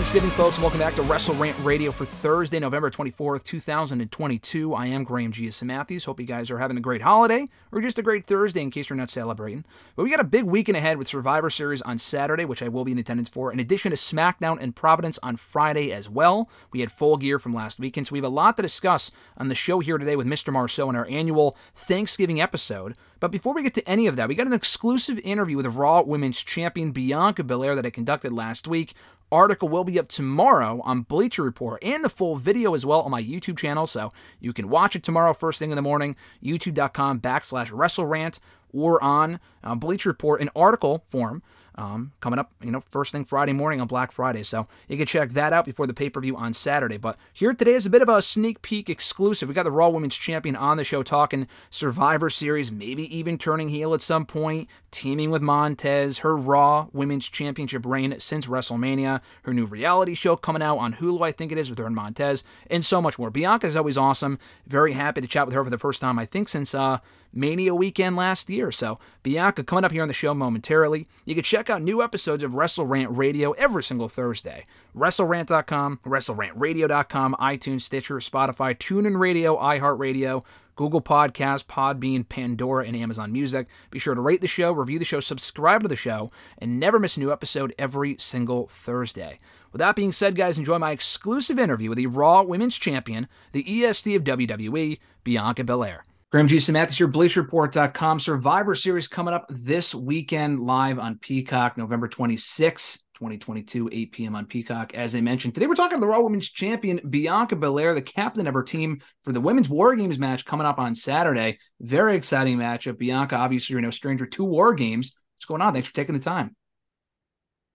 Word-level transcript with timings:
Thanksgiving, 0.00 0.30
folks, 0.30 0.56
and 0.56 0.62
welcome 0.62 0.80
back 0.80 0.94
to 0.94 1.02
Wrestle 1.02 1.34
Rant 1.34 1.58
Radio 1.62 1.92
for 1.92 2.06
Thursday, 2.06 2.58
November 2.58 2.90
24th, 2.90 3.44
2022. 3.44 4.72
I 4.72 4.86
am 4.86 5.04
Graham 5.04 5.30
GSM 5.30 5.64
Matthews. 5.64 6.06
Hope 6.06 6.18
you 6.18 6.24
guys 6.24 6.50
are 6.50 6.56
having 6.56 6.78
a 6.78 6.80
great 6.80 7.02
holiday 7.02 7.46
or 7.70 7.82
just 7.82 7.98
a 7.98 8.02
great 8.02 8.24
Thursday 8.24 8.62
in 8.62 8.70
case 8.70 8.88
you're 8.88 8.96
not 8.96 9.10
celebrating. 9.10 9.62
But 9.94 10.04
we 10.04 10.10
got 10.10 10.18
a 10.18 10.24
big 10.24 10.44
weekend 10.44 10.78
ahead 10.78 10.96
with 10.96 11.06
Survivor 11.06 11.50
Series 11.50 11.82
on 11.82 11.98
Saturday, 11.98 12.46
which 12.46 12.62
I 12.62 12.68
will 12.68 12.86
be 12.86 12.92
in 12.92 12.98
attendance 12.98 13.28
for, 13.28 13.52
in 13.52 13.60
addition 13.60 13.90
to 13.90 13.96
SmackDown 13.96 14.56
and 14.58 14.74
Providence 14.74 15.18
on 15.22 15.36
Friday 15.36 15.92
as 15.92 16.08
well. 16.08 16.48
We 16.72 16.80
had 16.80 16.90
full 16.90 17.18
gear 17.18 17.38
from 17.38 17.52
last 17.52 17.78
weekend, 17.78 18.06
so 18.06 18.14
we 18.14 18.20
have 18.20 18.24
a 18.24 18.30
lot 18.30 18.56
to 18.56 18.62
discuss 18.62 19.10
on 19.36 19.48
the 19.48 19.54
show 19.54 19.80
here 19.80 19.98
today 19.98 20.16
with 20.16 20.26
Mr. 20.26 20.50
Marceau 20.50 20.88
in 20.88 20.96
our 20.96 21.06
annual 21.10 21.58
Thanksgiving 21.74 22.40
episode. 22.40 22.96
But 23.20 23.32
before 23.32 23.52
we 23.52 23.62
get 23.62 23.74
to 23.74 23.86
any 23.86 24.06
of 24.06 24.16
that, 24.16 24.28
we 24.28 24.34
got 24.34 24.46
an 24.46 24.54
exclusive 24.54 25.18
interview 25.18 25.58
with 25.58 25.66
Raw 25.66 26.00
Women's 26.00 26.42
Champion 26.42 26.90
Bianca 26.90 27.44
Belair 27.44 27.74
that 27.74 27.84
I 27.84 27.90
conducted 27.90 28.32
last 28.32 28.66
week. 28.66 28.94
Article 29.32 29.68
will 29.68 29.84
be 29.84 29.98
up 29.98 30.08
tomorrow 30.08 30.80
on 30.84 31.02
Bleacher 31.02 31.42
Report 31.42 31.82
and 31.82 32.04
the 32.04 32.08
full 32.08 32.36
video 32.36 32.74
as 32.74 32.84
well 32.84 33.02
on 33.02 33.10
my 33.10 33.22
YouTube 33.22 33.58
channel, 33.58 33.86
so 33.86 34.12
you 34.40 34.52
can 34.52 34.68
watch 34.68 34.96
it 34.96 35.02
tomorrow 35.02 35.32
first 35.32 35.58
thing 35.58 35.70
in 35.70 35.76
the 35.76 35.82
morning, 35.82 36.16
youtube.com 36.42 37.20
backslash 37.20 37.70
WrestleRant, 37.70 38.40
or 38.72 39.02
on 39.02 39.38
uh, 39.62 39.74
Bleacher 39.74 40.08
Report 40.08 40.40
in 40.40 40.50
article 40.56 41.04
form. 41.08 41.42
Um, 41.80 42.12
coming 42.20 42.38
up, 42.38 42.52
you 42.62 42.70
know, 42.70 42.82
first 42.90 43.10
thing 43.10 43.24
Friday 43.24 43.54
morning 43.54 43.80
on 43.80 43.86
Black 43.86 44.12
Friday. 44.12 44.42
So 44.42 44.66
you 44.86 44.98
can 44.98 45.06
check 45.06 45.30
that 45.30 45.54
out 45.54 45.64
before 45.64 45.86
the 45.86 45.94
pay 45.94 46.10
per 46.10 46.20
view 46.20 46.36
on 46.36 46.52
Saturday. 46.52 46.98
But 46.98 47.16
here 47.32 47.54
today 47.54 47.72
is 47.72 47.86
a 47.86 47.90
bit 47.90 48.02
of 48.02 48.08
a 48.10 48.20
sneak 48.20 48.60
peek 48.60 48.90
exclusive. 48.90 49.48
We 49.48 49.54
got 49.54 49.62
the 49.62 49.70
Raw 49.70 49.88
Women's 49.88 50.18
Champion 50.18 50.56
on 50.56 50.76
the 50.76 50.84
show 50.84 51.02
talking 51.02 51.48
Survivor 51.70 52.28
Series, 52.28 52.70
maybe 52.70 53.04
even 53.16 53.38
turning 53.38 53.70
heel 53.70 53.94
at 53.94 54.02
some 54.02 54.26
point, 54.26 54.68
teaming 54.90 55.30
with 55.30 55.40
Montez, 55.40 56.18
her 56.18 56.36
Raw 56.36 56.88
Women's 56.92 57.30
Championship 57.30 57.86
reign 57.86 58.14
since 58.20 58.44
WrestleMania, 58.44 59.22
her 59.44 59.54
new 59.54 59.64
reality 59.64 60.14
show 60.14 60.36
coming 60.36 60.60
out 60.60 60.76
on 60.76 60.92
Hulu, 60.92 61.22
I 61.22 61.32
think 61.32 61.50
it 61.50 61.56
is, 61.56 61.70
with 61.70 61.78
her 61.78 61.86
and 61.86 61.96
Montez, 61.96 62.44
and 62.68 62.84
so 62.84 63.00
much 63.00 63.18
more. 63.18 63.30
Bianca 63.30 63.66
is 63.66 63.76
always 63.76 63.96
awesome. 63.96 64.38
Very 64.66 64.92
happy 64.92 65.22
to 65.22 65.26
chat 65.26 65.46
with 65.46 65.54
her 65.54 65.64
for 65.64 65.70
the 65.70 65.78
first 65.78 66.02
time, 66.02 66.18
I 66.18 66.26
think, 66.26 66.50
since 66.50 66.74
uh, 66.74 66.98
Mania 67.32 67.74
weekend 67.74 68.16
last 68.16 68.50
year. 68.50 68.72
So, 68.72 68.98
Bianca 69.22 69.62
coming 69.62 69.84
up 69.84 69.92
here 69.92 70.02
on 70.02 70.08
the 70.08 70.14
show 70.14 70.34
momentarily. 70.34 71.06
You 71.24 71.34
can 71.34 71.44
check 71.44 71.70
out 71.70 71.82
new 71.82 72.02
episodes 72.02 72.42
of 72.42 72.54
Wrestle 72.54 72.86
Rant 72.86 73.16
Radio 73.16 73.52
every 73.52 73.82
single 73.82 74.08
Thursday. 74.08 74.64
WrestleRant.com, 74.96 76.00
WrestleRantRadio.com, 76.04 77.36
iTunes, 77.40 77.82
Stitcher, 77.82 78.16
Spotify, 78.16 78.76
TuneIn 78.76 79.18
Radio, 79.18 79.56
iHeartRadio, 79.56 80.44
Google 80.80 81.02
Podcasts, 81.02 81.64
Podbean, 81.64 82.26
Pandora, 82.26 82.86
and 82.86 82.96
Amazon 82.96 83.32
Music. 83.32 83.68
Be 83.90 83.98
sure 83.98 84.14
to 84.14 84.20
rate 84.20 84.40
the 84.40 84.48
show, 84.48 84.72
review 84.72 84.98
the 84.98 85.04
show, 85.04 85.20
subscribe 85.20 85.82
to 85.82 85.88
the 85.88 85.96
show, 85.96 86.30
and 86.58 86.80
never 86.80 86.98
miss 86.98 87.16
a 87.16 87.20
new 87.20 87.30
episode 87.30 87.74
every 87.78 88.16
single 88.18 88.66
Thursday. 88.66 89.38
With 89.72 89.80
that 89.80 89.94
being 89.94 90.10
said, 90.10 90.34
guys, 90.36 90.58
enjoy 90.58 90.78
my 90.78 90.90
exclusive 90.90 91.58
interview 91.58 91.90
with 91.90 91.98
the 91.98 92.06
Raw 92.06 92.42
Women's 92.42 92.78
Champion, 92.78 93.28
the 93.52 93.84
EST 93.84 94.16
of 94.16 94.24
WWE, 94.24 94.98
Bianca 95.22 95.64
Belair. 95.64 96.02
Graham 96.30 96.46
G. 96.46 96.60
Matthews 96.70 96.98
here, 96.98 97.08
BleacherReport.com. 97.08 98.20
Survivor 98.20 98.76
Series 98.76 99.08
coming 99.08 99.34
up 99.34 99.46
this 99.48 99.92
weekend 99.92 100.60
live 100.60 101.00
on 101.00 101.18
Peacock, 101.18 101.76
November 101.76 102.06
26, 102.06 102.98
2022, 103.14 103.88
8 103.90 104.12
p.m. 104.12 104.36
on 104.36 104.46
Peacock. 104.46 104.94
As 104.94 105.16
I 105.16 105.22
mentioned, 105.22 105.54
today 105.54 105.66
we're 105.66 105.74
talking 105.74 105.96
to 105.96 106.00
the 106.00 106.06
Raw 106.06 106.20
Women's 106.20 106.48
Champion, 106.48 107.00
Bianca 107.10 107.56
Belair, 107.56 107.94
the 107.94 108.00
captain 108.02 108.46
of 108.46 108.54
her 108.54 108.62
team 108.62 109.02
for 109.24 109.32
the 109.32 109.40
Women's 109.40 109.68
War 109.68 109.96
Games 109.96 110.20
match 110.20 110.44
coming 110.44 110.68
up 110.68 110.78
on 110.78 110.94
Saturday. 110.94 111.58
Very 111.80 112.14
exciting 112.14 112.58
matchup. 112.58 112.96
Bianca, 112.96 113.34
obviously, 113.34 113.72
you're 113.72 113.82
no 113.82 113.90
stranger 113.90 114.26
to 114.26 114.44
War 114.44 114.72
Games. 114.72 115.12
What's 115.36 115.46
going 115.46 115.62
on? 115.62 115.72
Thanks 115.72 115.88
for 115.88 115.94
taking 115.96 116.14
the 116.14 116.20
time. 116.20 116.54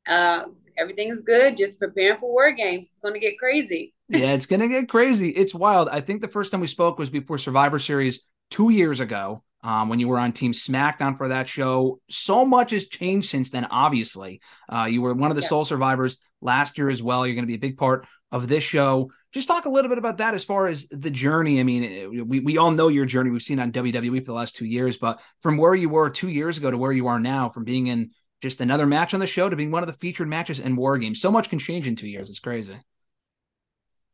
Uh, 0.07 0.43
everything 0.77 1.09
is 1.09 1.19
good. 1.23 1.57
Just 1.57 1.77
preparing 1.77 2.19
for 2.19 2.31
war 2.31 2.53
games. 2.53 2.91
It's 2.91 2.99
going 3.01 3.15
to 3.15 3.19
get 3.19 3.37
crazy. 3.37 3.93
yeah, 4.07 4.31
it's 4.31 4.45
gonna 4.45 4.69
get 4.69 4.87
crazy. 4.87 5.29
It's 5.31 5.53
wild. 5.53 5.89
I 5.89 5.99
think 5.99 6.21
the 6.21 6.29
first 6.29 6.51
time 6.51 6.61
we 6.61 6.67
spoke 6.67 6.97
was 6.99 7.09
before 7.09 7.37
Survivor 7.37 7.79
Series 7.79 8.23
two 8.49 8.69
years 8.69 8.99
ago, 8.99 9.39
um, 9.63 9.89
when 9.89 9.99
you 9.99 10.07
were 10.07 10.19
on 10.19 10.31
Team 10.31 10.53
SmackDown 10.53 11.17
for 11.17 11.29
that 11.29 11.49
show. 11.49 11.99
So 12.09 12.45
much 12.45 12.71
has 12.71 12.87
changed 12.87 13.29
since 13.29 13.49
then. 13.49 13.65
Obviously, 13.65 14.39
uh, 14.71 14.83
you 14.85 15.01
were 15.01 15.13
one 15.15 15.31
of 15.31 15.35
the 15.35 15.41
Yeah. 15.41 15.49
sole 15.49 15.65
survivors 15.65 16.19
last 16.41 16.77
year 16.77 16.89
as 16.89 17.01
well. 17.01 17.25
You're 17.25 17.35
going 17.35 17.43
to 17.45 17.47
be 17.47 17.55
a 17.55 17.59
big 17.59 17.77
part 17.77 18.05
of 18.31 18.47
this 18.47 18.63
show. 18.63 19.11
Just 19.33 19.47
talk 19.47 19.65
a 19.65 19.69
little 19.69 19.89
bit 19.89 19.97
about 19.97 20.19
that 20.19 20.35
as 20.35 20.45
far 20.45 20.67
as 20.67 20.87
the 20.89 21.09
journey. 21.09 21.59
I 21.59 21.63
mean, 21.63 22.27
we, 22.27 22.39
we 22.41 22.57
all 22.57 22.69
know 22.71 22.89
your 22.89 23.05
journey. 23.05 23.31
We've 23.31 23.41
seen 23.41 23.59
on 23.59 23.71
WWE 23.71 24.19
for 24.19 24.25
the 24.25 24.33
last 24.33 24.55
two 24.55 24.65
years, 24.65 24.97
but 24.97 25.19
from 25.41 25.57
where 25.57 25.73
you 25.73 25.89
were 25.89 26.09
two 26.11 26.29
years 26.29 26.57
ago 26.59 26.69
to 26.69 26.77
where 26.77 26.91
you 26.91 27.07
are 27.07 27.19
now, 27.19 27.49
from 27.49 27.63
being 27.63 27.87
in 27.87 28.11
just 28.41 28.61
another 28.61 28.85
match 28.85 29.13
on 29.15 29.19
the 29.19 29.27
show 29.27 29.49
to 29.49 29.55
being 29.55 29.71
one 29.71 29.81
of 29.81 29.87
the 29.87 29.95
featured 29.95 30.27
matches 30.27 30.59
in 30.59 30.75
War 30.75 30.97
Games, 30.99 31.19
so 31.21 31.31
much 31.31 31.49
can 31.49 31.57
change 31.57 31.87
in 31.87 31.95
two 31.95 32.07
years. 32.07 32.29
It's 32.29 32.39
crazy. 32.39 32.77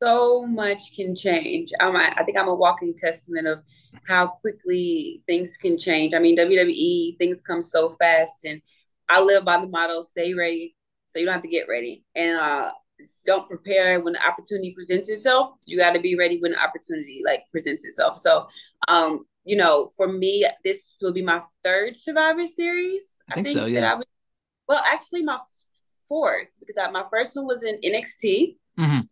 So 0.01 0.45
much 0.45 0.95
can 0.95 1.15
change. 1.15 1.71
Um, 1.79 1.95
I, 1.95 2.13
I 2.17 2.23
think 2.23 2.37
I'm 2.37 2.47
a 2.47 2.55
walking 2.55 2.93
testament 2.95 3.47
of 3.47 3.59
how 4.07 4.27
quickly 4.27 5.21
things 5.27 5.57
can 5.57 5.77
change. 5.77 6.13
I 6.13 6.19
mean, 6.19 6.37
WWE, 6.37 7.17
things 7.17 7.41
come 7.41 7.63
so 7.63 7.95
fast, 7.99 8.45
and 8.45 8.61
I 9.09 9.21
live 9.21 9.45
by 9.45 9.59
the 9.59 9.67
motto 9.67 10.01
stay 10.01 10.33
ready 10.33 10.75
so 11.09 11.19
you 11.19 11.25
don't 11.25 11.33
have 11.33 11.43
to 11.43 11.49
get 11.49 11.67
ready. 11.67 12.03
And 12.15 12.39
uh, 12.39 12.71
don't 13.25 13.47
prepare 13.47 13.99
when 13.99 14.13
the 14.13 14.27
opportunity 14.27 14.73
presents 14.73 15.09
itself. 15.09 15.51
You 15.67 15.77
got 15.77 15.93
to 15.93 15.99
be 15.99 16.15
ready 16.15 16.39
when 16.39 16.51
the 16.51 16.59
opportunity 16.59 17.21
like 17.25 17.43
presents 17.51 17.85
itself. 17.85 18.17
So, 18.17 18.47
um, 18.87 19.25
you 19.43 19.57
know, 19.57 19.91
for 19.97 20.11
me, 20.11 20.47
this 20.63 20.97
will 21.01 21.13
be 21.13 21.23
my 21.23 21.41
third 21.63 21.97
Survivor 21.97 22.47
Series. 22.47 23.03
I 23.29 23.35
think 23.35 23.49
so, 23.49 23.65
yeah. 23.65 23.81
that 23.81 23.91
I 23.91 23.95
would, 23.95 24.07
well, 24.67 24.81
actually, 24.91 25.23
my 25.23 25.39
fourth 26.07 26.47
because 26.59 26.77
I, 26.77 26.89
my 26.91 27.05
first 27.11 27.35
one 27.35 27.45
was 27.45 27.63
in 27.63 27.79
NXT. 27.81 28.57
Mhm. 28.79 29.07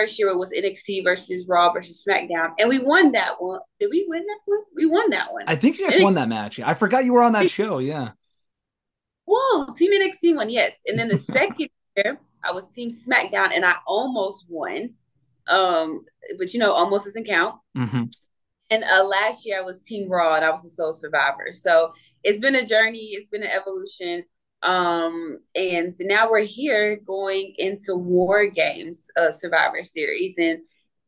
First 0.00 0.18
year 0.18 0.28
it 0.28 0.38
was 0.38 0.50
NXT 0.50 1.04
versus 1.04 1.44
Raw 1.46 1.70
versus 1.74 2.02
SmackDown, 2.08 2.52
and 2.58 2.70
we 2.70 2.78
won 2.78 3.12
that 3.12 3.34
one. 3.38 3.60
Did 3.78 3.90
we 3.90 4.06
win 4.08 4.24
that 4.26 4.38
one? 4.46 4.60
We 4.74 4.86
won 4.86 5.10
that 5.10 5.30
one. 5.30 5.44
I 5.46 5.56
think 5.56 5.78
you 5.78 5.90
guys 5.90 6.02
won 6.02 6.14
that 6.14 6.28
match. 6.28 6.58
I 6.58 6.72
forgot 6.72 7.04
you 7.04 7.12
were 7.12 7.22
on 7.22 7.34
that 7.34 7.50
show. 7.50 7.80
Yeah. 7.80 8.12
Whoa, 9.26 9.74
Team 9.74 9.92
NXT 9.92 10.36
won, 10.36 10.48
yes. 10.48 10.72
And 10.86 10.98
then 10.98 11.08
the 11.08 11.18
second 11.18 11.68
year, 11.98 12.18
I 12.42 12.52
was 12.52 12.66
Team 12.68 12.88
SmackDown, 12.88 13.50
and 13.54 13.62
I 13.62 13.74
almost 13.86 14.46
won. 14.48 14.94
Um, 15.48 16.06
but 16.38 16.54
you 16.54 16.60
know, 16.60 16.72
almost 16.72 17.04
doesn't 17.04 17.26
count. 17.26 17.56
hmm 17.76 18.04
And 18.70 18.84
uh, 18.84 19.04
last 19.04 19.44
year 19.44 19.58
I 19.58 19.62
was 19.62 19.82
Team 19.82 20.08
Raw, 20.08 20.34
and 20.34 20.46
I 20.46 20.50
was 20.50 20.62
the 20.62 20.70
sole 20.70 20.94
survivor. 20.94 21.52
So 21.52 21.92
it's 22.24 22.40
been 22.40 22.56
a 22.56 22.66
journey. 22.66 23.10
It's 23.12 23.28
been 23.28 23.42
an 23.42 23.50
evolution. 23.50 24.24
Um, 24.62 25.38
and 25.54 25.94
now 26.00 26.30
we're 26.30 26.44
here 26.44 26.96
going 26.96 27.54
into 27.58 27.96
War 27.96 28.46
Games 28.46 29.10
uh, 29.16 29.32
Survivor 29.32 29.82
Series, 29.82 30.36
and 30.38 30.60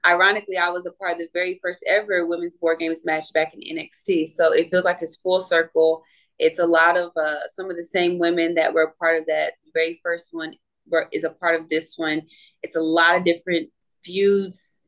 ironically, 0.06 0.56
I 0.56 0.70
was 0.70 0.86
a 0.86 0.92
part 0.92 1.12
of 1.12 1.18
the 1.18 1.28
very 1.32 1.58
first 1.62 1.84
ever 1.86 2.26
women's 2.26 2.58
War 2.60 2.76
Games 2.76 3.04
match 3.04 3.32
back 3.34 3.54
in 3.54 3.60
NXT. 3.60 4.28
So 4.28 4.52
it 4.52 4.70
feels 4.70 4.84
like 4.84 4.98
it's 5.00 5.16
full 5.16 5.40
circle. 5.40 6.02
It's 6.38 6.58
a 6.58 6.66
lot 6.66 6.96
of 6.96 7.10
uh, 7.16 7.48
some 7.50 7.70
of 7.70 7.76
the 7.76 7.84
same 7.84 8.18
women 8.18 8.54
that 8.54 8.72
were 8.72 8.94
part 8.98 9.20
of 9.20 9.26
that 9.26 9.52
very 9.74 10.00
first 10.02 10.28
one 10.32 10.54
were, 10.88 11.08
is 11.12 11.24
a 11.24 11.30
part 11.30 11.60
of 11.60 11.68
this 11.68 11.94
one. 11.96 12.22
It's 12.62 12.76
a 12.76 12.80
lot 12.82 13.16
of 13.16 13.24
different 13.24 13.70
feuds 14.04 14.82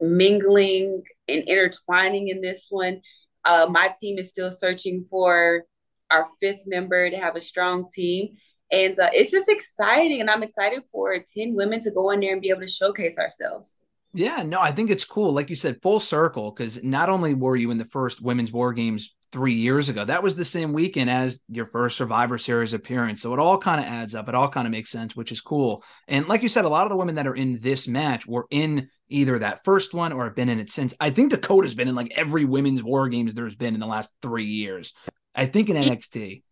mingling 0.00 1.02
and 1.28 1.42
intertwining 1.48 2.28
in 2.28 2.40
this 2.40 2.68
one. 2.70 3.00
Uh, 3.44 3.66
my 3.70 3.92
team 4.00 4.18
is 4.18 4.28
still 4.28 4.50
searching 4.50 5.04
for 5.04 5.64
our 6.10 6.26
fifth 6.40 6.64
member 6.66 7.10
to 7.10 7.16
have 7.16 7.36
a 7.36 7.40
strong 7.40 7.86
team. 7.92 8.36
And 8.72 8.98
uh, 8.98 9.10
it's 9.12 9.30
just 9.30 9.48
exciting. 9.48 10.20
And 10.20 10.30
I'm 10.30 10.42
excited 10.42 10.82
for 10.92 11.16
10 11.18 11.54
women 11.54 11.80
to 11.82 11.90
go 11.90 12.10
in 12.10 12.20
there 12.20 12.32
and 12.32 12.42
be 12.42 12.50
able 12.50 12.60
to 12.60 12.66
showcase 12.66 13.18
ourselves. 13.18 13.78
Yeah, 14.12 14.42
no, 14.42 14.60
I 14.60 14.72
think 14.72 14.90
it's 14.90 15.04
cool. 15.04 15.32
Like 15.32 15.50
you 15.50 15.56
said, 15.56 15.82
full 15.82 16.00
circle, 16.00 16.50
because 16.50 16.82
not 16.82 17.08
only 17.08 17.34
were 17.34 17.56
you 17.56 17.70
in 17.70 17.78
the 17.78 17.84
first 17.84 18.20
women's 18.20 18.52
war 18.52 18.72
games 18.72 19.14
three 19.32 19.54
years 19.54 19.88
ago. 19.88 20.04
That 20.04 20.22
was 20.22 20.34
the 20.34 20.44
same 20.44 20.72
weekend 20.72 21.08
as 21.08 21.40
your 21.48 21.66
first 21.66 21.96
Survivor 21.96 22.36
Series 22.36 22.74
appearance. 22.74 23.22
So 23.22 23.32
it 23.32 23.38
all 23.38 23.58
kind 23.58 23.80
of 23.80 23.86
adds 23.86 24.14
up. 24.14 24.28
It 24.28 24.34
all 24.34 24.48
kind 24.48 24.66
of 24.66 24.72
makes 24.72 24.90
sense, 24.90 25.14
which 25.14 25.30
is 25.30 25.40
cool. 25.40 25.82
And 26.08 26.26
like 26.26 26.42
you 26.42 26.48
said, 26.48 26.64
a 26.64 26.68
lot 26.68 26.84
of 26.84 26.90
the 26.90 26.96
women 26.96 27.14
that 27.14 27.26
are 27.26 27.34
in 27.34 27.60
this 27.60 27.86
match 27.86 28.26
were 28.26 28.46
in 28.50 28.88
either 29.08 29.38
that 29.38 29.64
first 29.64 29.94
one 29.94 30.12
or 30.12 30.24
have 30.24 30.36
been 30.36 30.48
in 30.48 30.58
it 30.60 30.70
since. 30.70 30.94
I 31.00 31.10
think 31.10 31.30
Dakota's 31.30 31.74
been 31.74 31.88
in 31.88 31.94
like 31.94 32.12
every 32.16 32.44
women's 32.44 32.82
war 32.82 33.08
games 33.08 33.34
there's 33.34 33.56
been 33.56 33.74
in 33.74 33.80
the 33.80 33.86
last 33.86 34.12
three 34.20 34.46
years. 34.46 34.92
I 35.34 35.46
think 35.46 35.68
in 35.68 35.76
NXT. 35.76 36.42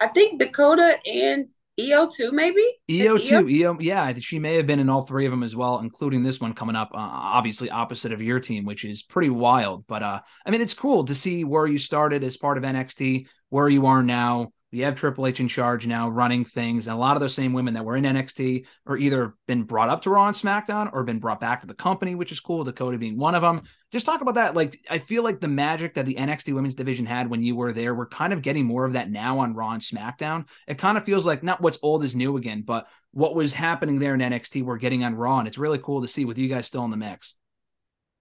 I 0.00 0.08
think 0.08 0.38
Dakota 0.38 0.96
and 1.06 1.50
Io 1.80 2.08
two 2.14 2.32
maybe. 2.32 2.64
Io 2.90 3.16
two, 3.16 3.48
Io, 3.48 3.76
yeah, 3.80 4.12
she 4.18 4.38
may 4.38 4.56
have 4.56 4.66
been 4.66 4.78
in 4.78 4.90
all 4.90 5.02
three 5.02 5.24
of 5.24 5.30
them 5.30 5.42
as 5.42 5.56
well, 5.56 5.78
including 5.78 6.22
this 6.22 6.40
one 6.40 6.52
coming 6.52 6.76
up. 6.76 6.90
Uh, 6.92 6.98
obviously, 6.98 7.70
opposite 7.70 8.12
of 8.12 8.20
your 8.20 8.40
team, 8.40 8.64
which 8.64 8.84
is 8.84 9.02
pretty 9.02 9.30
wild. 9.30 9.86
But 9.86 10.02
uh, 10.02 10.20
I 10.44 10.50
mean, 10.50 10.60
it's 10.60 10.74
cool 10.74 11.04
to 11.04 11.14
see 11.14 11.44
where 11.44 11.66
you 11.66 11.78
started 11.78 12.24
as 12.24 12.36
part 12.36 12.58
of 12.58 12.64
NXT, 12.64 13.26
where 13.48 13.68
you 13.68 13.86
are 13.86 14.02
now, 14.02 14.52
we 14.72 14.80
have 14.80 14.94
Triple 14.94 15.26
H 15.26 15.38
in 15.38 15.48
charge 15.48 15.86
now 15.86 16.08
running 16.08 16.46
things. 16.46 16.86
And 16.86 16.94
a 16.94 16.98
lot 16.98 17.14
of 17.14 17.20
those 17.20 17.34
same 17.34 17.52
women 17.52 17.74
that 17.74 17.84
were 17.84 17.96
in 17.96 18.04
NXT 18.04 18.64
are 18.86 18.96
either 18.96 19.34
been 19.46 19.64
brought 19.64 19.90
up 19.90 20.02
to 20.02 20.10
Raw 20.10 20.26
and 20.26 20.36
SmackDown 20.36 20.88
or 20.92 21.04
been 21.04 21.18
brought 21.18 21.40
back 21.40 21.60
to 21.60 21.66
the 21.66 21.74
company, 21.74 22.14
which 22.14 22.32
is 22.32 22.40
cool. 22.40 22.64
Dakota 22.64 22.96
being 22.96 23.18
one 23.18 23.34
of 23.34 23.42
them. 23.42 23.62
Just 23.90 24.06
talk 24.06 24.22
about 24.22 24.36
that. 24.36 24.56
Like, 24.56 24.80
I 24.88 24.98
feel 24.98 25.22
like 25.22 25.40
the 25.40 25.48
magic 25.48 25.92
that 25.94 26.06
the 26.06 26.14
NXT 26.14 26.54
women's 26.54 26.74
division 26.74 27.04
had 27.04 27.28
when 27.28 27.42
you 27.42 27.54
were 27.54 27.74
there, 27.74 27.94
we're 27.94 28.06
kind 28.06 28.32
of 28.32 28.40
getting 28.40 28.64
more 28.64 28.86
of 28.86 28.94
that 28.94 29.10
now 29.10 29.40
on 29.40 29.54
Raw 29.54 29.72
and 29.72 29.82
SmackDown. 29.82 30.46
It 30.66 30.78
kind 30.78 30.96
of 30.96 31.04
feels 31.04 31.26
like 31.26 31.42
not 31.42 31.60
what's 31.60 31.78
old 31.82 32.02
is 32.02 32.16
new 32.16 32.38
again, 32.38 32.62
but 32.62 32.88
what 33.10 33.34
was 33.34 33.52
happening 33.52 33.98
there 33.98 34.14
in 34.14 34.20
NXT, 34.20 34.64
we're 34.64 34.78
getting 34.78 35.04
on 35.04 35.14
Raw. 35.14 35.38
And 35.38 35.46
it's 35.46 35.58
really 35.58 35.78
cool 35.78 36.00
to 36.00 36.08
see 36.08 36.24
with 36.24 36.38
you 36.38 36.48
guys 36.48 36.66
still 36.66 36.84
in 36.84 36.90
the 36.90 36.96
mix. 36.96 37.34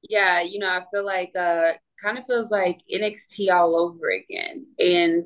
Yeah, 0.10 0.42
you 0.42 0.60
know, 0.60 0.70
I 0.70 0.82
feel 0.92 1.06
like 1.06 1.32
uh 1.40 1.74
kind 2.02 2.18
of 2.18 2.26
feels 2.26 2.52
like 2.52 2.82
NXT 2.92 3.52
all 3.52 3.78
over 3.78 4.10
again. 4.10 4.66
And 4.80 5.24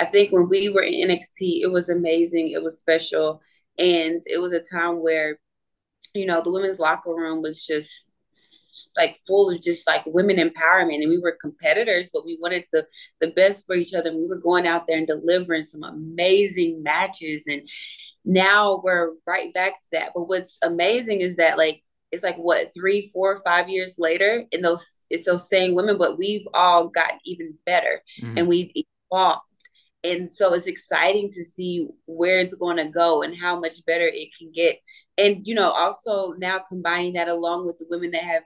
I 0.00 0.06
think 0.06 0.32
when 0.32 0.48
we 0.48 0.68
were 0.70 0.82
in 0.82 1.08
NXT, 1.08 1.60
it 1.62 1.70
was 1.70 1.88
amazing. 1.88 2.50
It 2.50 2.62
was 2.62 2.80
special. 2.80 3.40
And 3.78 4.20
it 4.26 4.40
was 4.40 4.52
a 4.52 4.60
time 4.60 5.02
where, 5.02 5.38
you 6.14 6.26
know, 6.26 6.40
the 6.42 6.50
women's 6.50 6.78
locker 6.78 7.14
room 7.14 7.42
was 7.42 7.64
just 7.66 8.08
like 8.96 9.16
full 9.26 9.50
of 9.50 9.60
just 9.62 9.86
like 9.86 10.02
women 10.06 10.36
empowerment 10.36 11.00
and 11.02 11.10
we 11.10 11.18
were 11.18 11.36
competitors 11.40 12.10
but 12.12 12.24
we 12.24 12.36
wanted 12.40 12.64
the 12.72 12.84
the 13.20 13.30
best 13.30 13.64
for 13.66 13.76
each 13.76 13.94
other 13.94 14.10
and 14.10 14.18
we 14.18 14.26
were 14.26 14.36
going 14.40 14.66
out 14.66 14.84
there 14.88 14.98
and 14.98 15.06
delivering 15.06 15.62
some 15.62 15.84
amazing 15.84 16.82
matches 16.82 17.46
and 17.46 17.62
now 18.24 18.80
we're 18.82 19.12
right 19.26 19.54
back 19.54 19.74
to 19.80 19.86
that 19.92 20.10
but 20.14 20.28
what's 20.28 20.58
amazing 20.62 21.20
is 21.20 21.36
that 21.36 21.56
like 21.56 21.82
it's 22.10 22.24
like 22.24 22.36
what 22.36 22.66
three 22.74 23.08
four 23.12 23.40
five 23.44 23.68
years 23.68 23.94
later 23.96 24.44
and 24.52 24.64
those 24.64 25.02
it's 25.08 25.24
those 25.24 25.48
same 25.48 25.74
women 25.74 25.96
but 25.96 26.18
we've 26.18 26.46
all 26.52 26.88
gotten 26.88 27.18
even 27.24 27.54
better 27.64 28.02
Mhm. 28.20 28.38
and 28.38 28.48
we've 28.48 28.72
evolved 28.74 29.44
and 30.02 30.30
so 30.30 30.54
it's 30.54 30.66
exciting 30.66 31.28
to 31.30 31.44
see 31.44 31.86
where 32.06 32.40
it's 32.40 32.54
going 32.54 32.78
to 32.78 32.88
go 32.88 33.22
and 33.22 33.36
how 33.36 33.58
much 33.58 33.84
better 33.86 34.06
it 34.06 34.30
can 34.38 34.50
get. 34.52 34.78
And 35.18 35.46
you 35.46 35.54
know 35.54 35.70
also 35.70 36.32
now 36.38 36.60
combining 36.68 37.14
that 37.14 37.28
along 37.28 37.66
with 37.66 37.78
the 37.78 37.86
women 37.90 38.10
that 38.12 38.22
have 38.22 38.42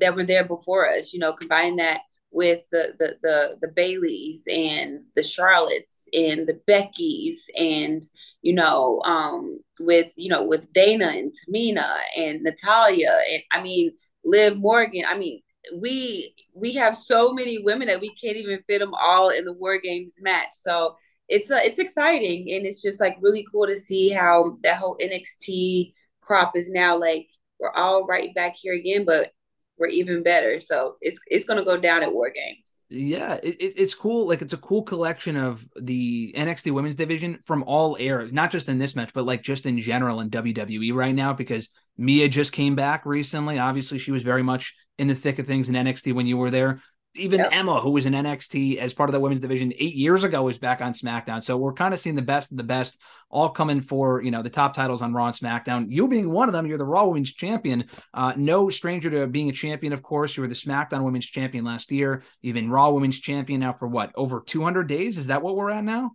that 0.00 0.14
were 0.14 0.24
there 0.24 0.44
before 0.44 0.88
us 0.88 1.12
you 1.12 1.18
know 1.18 1.32
combining 1.32 1.76
that 1.76 2.02
with 2.34 2.68
the 2.72 2.92
the 2.98 3.16
the, 3.22 3.56
the 3.62 3.68
bayleys 3.68 4.42
and 4.52 5.04
the 5.14 5.22
charlottes 5.22 6.08
and 6.12 6.46
the 6.46 6.60
beckys 6.68 7.46
and 7.56 8.02
you 8.42 8.52
know 8.52 9.00
um 9.04 9.58
with 9.80 10.12
you 10.16 10.28
know 10.28 10.42
with 10.42 10.70
dana 10.72 11.06
and 11.06 11.32
tamina 11.32 11.96
and 12.18 12.42
natalya 12.42 13.18
and 13.32 13.42
i 13.52 13.62
mean 13.62 13.92
liv 14.24 14.58
morgan 14.58 15.04
i 15.08 15.16
mean 15.16 15.40
we 15.78 16.32
we 16.54 16.74
have 16.74 16.96
so 16.96 17.32
many 17.32 17.58
women 17.58 17.88
that 17.88 18.00
we 18.00 18.14
can't 18.14 18.36
even 18.36 18.60
fit 18.68 18.78
them 18.80 18.92
all 18.94 19.30
in 19.30 19.44
the 19.44 19.52
war 19.52 19.78
games 19.78 20.18
match 20.22 20.48
so 20.52 20.96
it's 21.28 21.50
uh, 21.50 21.58
it's 21.62 21.78
exciting 21.78 22.50
and 22.52 22.66
it's 22.66 22.82
just 22.82 23.00
like 23.00 23.16
really 23.20 23.44
cool 23.50 23.66
to 23.66 23.76
see 23.76 24.10
how 24.10 24.58
that 24.62 24.76
whole 24.76 24.96
nxt 25.02 25.92
crop 26.20 26.56
is 26.56 26.70
now 26.70 26.98
like 26.98 27.28
we're 27.58 27.72
all 27.72 28.04
right 28.06 28.34
back 28.34 28.54
here 28.56 28.74
again 28.74 29.04
but 29.04 29.30
we're 29.78 29.88
even 29.88 30.22
better 30.22 30.60
so 30.60 30.96
it's 31.00 31.18
it's 31.28 31.46
to 31.46 31.64
go 31.64 31.76
down 31.76 32.02
at 32.02 32.12
war 32.12 32.30
games 32.30 32.82
Yeah, 32.88 33.34
it- 33.42 33.56
it's 33.76 33.94
cool. 33.94 34.28
Like 34.28 34.40
it's 34.40 34.52
a 34.52 34.58
cool 34.58 34.82
collection 34.82 35.36
of 35.36 35.64
the 35.80 36.32
NXT 36.36 36.70
women's 36.70 36.94
division 36.94 37.40
from 37.44 37.64
all 37.64 37.96
eras, 37.98 38.32
not 38.32 38.52
just 38.52 38.68
in 38.68 38.78
this 38.78 38.94
match, 38.94 39.12
but 39.12 39.24
like 39.24 39.42
just 39.42 39.66
in 39.66 39.80
general 39.80 40.20
in 40.20 40.30
WWE 40.30 40.94
right 40.94 41.14
now. 41.14 41.32
Because 41.32 41.70
Mia 41.96 42.28
just 42.28 42.52
came 42.52 42.76
back 42.76 43.04
recently. 43.04 43.58
Obviously, 43.58 43.98
she 43.98 44.12
was 44.12 44.22
very 44.22 44.42
much 44.44 44.74
in 44.98 45.08
the 45.08 45.14
thick 45.14 45.38
of 45.38 45.46
things 45.46 45.68
in 45.68 45.74
NXT 45.74 46.14
when 46.14 46.26
you 46.26 46.36
were 46.36 46.50
there. 46.50 46.80
Even 47.16 47.38
Yep. 47.38 47.50
Emma, 47.52 47.80
who 47.80 47.90
was 47.90 48.06
in 48.06 48.12
NXT 48.12 48.76
as 48.78 48.92
part 48.92 49.08
of 49.08 49.14
the 49.14 49.20
women's 49.20 49.40
division 49.40 49.72
eight 49.78 49.94
years 49.94 50.24
ago, 50.24 50.42
was 50.42 50.58
back 50.58 50.80
on 50.80 50.92
SmackDown. 50.92 51.44
So 51.44 51.56
we're 51.56 51.72
kind 51.72 51.94
of 51.94 52.00
seeing 52.00 52.16
the 52.16 52.22
best 52.22 52.50
of 52.50 52.56
the 52.56 52.64
best 52.64 53.00
all 53.30 53.50
coming 53.50 53.80
for 53.80 54.20
you 54.20 54.32
know 54.32 54.42
the 54.42 54.50
top 54.50 54.74
titles 54.74 55.00
on 55.00 55.12
Raw 55.12 55.26
and 55.26 55.36
SmackDown. 55.36 55.86
You 55.88 56.08
being 56.08 56.32
one 56.32 56.48
of 56.48 56.52
them, 56.52 56.66
you're 56.66 56.78
the 56.78 56.84
Raw 56.84 57.06
Women's 57.06 57.32
Champion. 57.32 57.84
Uh, 58.12 58.32
no 58.36 58.68
stranger 58.68 59.10
to 59.10 59.28
being 59.28 59.48
a 59.48 59.52
champion, 59.52 59.92
of 59.92 60.02
course. 60.02 60.36
You 60.36 60.40
were 60.40 60.48
the 60.48 60.54
SmackDown 60.54 61.04
Women's 61.04 61.26
Champion 61.26 61.64
last 61.64 61.92
year. 61.92 62.24
You've 62.42 62.54
been 62.54 62.68
Raw 62.68 62.90
Women's 62.90 63.20
Champion 63.20 63.60
now 63.60 63.74
for 63.74 63.86
what 63.86 64.10
over 64.16 64.42
200 64.44 64.88
days? 64.88 65.16
Is 65.16 65.28
that 65.28 65.40
what 65.40 65.54
we're 65.54 65.70
at 65.70 65.84
now? 65.84 66.12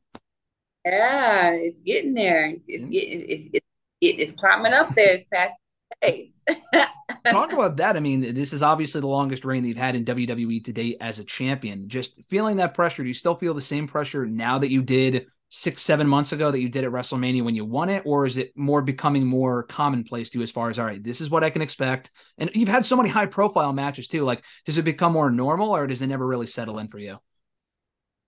yeah 0.85 1.51
it's 1.51 1.81
getting 1.81 2.13
there 2.13 2.49
it's, 2.49 2.65
it's 2.67 2.85
getting 2.85 3.25
it's, 3.27 3.49
it's 3.53 3.65
it's 4.01 4.31
climbing 4.31 4.73
up 4.73 4.93
there 4.95 5.13
it's 5.13 5.25
past 5.31 5.59
Talk 7.27 7.53
about 7.53 7.77
that. 7.77 7.95
I 7.97 7.99
mean, 7.99 8.33
this 8.33 8.53
is 8.53 8.63
obviously 8.63 9.01
the 9.01 9.07
longest 9.07 9.45
reign 9.45 9.63
that 9.63 9.69
you've 9.69 9.77
had 9.77 9.95
in 9.95 10.05
WWE 10.05 10.63
to 10.65 10.73
date 10.73 10.97
as 11.01 11.19
a 11.19 11.23
champion. 11.23 11.89
Just 11.89 12.21
feeling 12.23 12.57
that 12.57 12.73
pressure. 12.73 13.03
Do 13.03 13.07
you 13.07 13.13
still 13.13 13.35
feel 13.35 13.53
the 13.53 13.61
same 13.61 13.87
pressure 13.87 14.25
now 14.25 14.59
that 14.59 14.71
you 14.71 14.81
did 14.81 15.27
six, 15.49 15.81
seven 15.81 16.07
months 16.07 16.31
ago 16.31 16.51
that 16.51 16.61
you 16.61 16.69
did 16.69 16.83
at 16.83 16.91
WrestleMania 16.91 17.43
when 17.43 17.55
you 17.55 17.65
won 17.65 17.89
it? 17.89 18.03
Or 18.05 18.25
is 18.25 18.37
it 18.37 18.55
more 18.55 18.81
becoming 18.81 19.25
more 19.25 19.63
commonplace 19.63 20.29
to 20.29 20.37
you 20.37 20.43
as 20.43 20.51
far 20.51 20.69
as, 20.69 20.79
all 20.79 20.85
right, 20.85 21.03
this 21.03 21.21
is 21.21 21.29
what 21.29 21.43
I 21.43 21.49
can 21.49 21.61
expect? 21.61 22.11
And 22.37 22.49
you've 22.53 22.69
had 22.69 22.85
so 22.85 22.95
many 22.95 23.09
high 23.09 23.25
profile 23.25 23.73
matches 23.73 24.07
too. 24.07 24.23
Like, 24.23 24.43
does 24.65 24.77
it 24.77 24.83
become 24.83 25.13
more 25.13 25.31
normal 25.31 25.75
or 25.75 25.87
does 25.87 26.01
it 26.01 26.07
never 26.07 26.25
really 26.25 26.47
settle 26.47 26.79
in 26.79 26.87
for 26.87 26.99
you? 26.99 27.17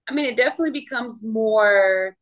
I 0.09 0.13
mean, 0.13 0.25
it 0.25 0.35
definitely 0.35 0.71
becomes 0.71 1.23
more 1.23 2.17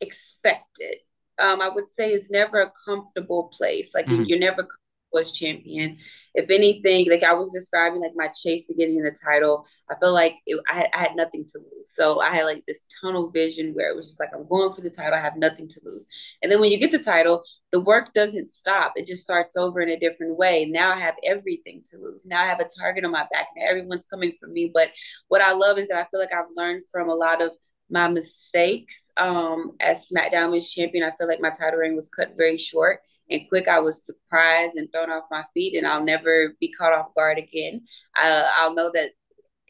expected. 0.00 0.96
Um, 1.38 1.60
I 1.60 1.68
would 1.68 1.90
say 1.90 2.12
it's 2.12 2.30
never 2.30 2.60
a 2.60 2.72
comfortable 2.84 3.44
place. 3.56 3.94
Like 3.94 4.08
you- 4.08 4.18
Mhm. 4.18 4.28
you're 4.28 4.38
never 4.38 4.68
was 5.14 5.32
champion. 5.32 5.96
If 6.34 6.50
anything, 6.50 7.08
like 7.08 7.22
I 7.22 7.32
was 7.34 7.52
describing, 7.52 8.00
like 8.02 8.16
my 8.16 8.28
chase 8.28 8.66
to 8.66 8.74
getting 8.74 9.00
the 9.00 9.12
title, 9.24 9.64
I 9.88 9.94
felt 9.94 10.12
like 10.12 10.34
it, 10.44 10.60
I, 10.68 10.74
had, 10.74 10.86
I 10.92 10.98
had 10.98 11.16
nothing 11.16 11.46
to 11.52 11.58
lose. 11.60 11.92
So 11.94 12.20
I 12.20 12.30
had 12.30 12.44
like 12.44 12.64
this 12.66 12.84
tunnel 13.00 13.30
vision 13.30 13.72
where 13.74 13.88
it 13.90 13.96
was 13.96 14.08
just 14.08 14.18
like 14.20 14.30
I'm 14.34 14.46
going 14.48 14.72
for 14.74 14.80
the 14.80 14.90
title. 14.90 15.14
I 15.14 15.20
have 15.20 15.36
nothing 15.36 15.68
to 15.68 15.80
lose. 15.84 16.06
And 16.42 16.50
then 16.50 16.60
when 16.60 16.70
you 16.72 16.78
get 16.78 16.90
the 16.90 16.98
title, 16.98 17.44
the 17.70 17.80
work 17.80 18.12
doesn't 18.12 18.48
stop. 18.48 18.94
It 18.96 19.06
just 19.06 19.22
starts 19.22 19.56
over 19.56 19.80
in 19.80 19.88
a 19.90 19.98
different 19.98 20.36
way. 20.36 20.66
Now 20.66 20.90
I 20.92 20.98
have 20.98 21.14
everything 21.24 21.82
to 21.92 21.98
lose. 21.98 22.26
Now 22.26 22.42
I 22.42 22.46
have 22.46 22.60
a 22.60 22.68
target 22.76 23.04
on 23.04 23.12
my 23.12 23.26
back. 23.32 23.48
Now 23.56 23.66
everyone's 23.68 24.06
coming 24.06 24.32
for 24.40 24.48
me. 24.48 24.70
But 24.74 24.90
what 25.28 25.40
I 25.40 25.52
love 25.52 25.78
is 25.78 25.88
that 25.88 25.98
I 25.98 26.06
feel 26.10 26.18
like 26.20 26.32
I've 26.34 26.50
learned 26.56 26.82
from 26.90 27.08
a 27.08 27.14
lot 27.14 27.40
of 27.40 27.52
my 27.90 28.08
mistakes 28.08 29.12
um, 29.16 29.72
as 29.80 30.08
SmackDown 30.08 30.46
Women's 30.46 30.70
Champion. 30.70 31.04
I 31.04 31.14
feel 31.16 31.28
like 31.28 31.40
my 31.40 31.50
title 31.50 31.78
reign 31.80 31.96
was 31.96 32.08
cut 32.08 32.34
very 32.36 32.56
short 32.56 33.00
and 33.30 33.48
quick. 33.48 33.68
I 33.68 33.80
was 33.80 34.04
surprised 34.04 34.76
and 34.76 34.90
thrown 34.92 35.10
off 35.10 35.24
my 35.30 35.44
feet, 35.54 35.76
and 35.76 35.86
I'll 35.86 36.04
never 36.04 36.54
be 36.60 36.72
caught 36.72 36.92
off 36.92 37.14
guard 37.14 37.38
again. 37.38 37.82
I, 38.16 38.50
I'll 38.58 38.74
know 38.74 38.90
that 38.94 39.10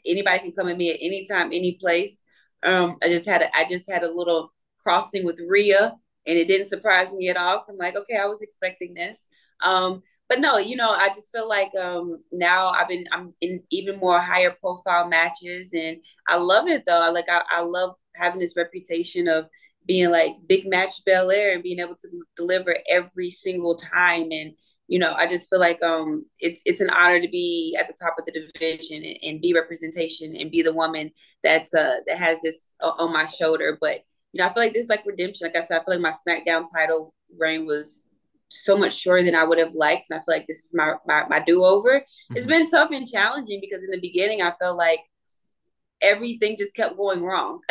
anybody 0.07 0.39
can 0.41 0.53
come 0.53 0.69
at 0.69 0.77
me 0.77 0.91
at 0.93 0.99
any 1.01 1.27
time, 1.27 1.49
any 1.49 1.79
place. 1.81 2.23
Um, 2.63 2.97
I 3.03 3.09
just 3.09 3.27
had 3.27 3.43
a, 3.43 3.57
I 3.57 3.67
just 3.69 3.91
had 3.91 4.05
a 4.05 4.13
little 4.13 4.53
crossing 4.83 5.25
with 5.25 5.41
Rhea, 5.47 5.95
and 6.27 6.39
it 6.39 6.49
didn't 6.49 6.69
surprise 6.69 7.13
me 7.13 7.29
at 7.29 7.37
all. 7.37 7.59
Cause 7.59 7.69
I'm 7.69 7.77
like, 7.77 7.97
okay, 7.97 8.17
I 8.17 8.27
was 8.27 8.43
expecting 8.43 8.95
this. 8.95 9.27
Um, 9.65 10.03
but 10.29 10.41
no, 10.41 10.57
you 10.59 10.77
know, 10.77 10.91
I 10.91 11.09
just 11.09 11.31
feel 11.33 11.49
like 11.49 11.71
um, 11.81 12.23
now 12.33 12.69
I've 12.71 12.89
been 12.89 13.05
I'm 13.13 13.35
in 13.41 13.63
even 13.71 13.99
more 13.99 14.21
higher 14.21 14.55
profile 14.59 15.07
matches, 15.09 15.73
and 15.75 15.99
I 16.29 16.39
love 16.39 16.67
it 16.69 16.85
though. 16.87 17.03
I 17.03 17.11
like 17.11 17.29
I, 17.29 17.43
I 17.51 17.61
love 17.61 17.95
having 18.17 18.41
this 18.41 18.57
reputation 18.57 19.29
of 19.29 19.49
being 19.87 20.11
like 20.11 20.33
big 20.49 20.67
match 20.67 21.05
Belair 21.05 21.53
and 21.53 21.63
being 21.63 21.79
able 21.81 21.97
to 21.97 22.09
deliver 22.37 22.77
every 22.89 23.31
single 23.31 23.77
time. 23.77 24.29
And 24.33 24.55
you 24.87 24.99
know, 24.99 25.15
I 25.15 25.27
just 25.27 25.49
feel 25.49 25.61
like 25.61 25.83
um, 25.83 26.27
it's 26.41 26.63
it's 26.67 26.81
an 26.83 26.91
honor 26.91 27.21
to 27.21 27.29
be 27.29 27.75
at 27.79 27.89
the 27.89 27.95
top 28.01 28.17
of 28.19 28.27
the 28.27 28.33
division 28.53 29.03
and, 29.03 29.17
and 29.23 29.41
be 29.41 29.55
representation 29.55 30.37
and 30.37 30.51
be 30.51 30.63
the 30.63 30.75
woman 30.75 31.11
that's 31.43 31.73
uh, 31.75 32.01
that 32.07 32.19
has 32.19 32.39
this 32.43 32.71
o- 32.81 32.95
on 32.99 33.13
my 33.13 33.27
shoulder. 33.27 33.79
But 33.81 34.05
you 34.33 34.41
know, 34.41 34.47
I 34.47 34.53
feel 34.53 34.63
like 34.63 34.75
this 34.75 34.85
is 34.85 34.91
like 34.91 35.05
redemption. 35.07 35.47
Like 35.47 35.57
I 35.57 35.65
said, 35.67 35.81
I 35.81 35.85
feel 35.85 36.01
like 36.01 36.15
my 36.27 36.33
SmackDown 36.35 36.67
title 36.71 37.15
reign 37.39 37.65
was 37.67 38.09
so 38.51 38.77
much 38.77 38.95
shorter 38.95 39.23
than 39.25 39.35
I 39.35 39.45
would 39.45 39.59
have 39.59 39.75
liked, 39.75 40.11
and 40.11 40.19
I 40.19 40.23
feel 40.23 40.37
like 40.37 40.47
this 40.47 40.67
is 40.67 40.73
my 40.75 40.95
my, 41.07 41.25
my 41.29 41.41
do 41.41 41.65
over. 41.65 42.05
It's 42.35 42.47
Mhm. 42.47 42.51
been 42.51 42.71
tough 42.71 42.91
and 42.93 43.09
challenging 43.09 43.61
because 43.61 43.83
in 43.83 43.91
the 43.91 44.01
beginning 44.01 44.43
I 44.43 44.53
felt 44.61 44.77
like 44.77 45.01
everything 46.05 46.57
just 46.59 46.75
kept 46.75 46.97
going 46.97 47.23
wrong. 47.23 47.61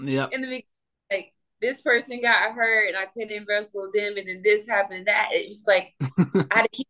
yeah. 0.00 0.28
in 0.32 0.40
the 0.40 0.46
beginning, 0.46 0.62
like 1.10 1.32
this 1.60 1.80
person 1.80 2.20
got 2.20 2.52
hurt 2.52 2.88
and 2.88 2.96
I 2.96 3.06
couldn't 3.06 3.46
wrestle 3.48 3.90
them, 3.94 4.16
and 4.16 4.28
then 4.28 4.42
this 4.42 4.68
happened 4.68 4.98
and 4.98 5.08
that. 5.08 5.30
It 5.32 5.48
was 5.48 5.64
like 5.66 5.94
I 6.50 6.56
had 6.56 6.62
to 6.62 6.68
keep 6.72 6.88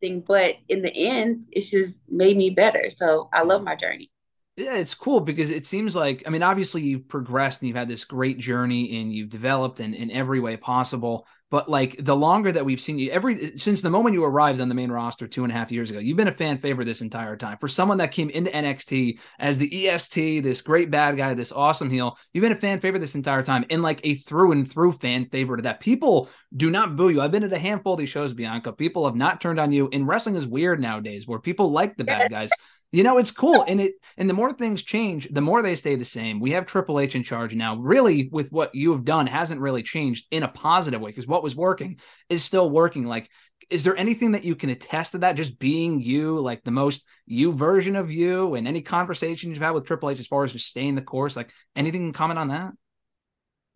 thing, 0.00 0.24
but 0.26 0.56
in 0.68 0.82
the 0.82 0.92
end, 0.94 1.46
it's 1.52 1.70
just 1.70 2.04
made 2.08 2.36
me 2.36 2.50
better. 2.50 2.90
So 2.90 3.28
I 3.32 3.42
love 3.42 3.62
my 3.62 3.76
journey. 3.76 4.10
Yeah, 4.56 4.76
it's 4.76 4.94
cool 4.94 5.20
because 5.20 5.50
it 5.50 5.66
seems 5.66 5.96
like 5.96 6.24
I 6.26 6.30
mean, 6.30 6.42
obviously 6.42 6.82
you've 6.82 7.08
progressed 7.08 7.62
and 7.62 7.68
you've 7.68 7.76
had 7.76 7.88
this 7.88 8.04
great 8.04 8.38
journey 8.38 9.00
and 9.00 9.12
you've 9.12 9.30
developed 9.30 9.80
in, 9.80 9.94
in 9.94 10.10
every 10.10 10.40
way 10.40 10.56
possible. 10.56 11.26
But 11.50 11.68
like 11.68 11.96
the 11.98 12.14
longer 12.14 12.52
that 12.52 12.64
we've 12.64 12.80
seen 12.80 12.98
you, 12.98 13.10
every 13.10 13.56
since 13.56 13.80
the 13.80 13.90
moment 13.90 14.14
you 14.14 14.24
arrived 14.24 14.60
on 14.60 14.68
the 14.68 14.74
main 14.74 14.90
roster 14.90 15.26
two 15.26 15.42
and 15.42 15.52
a 15.52 15.56
half 15.56 15.72
years 15.72 15.90
ago, 15.90 15.98
you've 15.98 16.16
been 16.16 16.28
a 16.28 16.32
fan 16.32 16.58
favorite 16.58 16.84
this 16.84 17.00
entire 17.00 17.36
time. 17.36 17.58
For 17.58 17.66
someone 17.66 17.98
that 17.98 18.12
came 18.12 18.30
into 18.30 18.50
NXT 18.50 19.18
as 19.38 19.58
the 19.58 19.88
EST, 19.88 20.40
this 20.40 20.62
great 20.62 20.90
bad 20.90 21.16
guy, 21.16 21.34
this 21.34 21.50
awesome 21.50 21.90
heel, 21.90 22.16
you've 22.32 22.42
been 22.42 22.52
a 22.52 22.56
fan 22.56 22.78
favorite 22.78 23.00
this 23.00 23.16
entire 23.16 23.42
time, 23.42 23.64
and 23.68 23.82
like 23.82 24.00
a 24.04 24.14
through 24.14 24.52
and 24.52 24.70
through 24.70 24.92
fan 24.92 25.26
favorite 25.26 25.64
that 25.64 25.80
people 25.80 26.28
do 26.56 26.70
not 26.70 26.96
boo 26.96 27.08
you. 27.08 27.20
I've 27.20 27.32
been 27.32 27.44
at 27.44 27.52
a 27.52 27.58
handful 27.58 27.94
of 27.94 27.98
these 27.98 28.08
shows, 28.08 28.32
Bianca. 28.32 28.72
People 28.72 29.06
have 29.06 29.16
not 29.16 29.40
turned 29.40 29.58
on 29.58 29.72
you, 29.72 29.88
and 29.92 30.06
wrestling 30.06 30.36
is 30.36 30.46
weird 30.46 30.80
nowadays, 30.80 31.26
where 31.26 31.40
people 31.40 31.72
like 31.72 31.96
the 31.96 32.04
bad 32.04 32.30
guys. 32.30 32.50
You 32.92 33.04
know, 33.04 33.18
it's 33.18 33.30
cool. 33.30 33.64
And 33.68 33.80
it 33.80 33.94
and 34.16 34.28
the 34.28 34.34
more 34.34 34.52
things 34.52 34.82
change, 34.82 35.28
the 35.30 35.40
more 35.40 35.62
they 35.62 35.76
stay 35.76 35.94
the 35.94 36.04
same. 36.04 36.40
We 36.40 36.52
have 36.52 36.66
Triple 36.66 36.98
H 36.98 37.14
in 37.14 37.22
charge 37.22 37.54
now. 37.54 37.76
Really, 37.76 38.28
with 38.32 38.50
what 38.50 38.74
you 38.74 38.90
have 38.92 39.04
done, 39.04 39.28
hasn't 39.28 39.60
really 39.60 39.82
changed 39.82 40.26
in 40.30 40.42
a 40.42 40.48
positive 40.48 41.00
way 41.00 41.10
because 41.10 41.26
what 41.26 41.44
was 41.44 41.54
working 41.54 42.00
is 42.28 42.42
still 42.42 42.68
working. 42.68 43.04
Like, 43.04 43.30
is 43.70 43.84
there 43.84 43.96
anything 43.96 44.32
that 44.32 44.42
you 44.42 44.56
can 44.56 44.70
attest 44.70 45.12
to 45.12 45.18
that? 45.18 45.36
Just 45.36 45.58
being 45.60 46.00
you, 46.00 46.40
like 46.40 46.64
the 46.64 46.72
most 46.72 47.04
you 47.26 47.52
version 47.52 47.94
of 47.94 48.10
you, 48.10 48.56
and 48.56 48.66
any 48.66 48.82
conversations 48.82 49.54
you've 49.54 49.62
had 49.62 49.70
with 49.70 49.86
Triple 49.86 50.10
H 50.10 50.18
as 50.18 50.26
far 50.26 50.42
as 50.42 50.52
just 50.52 50.66
staying 50.66 50.96
the 50.96 51.02
course, 51.02 51.36
like 51.36 51.52
anything 51.76 52.12
comment 52.12 52.40
on 52.40 52.48
that? 52.48 52.72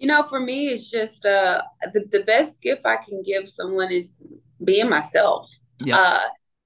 You 0.00 0.08
know, 0.08 0.24
for 0.24 0.40
me, 0.40 0.68
it's 0.68 0.90
just 0.90 1.24
uh 1.24 1.62
the, 1.92 2.04
the 2.10 2.24
best 2.24 2.62
gift 2.62 2.84
I 2.84 2.96
can 2.96 3.22
give 3.24 3.48
someone 3.48 3.92
is 3.92 4.20
being 4.62 4.88
myself. 4.88 5.48
Yeah. 5.78 6.00
Uh, 6.00 6.20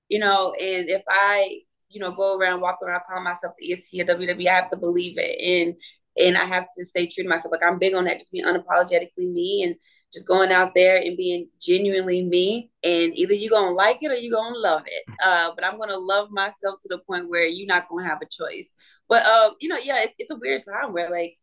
you 0.08 0.18
know, 0.18 0.54
and 0.60 0.88
if 0.88 1.02
I, 1.08 1.60
you 1.90 2.00
know, 2.00 2.12
go 2.12 2.36
around 2.36 2.60
walk 2.60 2.78
around 2.82 3.02
call 3.08 3.22
myself 3.22 3.54
the 3.58 3.72
EST 3.72 4.02
or 4.02 4.04
WWE, 4.04 4.48
I 4.48 4.54
have 4.54 4.70
to 4.70 4.76
believe 4.76 5.16
it. 5.18 5.40
And 5.40 5.74
and 6.20 6.36
I 6.36 6.44
have 6.44 6.66
to 6.76 6.84
stay 6.84 7.06
true 7.06 7.24
to 7.24 7.28
myself. 7.30 7.52
Like 7.52 7.62
I'm 7.66 7.78
big 7.78 7.94
on 7.94 8.04
that, 8.04 8.18
just 8.18 8.32
being 8.32 8.44
unapologetically 8.44 9.32
me 9.32 9.62
and 9.64 9.76
just 10.12 10.26
going 10.26 10.50
out 10.50 10.72
there 10.74 10.96
and 10.96 11.16
being 11.16 11.48
genuinely 11.60 12.24
me. 12.24 12.70
And 12.82 13.16
either 13.16 13.34
you're 13.34 13.50
gonna 13.50 13.74
like 13.74 14.02
it 14.02 14.10
or 14.10 14.14
you're 14.14 14.36
gonna 14.36 14.58
love 14.58 14.82
it. 14.86 15.04
Uh, 15.24 15.50
but 15.54 15.64
I'm 15.64 15.78
gonna 15.78 15.98
love 15.98 16.30
myself 16.30 16.80
to 16.82 16.88
the 16.88 16.98
point 17.06 17.28
where 17.28 17.46
you're 17.46 17.66
not 17.66 17.88
gonna 17.88 18.08
have 18.08 18.18
a 18.22 18.26
choice. 18.26 18.70
But 19.08 19.24
uh, 19.24 19.50
you 19.60 19.68
know, 19.68 19.78
yeah, 19.82 20.02
it's, 20.02 20.14
it's 20.18 20.30
a 20.30 20.36
weird 20.36 20.62
time 20.64 20.92
where 20.92 21.10
like 21.10 21.36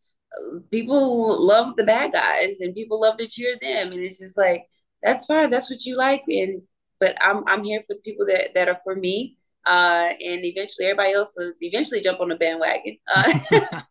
people 0.72 1.46
love 1.46 1.76
the 1.76 1.84
bad 1.84 2.12
guys 2.12 2.60
and 2.60 2.76
people 2.76 3.00
love 3.00 3.18
to 3.18 3.28
cheer 3.28 3.56
them 3.62 3.92
and 3.92 4.02
it's 4.02 4.20
just 4.20 4.38
like 4.38 4.64
that's 5.04 5.26
fine 5.26 5.50
that's 5.50 5.70
what 5.70 5.86
you 5.86 5.96
like 5.96 6.24
and 6.28 6.62
but 7.00 7.16
i'm 7.22 7.44
i'm 7.48 7.64
here 7.64 7.82
for 7.88 7.96
the 7.96 8.02
people 8.04 8.26
that 8.26 8.54
that 8.54 8.68
are 8.68 8.80
for 8.84 8.96
me 8.96 9.38
uh 9.66 10.10
and 10.26 10.46
eventually 10.46 10.88
everybody 10.88 11.14
else 11.14 11.34
will 11.38 11.54
eventually 11.62 12.02
jump 12.02 12.20
on 12.20 12.30
the 12.30 12.36
bandwagon. 12.36 12.98
Uh 13.14 13.40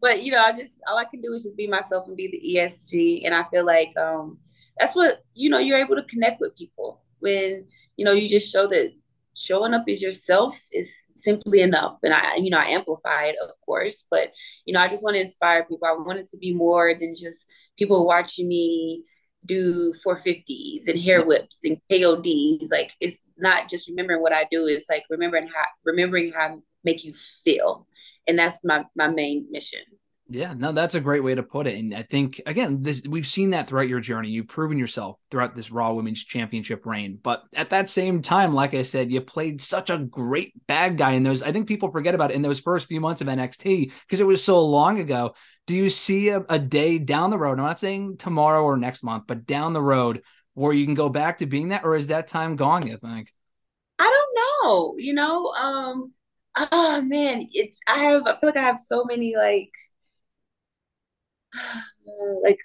but 0.00 0.22
you 0.22 0.30
know 0.30 0.42
i 0.42 0.52
just 0.52 0.72
all 0.86 0.98
i 0.98 1.04
can 1.04 1.20
do 1.22 1.32
is 1.32 1.44
just 1.44 1.56
be 1.56 1.66
myself 1.66 2.06
and 2.06 2.16
be 2.16 2.28
the 2.28 2.58
est 2.58 3.24
and 3.24 3.34
i 3.34 3.42
feel 3.44 3.64
like 3.64 3.96
um 3.96 4.38
that's 4.78 4.94
what 4.94 5.22
you 5.34 5.48
know 5.48 5.58
you're 5.58 5.78
able 5.78 5.96
to 5.96 6.02
connect 6.04 6.40
with 6.40 6.56
people 6.56 7.02
when 7.20 7.64
you 7.96 8.04
know 8.04 8.12
you 8.12 8.28
just 8.28 8.52
show 8.52 8.66
that 8.66 8.92
showing 9.36 9.74
up 9.74 9.84
as 9.88 10.00
yourself 10.00 10.62
is 10.70 11.06
simply 11.16 11.60
enough. 11.60 11.96
And 12.02 12.14
i 12.14 12.36
you 12.36 12.50
know 12.50 12.58
i 12.58 12.66
amplify 12.66 13.24
it 13.24 13.36
of 13.42 13.50
course 13.64 14.04
but 14.10 14.32
you 14.64 14.72
know 14.72 14.80
i 14.80 14.88
just 14.88 15.02
want 15.02 15.16
to 15.16 15.22
inspire 15.22 15.64
people. 15.64 15.88
I 15.88 15.92
want 15.92 16.18
it 16.18 16.28
to 16.28 16.38
be 16.38 16.52
more 16.54 16.94
than 16.94 17.14
just 17.16 17.48
people 17.76 18.06
watching 18.06 18.46
me 18.46 19.04
do 19.44 19.92
450s 20.06 20.88
and 20.88 21.00
hair 21.00 21.24
whips 21.24 21.60
and 21.64 21.78
kods 21.90 22.70
like 22.70 22.92
it's 23.00 23.22
not 23.38 23.68
just 23.68 23.88
remembering 23.88 24.22
what 24.22 24.32
i 24.32 24.46
do 24.50 24.66
it's 24.66 24.88
like 24.88 25.04
remembering 25.10 25.46
how 25.46 25.64
remembering 25.84 26.32
how 26.32 26.46
I 26.46 26.56
make 26.84 27.04
you 27.04 27.12
feel 27.12 27.86
and 28.26 28.38
that's 28.38 28.64
my 28.64 28.84
my 28.96 29.08
main 29.08 29.46
mission 29.50 29.80
Yeah, 30.30 30.54
no, 30.56 30.72
that's 30.72 30.94
a 30.94 31.00
great 31.00 31.22
way 31.22 31.34
to 31.34 31.42
put 31.42 31.66
it. 31.66 31.78
And 31.78 31.94
I 31.94 32.02
think 32.02 32.40
again, 32.46 32.82
this, 32.82 33.02
we've 33.06 33.26
seen 33.26 33.50
that 33.50 33.68
throughout 33.68 33.88
your 33.88 34.00
journey. 34.00 34.30
You've 34.30 34.48
proven 34.48 34.78
yourself 34.78 35.20
throughout 35.30 35.54
this 35.54 35.70
Raw 35.70 35.92
Women's 35.92 36.24
Championship 36.24 36.86
reign. 36.86 37.18
But 37.22 37.42
at 37.54 37.70
that 37.70 37.90
same 37.90 38.22
time, 38.22 38.54
like 38.54 38.72
I 38.72 38.84
said, 38.84 39.12
you 39.12 39.20
played 39.20 39.60
such 39.60 39.90
a 39.90 39.98
great 39.98 40.54
bad 40.66 40.96
guy 40.96 41.12
in 41.12 41.24
those. 41.24 41.42
I 41.42 41.52
think 41.52 41.68
people 41.68 41.90
forget 41.90 42.14
about 42.14 42.30
it 42.30 42.36
in 42.36 42.42
those 42.42 42.58
first 42.58 42.88
few 42.88 43.02
months 43.02 43.20
of 43.20 43.26
NXT 43.26 43.92
because 44.06 44.20
it 44.20 44.26
was 44.26 44.42
so 44.42 44.64
long 44.64 44.98
ago. 44.98 45.34
Do 45.66 45.74
you 45.74 45.88
see 45.90 46.28
a, 46.28 46.44
a 46.48 46.58
day 46.58 46.98
down 46.98 47.30
the 47.30 47.38
road? 47.38 47.58
I'm 47.58 47.64
not 47.64 47.80
saying 47.80 48.18
tomorrow 48.18 48.62
or 48.62 48.76
next 48.76 49.02
month, 49.02 49.24
but 49.26 49.46
down 49.46 49.72
the 49.72 49.82
road 49.82 50.22
where 50.54 50.72
you 50.72 50.84
can 50.84 50.94
go 50.94 51.08
back 51.08 51.38
to 51.38 51.46
being 51.46 51.68
that, 51.68 51.84
or 51.84 51.96
is 51.96 52.08
that 52.08 52.28
time 52.28 52.56
gone? 52.56 52.86
You 52.86 52.96
think? 52.96 53.30
i 53.98 54.04
don't 54.04 54.64
know 54.64 54.94
you 54.98 55.14
know 55.14 55.50
um 55.52 56.12
oh 56.56 57.02
man 57.02 57.46
it's 57.52 57.80
i 57.86 57.98
have 57.98 58.26
i 58.26 58.36
feel 58.36 58.48
like 58.48 58.56
i 58.56 58.62
have 58.62 58.78
so 58.78 59.04
many 59.04 59.36
like 59.36 59.70
like 62.42 62.58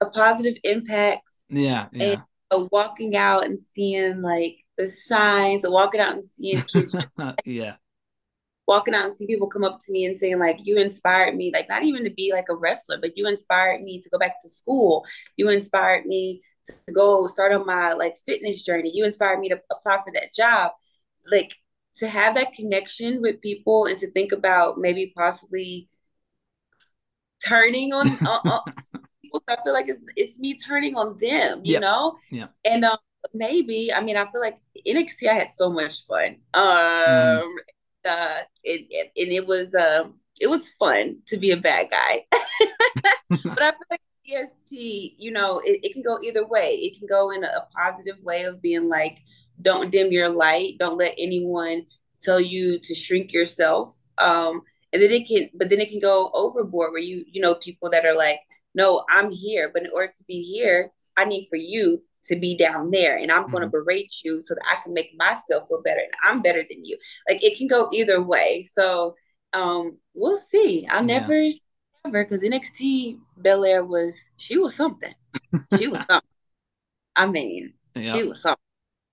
a 0.00 0.06
positive 0.06 0.58
impact 0.64 1.28
Yeah, 1.48 1.88
yeah, 1.92 2.04
and 2.04 2.22
uh, 2.50 2.66
walking 2.72 3.16
out 3.16 3.44
and 3.44 3.60
seeing 3.60 4.22
like 4.22 4.56
the 4.78 4.88
signs 4.88 5.64
walking 5.68 6.00
out 6.00 6.14
and 6.14 6.24
seeing 6.24 6.62
kids 6.62 6.96
yeah, 7.44 7.76
walking 8.70 8.94
out 8.94 9.06
and 9.06 9.16
see 9.16 9.26
people 9.26 9.48
come 9.48 9.64
up 9.64 9.78
to 9.80 9.92
me 9.92 10.06
and 10.06 10.16
saying 10.16 10.38
like 10.40 10.58
you 10.64 10.78
inspired 10.78 11.36
me 11.36 11.50
like 11.54 11.68
not 11.68 11.84
even 11.84 12.04
to 12.04 12.10
be 12.10 12.32
like 12.32 12.46
a 12.50 12.56
wrestler 12.56 12.98
but 13.00 13.16
you 13.18 13.26
inspired 13.28 13.80
me 13.82 14.00
to 14.00 14.10
go 14.10 14.18
back 14.18 14.40
to 14.42 14.48
school 14.48 15.04
you 15.36 15.48
inspired 15.50 16.06
me 16.06 16.42
to 16.66 16.94
go 16.94 17.26
start 17.26 17.52
on 17.52 17.66
my 17.66 17.92
like 17.94 18.16
fitness 18.26 18.62
journey 18.62 18.90
you 18.94 19.04
inspired 19.04 19.40
me 19.40 19.48
to 19.50 19.60
apply 19.72 19.98
for 20.04 20.12
that 20.14 20.34
job 20.34 20.72
like 21.30 21.56
to 21.96 22.08
have 22.08 22.34
that 22.36 22.54
connection 22.54 23.20
with 23.22 23.40
people 23.42 23.86
and 23.86 23.98
to 23.98 24.10
think 24.12 24.32
about 24.32 24.78
maybe 24.78 25.12
possibly 25.16 25.88
turning 27.46 27.92
on, 27.92 28.06
on, 28.24 28.40
on 28.48 28.60
people 29.22 29.42
I 29.48 29.56
feel 29.64 29.74
like 29.74 29.88
it's 29.88 30.00
it's 30.16 30.38
me 30.38 30.56
turning 30.58 30.96
on 30.96 31.18
them 31.20 31.62
you 31.64 31.74
Yeah. 31.74 31.80
know 31.80 32.16
Yeah. 32.30 32.48
and 32.64 32.84
um 32.84 32.98
maybe 33.34 33.92
I 33.92 34.02
mean 34.02 34.16
I 34.16 34.30
feel 34.30 34.40
like 34.40 34.58
NXT 34.86 35.28
I 35.28 35.34
had 35.34 35.52
so 35.52 35.70
much 35.70 36.06
fun 36.06 36.38
um 36.54 36.64
Mm. 37.08 37.42
Uh 38.04 38.38
it, 38.64 38.86
it 38.90 39.12
and 39.16 39.32
it 39.32 39.46
was 39.46 39.74
uh, 39.74 40.04
it 40.40 40.48
was 40.48 40.70
fun 40.78 41.18
to 41.26 41.36
be 41.36 41.50
a 41.50 41.56
bad 41.56 41.88
guy. 41.90 42.24
But 43.44 43.62
I 43.62 43.70
feel 43.70 43.90
like 43.90 44.00
EST 44.26 45.14
you 45.18 45.30
know 45.30 45.60
it, 45.64 45.80
it 45.82 45.92
can 45.92 46.02
go 46.02 46.18
either 46.22 46.46
way. 46.46 46.74
It 46.74 46.98
can 46.98 47.06
go 47.06 47.30
in 47.30 47.44
a 47.44 47.66
positive 47.76 48.22
way 48.22 48.44
of 48.44 48.60
being 48.62 48.88
like 48.88 49.18
don't 49.62 49.90
dim 49.90 50.10
your 50.10 50.30
light. 50.30 50.78
Don't 50.78 50.98
let 50.98 51.14
anyone 51.18 51.86
tell 52.20 52.40
you 52.40 52.78
to 52.78 52.94
shrink 52.94 53.32
yourself. 53.32 53.94
Um 54.18 54.62
and 54.92 55.00
then 55.00 55.10
it 55.10 55.28
can 55.28 55.48
but 55.54 55.70
then 55.70 55.80
it 55.80 55.88
can 55.88 56.00
go 56.00 56.30
overboard 56.34 56.92
where 56.92 57.02
you 57.02 57.24
you 57.30 57.40
know 57.40 57.54
people 57.54 57.90
that 57.90 58.04
are 58.04 58.16
like 58.16 58.40
no 58.74 59.04
i'm 59.10 59.30
here. 59.30 59.70
But 59.72 59.84
in 59.84 59.90
order 59.94 60.12
to 60.16 60.24
be 60.24 60.42
here 60.42 60.90
i 61.16 61.24
need 61.24 61.46
for 61.48 61.56
you 61.56 62.02
to 62.26 62.36
be 62.36 62.56
down 62.56 62.90
there 62.90 63.16
and 63.16 63.30
i'm 63.32 63.50
going 63.50 63.62
to 63.62 63.68
berate 63.68 64.12
you 64.24 64.40
so 64.40 64.54
that 64.54 64.64
i 64.70 64.82
can 64.82 64.92
make 64.94 65.10
myself 65.16 65.66
feel 65.68 65.82
better 65.82 66.00
and 66.00 66.12
i'm 66.24 66.42
better 66.42 66.64
than 66.70 66.84
you 66.84 66.96
like 67.28 67.42
it 67.42 67.56
can 67.58 67.66
go 67.66 67.88
either 67.92 68.22
way 68.22 68.62
so 68.62 69.14
um 69.52 69.96
we'll 70.14 70.36
see 70.36 70.86
i'll 70.90 71.00
Yeah. 71.06 71.20
never 71.20 71.48
never 72.04 72.24
because 72.24 72.42
nxt 72.42 73.18
belair 73.36 73.84
was 73.84 74.16
she 74.36 74.58
was 74.58 74.74
something 74.76 75.14
she 75.78 75.88
was 75.88 76.00
something 76.08 76.28
i 77.16 77.26
mean 77.26 77.74
yeah. 77.94 78.12
she 78.14 78.22
was 78.24 78.42
something 78.42 78.56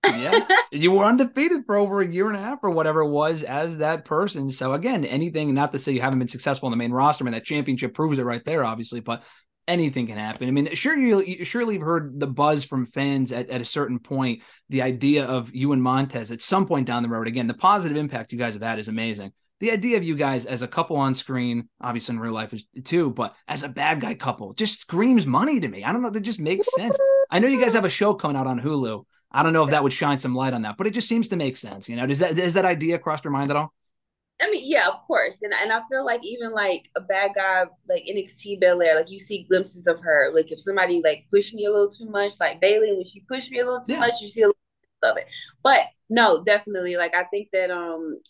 yeah. 0.06 0.46
You 0.72 0.92
were 0.92 1.04
undefeated 1.04 1.64
for 1.66 1.76
over 1.76 2.00
a 2.00 2.06
year 2.06 2.28
and 2.28 2.36
a 2.36 2.40
half 2.40 2.60
or 2.62 2.70
whatever 2.70 3.00
it 3.00 3.08
was 3.10 3.42
as 3.42 3.78
that 3.78 4.04
person. 4.04 4.50
So 4.50 4.72
again, 4.74 5.04
anything, 5.04 5.54
not 5.54 5.72
to 5.72 5.78
say 5.78 5.92
you 5.92 6.00
haven't 6.00 6.18
been 6.18 6.28
successful 6.28 6.66
in 6.66 6.70
the 6.70 6.76
main 6.76 6.92
roster, 6.92 7.24
I 7.24 7.26
mean, 7.26 7.32
that 7.32 7.44
championship 7.44 7.94
proves 7.94 8.18
it 8.18 8.24
right 8.24 8.44
there, 8.44 8.64
obviously, 8.64 9.00
but 9.00 9.22
anything 9.68 10.06
can 10.06 10.16
happen. 10.16 10.48
I 10.48 10.50
mean, 10.50 10.74
sure, 10.74 10.96
you, 10.96 11.44
surely 11.44 11.74
have 11.74 11.82
heard 11.82 12.18
the 12.18 12.26
buzz 12.26 12.64
from 12.64 12.86
fans 12.86 13.30
at, 13.30 13.50
at 13.50 13.60
a 13.60 13.64
certain 13.64 13.98
point, 13.98 14.42
the 14.68 14.82
idea 14.82 15.24
of 15.26 15.54
you 15.54 15.72
and 15.72 15.82
Montez 15.82 16.32
at 16.32 16.42
some 16.42 16.66
point 16.66 16.86
down 16.86 17.02
the 17.02 17.08
road. 17.08 17.28
Again, 17.28 17.46
the 17.46 17.54
positive 17.54 17.96
impact 17.96 18.32
you 18.32 18.38
guys 18.38 18.54
have 18.54 18.62
had 18.62 18.78
is 18.78 18.88
amazing. 18.88 19.32
The 19.60 19.72
idea 19.72 19.96
of 19.96 20.04
you 20.04 20.14
guys 20.14 20.46
as 20.46 20.62
a 20.62 20.68
couple 20.68 20.96
on 20.96 21.14
screen, 21.14 21.68
obviously 21.80 22.14
in 22.14 22.20
real 22.20 22.32
life 22.32 22.52
is 22.54 22.66
too, 22.84 23.10
but 23.10 23.34
as 23.48 23.64
a 23.64 23.68
bad 23.68 24.00
guy 24.00 24.14
couple 24.14 24.54
just 24.54 24.80
screams 24.80 25.26
money 25.26 25.60
to 25.60 25.68
me. 25.68 25.84
I 25.84 25.92
don't 25.92 26.02
know. 26.02 26.10
That 26.10 26.20
just 26.20 26.40
makes 26.40 26.72
sense. 26.74 26.96
I 27.30 27.40
know 27.40 27.48
you 27.48 27.60
guys 27.60 27.74
have 27.74 27.84
a 27.84 27.90
show 27.90 28.14
coming 28.14 28.36
out 28.36 28.46
on 28.46 28.60
Hulu. 28.60 29.04
I 29.30 29.42
don't 29.42 29.52
know 29.52 29.64
if 29.64 29.70
that 29.70 29.82
would 29.82 29.92
shine 29.92 30.18
some 30.18 30.34
light 30.34 30.54
on 30.54 30.62
that, 30.62 30.76
but 30.78 30.86
it 30.86 30.94
just 30.94 31.08
seems 31.08 31.28
to 31.28 31.36
make 31.36 31.56
sense. 31.56 31.88
You 31.88 31.96
know, 31.96 32.06
does 32.06 32.20
that 32.20 32.36
does 32.36 32.54
that 32.54 32.64
idea 32.64 32.98
cross 32.98 33.22
your 33.22 33.32
mind 33.32 33.50
at 33.50 33.56
all? 33.56 33.74
I 34.40 34.50
mean, 34.50 34.62
yeah, 34.64 34.86
of 34.88 35.02
course, 35.02 35.42
and 35.42 35.52
and 35.52 35.72
I 35.72 35.80
feel 35.90 36.04
like 36.06 36.20
even 36.24 36.52
like 36.52 36.88
a 36.96 37.00
bad 37.00 37.32
guy 37.34 37.64
like 37.88 38.04
NXT 38.08 38.56
Belair, 38.60 38.94
like 38.96 39.10
you 39.10 39.18
see 39.18 39.44
glimpses 39.48 39.86
of 39.88 40.00
her. 40.00 40.32
Like 40.34 40.52
if 40.52 40.60
somebody 40.60 41.00
like 41.04 41.26
pushed 41.32 41.54
me 41.54 41.64
a 41.66 41.70
little 41.72 41.90
too 41.90 42.08
much, 42.08 42.34
like 42.38 42.60
Bayley, 42.60 42.92
when 42.92 43.04
she 43.04 43.20
pushed 43.28 43.50
me 43.50 43.58
a 43.60 43.64
little 43.64 43.80
too 43.82 43.94
Yeah. 43.94 44.00
much, 44.00 44.20
you 44.20 44.28
see 44.28 44.42
a 44.42 44.46
little 44.46 44.56
of 45.02 45.16
it. 45.16 45.26
But 45.62 45.86
no, 46.08 46.42
definitely, 46.44 46.96
like 46.96 47.14
I 47.16 47.24
think 47.24 47.48
that 47.52 47.70
um 47.72 48.20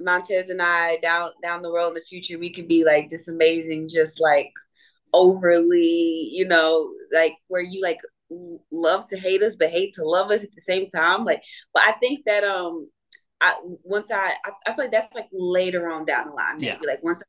Montez 0.00 0.48
and 0.50 0.60
I 0.60 0.98
down 0.98 1.30
down 1.42 1.62
the 1.62 1.72
road 1.72 1.88
in 1.88 1.94
the 1.94 2.00
future, 2.00 2.38
we 2.38 2.52
could 2.52 2.66
be 2.68 2.84
like 2.84 3.08
this 3.08 3.28
amazing, 3.28 3.88
just 3.88 4.20
like 4.20 4.50
overly, 5.12 6.30
you 6.32 6.46
know, 6.46 6.92
like 7.12 7.34
where 7.48 7.62
you 7.62 7.80
like 7.82 7.98
love 8.72 9.06
to 9.08 9.18
hate 9.18 9.42
us 9.42 9.56
but 9.56 9.68
hate 9.70 9.94
to 9.94 10.04
love 10.04 10.30
us 10.30 10.42
at 10.44 10.50
the 10.54 10.60
same 10.60 10.88
time. 10.88 11.24
Like, 11.24 11.42
but 11.72 11.82
I 11.84 11.92
think 11.92 12.24
that 12.26 12.44
um 12.44 12.88
I 13.40 13.54
once 13.82 14.10
I 14.10 14.34
I, 14.44 14.50
I 14.66 14.74
feel 14.74 14.84
like 14.84 14.92
that's 14.92 15.14
like 15.14 15.28
later 15.32 15.90
on 15.90 16.04
down 16.04 16.28
the 16.28 16.32
line. 16.34 16.58
Maybe 16.58 16.78
Yeah. 16.82 16.88
like 16.88 17.02
once 17.02 17.22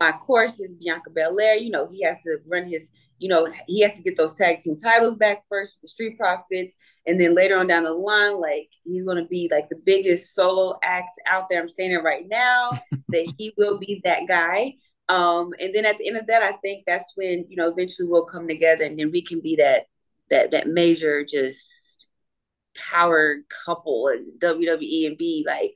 my 0.00 0.12
course 0.12 0.60
is 0.60 0.74
Bianca 0.74 1.10
Belair, 1.10 1.56
you 1.56 1.70
know, 1.70 1.88
he 1.90 2.02
has 2.04 2.20
to 2.22 2.38
run 2.46 2.68
his, 2.68 2.90
you 3.18 3.28
know, 3.28 3.48
he 3.66 3.80
has 3.82 3.96
to 3.96 4.02
get 4.02 4.16
those 4.16 4.34
tag 4.34 4.60
team 4.60 4.76
titles 4.76 5.16
back 5.16 5.44
first 5.48 5.74
with 5.76 5.82
the 5.82 5.88
Street 5.88 6.18
Profits, 6.18 6.76
and 7.06 7.18
then 7.20 7.34
later 7.34 7.56
on 7.58 7.66
down 7.66 7.84
the 7.84 7.92
line, 7.94 8.38
like 8.40 8.68
he's 8.84 9.04
gonna 9.04 9.26
be 9.26 9.48
like 9.50 9.68
the 9.70 9.80
biggest 9.86 10.34
solo 10.34 10.78
act 10.82 11.18
out 11.26 11.44
there. 11.48 11.60
I'm 11.62 11.68
saying 11.68 11.92
it 11.92 12.02
right 12.02 12.26
now 12.28 12.72
that 13.08 13.32
he 13.38 13.54
will 13.56 13.78
be 13.78 14.00
that 14.04 14.26
guy. 14.28 14.74
Um, 15.08 15.54
and 15.60 15.74
then 15.74 15.86
at 15.86 15.98
the 15.98 16.08
end 16.08 16.16
of 16.18 16.26
that, 16.26 16.42
I 16.42 16.52
think 16.58 16.84
that's 16.86 17.12
when 17.16 17.46
you 17.48 17.56
know 17.56 17.68
eventually 17.70 18.08
we'll 18.08 18.24
come 18.26 18.46
together, 18.48 18.84
and 18.84 18.98
then 18.98 19.10
we 19.10 19.22
can 19.22 19.40
be 19.40 19.56
that 19.56 19.86
that 20.30 20.50
that 20.50 20.68
major 20.68 21.24
just 21.24 21.64
power 22.92 23.36
couple 23.64 24.08
in 24.08 24.32
WWE 24.38 25.06
and 25.06 25.18
be 25.18 25.46
like, 25.46 25.74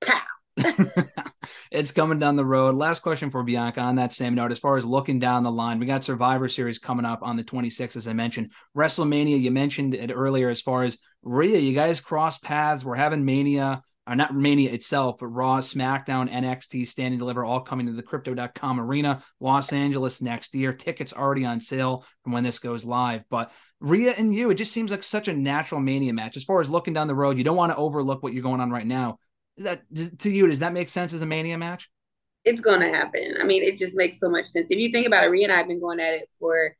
pow. 0.00 0.22
it's 1.70 1.92
coming 1.92 2.18
down 2.18 2.36
the 2.36 2.44
road. 2.44 2.74
Last 2.74 3.00
question 3.00 3.30
for 3.30 3.42
Bianca 3.42 3.80
on 3.80 3.96
that 3.96 4.12
same 4.12 4.34
note. 4.34 4.52
As 4.52 4.58
far 4.58 4.76
as 4.76 4.84
looking 4.84 5.18
down 5.18 5.42
the 5.42 5.50
line, 5.50 5.78
we 5.78 5.86
got 5.86 6.04
Survivor 6.04 6.48
Series 6.48 6.78
coming 6.78 7.04
up 7.04 7.20
on 7.22 7.36
the 7.36 7.44
26th, 7.44 7.96
as 7.96 8.08
I 8.08 8.12
mentioned. 8.12 8.50
WrestleMania, 8.76 9.40
you 9.40 9.50
mentioned 9.50 9.94
it 9.94 10.12
earlier. 10.12 10.48
As 10.48 10.62
far 10.62 10.84
as 10.84 10.98
Rhea, 11.22 11.58
you 11.58 11.74
guys 11.74 12.00
cross 12.00 12.38
paths. 12.38 12.84
We're 12.84 12.96
having 12.96 13.24
Mania, 13.24 13.82
or 14.06 14.14
not 14.14 14.34
Mania 14.34 14.72
itself, 14.72 15.16
but 15.18 15.26
Raw, 15.26 15.58
SmackDown, 15.58 16.32
NXT, 16.32 16.86
Stand 16.86 17.12
and 17.12 17.18
Deliver, 17.18 17.44
all 17.44 17.60
coming 17.60 17.86
to 17.86 17.92
the 17.92 18.02
Crypto.com 18.02 18.80
Arena, 18.80 19.22
Los 19.40 19.72
Angeles 19.72 20.20
next 20.20 20.54
year. 20.54 20.72
Tickets 20.72 21.12
already 21.12 21.44
on 21.44 21.60
sale 21.60 22.04
from 22.22 22.32
when 22.32 22.44
this 22.44 22.58
goes 22.58 22.84
live, 22.84 23.24
but. 23.30 23.52
Rhea 23.78 24.14
and 24.16 24.34
you, 24.34 24.48
it 24.48 24.54
just 24.54 24.72
seems 24.72 24.90
like 24.90 25.02
such 25.02 25.28
a 25.28 25.34
natural 25.34 25.82
mania 25.82 26.14
match. 26.14 26.38
As 26.38 26.44
far 26.44 26.62
as 26.62 26.70
looking 26.70 26.94
down 26.94 27.08
the 27.08 27.14
road, 27.14 27.36
you 27.36 27.44
don't 27.44 27.58
want 27.58 27.72
to 27.72 27.76
overlook 27.76 28.22
what 28.22 28.32
you're 28.32 28.42
going 28.42 28.62
on 28.62 28.70
right 28.70 28.86
now 28.86 29.18
that 29.58 29.82
to 30.18 30.30
you 30.30 30.46
does 30.46 30.60
that 30.60 30.72
make 30.72 30.88
sense 30.88 31.12
as 31.12 31.20
a 31.20 31.26
mania 31.26 31.58
match 31.58 31.90
it's 32.46 32.60
gonna 32.60 32.88
happen. 32.88 33.34
I 33.40 33.44
mean, 33.44 33.64
it 33.64 33.76
just 33.76 33.96
makes 33.96 34.20
so 34.20 34.30
much 34.30 34.46
sense. 34.46 34.70
If 34.70 34.78
you 34.78 34.90
think 34.90 35.06
about 35.06 35.24
it, 35.24 35.26
Rhea 35.26 35.44
and 35.44 35.52
I 35.52 35.56
have 35.56 35.66
been 35.66 35.80
going 35.80 35.98
at 35.98 36.14
it 36.14 36.30
for 36.38 36.76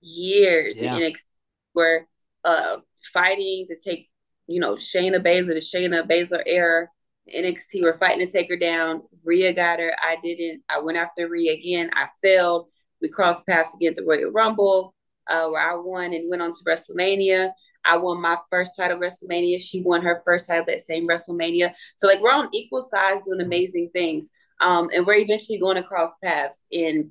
years. 0.00 0.78
Yeah. 0.80 0.94
And 0.94 1.04
ex- 1.04 1.26
we're 1.74 2.06
uh, 2.42 2.78
fighting 3.12 3.66
to 3.68 3.76
take, 3.78 4.09
you 4.50 4.60
know, 4.60 4.74
Shayna 4.74 5.24
Baszler, 5.24 5.54
the 5.54 5.60
Shayna 5.60 6.06
Baszler 6.06 6.42
era. 6.46 6.88
NXT, 7.32 7.82
we're 7.82 7.94
fighting 7.94 8.26
to 8.26 8.32
take 8.32 8.48
her 8.48 8.56
down. 8.56 9.02
Rhea 9.24 9.52
got 9.52 9.78
her. 9.78 9.94
I 10.02 10.16
didn't. 10.22 10.62
I 10.68 10.80
went 10.80 10.98
after 10.98 11.28
Rhea 11.28 11.52
again. 11.52 11.90
I 11.94 12.08
failed. 12.20 12.66
We 13.00 13.08
crossed 13.08 13.46
paths 13.46 13.74
again 13.76 13.90
at 13.90 13.96
the 13.96 14.04
Royal 14.04 14.32
Rumble, 14.32 14.94
uh, 15.30 15.46
where 15.46 15.62
I 15.62 15.76
won 15.76 16.12
and 16.12 16.28
went 16.28 16.42
on 16.42 16.52
to 16.52 16.64
WrestleMania. 16.66 17.52
I 17.84 17.96
won 17.98 18.20
my 18.20 18.36
first 18.50 18.72
title 18.76 18.98
WrestleMania. 18.98 19.60
She 19.60 19.82
won 19.82 20.02
her 20.02 20.22
first 20.24 20.48
title 20.48 20.64
that 20.66 20.82
same 20.82 21.06
WrestleMania. 21.06 21.72
So 21.96 22.08
like 22.08 22.20
we're 22.20 22.34
on 22.34 22.48
equal 22.52 22.80
sides 22.80 23.22
doing 23.24 23.40
amazing 23.40 23.90
things. 23.94 24.30
Um, 24.60 24.90
and 24.94 25.06
we're 25.06 25.20
eventually 25.20 25.58
going 25.58 25.76
to 25.76 25.82
cross 25.82 26.10
paths. 26.22 26.66
And 26.72 27.10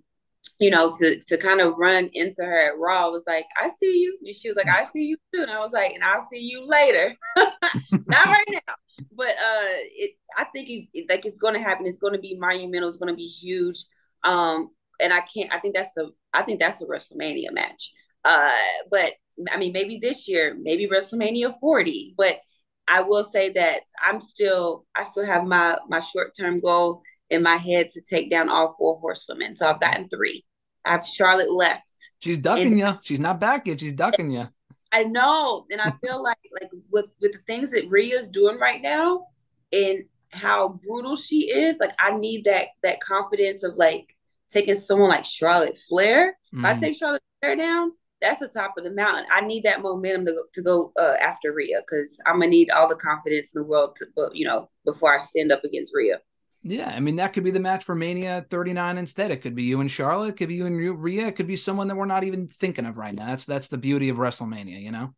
you 0.60 0.70
know, 0.70 0.94
to 1.00 1.20
to 1.20 1.38
kind 1.38 1.62
of 1.62 1.76
run 1.78 2.10
into 2.14 2.44
her 2.44 2.68
at 2.70 2.78
Raw 2.78 3.10
was 3.10 3.24
like, 3.26 3.46
I 3.58 3.70
see 3.70 4.02
you. 4.02 4.18
And 4.24 4.36
she 4.36 4.50
was 4.50 4.58
like, 4.58 4.68
I 4.68 4.84
see 4.84 5.06
you 5.06 5.18
too. 5.34 5.42
And 5.42 5.52
I 5.52 5.60
was 5.60 5.72
like, 5.72 5.94
and 5.94 6.04
I'll 6.04 6.22
see 6.22 6.40
you 6.40 6.68
later. 6.68 7.16
Not 7.38 8.26
right 8.26 8.46
now. 8.52 8.76
But 9.16 9.30
uh 9.30 9.72
it 9.96 10.18
I 10.36 10.44
think 10.46 10.70
it, 10.70 11.10
like 11.10 11.26
it's 11.26 11.40
gonna 11.40 11.60
happen. 11.60 11.86
It's 11.86 12.00
gonna 12.00 12.20
be 12.20 12.38
monumental, 12.38 12.90
it's 12.90 12.98
gonna 12.98 13.16
be 13.16 13.28
huge. 13.28 13.78
Um 14.24 14.70
and 15.02 15.14
I 15.14 15.22
can't 15.22 15.54
I 15.54 15.60
think 15.60 15.76
that's 15.76 15.96
a 15.98 16.10
I 16.34 16.42
think 16.42 16.60
that's 16.60 16.82
a 16.82 16.86
WrestleMania 16.86 17.54
match. 17.54 17.94
Uh 18.26 18.52
but 18.92 19.14
I 19.52 19.58
mean 19.58 19.72
maybe 19.72 19.98
this 19.98 20.28
year, 20.28 20.58
maybe 20.60 20.88
WrestleMania 20.88 21.54
40. 21.58 22.16
But 22.18 22.40
I 22.90 23.02
will 23.02 23.24
say 23.24 23.52
that 23.54 23.82
I'm 24.02 24.20
still 24.20 24.86
I 24.94 25.04
still 25.06 25.26
have 25.26 25.46
my 25.46 25.78
my 25.88 26.02
short 26.02 26.34
term 26.38 26.60
goal 26.60 27.02
in 27.30 27.44
my 27.44 27.58
head 27.58 27.90
to 27.92 28.02
take 28.02 28.30
down 28.30 28.50
all 28.50 28.74
four 28.78 29.00
horsewomen. 29.00 29.56
So 29.56 29.70
I've 29.70 29.80
gotten 29.80 30.10
three. 30.10 30.46
I 30.86 30.92
have 30.94 31.06
Charlotte 31.06 31.52
left. 31.52 31.92
she's 32.20 32.40
ducking 32.40 32.68
And- 32.68 32.80
you 32.80 33.00
she's 33.02 33.20
not 33.20 33.40
back 33.40 33.68
yet 33.68 33.80
she's 33.80 33.94
ducking 33.94 34.32
you 34.32 34.48
I 34.92 35.04
know, 35.04 35.68
and 35.70 35.80
I 35.80 35.94
feel 36.04 36.24
like 36.24 36.38
like 36.60 36.72
with 36.90 37.06
with 37.22 37.32
the 37.34 37.38
things 37.46 37.70
that 37.72 37.88
Rhea's 37.90 38.28
doing 38.30 38.58
right 38.58 38.82
now, 38.82 39.28
and 39.72 40.06
how 40.32 40.70
brutal 40.84 41.16
she 41.16 41.52
is, 41.52 41.78
like 41.80 41.94
I 42.00 42.18
need 42.18 42.46
that 42.46 42.70
that 42.82 43.00
confidence 43.00 43.64
of 43.64 43.76
like 43.76 44.16
taking 44.50 44.76
someone 44.76 45.10
like 45.10 45.26
Charlotte 45.26 45.78
Flair. 45.78 46.40
If 46.52 46.66
I 46.66 46.74
Mhm. 46.74 46.80
take 46.80 46.98
Charlotte 46.98 47.22
Flair 47.40 47.56
down, 47.56 47.92
that's 48.20 48.40
the 48.40 48.48
top 48.48 48.80
of 48.80 48.84
the 48.84 48.90
mountain. 48.90 49.26
I 49.32 49.42
need 49.42 49.62
that 49.66 49.84
momentum 49.84 50.26
to 50.26 50.32
go, 50.34 50.44
to 50.54 50.62
go 50.64 50.92
uh, 51.00 51.18
after 51.22 51.54
Rhea 51.54 51.82
because 51.82 52.20
I'm 52.26 52.40
gonna 52.40 52.48
need 52.48 52.72
all 52.72 52.88
the 52.90 52.96
confidence 52.96 53.54
in 53.54 53.62
the 53.62 53.68
world 53.68 53.96
to, 53.98 54.08
but, 54.16 54.36
you 54.36 54.48
know, 54.48 54.72
before 54.86 55.16
I 55.16 55.22
stand 55.22 55.52
up 55.52 55.64
against 55.64 55.94
Rhea. 55.94 56.20
Yeah 56.62 56.90
i 56.90 57.00
mean 57.00 57.16
that 57.16 57.32
could 57.34 57.44
be 57.44 57.52
the 57.52 57.60
match 57.60 57.86
for 57.86 57.96
mania 57.96 58.46
39 58.50 58.98
instead 58.98 59.32
it 59.32 59.42
could 59.42 59.56
be 59.56 59.64
you 59.64 59.80
and 59.80 59.90
charlotte 59.90 60.30
it 60.30 60.38
could 60.38 60.50
be 60.50 60.56
you 60.56 60.66
and 60.66 61.02
Rhea. 61.02 61.28
it 61.28 61.36
could 61.36 61.48
be 61.48 61.56
someone 61.56 61.88
that 61.88 61.96
we're 61.96 62.06
not 62.06 62.24
even 62.24 62.48
thinking 62.48 62.86
of 62.86 62.98
right 62.98 63.16
now 63.16 63.28
that's 63.28 63.46
that's 63.46 63.70
the 63.70 63.78
beauty 63.78 64.10
of 64.10 64.18
wrestlemania 64.18 64.82
you 64.82 64.92
know 64.92 65.14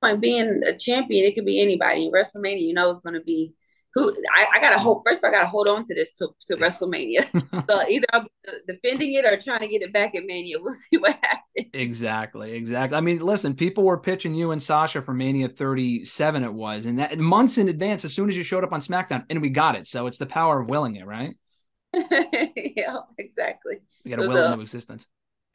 Like 0.00 0.20
being 0.20 0.62
a 0.66 0.76
champion, 0.76 1.24
it 1.24 1.34
could 1.34 1.44
be 1.46 1.60
anybody. 1.60 2.10
WrestleMania, 2.10 2.60
you 2.62 2.74
know, 2.74 2.90
it's 2.90 3.00
gonna 3.00 3.20
be 3.20 3.54
who. 3.94 4.14
I, 4.34 4.46
I 4.54 4.60
gotta 4.60 4.78
hope. 4.78 5.02
First, 5.04 5.24
I 5.24 5.30
gotta 5.30 5.46
hold 5.46 5.68
on 5.68 5.84
to 5.84 5.94
this 5.94 6.14
to, 6.14 6.28
to 6.48 6.56
WrestleMania. 6.56 7.26
so 7.70 7.88
either 7.88 8.06
I'm 8.12 8.26
defending 8.66 9.14
it 9.14 9.24
or 9.24 9.36
trying 9.36 9.60
to 9.60 9.68
get 9.68 9.82
it 9.82 9.92
back 9.92 10.14
at 10.14 10.24
Mania. 10.24 10.58
We'll 10.62 10.72
see 10.74 10.96
what 10.96 11.18
happens. 11.22 11.70
Exactly, 11.74 12.52
exactly. 12.52 12.96
I 12.96 13.00
mean, 13.00 13.18
listen, 13.18 13.54
people 13.54 13.84
were 13.84 13.98
pitching 13.98 14.34
you 14.34 14.52
and 14.52 14.62
Sasha 14.62 15.02
for 15.02 15.12
Mania 15.12 15.48
37, 15.48 16.44
it 16.44 16.52
was, 16.52 16.86
and 16.86 16.98
that 16.98 17.18
months 17.18 17.58
in 17.58 17.68
advance, 17.68 18.04
as 18.04 18.14
soon 18.14 18.28
as 18.28 18.36
you 18.36 18.42
showed 18.42 18.64
up 18.64 18.72
on 18.72 18.80
SmackDown, 18.80 19.24
and 19.28 19.42
we 19.42 19.48
got 19.48 19.76
it. 19.76 19.86
So 19.86 20.06
it's 20.06 20.18
the 20.18 20.26
power 20.26 20.60
of 20.60 20.68
willing 20.68 20.96
it, 20.96 21.06
right? 21.06 21.34
yeah, 21.94 22.98
exactly. 23.18 23.78
We 24.04 24.10
got 24.10 24.20
to 24.20 24.28
was 24.28 24.38
will 24.38 24.52
into 24.52 24.62
existence. 24.62 25.06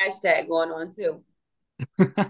Hashtag 0.01 0.47
going 0.47 0.71
on 0.71 0.91
too. 0.91 1.23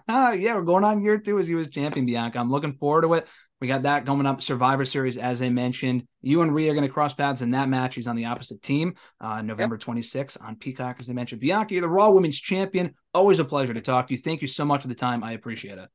yeah, 0.07 0.55
we're 0.55 0.61
going 0.61 0.83
on 0.83 1.01
year 1.01 1.17
two 1.17 1.39
as 1.39 1.47
you 1.47 1.57
was 1.57 1.67
champion, 1.69 2.05
Bianca. 2.05 2.39
I'm 2.39 2.51
looking 2.51 2.73
forward 2.73 3.03
to 3.03 3.13
it. 3.15 3.27
We 3.59 3.67
got 3.67 3.83
that 3.83 4.05
coming 4.05 4.27
up. 4.27 4.41
Survivor 4.41 4.85
Series, 4.85 5.17
as 5.17 5.41
I 5.41 5.49
mentioned. 5.49 6.05
You 6.21 6.43
and 6.43 6.53
Rhea 6.53 6.71
are 6.71 6.75
going 6.75 6.85
to 6.85 6.93
cross 6.93 7.13
paths 7.13 7.41
in 7.41 7.51
that 7.51 7.69
match. 7.69 7.95
He's 7.95 8.07
on 8.07 8.15
the 8.15 8.25
opposite 8.25 8.61
team, 8.61 8.93
uh, 9.19 9.41
November 9.41 9.77
26th 9.77 10.43
on 10.43 10.57
Peacock, 10.57 10.97
as 10.99 11.07
they 11.07 11.13
mentioned. 11.13 11.41
Bianca, 11.41 11.73
you're 11.73 11.81
the 11.81 11.89
Raw 11.89 12.11
Women's 12.11 12.39
Champion. 12.39 12.93
Always 13.13 13.39
a 13.39 13.45
pleasure 13.45 13.73
to 13.73 13.81
talk 13.81 14.07
to 14.07 14.13
you. 14.13 14.19
Thank 14.19 14.41
you 14.41 14.47
so 14.47 14.63
much 14.63 14.83
for 14.83 14.87
the 14.87 14.95
time. 14.95 15.23
I 15.23 15.31
appreciate 15.31 15.79
it. 15.79 15.89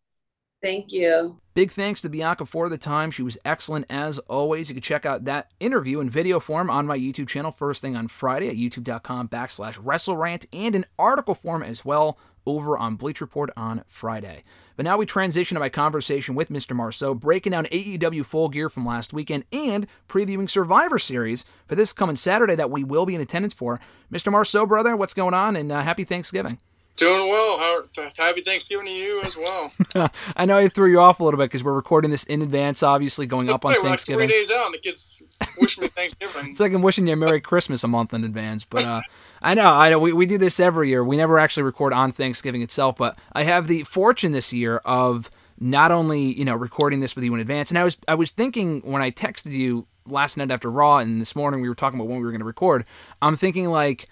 Thank 0.63 0.93
you. 0.93 1.41
Big 1.55 1.73
thanks 1.73 2.01
to 2.03 2.09
Bianca 2.09 2.47
for 2.47 2.69
the 2.69 2.79
time. 2.79 3.11
She 3.11 3.23
was 3.23 3.37
excellent 3.45 3.87
as 3.91 4.19
always. 4.21 4.69
You 4.69 4.77
can 4.77 4.83
check 4.83 5.05
out 5.05 5.25
that 5.25 5.51
interview 5.59 6.01
in 6.01 6.09
video 6.09 6.39
form 6.39 6.71
on 6.71 6.87
my 6.87 6.97
YouTube 6.97 7.29
channel 7.29 7.51
first 7.51 7.83
thing 7.83 7.97
on 7.97 8.07
Friday 8.07 8.49
at 8.49 8.55
youtube.com 8.55 9.29
backslash 9.29 9.79
WrestleRant 9.83 10.47
and 10.53 10.77
in 10.77 10.85
article 10.99 11.35
form 11.35 11.65
as 11.65 11.85
well 11.85 12.17
over 12.47 12.79
on 12.79 12.95
Bleach 12.95 13.21
Report 13.21 13.51
on 13.57 13.83
Friday. 13.89 14.43
But 14.83 14.89
now 14.89 14.97
we 14.97 15.07
transition 15.07 15.55
to 15.55 15.61
my 15.61 15.69
conversation 15.69 16.35
with 16.35 16.49
Mr. 16.49 16.75
Marceau, 16.75 17.15
breaking 17.15 17.53
down 17.53 17.67
AEW 17.67 18.27
Full 18.27 18.49
Gear 18.49 18.69
from 18.69 18.85
last 18.85 19.13
weekend 19.13 19.45
and 19.53 19.87
previewing 20.09 20.51
Survivor 20.51 20.99
Series 20.99 21.45
for 21.69 21.77
this 21.77 21.93
coming 21.93 22.17
Saturday 22.17 22.57
that 22.57 22.69
we 22.69 22.83
will 22.83 23.07
be 23.07 23.15
in 23.15 23.21
attendance 23.21 23.55
for. 23.55 23.79
Mr. 24.13 24.33
Marceau, 24.33 24.67
brother, 24.67 24.97
what's 24.97 25.15
going 25.15 25.35
on? 25.35 25.55
And 25.55 25.71
uh, 25.71 25.83
happy 25.83 26.03
Thanksgiving. 26.03 26.59
Doing 26.97 27.13
well. 27.13 27.85
Happy 28.17 28.41
Thanksgiving 28.41 28.87
to 28.87 28.93
you 28.93 29.23
as 29.25 29.37
well. 29.37 29.73
I 30.37 30.47
know 30.47 30.59
I 30.59 30.67
threw 30.67 30.91
you 30.91 30.99
off 30.99 31.21
a 31.21 31.25
little 31.25 31.39
bit 31.39 31.45
because 31.45 31.63
we're 31.63 31.75
recording 31.75 32.11
this 32.11 32.25
in 32.25 32.43
advance, 32.43 32.83
obviously 32.83 33.25
going 33.27 33.51
up 33.51 33.65
on 33.65 33.71
we're 33.71 33.89
like 33.89 34.01
three 34.01 34.17
Thanksgiving. 34.17 34.29
days 34.29 34.51
out, 34.51 34.67
and 34.67 34.75
the 34.75 34.79
kids 34.79 35.23
wish 35.59 35.79
me 35.79 35.87
Thanksgiving. 35.87 36.33
It's 36.51 36.61
like 36.61 36.73
I'm 36.73 36.83
wishing 36.83 37.07
you 37.07 37.13
a 37.13 37.17
Merry 37.17 37.41
Christmas 37.41 37.85
a 37.85 37.89
month 37.89 38.13
in 38.13 38.25
advance. 38.25 38.65
But 38.65 38.89
uh, 38.89 39.01
I 39.45 39.55
know, 39.55 39.75
I 39.75 39.91
know, 39.91 39.99
we, 39.99 40.13
we 40.13 40.27
do 40.27 40.39
this 40.39 40.61
every 40.61 40.89
year. 40.89 41.03
We 41.03 41.17
never 41.17 41.39
actually 41.39 41.65
record 41.65 41.93
on 41.93 42.13
Thanksgiving 42.13 42.63
itself, 42.63 42.97
but 42.97 43.19
I 43.33 43.43
have 43.43 43.67
the 43.67 43.83
fortune 43.83 44.31
this 44.31 44.53
year 44.53 44.77
of 44.85 45.31
not 45.63 45.93
only 45.93 46.21
you 46.21 46.45
know 46.45 46.55
recording 46.55 47.01
this 47.01 47.15
with 47.15 47.25
you 47.25 47.33
in 47.35 47.41
advance, 47.41 47.71
and 47.71 47.79
I 47.79 47.85
was 47.85 47.97
I 48.09 48.15
was 48.15 48.33
thinking 48.33 48.81
when 48.83 49.01
I 49.01 49.11
texted 49.11 49.53
you 49.53 49.87
last 50.07 50.37
night 50.37 50.51
after 50.51 50.71
Raw, 50.71 50.99
and 50.99 51.21
this 51.21 51.37
morning 51.37 51.61
we 51.61 51.69
were 51.69 51.75
talking 51.75 51.99
about 51.99 52.09
when 52.09 52.19
we 52.19 52.25
were 52.25 52.31
going 52.31 52.41
to 52.41 52.47
record. 52.47 52.87
I'm 53.21 53.37
thinking 53.37 53.69
like. 53.69 54.09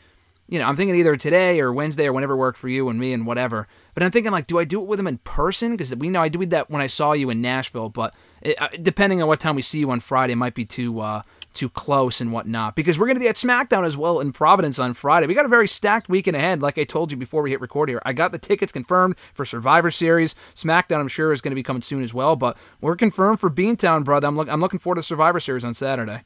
You 0.49 0.59
know, 0.59 0.65
I'm 0.65 0.75
thinking 0.75 0.97
either 0.97 1.17
today 1.17 1.61
or 1.61 1.73
Wednesday 1.73 2.07
or 2.07 2.13
whenever 2.13 2.37
worked 2.37 2.59
for 2.59 2.69
you 2.69 2.89
and 2.89 2.99
me 2.99 3.13
and 3.13 3.25
whatever. 3.25 3.69
But 3.95 4.03
I'm 4.03 4.11
thinking 4.11 4.33
like, 4.33 4.49
do 4.49 4.59
I 4.59 4.65
do 4.65 4.81
it 4.81 4.89
with 4.89 4.99
him 4.99 5.07
in 5.07 5.19
person? 5.19 5.71
Because 5.71 5.95
we 5.95 6.11
know 6.11 6.21
I 6.21 6.29
did 6.29 6.51
that 6.51 6.69
when 6.69 6.83
I 6.83 6.89
saw 6.89 7.13
you 7.13 7.31
in 7.31 7.41
Nashville. 7.41 7.89
But 7.89 8.17
it, 8.43 8.61
uh, 8.61 8.67
depending 8.83 9.23
on 9.23 9.29
what 9.29 9.39
time 9.39 9.55
we 9.55 9.63
see 9.63 9.79
you 9.79 9.89
on 9.93 10.01
Friday, 10.01 10.33
it 10.33 10.37
might 10.37 10.55
be 10.55 10.65
too 10.65 10.99
uh, 10.99 11.23
too 11.55 11.69
close 11.69 12.21
and 12.21 12.33
whatnot. 12.33 12.77
Because 12.77 12.99
we're 12.99 13.07
going 13.07 13.17
to 13.17 13.21
be 13.21 13.29
at 13.29 13.37
SmackDown 13.37 13.85
as 13.85 13.97
well 13.97 14.21
in 14.21 14.33
Providence 14.33 14.79
on 14.79 14.95
Friday. 14.95 15.27
We 15.27 15.35
got 15.35 15.45
a 15.45 15.49
very 15.49 15.69
stacked 15.69 16.09
weekend 16.09 16.37
ahead. 16.37 16.63
Like 16.63 16.79
I 16.79 16.85
told 16.85 17.11
you 17.11 17.17
before 17.17 17.43
we 17.43 17.51
hit 17.51 17.61
record 17.61 17.89
here, 17.89 18.01
I 18.05 18.13
got 18.13 18.33
the 18.33 18.39
tickets 18.39 18.73
confirmed 18.73 19.17
for 19.35 19.45
Survivor 19.45 19.91
Series. 19.91 20.35
SmackDown, 20.55 21.01
I'm 21.01 21.09
sure, 21.09 21.33
is 21.33 21.41
going 21.41 21.53
to 21.53 21.57
be 21.57 21.63
coming 21.63 21.83
soon 21.83 22.03
as 22.03 22.15
well. 22.15 22.37
But 22.37 22.57
we're 22.81 22.97
confirmed 22.97 23.41
for 23.41 23.51
Beantown, 23.51 24.05
brother. 24.05 24.29
I'm 24.29 24.37
look, 24.37 24.49
I'm 24.49 24.61
looking 24.61 24.79
forward 24.79 24.97
to 24.97 25.03
Survivor 25.03 25.41
Series 25.41 25.65
on 25.65 25.75
Saturday. 25.75 26.23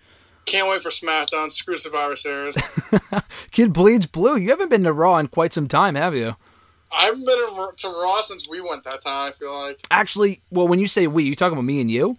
Can't 0.46 0.68
wait 0.68 0.82
for 0.82 0.90
SmackDown. 0.90 1.50
Screw 1.50 1.76
Survivor 1.76 2.16
Series. 2.16 2.58
Kid 3.50 3.72
bleeds 3.72 4.06
blue. 4.06 4.36
You 4.36 4.50
haven't 4.50 4.68
been 4.68 4.84
to 4.84 4.92
Raw 4.92 5.16
in 5.16 5.28
quite 5.28 5.52
some 5.52 5.68
time, 5.68 5.94
have 5.94 6.14
you? 6.14 6.36
I 6.92 7.06
haven't 7.06 7.24
been 7.24 7.76
to 7.76 7.88
Raw 7.88 8.20
since 8.20 8.48
we 8.48 8.60
went 8.60 8.84
that 8.84 9.00
time. 9.00 9.28
I 9.28 9.30
feel 9.32 9.58
like 9.58 9.80
Actually, 9.90 10.40
well, 10.50 10.68
when 10.68 10.78
you 10.78 10.86
say 10.86 11.06
we, 11.06 11.24
you 11.24 11.34
talking 11.34 11.54
about 11.54 11.64
me 11.64 11.80
and 11.80 11.90
you? 11.90 12.16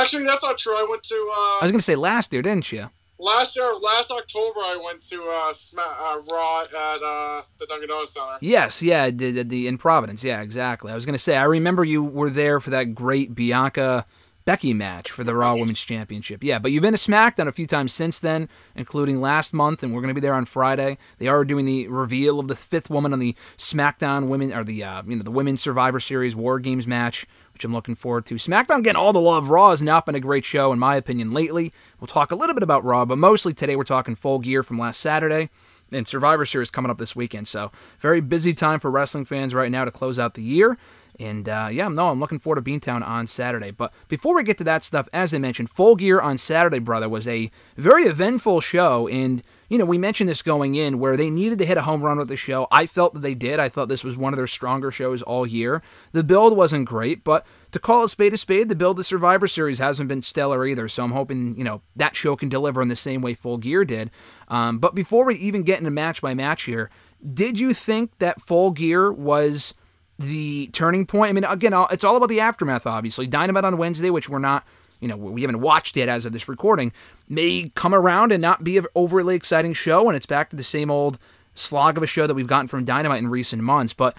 Actually, 0.00 0.24
that's 0.24 0.42
not 0.42 0.58
true. 0.58 0.74
I 0.74 0.86
went 0.88 1.02
to 1.04 1.14
I 1.14 1.58
uh, 1.60 1.64
was 1.64 1.72
gonna 1.72 1.82
say 1.82 1.96
last 1.96 2.32
year, 2.32 2.42
didn't 2.42 2.72
you? 2.72 2.90
last 3.18 3.56
year, 3.56 3.72
last 3.74 4.10
October. 4.10 4.60
I 4.60 4.80
went 4.84 5.02
to 5.08 5.22
uh, 5.24 5.52
Sma- 5.52 5.82
uh 5.82 6.20
Raw 6.32 6.60
at 6.60 7.02
uh, 7.02 7.42
the 7.58 7.66
Dunkin' 7.66 7.88
Donuts 7.88 8.14
Center. 8.14 8.38
Yes, 8.40 8.82
yeah, 8.82 9.10
the, 9.10 9.30
the, 9.30 9.44
the 9.44 9.68
in 9.68 9.78
Providence, 9.78 10.24
yeah, 10.24 10.40
exactly. 10.40 10.92
I 10.92 10.94
was 10.94 11.06
gonna 11.06 11.18
say, 11.18 11.36
I 11.36 11.44
remember 11.44 11.84
you 11.84 12.04
were 12.04 12.30
there 12.30 12.60
for 12.60 12.70
that 12.70 12.94
great 12.94 13.34
Bianca 13.34 14.04
Becky 14.44 14.72
match 14.72 15.10
for 15.10 15.24
the 15.24 15.34
Raw 15.34 15.56
Women's 15.56 15.80
Championship. 15.80 16.44
Yeah, 16.44 16.60
but 16.60 16.70
you've 16.70 16.82
been 16.82 16.94
to 16.94 16.98
SmackDown 16.98 17.48
a 17.48 17.52
few 17.52 17.66
times 17.66 17.92
since 17.92 18.20
then, 18.20 18.48
including 18.76 19.20
last 19.20 19.52
month, 19.52 19.82
and 19.82 19.92
we're 19.92 20.02
gonna 20.02 20.14
be 20.14 20.20
there 20.20 20.34
on 20.34 20.44
Friday. 20.44 20.98
They 21.18 21.26
are 21.26 21.44
doing 21.44 21.64
the 21.64 21.88
reveal 21.88 22.38
of 22.38 22.48
the 22.48 22.54
fifth 22.54 22.88
woman 22.88 23.12
on 23.12 23.18
the 23.18 23.34
SmackDown 23.58 24.28
Women 24.28 24.52
or 24.52 24.62
the 24.62 24.84
uh, 24.84 25.02
you 25.06 25.16
know 25.16 25.22
the 25.22 25.32
Women's 25.32 25.60
Survivor 25.60 26.00
Series 26.00 26.36
War 26.36 26.60
Games 26.60 26.86
match. 26.86 27.26
Which 27.56 27.64
I'm 27.64 27.72
looking 27.72 27.94
forward 27.94 28.26
to. 28.26 28.34
SmackDown 28.34 28.84
getting 28.84 29.00
all 29.00 29.14
the 29.14 29.18
love. 29.18 29.48
Raw 29.48 29.70
has 29.70 29.82
not 29.82 30.04
been 30.04 30.14
a 30.14 30.20
great 30.20 30.44
show, 30.44 30.74
in 30.74 30.78
my 30.78 30.94
opinion, 30.94 31.32
lately. 31.32 31.72
We'll 31.98 32.06
talk 32.06 32.30
a 32.30 32.34
little 32.34 32.54
bit 32.54 32.62
about 32.62 32.84
Raw, 32.84 33.06
but 33.06 33.16
mostly 33.16 33.54
today 33.54 33.76
we're 33.76 33.84
talking 33.84 34.14
full 34.14 34.40
gear 34.40 34.62
from 34.62 34.78
last 34.78 35.00
Saturday 35.00 35.48
and 35.90 36.06
Survivor 36.06 36.44
Series 36.44 36.70
coming 36.70 36.90
up 36.90 36.98
this 36.98 37.16
weekend. 37.16 37.48
So 37.48 37.72
very 37.98 38.20
busy 38.20 38.52
time 38.52 38.78
for 38.78 38.90
wrestling 38.90 39.24
fans 39.24 39.54
right 39.54 39.70
now 39.70 39.86
to 39.86 39.90
close 39.90 40.18
out 40.18 40.34
the 40.34 40.42
year. 40.42 40.76
And 41.18 41.48
uh, 41.48 41.70
yeah, 41.72 41.88
no, 41.88 42.10
I'm 42.10 42.20
looking 42.20 42.38
forward 42.38 42.62
to 42.62 42.70
Beantown 42.70 43.02
on 43.02 43.26
Saturday. 43.26 43.70
But 43.70 43.94
before 44.08 44.36
we 44.36 44.42
get 44.42 44.58
to 44.58 44.64
that 44.64 44.84
stuff, 44.84 45.08
as 45.14 45.32
I 45.32 45.38
mentioned, 45.38 45.70
Full 45.70 45.96
Gear 45.96 46.20
on 46.20 46.36
Saturday, 46.36 46.78
brother, 46.78 47.08
was 47.08 47.26
a 47.26 47.50
very 47.78 48.02
eventful 48.02 48.60
show. 48.60 49.08
And 49.08 49.42
you 49.68 49.78
know, 49.78 49.84
we 49.84 49.98
mentioned 49.98 50.28
this 50.28 50.42
going 50.42 50.74
in 50.74 50.98
where 50.98 51.16
they 51.16 51.30
needed 51.30 51.58
to 51.58 51.66
hit 51.66 51.76
a 51.76 51.82
home 51.82 52.02
run 52.02 52.18
with 52.18 52.28
the 52.28 52.36
show. 52.36 52.66
I 52.70 52.86
felt 52.86 53.14
that 53.14 53.20
they 53.20 53.34
did. 53.34 53.58
I 53.58 53.68
thought 53.68 53.88
this 53.88 54.04
was 54.04 54.16
one 54.16 54.32
of 54.32 54.36
their 54.36 54.46
stronger 54.46 54.90
shows 54.90 55.22
all 55.22 55.46
year. 55.46 55.82
The 56.12 56.24
build 56.24 56.56
wasn't 56.56 56.88
great, 56.88 57.24
but 57.24 57.46
to 57.72 57.78
call 57.78 58.04
a 58.04 58.08
spade 58.08 58.34
a 58.34 58.36
spade, 58.36 58.68
the 58.68 58.74
build 58.74 58.96
to 58.98 59.04
Survivor 59.04 59.46
Series 59.46 59.78
hasn't 59.78 60.08
been 60.08 60.22
stellar 60.22 60.66
either. 60.66 60.88
So 60.88 61.04
I'm 61.04 61.12
hoping, 61.12 61.56
you 61.56 61.64
know, 61.64 61.82
that 61.96 62.14
show 62.14 62.36
can 62.36 62.48
deliver 62.48 62.80
in 62.80 62.88
the 62.88 62.96
same 62.96 63.22
way 63.22 63.34
Full 63.34 63.58
Gear 63.58 63.84
did. 63.84 64.10
Um, 64.48 64.78
but 64.78 64.94
before 64.94 65.24
we 65.24 65.34
even 65.36 65.62
get 65.62 65.78
into 65.78 65.90
match 65.90 66.22
by 66.22 66.34
match 66.34 66.62
here, 66.62 66.90
did 67.34 67.58
you 67.58 67.74
think 67.74 68.16
that 68.18 68.40
Full 68.40 68.70
Gear 68.70 69.12
was 69.12 69.74
the 70.18 70.68
turning 70.68 71.06
point? 71.06 71.30
I 71.30 71.32
mean, 71.32 71.44
again, 71.44 71.74
it's 71.90 72.04
all 72.04 72.16
about 72.16 72.28
the 72.28 72.40
aftermath, 72.40 72.86
obviously. 72.86 73.26
Dynamite 73.26 73.64
on 73.64 73.78
Wednesday, 73.78 74.10
which 74.10 74.28
we're 74.28 74.38
not, 74.38 74.64
you 75.00 75.08
know, 75.08 75.16
we 75.16 75.42
haven't 75.42 75.60
watched 75.60 75.96
yet 75.96 76.08
as 76.08 76.26
of 76.26 76.32
this 76.32 76.48
recording, 76.48 76.92
may 77.28 77.70
come 77.74 77.94
around 77.94 78.32
and 78.32 78.42
not 78.42 78.64
be 78.64 78.78
an 78.78 78.86
overly 78.94 79.34
exciting 79.34 79.72
show, 79.72 80.08
and 80.08 80.16
it's 80.16 80.26
back 80.26 80.50
to 80.50 80.56
the 80.56 80.64
same 80.64 80.90
old 80.90 81.18
slog 81.54 81.96
of 81.96 82.02
a 82.02 82.06
show 82.06 82.26
that 82.26 82.34
we've 82.34 82.46
gotten 82.46 82.68
from 82.68 82.84
Dynamite 82.84 83.18
in 83.18 83.28
recent 83.28 83.62
months. 83.62 83.92
But 83.92 84.16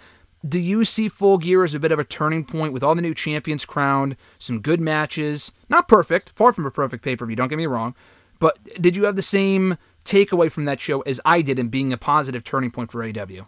do 0.47 0.59
you 0.59 0.85
see 0.85 1.09
Full 1.09 1.37
Gear 1.37 1.63
as 1.63 1.73
a 1.73 1.79
bit 1.79 1.91
of 1.91 1.99
a 1.99 2.03
turning 2.03 2.45
point 2.45 2.73
with 2.73 2.83
all 2.83 2.95
the 2.95 3.01
new 3.01 3.13
champions 3.13 3.65
crowned, 3.65 4.15
some 4.39 4.59
good 4.59 4.79
matches? 4.79 5.51
Not 5.69 5.87
perfect, 5.87 6.29
far 6.29 6.53
from 6.53 6.65
a 6.65 6.71
perfect 6.71 7.03
pay 7.03 7.15
per 7.15 7.25
view, 7.25 7.35
don't 7.35 7.47
get 7.47 7.57
me 7.57 7.65
wrong. 7.65 7.95
But 8.39 8.59
did 8.79 8.95
you 8.95 9.05
have 9.05 9.15
the 9.15 9.23
same 9.23 9.77
takeaway 10.05 10.51
from 10.51 10.65
that 10.65 10.79
show 10.79 11.01
as 11.01 11.19
I 11.25 11.41
did 11.41 11.57
in 11.57 11.69
being 11.69 11.91
a 11.91 11.97
positive 11.97 12.43
turning 12.43 12.69
point 12.69 12.91
for 12.91 12.99
AEW? 13.03 13.47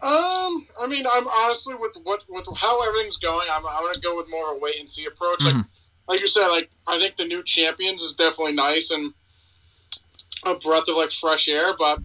Um, 0.00 0.62
I 0.80 0.86
mean, 0.88 1.04
I'm 1.12 1.26
honestly 1.26 1.74
with 1.74 1.96
what 2.04 2.24
with 2.28 2.46
how 2.56 2.86
everything's 2.86 3.16
going. 3.16 3.48
I'm 3.50 3.66
I'm 3.66 3.82
gonna 3.82 3.98
go 4.00 4.14
with 4.14 4.30
more 4.30 4.52
of 4.52 4.58
a 4.58 4.60
wait 4.60 4.78
and 4.78 4.88
see 4.88 5.06
approach. 5.06 5.42
Like 5.42 5.64
like 6.08 6.20
you 6.20 6.26
said, 6.26 6.48
like 6.48 6.70
I 6.86 6.98
think 6.98 7.16
the 7.16 7.26
new 7.26 7.42
champions 7.42 8.02
is 8.02 8.14
definitely 8.14 8.54
nice 8.54 8.90
and 8.90 9.12
a 10.46 10.54
breath 10.56 10.88
of 10.88 10.96
like 10.96 11.10
fresh 11.10 11.48
air, 11.48 11.74
but 11.78 12.00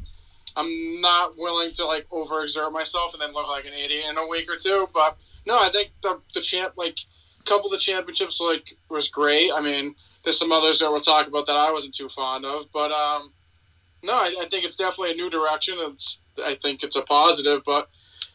I'm 0.56 1.02
not 1.02 1.36
willing 1.38 1.72
to 1.72 1.86
like 1.86 2.08
overexert 2.10 2.72
myself 2.72 3.14
and 3.14 3.22
then 3.22 3.34
look 3.34 3.48
like 3.48 3.66
an 3.66 3.74
idiot 3.74 4.06
in 4.10 4.18
a 4.18 4.28
week 4.28 4.52
or 4.52 4.58
two. 4.58 4.88
But 4.94 5.18
no, 5.48 5.58
I 5.58 5.70
think 5.70 5.92
the 6.02 6.20
the 6.34 6.42
champ 6.42 6.74
like 6.76 6.98
a 7.40 7.44
couple 7.44 7.68
of 7.68 7.72
the 7.72 7.78
championships 7.78 8.40
like 8.40 8.76
was 8.90 9.10
great. 9.10 9.50
I 9.56 9.62
mean, 9.62 9.96
there's 10.24 10.38
some 10.38 10.52
others 10.52 10.80
that 10.80 10.92
we'll 10.92 11.00
talk 11.00 11.28
about 11.28 11.48
that 11.48 11.56
I 11.56 11.72
wasn't 11.72 11.96
too 11.96 12.10
fond 12.10 12.46
of, 12.46 12.72
but 12.74 12.92
um, 12.92 13.32
no, 14.04 14.14
I, 14.14 14.36
I 14.42 14.46
think 14.50 14.66
it's 14.66 14.76
definitely 14.76 15.12
a 15.12 15.16
new 15.16 15.30
direction. 15.30 15.76
It's 15.80 16.20
I 16.46 16.56
think 16.56 16.84
it's 16.84 16.98
a 16.98 17.04
positive, 17.04 17.64
but 17.66 17.90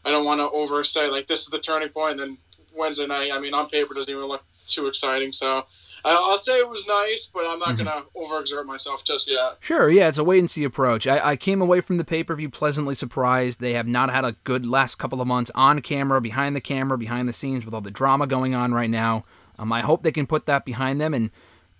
I 0.04 0.10
don't 0.10 0.24
want 0.24 0.40
to 0.40 0.50
oversay 0.50 1.08
like 1.08 1.26
this 1.26 1.40
is 1.40 1.48
the 1.48 1.58
turning 1.58 1.90
point. 1.90 2.12
And 2.12 2.20
then 2.20 2.38
Wednesday 2.74 3.06
night, 3.06 3.30
I 3.34 3.40
mean, 3.40 3.54
on 3.54 3.68
paper 3.68 3.92
doesn't 3.92 4.12
even 4.12 4.26
look 4.26 4.44
too 4.72 4.86
exciting. 4.86 5.32
So 5.32 5.66
I- 6.04 6.10
I'll 6.10 6.38
say 6.38 6.52
it 6.58 6.68
was 6.68 6.86
nice, 6.86 7.28
but 7.32 7.44
I'm 7.48 7.58
not 7.58 7.76
gonna 7.76 8.02
overexert 8.16 8.64
myself 8.66 9.02
just 9.04 9.28
yet. 9.30 9.56
Sure, 9.60 9.88
yeah, 9.90 10.08
it's 10.08 10.18
a 10.18 10.24
wait 10.24 10.38
and 10.38 10.50
see 10.50 10.64
approach. 10.64 11.06
I, 11.06 11.30
I 11.30 11.36
came 11.36 11.60
away 11.60 11.80
from 11.80 11.96
the 11.96 12.04
pay 12.04 12.22
per 12.22 12.34
view 12.36 12.48
pleasantly 12.48 12.94
surprised. 12.94 13.60
They 13.60 13.72
have 13.74 13.86
not 13.88 14.10
had 14.10 14.24
a 14.24 14.32
good 14.44 14.64
last 14.64 14.94
couple 14.96 15.20
of 15.20 15.26
months 15.26 15.50
on 15.54 15.80
camera, 15.80 16.20
behind 16.20 16.54
the 16.54 16.60
camera, 16.60 16.96
behind 16.96 17.28
the 17.28 17.32
scenes 17.32 17.64
with 17.64 17.74
all 17.74 17.80
the 17.80 17.90
drama 17.90 18.26
going 18.26 18.54
on 18.54 18.72
right 18.72 18.90
now. 18.90 19.24
Um, 19.58 19.72
I 19.72 19.80
hope 19.80 20.02
they 20.04 20.12
can 20.12 20.26
put 20.26 20.46
that 20.46 20.64
behind 20.64 21.00
them 21.00 21.12
and 21.14 21.30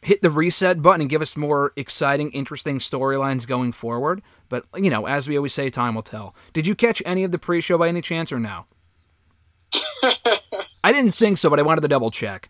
hit 0.03 0.20
the 0.22 0.31
reset 0.31 0.83
button 0.83 1.01
and 1.03 1.11
give 1.11 1.22
us 1.22 1.37
more 1.37 1.72
exciting, 1.77 2.31
interesting 2.33 2.79
storylines 2.81 3.46
going 3.46 3.70
forward. 3.72 4.20
But, 4.48 4.64
you 4.77 4.90
know, 4.90 5.07
as 5.07 5.29
we 5.29 5.37
always 5.37 5.53
say, 5.55 5.70
time 5.70 5.94
will 5.94 6.03
tell. 6.03 6.35
Did 6.53 6.66
you 6.66 6.74
catch 6.74 7.01
any 7.07 7.22
of 7.22 7.31
the 7.31 7.38
pre 7.38 7.61
show 7.61 7.79
by 7.79 7.88
any 7.88 8.01
chance 8.01 8.33
or 8.33 8.40
no? 8.40 8.64
I 10.85 10.92
didn't 10.92 11.14
think 11.14 11.38
so, 11.38 11.51
but 11.51 11.59
I 11.59 11.62
wanted 11.62 11.83
to 11.83 11.88
double 11.88 12.11
check. 12.11 12.48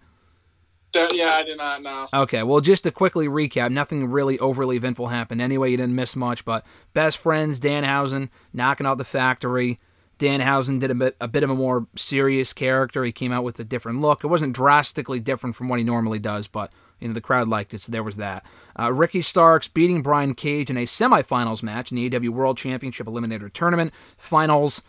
That, 0.95 1.11
yeah, 1.15 1.33
I 1.35 1.43
did 1.45 1.59
not 1.59 1.83
know. 1.83 2.09
Okay, 2.15 2.43
well, 2.43 2.61
just 2.61 2.85
to 2.85 2.91
quickly 2.91 3.29
recap, 3.29 3.71
nothing 3.71 4.11
really 4.11 4.39
overly 4.39 4.77
eventful 4.77 5.09
happened 5.09 5.43
anyway. 5.43 5.71
You 5.71 5.77
didn't 5.77 5.95
miss 5.95 6.17
much, 6.17 6.45
but 6.45 6.65
best 6.95 7.19
friends, 7.19 7.61
Danhausen 7.61 8.31
knocking 8.53 8.87
out 8.87 8.99
the 8.99 9.05
factory. 9.05 9.79
Danhausen 10.19 10.81
did 10.81 10.91
a 10.91 10.95
bit, 10.95 11.17
a 11.21 11.29
bit 11.29 11.43
of 11.43 11.51
a 11.51 11.55
more 11.55 11.87
serious 11.95 12.53
character. 12.53 13.05
He 13.05 13.13
came 13.13 13.33
out 13.33 13.45
with 13.45 13.61
a 13.61 13.65
different 13.65 14.01
look. 14.01 14.25
It 14.25 14.29
wasn't 14.29 14.55
drastically 14.55 15.21
different 15.21 15.57
from 15.57 15.69
what 15.69 15.79
he 15.79 15.85
normally 15.85 16.19
does, 16.19 16.49
but 16.49 16.73
you 16.99 17.07
know 17.07 17.15
the 17.15 17.21
crowd 17.21 17.49
liked 17.49 17.75
it, 17.75 17.83
so 17.83 17.93
there 17.93 18.03
was 18.03 18.17
that. 18.17 18.45
Uh, 18.79 18.93
Ricky 18.93 19.23
Starks 19.23 19.69
beating 19.69 20.03
Brian 20.03 20.35
Cage 20.35 20.71
in 20.71 20.77
a 20.77 20.87
semifinals 20.87 21.63
match 21.63 21.93
in 21.93 21.97
the 21.97 22.11
AEW 22.11 22.31
World 22.31 22.57
Championship 22.57 23.07
Eliminator 23.07 23.53
Tournament. 23.53 23.93
Finals 24.17 24.83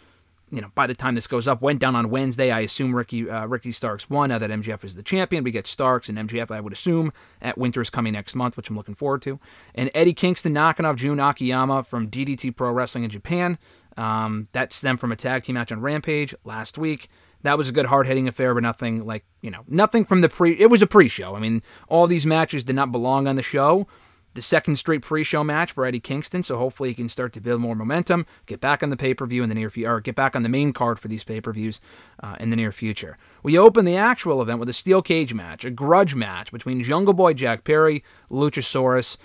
you 0.52 0.62
know, 0.62 0.72
by 0.76 0.88
the 0.88 0.96
time 0.96 1.16
this 1.16 1.28
goes 1.28 1.48
up, 1.48 1.62
went 1.62 1.80
down 1.80 1.96
on 1.96 2.10
Wednesday. 2.10 2.52
I 2.52 2.62
assume 2.62 2.96
Ricky 2.96 3.30
uh, 3.30 3.46
Ricky 3.46 3.72
Starks 3.72 4.10
won. 4.10 4.30
Now 4.30 4.38
that 4.38 4.50
MJF 4.50 4.84
is 4.84 4.96
the 4.96 5.04
champion, 5.04 5.44
we 5.44 5.52
get 5.52 5.68
Starks 5.68 6.10
and 6.10 6.18
MJF. 6.18 6.52
I 6.52 6.60
would 6.60 6.74
assume 6.74 7.12
at 7.42 7.58
Winter's 7.58 7.90
coming 7.90 8.14
next 8.14 8.36
month, 8.36 8.58
which 8.58 8.70
I'm 8.70 8.76
looking 8.76 8.96
forward 8.96 9.22
to. 9.24 9.40
And 9.76 9.92
Eddie 9.94 10.14
Kingston 10.14 10.54
knocking 10.54 10.86
off 10.86 10.96
Jun 10.96 11.20
Akiyama 11.20 11.84
from 11.84 12.10
DDT 12.10 12.56
Pro 12.56 12.72
Wrestling 12.72 13.04
in 13.04 13.10
Japan. 13.10 13.58
Um, 13.98 14.48
that 14.54 14.72
stemmed 14.72 15.00
from 15.00 15.12
a 15.12 15.16
tag 15.16 15.44
team 15.44 15.56
match 15.56 15.72
on 15.72 15.82
Rampage 15.82 16.34
last 16.44 16.78
week. 16.78 17.10
That 17.42 17.58
was 17.58 17.70
a 17.70 17.72
good 17.72 17.86
hard 17.86 18.08
hitting 18.08 18.28
affair, 18.28 18.54
but 18.54 18.64
nothing 18.64 19.06
like 19.06 19.26
you 19.42 19.52
know 19.52 19.64
nothing 19.68 20.06
from 20.06 20.22
the 20.22 20.30
pre. 20.30 20.54
It 20.60 20.70
was 20.70 20.82
a 20.82 20.88
pre-show. 20.88 21.36
I 21.36 21.40
mean, 21.40 21.62
all 21.88 22.08
these 22.08 22.26
matches 22.26 22.64
did 22.64 22.76
not 22.76 22.92
belong 22.92 23.28
on 23.28 23.36
the 23.36 23.42
show 23.42 23.88
the 24.34 24.42
second 24.42 24.76
straight 24.76 25.02
pre-show 25.02 25.44
match 25.44 25.72
for 25.72 25.86
Eddie 25.86 26.00
Kingston, 26.00 26.44
so 26.44 26.58
hopefully 26.58 26.90
he 26.90 26.96
can 26.96 27.10
start 27.10 27.34
to 27.34 27.42
build 27.42 27.62
more 27.62 27.76
momentum, 27.76 28.26
get 28.46 28.62
back 28.62 28.84
on 28.84 28.90
the 28.90 28.98
pay-per-view 28.98 29.42
in 29.44 29.50
the 29.50 29.56
near 29.56 29.70
future, 29.70 29.92
or 29.92 30.02
get 30.02 30.16
back 30.16 30.36
on 30.36 30.44
the 30.44 30.50
main 30.50 30.72
card 30.72 31.00
for 31.00 31.08
these 31.08 31.24
pay-per-views 31.24 31.82
uh, 32.22 32.36
in 32.40 32.50
the 32.50 32.56
near 32.56 32.72
future. 32.72 33.18
We 33.44 33.58
open 33.58 33.86
the 33.86 33.98
actual 33.98 34.42
event 34.42 34.60
with 34.60 34.70
a 34.70 34.74
steel 34.74 35.02
cage 35.02 35.34
match, 35.34 35.66
a 35.66 35.72
grudge 35.72 36.16
match 36.16 36.52
between 36.52 36.84
Jungle 36.84 37.14
Boy 37.14 37.34
Jack 37.34 37.64
Perry, 37.64 38.04
Luchasaurus. 38.30 39.18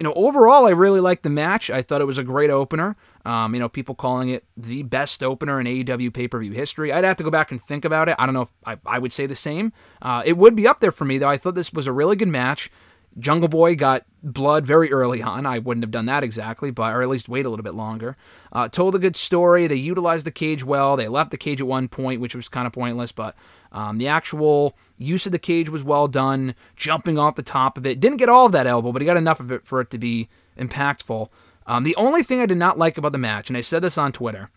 You 0.00 0.04
know, 0.04 0.14
overall, 0.14 0.66
I 0.66 0.70
really 0.70 1.00
liked 1.00 1.22
the 1.22 1.30
match. 1.30 1.70
I 1.70 1.82
thought 1.82 2.00
it 2.00 2.06
was 2.06 2.16
a 2.16 2.24
great 2.24 2.48
opener. 2.48 2.96
Um, 3.26 3.52
you 3.52 3.60
know, 3.60 3.68
people 3.68 3.94
calling 3.94 4.30
it 4.30 4.46
the 4.56 4.82
best 4.82 5.22
opener 5.22 5.60
in 5.60 5.66
AEW 5.66 6.12
pay-per-view 6.14 6.52
history. 6.52 6.90
I'd 6.90 7.04
have 7.04 7.18
to 7.18 7.24
go 7.24 7.30
back 7.30 7.50
and 7.50 7.60
think 7.60 7.84
about 7.84 8.08
it. 8.08 8.16
I 8.18 8.24
don't 8.24 8.34
know 8.34 8.42
if 8.42 8.48
I, 8.64 8.78
I 8.86 8.98
would 8.98 9.12
say 9.12 9.26
the 9.26 9.36
same. 9.36 9.74
Uh, 10.00 10.22
it 10.24 10.38
would 10.38 10.56
be 10.56 10.66
up 10.66 10.80
there 10.80 10.90
for 10.90 11.04
me, 11.04 11.18
though. 11.18 11.28
I 11.28 11.36
thought 11.36 11.54
this 11.54 11.72
was 11.72 11.86
a 11.86 11.92
really 11.92 12.16
good 12.16 12.28
match. 12.28 12.70
Jungle 13.20 13.48
Boy 13.48 13.76
got 13.76 14.04
blood 14.22 14.66
very 14.66 14.92
early 14.92 15.22
on. 15.22 15.46
I 15.46 15.58
wouldn't 15.58 15.84
have 15.84 15.90
done 15.90 16.06
that 16.06 16.24
exactly, 16.24 16.70
but 16.70 16.92
or 16.92 17.02
at 17.02 17.08
least 17.08 17.28
wait 17.28 17.46
a 17.46 17.48
little 17.48 17.62
bit 17.62 17.74
longer. 17.74 18.16
Uh, 18.52 18.68
told 18.68 18.94
a 18.94 18.98
good 18.98 19.16
story. 19.16 19.66
They 19.66 19.76
utilized 19.76 20.26
the 20.26 20.30
cage 20.30 20.64
well. 20.64 20.96
They 20.96 21.08
left 21.08 21.30
the 21.30 21.36
cage 21.36 21.60
at 21.60 21.66
one 21.66 21.88
point, 21.88 22.20
which 22.20 22.34
was 22.34 22.48
kind 22.48 22.66
of 22.66 22.72
pointless, 22.72 23.12
but 23.12 23.36
um, 23.72 23.98
the 23.98 24.08
actual 24.08 24.76
use 24.98 25.26
of 25.26 25.32
the 25.32 25.38
cage 25.38 25.68
was 25.68 25.84
well 25.84 26.08
done. 26.08 26.54
Jumping 26.76 27.18
off 27.18 27.36
the 27.36 27.42
top 27.42 27.78
of 27.78 27.86
it, 27.86 28.00
didn't 28.00 28.18
get 28.18 28.28
all 28.28 28.46
of 28.46 28.52
that 28.52 28.66
elbow, 28.66 28.92
but 28.92 29.02
he 29.02 29.06
got 29.06 29.16
enough 29.16 29.40
of 29.40 29.52
it 29.52 29.66
for 29.66 29.80
it 29.80 29.90
to 29.90 29.98
be 29.98 30.28
impactful. 30.58 31.28
Um, 31.66 31.84
the 31.84 31.96
only 31.96 32.22
thing 32.22 32.40
I 32.40 32.46
did 32.46 32.58
not 32.58 32.78
like 32.78 32.98
about 32.98 33.12
the 33.12 33.18
match, 33.18 33.48
and 33.48 33.56
I 33.56 33.60
said 33.60 33.82
this 33.82 33.98
on 33.98 34.12
Twitter, 34.12 34.50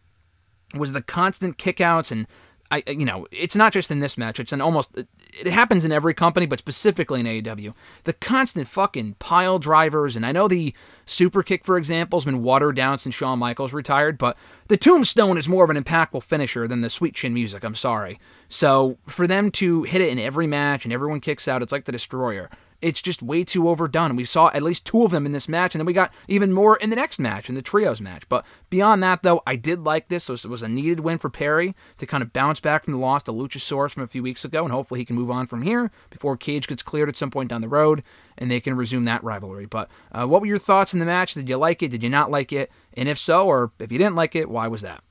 was 0.73 0.93
the 0.93 1.02
constant 1.02 1.58
kickouts 1.58 2.12
and 2.12 2.28
I, 2.74 2.84
you 2.88 3.06
know, 3.06 3.28
it's 3.32 3.56
not 3.56 3.72
just 3.72 3.92
in 3.92 4.00
this 4.00 4.18
match. 4.18 4.40
It's 4.40 4.52
an 4.52 4.60
almost. 4.60 4.98
It 4.98 5.48
happens 5.48 5.86
in 5.86 5.92
every 5.92 6.16
company, 6.16 6.48
but 6.48 6.58
specifically 6.58 7.20
in 7.20 7.28
AEW. 7.28 7.76
The 8.06 8.14
constant 8.14 8.68
fucking 8.68 9.18
pile 9.20 9.60
drivers, 9.60 10.16
and 10.16 10.26
I 10.26 10.32
know 10.32 10.48
the 10.48 10.74
super 11.06 11.44
kick, 11.44 11.66
for 11.66 11.78
example, 11.78 12.18
has 12.18 12.26
been 12.26 12.42
watered 12.42 12.76
down 12.76 12.98
since 12.98 13.14
Shawn 13.14 13.38
Michaels 13.38 13.74
retired, 13.74 14.18
but 14.18 14.38
the 14.70 14.78
tombstone 14.78 15.38
is 15.38 15.48
more 15.48 15.64
of 15.64 15.70
an 15.70 15.82
impactful 15.82 16.24
finisher 16.24 16.68
than 16.68 16.82
the 16.82 16.90
sweet 16.90 17.14
chin 17.14 17.34
music. 17.36 17.64
I'm 17.64 17.76
sorry. 17.76 18.20
So 18.50 18.98
for 19.06 19.28
them 19.28 19.52
to 19.52 19.84
hit 19.84 20.02
it 20.02 20.10
in 20.10 20.18
every 20.18 20.48
match 20.48 20.84
and 20.84 20.92
everyone 20.92 21.20
kicks 21.20 21.48
out, 21.48 21.62
it's 21.62 21.72
like 21.72 21.86
the 21.86 21.92
destroyer. 21.92 22.50
It's 22.84 23.02
just 23.02 23.24
way 23.24 23.46
too 23.46 23.69
overdone. 23.69 24.17
We 24.17 24.26
saw 24.26 24.52
at 24.54 24.62
least 24.62 24.86
two 24.86 25.04
of 25.04 25.12
them 25.12 25.26
in 25.26 25.32
this 25.32 25.48
match, 25.48 25.74
and 25.74 25.80
then 25.80 25.86
we 25.86 25.93
got 25.93 26.12
even 26.28 26.52
more 26.52 26.76
in 26.76 26.89
the 26.89 26.98
next 26.98 27.17
match, 27.17 27.48
in 27.48 27.56
the 27.56 27.62
trios 27.62 28.02
match. 28.02 28.28
But 28.28 28.46
beyond 28.69 29.02
that, 29.04 29.24
though, 29.24 29.41
I 29.48 29.56
did 29.56 29.86
like 29.86 30.10
this. 30.10 30.26
So 30.26 30.34
it 30.34 30.46
was 30.46 30.62
a 30.62 30.67
needed 30.67 31.00
win 31.00 31.17
for 31.17 31.30
Perry 31.30 31.76
to 31.98 32.06
kind 32.06 32.22
of 32.22 32.34
bounce 32.34 32.60
back 32.60 32.84
from 32.84 32.91
the 32.91 33.00
loss 33.00 33.24
to 33.24 33.32
Luchasaurus 33.32 33.91
from 33.91 34.04
a 34.04 34.08
few 34.08 34.22
weeks 34.22 34.43
ago, 34.43 34.63
and 34.63 34.74
hopefully 34.74 35.00
he 35.00 35.06
can 35.06 35.15
move 35.15 35.32
on 35.32 35.48
from 35.48 35.62
here 35.62 35.91
before 36.10 36.36
Cage 36.36 36.67
gets 36.67 36.84
cleared 36.84 37.08
at 37.08 37.15
some 37.15 37.32
point 37.32 37.50
down 37.50 37.62
the 37.62 37.69
road, 37.69 38.04
and 38.38 38.52
they 38.52 38.60
can 38.60 38.76
resume 38.76 39.06
that 39.06 39.24
rivalry. 39.24 39.65
But 39.65 39.89
uh, 40.12 40.28
what 40.28 40.41
were 40.41 40.48
your 40.48 40.58
thoughts 40.58 40.93
in 40.93 41.00
the 41.00 41.06
match? 41.06 41.36
Did 41.36 41.48
you 41.48 41.56
like 41.56 41.82
it? 41.82 41.89
Did 41.89 42.04
you 42.04 42.10
not 42.10 42.32
like 42.32 42.52
it? 42.52 42.69
And 42.96 43.08
if 43.08 43.17
so, 43.17 43.48
or 43.48 43.72
if 43.80 43.93
you 43.93 43.98
didn't 43.98 44.15
like 44.15 44.36
it, 44.36 44.50
why 44.50 44.67
was 44.67 44.82
that? 44.82 45.02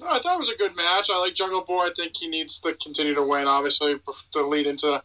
No, 0.00 0.06
I 0.06 0.18
thought 0.18 0.34
it 0.34 0.38
was 0.38 0.50
a 0.50 0.56
good 0.56 0.76
match. 0.76 1.08
I 1.12 1.20
like 1.20 1.34
Jungle 1.34 1.64
Boy. 1.64 1.82
I 1.82 1.90
think 1.96 2.16
he 2.16 2.28
needs 2.28 2.58
to 2.60 2.74
continue 2.74 3.14
to 3.14 3.22
win, 3.22 3.46
obviously, 3.46 4.00
to 4.32 4.42
lead 4.42 4.66
into 4.66 5.00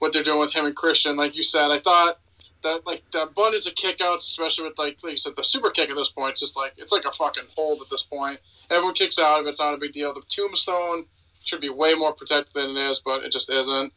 what 0.00 0.12
they're 0.12 0.24
doing 0.24 0.40
with 0.40 0.52
him 0.52 0.66
and 0.66 0.74
Christian. 0.74 1.16
Like 1.16 1.36
you 1.36 1.42
said, 1.42 1.70
I 1.70 1.78
thought 1.78 2.18
that 2.62 2.86
like 2.86 3.02
the 3.12 3.22
abundance 3.22 3.66
of 3.66 3.74
kickouts, 3.74 4.16
especially 4.16 4.64
with 4.64 4.78
like, 4.78 4.98
like 5.04 5.12
you 5.12 5.16
said, 5.16 5.34
the 5.36 5.44
super 5.44 5.70
kick 5.70 5.88
at 5.88 5.96
this 5.96 6.10
point, 6.10 6.32
it's 6.32 6.40
just 6.40 6.56
like 6.56 6.74
it's 6.76 6.92
like 6.92 7.04
a 7.04 7.10
fucking 7.10 7.44
hold 7.56 7.80
at 7.80 7.88
this 7.88 8.02
point. 8.02 8.38
Everyone 8.70 8.94
kicks 8.94 9.18
out 9.18 9.40
of 9.40 9.46
it. 9.46 9.50
It's 9.50 9.60
not 9.60 9.74
a 9.74 9.78
big 9.78 9.92
deal. 9.92 10.12
The 10.12 10.22
tombstone 10.28 11.06
should 11.44 11.60
be 11.60 11.70
way 11.70 11.94
more 11.94 12.12
protected 12.12 12.54
than 12.54 12.76
it 12.76 12.80
is, 12.80 13.00
but 13.00 13.22
it 13.22 13.32
just 13.32 13.50
isn't. 13.50 13.92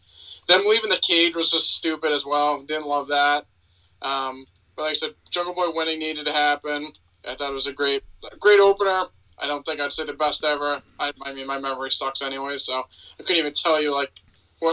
Them 0.48 0.62
leaving 0.68 0.90
the 0.90 1.02
cage 1.02 1.36
was 1.36 1.50
just 1.50 1.76
stupid 1.76 2.12
as 2.12 2.26
well. 2.26 2.62
Didn't 2.64 2.86
love 2.86 3.08
that. 3.08 3.46
Um, 4.02 4.46
but 4.76 4.84
like 4.84 4.92
I 4.92 4.96
said, 4.96 5.16
Jungle 5.30 5.54
Boy 5.54 5.68
winning 5.74 6.00
needed 6.00 6.26
to 6.26 6.34
happen. 6.34 6.92
I 7.28 7.36
thought 7.36 7.52
it 7.52 7.54
was 7.54 7.68
a 7.68 7.74
great, 7.74 8.04
great 8.40 8.60
opener. 8.60 9.04
I 9.42 9.48
don't 9.48 9.66
think 9.66 9.80
I'd 9.80 9.92
say 9.92 10.06
the 10.06 10.14
best 10.14 10.44
ever. 10.44 10.82
I, 11.00 11.12
I 11.24 11.34
mean, 11.34 11.48
my 11.48 11.60
memory 11.60 11.92
sucks 11.92 12.22
anyway, 12.22 12.58
so 12.58 12.84
I 13.20 13.24
couldn't 13.24 13.38
even 13.38 13.54
tell 13.54 13.82
you 13.82 13.96
like 13.96 14.12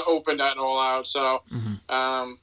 opened 0.06 0.40
that 0.40 0.56
all 0.58 0.80
out. 0.80 1.06
So, 1.06 1.42
um, 1.88 2.38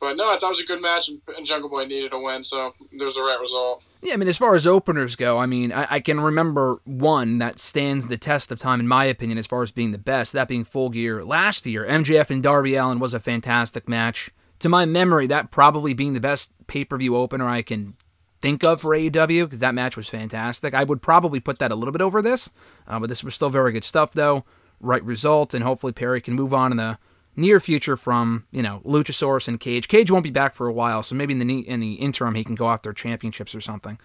but 0.00 0.16
no, 0.16 0.24
I 0.24 0.36
thought 0.36 0.48
it 0.48 0.48
was 0.48 0.60
a 0.60 0.66
good 0.66 0.82
match, 0.82 1.08
and, 1.08 1.20
and 1.36 1.46
Jungle 1.46 1.70
Boy 1.70 1.84
needed 1.84 2.12
a 2.12 2.18
win, 2.18 2.42
so 2.42 2.74
there 2.98 3.04
was 3.04 3.14
the 3.14 3.22
right 3.22 3.38
result. 3.40 3.82
Yeah, 4.02 4.14
I 4.14 4.16
mean, 4.16 4.28
as 4.28 4.36
far 4.36 4.56
as 4.56 4.66
openers 4.66 5.14
go, 5.14 5.38
I 5.38 5.46
mean, 5.46 5.72
I, 5.72 5.86
I 5.88 6.00
can 6.00 6.18
remember 6.18 6.80
one 6.84 7.38
that 7.38 7.60
stands 7.60 8.08
the 8.08 8.18
test 8.18 8.50
of 8.50 8.58
time, 8.58 8.80
in 8.80 8.88
my 8.88 9.04
opinion, 9.04 9.38
as 9.38 9.46
far 9.46 9.62
as 9.62 9.70
being 9.70 9.92
the 9.92 9.98
best, 9.98 10.32
that 10.32 10.48
being 10.48 10.64
Full 10.64 10.90
Gear 10.90 11.24
last 11.24 11.66
year. 11.66 11.86
MJF 11.86 12.30
and 12.30 12.42
Darby 12.42 12.74
Allin 12.74 12.98
was 12.98 13.14
a 13.14 13.20
fantastic 13.20 13.88
match. 13.88 14.28
To 14.58 14.68
my 14.68 14.86
memory, 14.86 15.28
that 15.28 15.52
probably 15.52 15.94
being 15.94 16.14
the 16.14 16.20
best 16.20 16.50
pay 16.66 16.84
per 16.84 16.98
view 16.98 17.14
opener 17.14 17.48
I 17.48 17.62
can 17.62 17.94
think 18.40 18.64
of 18.64 18.80
for 18.80 18.90
AEW, 18.90 19.44
because 19.44 19.60
that 19.60 19.74
match 19.74 19.96
was 19.96 20.08
fantastic. 20.08 20.74
I 20.74 20.82
would 20.82 21.00
probably 21.00 21.38
put 21.38 21.60
that 21.60 21.70
a 21.70 21.76
little 21.76 21.92
bit 21.92 22.02
over 22.02 22.20
this, 22.20 22.50
uh, 22.88 22.98
but 22.98 23.08
this 23.08 23.22
was 23.22 23.36
still 23.36 23.50
very 23.50 23.70
good 23.70 23.84
stuff, 23.84 24.12
though. 24.14 24.42
Right 24.82 25.02
result, 25.04 25.54
and 25.54 25.64
hopefully 25.64 25.92
Perry 25.92 26.20
can 26.20 26.34
move 26.34 26.52
on 26.52 26.72
in 26.72 26.76
the 26.76 26.98
near 27.36 27.60
future 27.60 27.96
from 27.96 28.44
you 28.50 28.62
know 28.62 28.82
Luchasaurus 28.84 29.48
and 29.48 29.58
Cage. 29.58 29.88
Cage 29.88 30.10
won't 30.10 30.24
be 30.24 30.30
back 30.30 30.54
for 30.54 30.66
a 30.66 30.72
while, 30.72 31.02
so 31.02 31.14
maybe 31.14 31.32
in 31.32 31.38
the 31.38 31.68
in 31.68 31.80
the 31.80 31.94
interim 31.94 32.34
he 32.34 32.44
can 32.44 32.54
go 32.54 32.68
after 32.68 32.92
championships 32.92 33.54
or 33.54 33.60
something, 33.60 33.98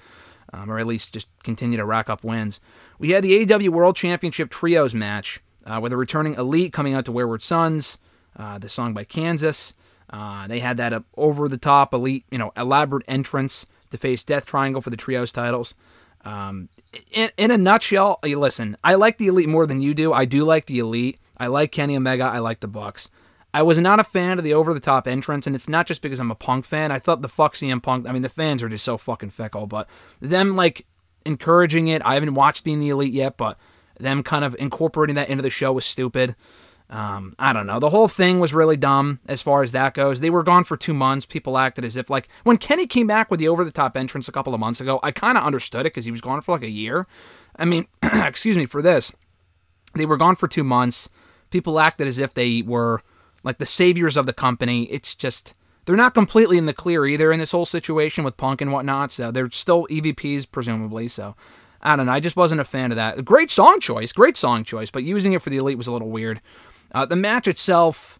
um, 0.53 0.71
or 0.71 0.79
at 0.79 0.87
least 0.87 1.13
just 1.13 1.27
continue 1.43 1.77
to 1.77 1.85
rack 1.85 2.09
up 2.09 2.23
wins. 2.23 2.61
We 2.99 3.11
had 3.11 3.23
the 3.23 3.45
AEW 3.45 3.69
World 3.69 3.95
Championship 3.95 4.49
Trios 4.49 4.93
match 4.93 5.41
uh, 5.65 5.79
with 5.81 5.91
a 5.91 5.97
returning 5.97 6.35
Elite 6.35 6.73
coming 6.73 6.93
out 6.93 7.05
to 7.05 7.11
Wayward 7.11 7.43
Sons, 7.43 7.97
uh, 8.37 8.57
the 8.57 8.69
song 8.69 8.93
by 8.93 9.03
Kansas. 9.03 9.73
Uh, 10.09 10.47
they 10.47 10.59
had 10.59 10.77
that 10.77 10.93
uh, 10.93 11.01
over 11.17 11.49
the 11.49 11.57
top 11.57 11.93
Elite, 11.93 12.23
you 12.31 12.37
know, 12.37 12.53
elaborate 12.55 13.03
entrance 13.07 13.65
to 13.89 13.97
face 13.97 14.23
Death 14.23 14.45
Triangle 14.45 14.81
for 14.81 14.89
the 14.89 14.97
Trios 14.97 15.31
titles. 15.31 15.75
Um, 16.23 16.69
in, 17.11 17.29
in 17.37 17.51
a 17.51 17.57
nutshell, 17.57 18.19
uh, 18.23 18.27
listen, 18.27 18.77
I 18.83 18.95
like 18.95 19.17
the 19.17 19.27
Elite 19.27 19.49
more 19.49 19.67
than 19.67 19.81
you 19.81 19.93
do. 19.93 20.13
I 20.13 20.25
do 20.25 20.43
like 20.43 20.65
the 20.65 20.79
Elite. 20.79 21.19
I 21.37 21.47
like 21.47 21.71
Kenny 21.71 21.95
Omega. 21.95 22.23
I 22.23 22.39
like 22.39 22.59
the 22.59 22.67
Bucks. 22.67 23.09
I 23.53 23.63
was 23.63 23.79
not 23.79 23.99
a 23.99 24.03
fan 24.03 24.37
of 24.37 24.43
the 24.43 24.53
over 24.53 24.73
the 24.73 24.79
top 24.79 25.07
entrance, 25.07 25.47
and 25.47 25.55
it's 25.55 25.69
not 25.69 25.87
just 25.87 26.01
because 26.01 26.19
I'm 26.19 26.31
a 26.31 26.35
punk 26.35 26.65
fan. 26.65 26.91
I 26.91 26.99
thought 26.99 27.21
the 27.21 27.29
fuck 27.29 27.55
CM 27.55 27.81
Punk, 27.81 28.07
I 28.07 28.11
mean, 28.11 28.21
the 28.21 28.29
fans 28.29 28.61
are 28.61 28.69
just 28.69 28.83
so 28.83 28.97
fucking 28.97 29.31
fickle, 29.31 29.67
but 29.67 29.89
them 30.19 30.55
like 30.55 30.85
encouraging 31.25 31.87
it, 31.87 32.01
I 32.05 32.15
haven't 32.15 32.33
watched 32.33 32.63
Being 32.63 32.79
the 32.79 32.89
Elite 32.89 33.13
yet, 33.13 33.37
but 33.37 33.57
them 33.99 34.21
kind 34.21 34.45
of 34.45 34.55
incorporating 34.59 35.15
that 35.15 35.29
into 35.29 35.41
the 35.41 35.49
show 35.49 35.73
was 35.73 35.85
stupid. 35.85 36.35
Um, 36.89 37.35
I 37.37 37.51
don't 37.51 37.67
know. 37.67 37.79
The 37.79 37.89
whole 37.89 38.07
thing 38.07 38.39
was 38.39 38.53
really 38.53 38.77
dumb 38.77 39.19
as 39.27 39.41
far 39.41 39.61
as 39.61 39.73
that 39.73 39.93
goes. 39.93 40.21
They 40.21 40.29
were 40.29 40.43
gone 40.43 40.63
for 40.63 40.77
two 40.77 40.93
months. 40.93 41.25
People 41.25 41.57
acted 41.57 41.83
as 41.83 41.97
if, 41.97 42.09
like, 42.09 42.29
when 42.43 42.57
Kenny 42.57 42.87
came 42.87 43.07
back 43.07 43.29
with 43.29 43.41
the 43.41 43.49
over 43.49 43.65
the 43.65 43.71
top 43.71 43.97
entrance 43.97 44.29
a 44.29 44.31
couple 44.31 44.53
of 44.53 44.59
months 44.59 44.79
ago, 44.79 44.99
I 45.03 45.11
kind 45.11 45.37
of 45.37 45.43
understood 45.43 45.81
it 45.81 45.93
because 45.93 46.05
he 46.05 46.11
was 46.11 46.21
gone 46.21 46.41
for 46.41 46.53
like 46.53 46.63
a 46.63 46.69
year. 46.69 47.05
I 47.57 47.65
mean, 47.65 47.87
excuse 48.03 48.55
me 48.55 48.65
for 48.65 48.81
this. 48.81 49.11
They 49.95 50.05
were 50.05 50.17
gone 50.17 50.37
for 50.37 50.47
two 50.47 50.63
months. 50.63 51.09
People 51.49 51.79
acted 51.79 52.07
as 52.07 52.19
if 52.19 52.33
they 52.33 52.61
were 52.61 53.01
like 53.43 53.57
the 53.57 53.65
saviors 53.65 54.15
of 54.15 54.25
the 54.25 54.33
company. 54.33 54.83
It's 54.85 55.13
just 55.13 55.55
they're 55.85 55.95
not 55.95 56.13
completely 56.13 56.57
in 56.57 56.65
the 56.65 56.73
clear 56.73 57.05
either 57.05 57.31
in 57.31 57.39
this 57.39 57.51
whole 57.51 57.65
situation 57.65 58.23
with 58.23 58.37
Punk 58.37 58.61
and 58.61 58.71
whatnot. 58.71 59.11
So 59.11 59.31
they're 59.31 59.51
still 59.51 59.87
EVPs 59.87 60.49
presumably. 60.51 61.07
So 61.07 61.35
I 61.81 61.95
don't 61.95 62.05
know. 62.05 62.11
I 62.11 62.19
just 62.19 62.35
wasn't 62.35 62.61
a 62.61 62.65
fan 62.65 62.91
of 62.91 62.97
that. 62.97 63.23
Great 63.23 63.51
song 63.51 63.79
choice, 63.79 64.11
great 64.11 64.37
song 64.37 64.63
choice, 64.63 64.91
but 64.91 65.03
using 65.03 65.33
it 65.33 65.41
for 65.41 65.49
the 65.49 65.57
elite 65.57 65.77
was 65.77 65.87
a 65.87 65.91
little 65.91 66.09
weird. 66.09 66.41
Uh, 66.91 67.05
the 67.05 67.15
match 67.15 67.47
itself, 67.47 68.17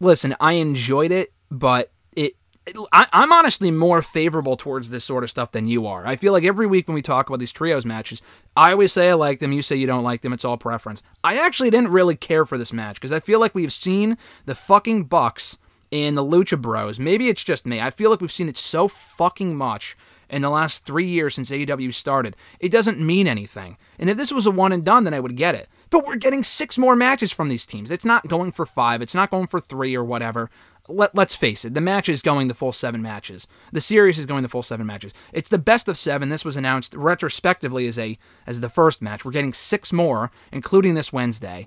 listen, 0.00 0.34
I 0.40 0.52
enjoyed 0.54 1.10
it, 1.12 1.32
but 1.50 1.90
it. 2.12 2.34
it- 2.66 2.76
I, 2.92 3.06
I'm 3.12 3.32
honestly 3.32 3.70
more 3.70 4.00
favorable 4.02 4.56
towards 4.56 4.88
this 4.90 5.04
sort 5.04 5.22
of 5.24 5.30
stuff 5.30 5.52
than 5.52 5.68
you 5.68 5.86
are. 5.86 6.06
I 6.06 6.16
feel 6.16 6.32
like 6.32 6.44
every 6.44 6.66
week 6.66 6.88
when 6.88 6.94
we 6.94 7.02
talk 7.02 7.28
about 7.28 7.38
these 7.38 7.52
trios 7.52 7.84
matches, 7.84 8.22
I 8.56 8.72
always 8.72 8.92
say 8.92 9.10
I 9.10 9.14
like 9.14 9.38
them. 9.40 9.52
You 9.52 9.60
say 9.62 9.76
you 9.76 9.86
don't 9.86 10.04
like 10.04 10.22
them. 10.22 10.32
It's 10.32 10.44
all 10.44 10.56
preference. 10.56 11.02
I 11.22 11.36
actually 11.38 11.70
didn't 11.70 11.90
really 11.92 12.16
care 12.16 12.46
for 12.46 12.56
this 12.56 12.72
match 12.72 12.96
because 12.96 13.12
I 13.12 13.20
feel 13.20 13.38
like 13.40 13.54
we've 13.54 13.72
seen 13.72 14.16
the 14.46 14.54
fucking 14.54 15.04
Bucks 15.04 15.58
and 15.92 16.16
the 16.16 16.24
Lucha 16.24 16.60
Bros. 16.60 16.98
Maybe 16.98 17.28
it's 17.28 17.44
just 17.44 17.66
me. 17.66 17.80
I 17.80 17.90
feel 17.90 18.10
like 18.10 18.20
we've 18.22 18.32
seen 18.32 18.48
it 18.48 18.56
so 18.56 18.88
fucking 18.88 19.54
much 19.56 19.96
in 20.28 20.42
the 20.42 20.50
last 20.50 20.84
three 20.84 21.06
years 21.06 21.34
since 21.34 21.50
AEW 21.50 21.92
started. 21.92 22.36
It 22.60 22.70
doesn't 22.70 23.00
mean 23.00 23.26
anything. 23.26 23.76
And 23.98 24.10
if 24.10 24.16
this 24.16 24.32
was 24.32 24.46
a 24.46 24.50
one 24.50 24.72
and 24.72 24.84
done, 24.84 25.04
then 25.04 25.14
I 25.14 25.20
would 25.20 25.36
get 25.36 25.54
it. 25.54 25.68
But 25.90 26.04
we're 26.04 26.16
getting 26.16 26.42
six 26.42 26.78
more 26.78 26.96
matches 26.96 27.32
from 27.32 27.48
these 27.48 27.66
teams. 27.66 27.90
It's 27.90 28.04
not 28.04 28.28
going 28.28 28.52
for 28.52 28.66
five. 28.66 29.02
It's 29.02 29.14
not 29.14 29.30
going 29.30 29.46
for 29.46 29.60
three 29.60 29.94
or 29.94 30.04
whatever. 30.04 30.50
Let, 30.86 31.14
let's 31.14 31.34
face 31.34 31.64
it, 31.64 31.72
the 31.72 31.80
match 31.80 32.10
is 32.10 32.20
going 32.20 32.48
the 32.48 32.54
full 32.54 32.72
seven 32.72 33.00
matches. 33.00 33.46
The 33.72 33.80
series 33.80 34.18
is 34.18 34.26
going 34.26 34.42
the 34.42 34.50
full 34.50 34.62
seven 34.62 34.86
matches. 34.86 35.14
It's 35.32 35.48
the 35.48 35.58
best 35.58 35.88
of 35.88 35.96
seven. 35.96 36.28
This 36.28 36.44
was 36.44 36.56
announced 36.56 36.94
retrospectively 36.94 37.86
as 37.86 37.98
a 37.98 38.18
as 38.46 38.60
the 38.60 38.68
first 38.68 39.00
match. 39.00 39.24
We're 39.24 39.32
getting 39.32 39.54
six 39.54 39.92
more, 39.92 40.30
including 40.52 40.94
this 40.94 41.12
Wednesday 41.12 41.66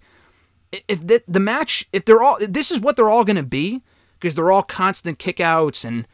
if 0.72 1.06
the, 1.06 1.24
the 1.28 1.40
match 1.40 1.88
if 1.94 2.06
they're 2.06 2.22
all 2.22 2.38
this 2.42 2.72
is 2.72 2.80
what 2.80 2.96
they're 2.96 3.10
all 3.10 3.24
going 3.24 3.38
to 3.38 3.44
be 3.44 3.82
because 4.20 4.36
they're 4.36 4.52
all 4.52 4.64
constant 4.64 5.20
kickouts 5.20 5.86
and 5.86 6.08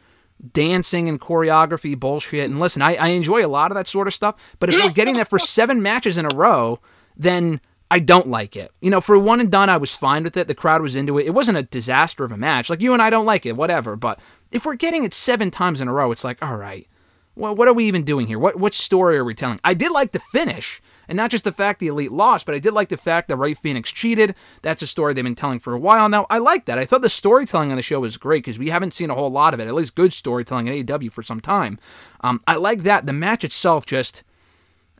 dancing 0.52 1.08
and 1.08 1.20
choreography 1.20 1.98
bullshit. 1.98 2.50
And 2.50 2.60
listen 2.60 2.82
I, 2.82 2.96
I 2.96 3.08
enjoy 3.08 3.44
a 3.44 3.48
lot 3.48 3.70
of 3.70 3.76
that 3.76 3.88
sort 3.88 4.06
of 4.06 4.14
stuff 4.14 4.36
but 4.58 4.68
if 4.68 4.82
we're 4.82 4.90
getting 4.94 5.14
that 5.14 5.28
for 5.28 5.38
seven 5.38 5.82
matches 5.82 6.18
in 6.18 6.26
a 6.26 6.34
row 6.34 6.80
then 7.16 7.60
i 7.90 7.98
don't 7.98 8.28
like 8.28 8.56
it. 8.56 8.72
You 8.80 8.90
know 8.90 9.00
for 9.00 9.18
one 9.18 9.40
and 9.40 9.50
done 9.50 9.70
i 9.70 9.76
was 9.76 9.94
fine 9.94 10.24
with 10.24 10.36
it. 10.36 10.48
The 10.48 10.54
crowd 10.54 10.82
was 10.82 10.96
into 10.96 11.18
it. 11.18 11.26
It 11.26 11.34
wasn't 11.34 11.58
a 11.58 11.62
disaster 11.62 12.24
of 12.24 12.32
a 12.32 12.36
match. 12.36 12.68
Like 12.68 12.80
you 12.80 12.92
and 12.92 13.02
i 13.02 13.10
don't 13.10 13.26
like 13.26 13.46
it 13.46 13.56
whatever. 13.56 13.96
But 13.96 14.18
if 14.50 14.64
we're 14.64 14.74
getting 14.74 15.04
it 15.04 15.14
seven 15.14 15.50
times 15.50 15.80
in 15.80 15.88
a 15.88 15.92
row 15.92 16.12
it's 16.12 16.24
like 16.24 16.42
all 16.42 16.56
right 16.56 16.88
well, 17.36 17.54
what 17.54 17.68
are 17.68 17.72
we 17.72 17.86
even 17.86 18.04
doing 18.04 18.26
here? 18.26 18.38
What 18.38 18.56
what 18.56 18.74
story 18.74 19.16
are 19.16 19.24
we 19.24 19.34
telling? 19.34 19.60
I 19.64 19.74
did 19.74 19.90
like 19.90 20.12
the 20.12 20.20
finish, 20.32 20.80
and 21.08 21.16
not 21.16 21.30
just 21.30 21.44
the 21.44 21.52
fact 21.52 21.80
the 21.80 21.88
elite 21.88 22.12
lost, 22.12 22.46
but 22.46 22.54
I 22.54 22.58
did 22.58 22.72
like 22.72 22.88
the 22.88 22.96
fact 22.96 23.28
that 23.28 23.36
Rey 23.36 23.54
Fenix 23.54 23.92
cheated. 23.92 24.34
That's 24.62 24.82
a 24.82 24.86
story 24.86 25.14
they've 25.14 25.24
been 25.24 25.34
telling 25.34 25.58
for 25.58 25.72
a 25.72 25.78
while 25.78 26.08
now. 26.08 26.26
I 26.30 26.38
like 26.38 26.64
that. 26.66 26.78
I 26.78 26.84
thought 26.84 27.02
the 27.02 27.08
storytelling 27.08 27.70
on 27.70 27.76
the 27.76 27.82
show 27.82 28.00
was 28.00 28.16
great 28.16 28.44
because 28.44 28.58
we 28.58 28.70
haven't 28.70 28.94
seen 28.94 29.10
a 29.10 29.14
whole 29.14 29.30
lot 29.30 29.54
of 29.54 29.60
it, 29.60 29.68
at 29.68 29.74
least 29.74 29.94
good 29.94 30.12
storytelling 30.12 30.68
at 30.68 30.74
AEW 30.74 31.12
for 31.12 31.22
some 31.22 31.40
time. 31.40 31.78
Um, 32.20 32.42
I 32.46 32.56
like 32.56 32.82
that. 32.82 33.06
The 33.06 33.12
match 33.12 33.44
itself 33.44 33.86
just, 33.86 34.22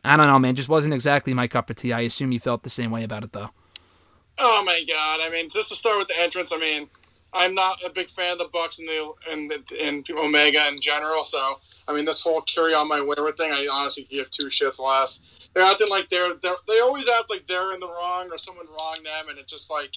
I 0.03 0.17
don't 0.17 0.27
know, 0.27 0.39
man, 0.39 0.55
just 0.55 0.69
wasn't 0.69 0.93
exactly 0.93 1.33
my 1.33 1.47
cup 1.47 1.69
of 1.69 1.77
tea. 1.77 1.93
I 1.93 2.01
assume 2.01 2.31
you 2.31 2.39
felt 2.39 2.63
the 2.63 2.69
same 2.69 2.91
way 2.91 3.03
about 3.03 3.23
it 3.23 3.31
though. 3.31 3.49
Oh 4.37 4.63
my 4.65 4.83
god! 4.87 5.21
I 5.23 5.29
mean, 5.29 5.49
just 5.49 5.69
to 5.69 5.75
start 5.75 5.97
with 5.97 6.07
the 6.07 6.15
entrance, 6.19 6.51
I 6.53 6.57
mean, 6.57 6.89
I'm 7.33 7.53
not 7.53 7.77
a 7.85 7.89
big 7.89 8.09
fan 8.09 8.33
of 8.33 8.37
the 8.37 8.49
Bucks 8.51 8.79
and 8.79 8.87
the 8.87 9.13
and 9.31 9.49
the, 9.49 9.63
and 9.83 10.09
Omega 10.11 10.67
in 10.69 10.79
general. 10.79 11.23
So, 11.23 11.39
I 11.87 11.93
mean, 11.93 12.05
this 12.05 12.21
whole 12.21 12.41
carry 12.41 12.73
on 12.73 12.87
my 12.87 13.01
wayward 13.01 13.37
thing, 13.37 13.51
I 13.51 13.67
honestly 13.71 14.07
give 14.09 14.29
two 14.29 14.47
shits 14.47 14.81
less. 14.81 15.21
They're 15.55 15.65
acting 15.65 15.89
like 15.89 16.09
they're, 16.09 16.27
they're 16.43 16.55
they 16.67 16.79
always 16.81 17.07
act 17.09 17.29
like 17.29 17.47
they're 17.47 17.71
in 17.73 17.79
the 17.79 17.87
wrong 17.87 18.29
or 18.29 18.37
someone 18.37 18.67
wronged 18.67 19.05
them, 19.05 19.29
and 19.29 19.39
it's 19.39 19.51
just 19.51 19.71
like 19.71 19.95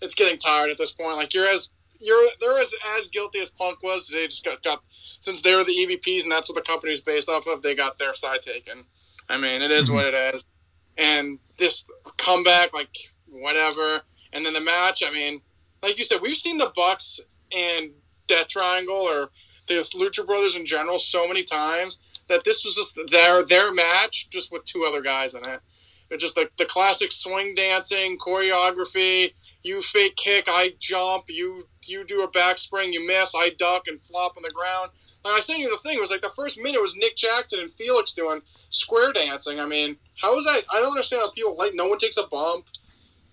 it's 0.00 0.14
getting 0.14 0.38
tired 0.38 0.70
at 0.70 0.78
this 0.78 0.92
point. 0.92 1.16
Like 1.16 1.34
you're 1.34 1.48
as 1.48 1.70
you're 1.98 2.24
they're 2.40 2.60
as 2.60 2.72
as 2.98 3.08
guilty 3.08 3.40
as 3.40 3.50
Punk 3.50 3.82
was. 3.82 4.08
They 4.08 4.26
just 4.26 4.44
got 4.44 4.62
got 4.62 4.82
since 5.18 5.40
they 5.40 5.54
were 5.54 5.64
the 5.64 5.72
EVPs 5.72 6.22
and 6.22 6.32
that's 6.32 6.48
what 6.48 6.54
the 6.54 6.70
company's 6.70 7.00
based 7.00 7.28
off 7.28 7.46
of. 7.46 7.62
They 7.62 7.74
got 7.74 7.98
their 7.98 8.14
side 8.14 8.42
taken. 8.42 8.84
I 9.28 9.38
mean, 9.38 9.60
it 9.60 9.70
is 9.70 9.86
mm-hmm. 9.86 9.96
what 9.96 10.06
it 10.06 10.34
is. 10.34 10.44
And 10.98 11.38
this 11.58 11.84
comeback, 12.18 12.72
like 12.72 12.94
whatever, 13.28 14.00
and 14.32 14.44
then 14.44 14.54
the 14.54 14.60
match. 14.60 15.02
I 15.04 15.10
mean, 15.10 15.40
like 15.82 15.98
you 15.98 16.04
said, 16.04 16.20
we've 16.20 16.34
seen 16.34 16.58
the 16.58 16.72
Bucks 16.76 17.20
and 17.56 17.90
Death 18.28 18.48
Triangle 18.48 18.94
or 18.94 19.30
the 19.66 19.74
Lucha 19.74 20.26
Brothers 20.26 20.56
in 20.56 20.66
general 20.66 20.98
so 20.98 21.26
many 21.26 21.42
times 21.42 21.98
that 22.32 22.44
this 22.44 22.64
was 22.64 22.74
just 22.74 22.98
their 23.10 23.44
their 23.44 23.72
match, 23.72 24.28
just 24.30 24.50
with 24.50 24.64
two 24.64 24.84
other 24.84 25.02
guys 25.02 25.34
in 25.34 25.42
it. 25.46 25.60
It's 26.10 26.22
just 26.22 26.34
the, 26.34 26.48
the 26.58 26.64
classic 26.64 27.12
swing 27.12 27.54
dancing 27.54 28.18
choreography. 28.18 29.32
You 29.62 29.80
fake 29.80 30.16
kick, 30.16 30.44
I 30.48 30.74
jump. 30.78 31.24
You 31.28 31.68
you 31.86 32.04
do 32.04 32.22
a 32.22 32.28
back 32.28 32.58
spring, 32.58 32.92
you 32.92 33.06
miss, 33.06 33.32
I 33.36 33.50
duck 33.58 33.86
and 33.86 34.00
flop 34.00 34.36
on 34.36 34.42
the 34.42 34.50
ground. 34.50 34.90
Like 35.24 35.34
I 35.36 35.40
sent 35.40 35.60
you 35.60 35.70
the 35.70 35.88
thing. 35.88 35.98
It 35.98 36.00
was 36.00 36.10
like 36.10 36.22
the 36.22 36.28
first 36.30 36.58
minute 36.58 36.80
was 36.80 36.96
Nick 36.96 37.16
Jackson 37.16 37.60
and 37.60 37.70
Fenix 37.70 38.12
doing 38.12 38.40
square 38.70 39.12
dancing. 39.12 39.60
I 39.60 39.66
mean, 39.66 39.96
how 40.20 40.36
is 40.38 40.44
that? 40.44 40.62
I 40.72 40.80
don't 40.80 40.90
understand 40.90 41.22
how 41.22 41.30
people 41.30 41.56
like. 41.56 41.72
No 41.74 41.86
one 41.86 41.98
takes 41.98 42.16
a 42.16 42.26
bump. 42.26 42.66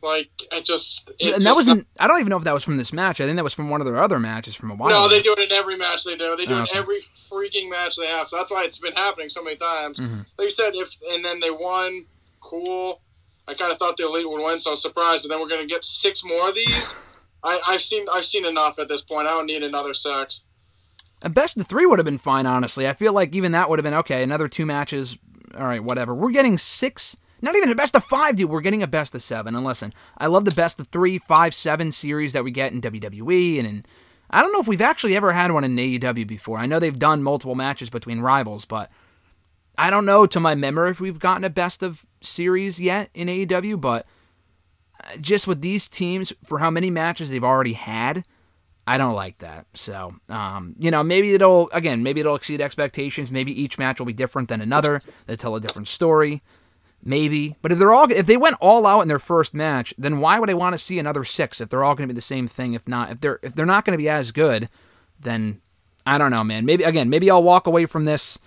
Like 0.01 0.29
it 0.51 0.63
just. 0.65 1.09
It 1.19 1.33
and 1.33 1.41
that 1.41 1.43
just- 1.43 1.55
wasn't. 1.57 1.87
I 1.99 2.07
don't 2.07 2.19
even 2.19 2.29
know 2.29 2.37
if 2.37 2.43
that 2.45 2.53
was 2.53 2.63
from 2.63 2.77
this 2.77 2.93
match. 2.93 3.19
I 3.19 3.25
think 3.25 3.35
that 3.35 3.43
was 3.43 3.53
from 3.53 3.69
one 3.69 3.81
of 3.81 3.85
their 3.87 3.97
other 4.01 4.19
matches 4.19 4.55
from 4.55 4.71
a 4.71 4.75
while. 4.75 4.89
No, 4.89 5.05
ago. 5.05 5.09
they 5.15 5.21
do 5.21 5.33
it 5.37 5.39
in 5.39 5.51
every 5.51 5.75
match 5.75 6.03
they 6.05 6.15
do. 6.15 6.35
They 6.37 6.45
do 6.45 6.57
it 6.57 6.61
Okay. 6.69 6.79
every 6.79 6.99
freaking 6.99 7.69
match 7.69 7.95
they 7.97 8.07
have. 8.07 8.27
So 8.27 8.37
that's 8.37 8.49
why 8.51 8.63
it's 8.63 8.79
been 8.79 8.93
happening 8.93 9.29
so 9.29 9.43
many 9.43 9.57
times. 9.57 9.99
Mhm. 9.99 10.25
Like 10.37 10.45
you 10.45 10.49
said, 10.49 10.71
if 10.75 10.95
and 11.13 11.23
then 11.25 11.39
they 11.41 11.51
won, 11.51 12.05
cool. 12.41 13.01
I 13.47 13.53
kind 13.55 13.71
of 13.71 13.77
thought 13.77 13.97
the 13.97 14.05
elite 14.05 14.29
would 14.29 14.41
win, 14.43 14.59
so 14.59 14.69
I 14.69 14.73
was 14.73 14.81
surprised. 14.81 15.23
But 15.23 15.29
then 15.31 15.41
we're 15.41 15.49
gonna 15.49 15.65
get 15.65 15.83
six 15.83 16.23
more 16.23 16.49
of 16.49 16.55
these. 16.55 16.95
I, 17.43 17.59
I've 17.67 17.81
seen 17.81 18.05
I've 18.13 18.25
seen 18.25 18.45
enough 18.45 18.79
at 18.79 18.87
this 18.89 19.01
point. 19.01 19.27
I 19.27 19.31
don't 19.31 19.47
need 19.47 19.63
another 19.63 19.93
six. 19.93 20.43
A 21.23 21.29
best 21.29 21.57
of 21.57 21.67
three 21.67 21.85
would 21.85 21.99
have 21.99 22.05
been 22.05 22.17
fine, 22.17 22.45
honestly. 22.45 22.87
I 22.87 22.93
feel 22.93 23.11
like 23.11 23.35
even 23.35 23.51
that 23.51 23.69
would 23.69 23.79
have 23.79 23.83
been 23.83 23.93
okay. 23.95 24.23
Another 24.23 24.47
two 24.47 24.65
matches, 24.65 25.17
all 25.57 25.65
right, 25.65 25.83
whatever. 25.83 26.15
We're 26.15 26.31
getting 26.31 26.57
six, 26.57 27.17
not 27.41 27.55
even 27.55 27.69
a 27.69 27.75
best 27.75 27.95
of 27.95 28.03
five, 28.03 28.35
dude. 28.35 28.49
We're 28.49 28.61
getting 28.61 28.83
a 28.83 28.87
best 28.87 29.15
of 29.15 29.21
seven. 29.21 29.55
And 29.55 29.65
listen, 29.65 29.93
I 30.17 30.27
love 30.27 30.45
the 30.45 30.55
best 30.55 30.79
of 30.79 30.87
three, 30.87 31.17
five, 31.17 31.53
seven 31.53 31.91
series 31.91 32.33
that 32.33 32.43
we 32.43 32.51
get 32.51 32.71
in 32.71 32.81
WWE, 32.81 33.59
and 33.59 33.67
in 33.67 33.85
I 34.29 34.41
don't 34.41 34.53
know 34.53 34.61
if 34.61 34.67
we've 34.67 34.81
actually 34.81 35.15
ever 35.15 35.31
had 35.31 35.51
one 35.51 35.63
in 35.63 35.75
AEW 35.75 36.27
before. 36.27 36.59
I 36.59 36.67
know 36.67 36.79
they've 36.79 36.97
done 36.97 37.23
multiple 37.23 37.55
matches 37.55 37.89
between 37.89 38.19
rivals, 38.19 38.65
but 38.65 38.91
I 39.77 39.89
don't 39.89 40.05
know 40.05 40.27
to 40.27 40.39
my 40.39 40.55
memory 40.55 40.91
if 40.91 40.99
we've 40.99 41.19
gotten 41.19 41.43
a 41.43 41.49
best 41.49 41.81
of 41.81 42.05
series 42.21 42.79
yet 42.79 43.09
in 43.13 43.27
AEW. 43.27 43.81
But 43.81 44.05
uh, 45.03 45.17
just 45.17 45.47
with 45.47 45.61
these 45.61 45.87
teams, 45.87 46.31
for 46.45 46.59
how 46.59 46.69
many 46.69 46.91
matches 46.91 47.29
they've 47.29 47.43
already 47.43 47.73
had. 47.73 48.23
I 48.85 48.97
don't 48.97 49.13
like 49.13 49.37
that. 49.37 49.67
So, 49.75 50.15
um, 50.29 50.73
you 50.79 50.89
know, 50.89 51.03
maybe 51.03 51.35
it'll 51.35 51.69
again, 51.73 52.01
maybe 52.01 52.21
it'll 52.21 52.33
exceed 52.33 52.59
expectations. 52.59 53.29
Maybe 53.29 53.51
each 53.51 53.77
match 53.77 53.99
will 53.99 54.07
be 54.07 54.13
different 54.13 54.49
than 54.49 54.61
another. 54.61 55.03
They 55.27 55.35
tell 55.35 55.55
a 55.55 55.61
different 55.61 55.87
story. 55.87 56.41
Maybe, 57.03 57.55
but 57.61 57.71
if 57.71 57.79
they're 57.79 57.93
all 57.93 58.11
if 58.11 58.25
they 58.25 58.35
went 58.35 58.57
all 58.59 58.85
out 58.85 59.01
in 59.01 59.07
their 59.07 59.19
first 59.19 59.53
match, 59.53 59.93
then 59.97 60.19
why 60.19 60.37
would 60.37 60.49
I 60.49 60.53
want 60.53 60.73
to 60.73 60.77
see 60.77 60.99
another 60.99 61.23
six 61.23 61.61
if 61.61 61.69
they're 61.69 61.83
all 61.83 61.95
going 61.95 62.07
to 62.07 62.13
be 62.13 62.17
the 62.17 62.21
same 62.21 62.47
thing? 62.47 62.73
If 62.73 62.87
not, 62.87 63.11
if 63.11 63.21
they're 63.21 63.39
if 63.41 63.53
they're 63.53 63.65
not 63.65 63.85
going 63.85 63.97
to 63.97 64.01
be 64.01 64.09
as 64.09 64.31
good, 64.31 64.69
then 65.19 65.61
I 66.05 66.17
don't 66.17 66.31
know, 66.31 66.43
man. 66.43 66.65
Maybe 66.65 66.83
again, 66.83 67.09
maybe 67.09 67.31
I'll 67.31 67.43
walk 67.43 67.67
away 67.67 67.85
from 67.85 68.03
this 68.03 68.37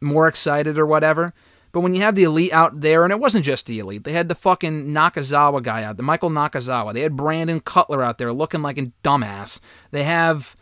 more 0.00 0.26
excited 0.26 0.78
or 0.78 0.86
whatever. 0.86 1.32
But 1.70 1.80
when 1.80 1.94
you 1.94 2.02
have 2.02 2.16
the 2.16 2.24
elite 2.24 2.52
out 2.52 2.82
there, 2.82 3.02
and 3.02 3.12
it 3.12 3.18
wasn't 3.18 3.46
just 3.46 3.66
the 3.66 3.78
elite, 3.78 4.04
they 4.04 4.12
had 4.12 4.28
the 4.28 4.34
fucking 4.34 4.88
Nakazawa 4.88 5.62
guy 5.62 5.84
out, 5.84 5.96
the 5.96 6.02
Michael 6.02 6.28
Nakazawa. 6.28 6.92
They 6.92 7.00
had 7.00 7.16
Brandon 7.16 7.60
Cutler 7.60 8.02
out 8.02 8.18
there 8.18 8.32
looking 8.32 8.60
like 8.60 8.76
a 8.76 8.92
dumbass. 9.02 9.58
They 9.90 10.04
have 10.04 10.54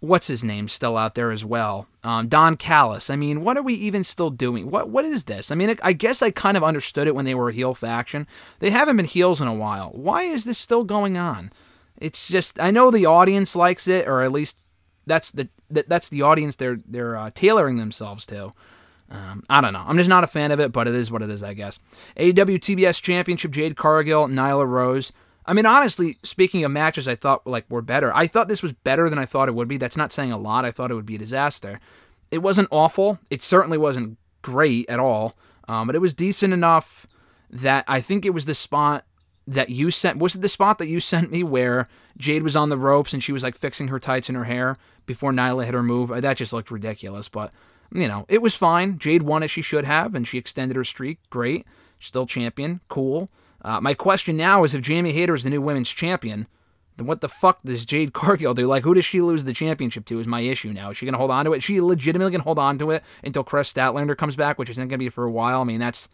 what's 0.00 0.28
his 0.28 0.44
name 0.44 0.68
still 0.68 0.96
out 0.96 1.14
there 1.14 1.30
as 1.30 1.44
well, 1.44 1.86
um, 2.04 2.28
Don 2.28 2.56
Callis. 2.56 3.10
I 3.10 3.16
mean, 3.16 3.42
what 3.42 3.56
are 3.56 3.62
we 3.62 3.74
even 3.74 4.04
still 4.04 4.30
doing? 4.30 4.70
What 4.70 4.88
what 4.90 5.04
is 5.04 5.24
this? 5.24 5.50
I 5.50 5.54
mean, 5.54 5.76
I 5.82 5.92
guess 5.92 6.22
I 6.22 6.30
kind 6.30 6.56
of 6.56 6.64
understood 6.64 7.06
it 7.06 7.14
when 7.14 7.24
they 7.24 7.34
were 7.34 7.48
a 7.48 7.54
heel 7.54 7.74
faction. 7.74 8.26
They 8.60 8.70
haven't 8.70 8.96
been 8.96 9.06
heels 9.06 9.40
in 9.40 9.48
a 9.48 9.54
while. 9.54 9.90
Why 9.90 10.22
is 10.22 10.44
this 10.44 10.58
still 10.58 10.84
going 10.84 11.16
on? 11.16 11.52
It's 11.96 12.28
just 12.28 12.60
I 12.60 12.70
know 12.70 12.90
the 12.90 13.06
audience 13.06 13.56
likes 13.56 13.88
it, 13.88 14.06
or 14.06 14.22
at 14.22 14.32
least 14.32 14.58
that's 15.06 15.30
the 15.30 15.48
that, 15.70 15.88
that's 15.88 16.08
the 16.08 16.22
audience 16.22 16.56
they're 16.56 16.78
they're 16.86 17.16
uh, 17.16 17.30
tailoring 17.34 17.76
themselves 17.76 18.24
to. 18.26 18.52
Um, 19.10 19.42
I 19.48 19.62
don't 19.62 19.72
know. 19.72 19.84
I'm 19.86 19.96
just 19.96 20.10
not 20.10 20.22
a 20.22 20.28
fan 20.28 20.52
of 20.52 20.60
it, 20.60 20.70
but 20.70 20.86
it 20.86 20.94
is 20.94 21.10
what 21.10 21.22
it 21.22 21.30
is, 21.30 21.42
I 21.42 21.54
guess. 21.54 21.78
AEW 22.16 22.58
TBS 22.58 23.02
Championship: 23.02 23.50
Jade 23.50 23.76
Cargill, 23.76 24.28
Nyla 24.28 24.68
Rose. 24.68 25.12
I 25.48 25.54
mean, 25.54 25.64
honestly, 25.64 26.18
speaking 26.22 26.62
of 26.62 26.70
matches, 26.70 27.08
I 27.08 27.14
thought 27.14 27.46
like 27.46 27.64
were 27.70 27.80
better. 27.80 28.14
I 28.14 28.26
thought 28.26 28.48
this 28.48 28.62
was 28.62 28.74
better 28.74 29.08
than 29.08 29.18
I 29.18 29.24
thought 29.24 29.48
it 29.48 29.54
would 29.54 29.66
be. 29.66 29.78
That's 29.78 29.96
not 29.96 30.12
saying 30.12 30.30
a 30.30 30.36
lot. 30.36 30.66
I 30.66 30.70
thought 30.70 30.90
it 30.90 30.94
would 30.94 31.06
be 31.06 31.14
a 31.14 31.18
disaster. 31.18 31.80
It 32.30 32.38
wasn't 32.38 32.68
awful. 32.70 33.18
It 33.30 33.42
certainly 33.42 33.78
wasn't 33.78 34.18
great 34.42 34.88
at 34.90 35.00
all. 35.00 35.34
Um, 35.66 35.86
but 35.86 35.96
it 35.96 36.00
was 36.00 36.12
decent 36.12 36.52
enough 36.52 37.06
that 37.48 37.86
I 37.88 38.02
think 38.02 38.26
it 38.26 38.34
was 38.34 38.44
the 38.44 38.54
spot 38.54 39.06
that 39.46 39.70
you 39.70 39.90
sent. 39.90 40.18
Was 40.18 40.34
it 40.34 40.42
the 40.42 40.50
spot 40.50 40.76
that 40.78 40.88
you 40.88 41.00
sent 41.00 41.30
me 41.30 41.42
where 41.42 41.86
Jade 42.18 42.42
was 42.42 42.54
on 42.54 42.68
the 42.68 42.76
ropes 42.76 43.14
and 43.14 43.24
she 43.24 43.32
was 43.32 43.42
like 43.42 43.56
fixing 43.56 43.88
her 43.88 43.98
tights 43.98 44.28
in 44.28 44.34
her 44.34 44.44
hair 44.44 44.76
before 45.06 45.32
Nyla 45.32 45.64
hit 45.64 45.72
her 45.72 45.82
move? 45.82 46.10
That 46.10 46.36
just 46.36 46.52
looked 46.52 46.70
ridiculous. 46.70 47.30
But 47.30 47.54
you 47.90 48.06
know, 48.06 48.26
it 48.28 48.42
was 48.42 48.54
fine. 48.54 48.98
Jade 48.98 49.22
won 49.22 49.42
as 49.42 49.50
she 49.50 49.62
should 49.62 49.86
have, 49.86 50.14
and 50.14 50.28
she 50.28 50.36
extended 50.36 50.76
her 50.76 50.84
streak. 50.84 51.20
Great. 51.30 51.64
Still 51.98 52.26
champion. 52.26 52.80
Cool. 52.88 53.30
Uh, 53.62 53.80
my 53.80 53.94
question 53.94 54.36
now 54.36 54.64
is 54.64 54.74
if 54.74 54.82
Jamie 54.82 55.12
Hayter 55.12 55.34
is 55.34 55.42
the 55.42 55.50
new 55.50 55.60
women's 55.60 55.90
champion, 55.90 56.46
then 56.96 57.06
what 57.06 57.20
the 57.20 57.28
fuck 57.28 57.62
does 57.62 57.86
Jade 57.86 58.12
Cargill 58.12 58.54
do? 58.54 58.66
Like, 58.66 58.84
who 58.84 58.94
does 58.94 59.04
she 59.04 59.20
lose 59.20 59.44
the 59.44 59.52
championship 59.52 60.04
to? 60.06 60.20
Is 60.20 60.26
my 60.26 60.40
issue 60.40 60.72
now. 60.72 60.90
Is 60.90 60.96
she 60.96 61.06
going 61.06 61.14
to 61.14 61.18
hold 61.18 61.30
on 61.30 61.44
to 61.44 61.52
it? 61.52 61.62
she 61.62 61.80
legitimately 61.80 62.32
can 62.32 62.40
hold 62.40 62.58
on 62.58 62.78
to 62.78 62.90
it 62.90 63.02
until 63.24 63.44
Kris 63.44 63.72
Statlander 63.72 64.16
comes 64.16 64.36
back, 64.36 64.58
which 64.58 64.70
isn't 64.70 64.88
going 64.88 64.98
to 64.98 65.04
be 65.04 65.08
for 65.08 65.24
a 65.24 65.30
while? 65.30 65.60
I 65.60 65.64
mean, 65.64 65.80
that's 65.80 66.08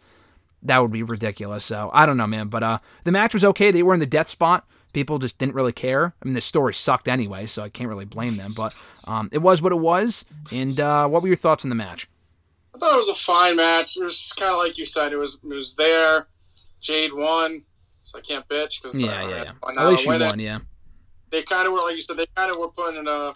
that 0.63 0.79
would 0.79 0.91
be 0.91 1.03
ridiculous. 1.03 1.65
So 1.65 1.89
I 1.93 2.05
don't 2.05 2.17
know, 2.17 2.27
man. 2.27 2.47
But 2.47 2.63
uh, 2.63 2.77
the 3.03 3.11
match 3.11 3.33
was 3.33 3.43
okay. 3.43 3.71
They 3.71 3.83
were 3.83 3.93
in 3.93 3.99
the 3.99 4.05
death 4.05 4.29
spot. 4.29 4.65
People 4.93 5.19
just 5.19 5.37
didn't 5.37 5.55
really 5.55 5.73
care. 5.73 6.13
I 6.21 6.25
mean, 6.25 6.35
the 6.35 6.41
story 6.41 6.73
sucked 6.73 7.07
anyway, 7.07 7.47
so 7.47 7.63
I 7.63 7.69
can't 7.69 7.89
really 7.89 8.05
blame 8.05 8.37
them. 8.37 8.53
But 8.55 8.73
um, 9.03 9.29
it 9.33 9.39
was 9.39 9.61
what 9.61 9.73
it 9.73 9.79
was. 9.79 10.23
And 10.51 10.79
uh, 10.79 11.07
what 11.07 11.21
were 11.21 11.27
your 11.27 11.35
thoughts 11.35 11.65
on 11.65 11.69
the 11.69 11.75
match? 11.75 12.07
I 12.73 12.77
thought 12.77 12.93
it 12.93 12.97
was 12.97 13.09
a 13.09 13.15
fine 13.15 13.57
match. 13.57 13.97
It 13.97 14.03
was 14.03 14.33
kind 14.37 14.51
of 14.51 14.59
like 14.59 14.77
you 14.77 14.85
said. 14.85 15.11
It 15.11 15.17
was 15.17 15.37
it 15.43 15.53
was 15.53 15.75
there. 15.75 16.27
Jade 16.85 17.11
won, 17.13 17.61
so 18.03 18.19
I 18.19 18.21
can't 18.21 18.47
bitch 18.47 18.81
because 18.81 19.01
Yeah, 19.01 19.23
uh, 19.23 19.27
yeah, 19.27 19.43
yeah. 19.45 19.51
Why 19.61 19.73
At 19.83 19.89
least 19.89 20.05
you 20.05 20.11
won, 20.11 20.39
yeah. 20.39 20.59
They 21.31 21.41
kind 21.41 21.65
of 21.67 21.73
were 21.73 21.79
like 21.79 21.95
you 21.95 22.01
said. 22.01 22.17
They 22.17 22.27
kind 22.35 22.51
of 22.51 22.59
were 22.59 22.69
put 22.69 22.95
in 22.95 23.07
a 23.07 23.33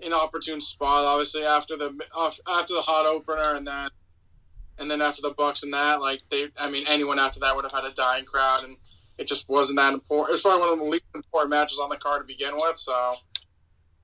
inopportune 0.00 0.60
spot. 0.60 1.04
Obviously 1.04 1.42
after 1.44 1.76
the 1.76 1.88
after 2.16 2.74
the 2.74 2.82
hot 2.82 3.06
opener 3.06 3.54
and 3.54 3.66
then 3.66 3.88
and 4.78 4.90
then 4.90 5.02
after 5.02 5.22
the 5.22 5.32
Bucks 5.32 5.62
and 5.62 5.72
that, 5.72 6.00
like 6.00 6.20
they, 6.30 6.48
I 6.60 6.70
mean, 6.70 6.84
anyone 6.88 7.18
after 7.18 7.40
that 7.40 7.54
would 7.56 7.64
have 7.64 7.72
had 7.72 7.84
a 7.84 7.92
dying 7.92 8.24
crowd, 8.24 8.64
and 8.64 8.76
it 9.18 9.26
just 9.26 9.48
wasn't 9.48 9.78
that 9.78 9.92
important. 9.92 10.30
It 10.30 10.32
was 10.32 10.42
probably 10.42 10.60
one 10.60 10.72
of 10.72 10.78
the 10.78 10.84
least 10.84 11.04
important 11.14 11.50
matches 11.50 11.80
on 11.82 11.88
the 11.88 11.96
card 11.96 12.22
to 12.22 12.26
begin 12.26 12.54
with. 12.54 12.76
So 12.76 13.12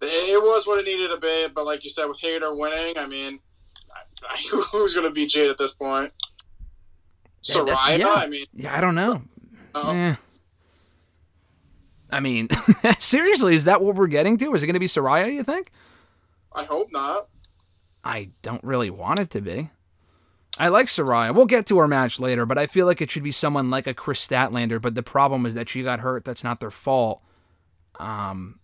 it 0.02 0.42
was 0.42 0.66
what 0.66 0.80
it 0.80 0.86
needed 0.86 1.12
to 1.12 1.20
be. 1.20 1.46
But 1.54 1.66
like 1.66 1.84
you 1.84 1.90
said, 1.90 2.06
with 2.06 2.20
Hayter 2.20 2.54
winning, 2.54 2.98
I 2.98 3.06
mean, 3.06 3.38
who's 4.72 4.94
going 4.94 5.06
to 5.06 5.12
beat 5.12 5.30
Jade 5.30 5.50
at 5.50 5.58
this 5.58 5.74
point? 5.74 6.12
Yeah, 7.44 7.62
that- 7.64 7.76
Saraya. 7.76 7.98
yeah. 7.98 8.14
I 8.16 8.26
mean, 8.26 8.44
Yeah, 8.54 8.76
I 8.76 8.80
don't 8.80 8.94
know. 8.94 9.22
no. 9.74 9.90
Eh. 9.90 10.14
I 12.10 12.20
mean, 12.20 12.48
seriously, 12.98 13.54
is 13.56 13.64
that 13.64 13.80
what 13.82 13.96
we're 13.96 14.06
getting 14.06 14.36
to? 14.38 14.54
Is 14.54 14.62
it 14.62 14.66
going 14.66 14.74
to 14.74 14.80
be 14.80 14.86
Saraya, 14.86 15.32
you 15.32 15.42
think? 15.42 15.70
I 16.54 16.64
hope 16.64 16.88
not. 16.92 17.28
I 18.04 18.30
don't 18.42 18.62
really 18.62 18.90
want 18.90 19.18
it 19.18 19.30
to 19.30 19.40
be. 19.40 19.70
I 20.58 20.68
like 20.68 20.86
Saraya. 20.86 21.34
We'll 21.34 21.46
get 21.46 21.66
to 21.66 21.78
her 21.78 21.88
match 21.88 22.20
later, 22.20 22.46
but 22.46 22.58
I 22.58 22.66
feel 22.68 22.86
like 22.86 23.00
it 23.02 23.10
should 23.10 23.24
be 23.24 23.32
someone 23.32 23.70
like 23.70 23.88
a 23.88 23.94
Kris 23.94 24.24
Statlander. 24.26 24.80
But 24.80 24.94
the 24.94 25.02
problem 25.02 25.44
is 25.46 25.54
that 25.54 25.68
she 25.68 25.82
got 25.82 26.00
hurt. 26.00 26.24
That's 26.24 26.44
not 26.44 26.60
their 26.60 26.70
fault. 26.70 27.20
Um, 27.98 28.60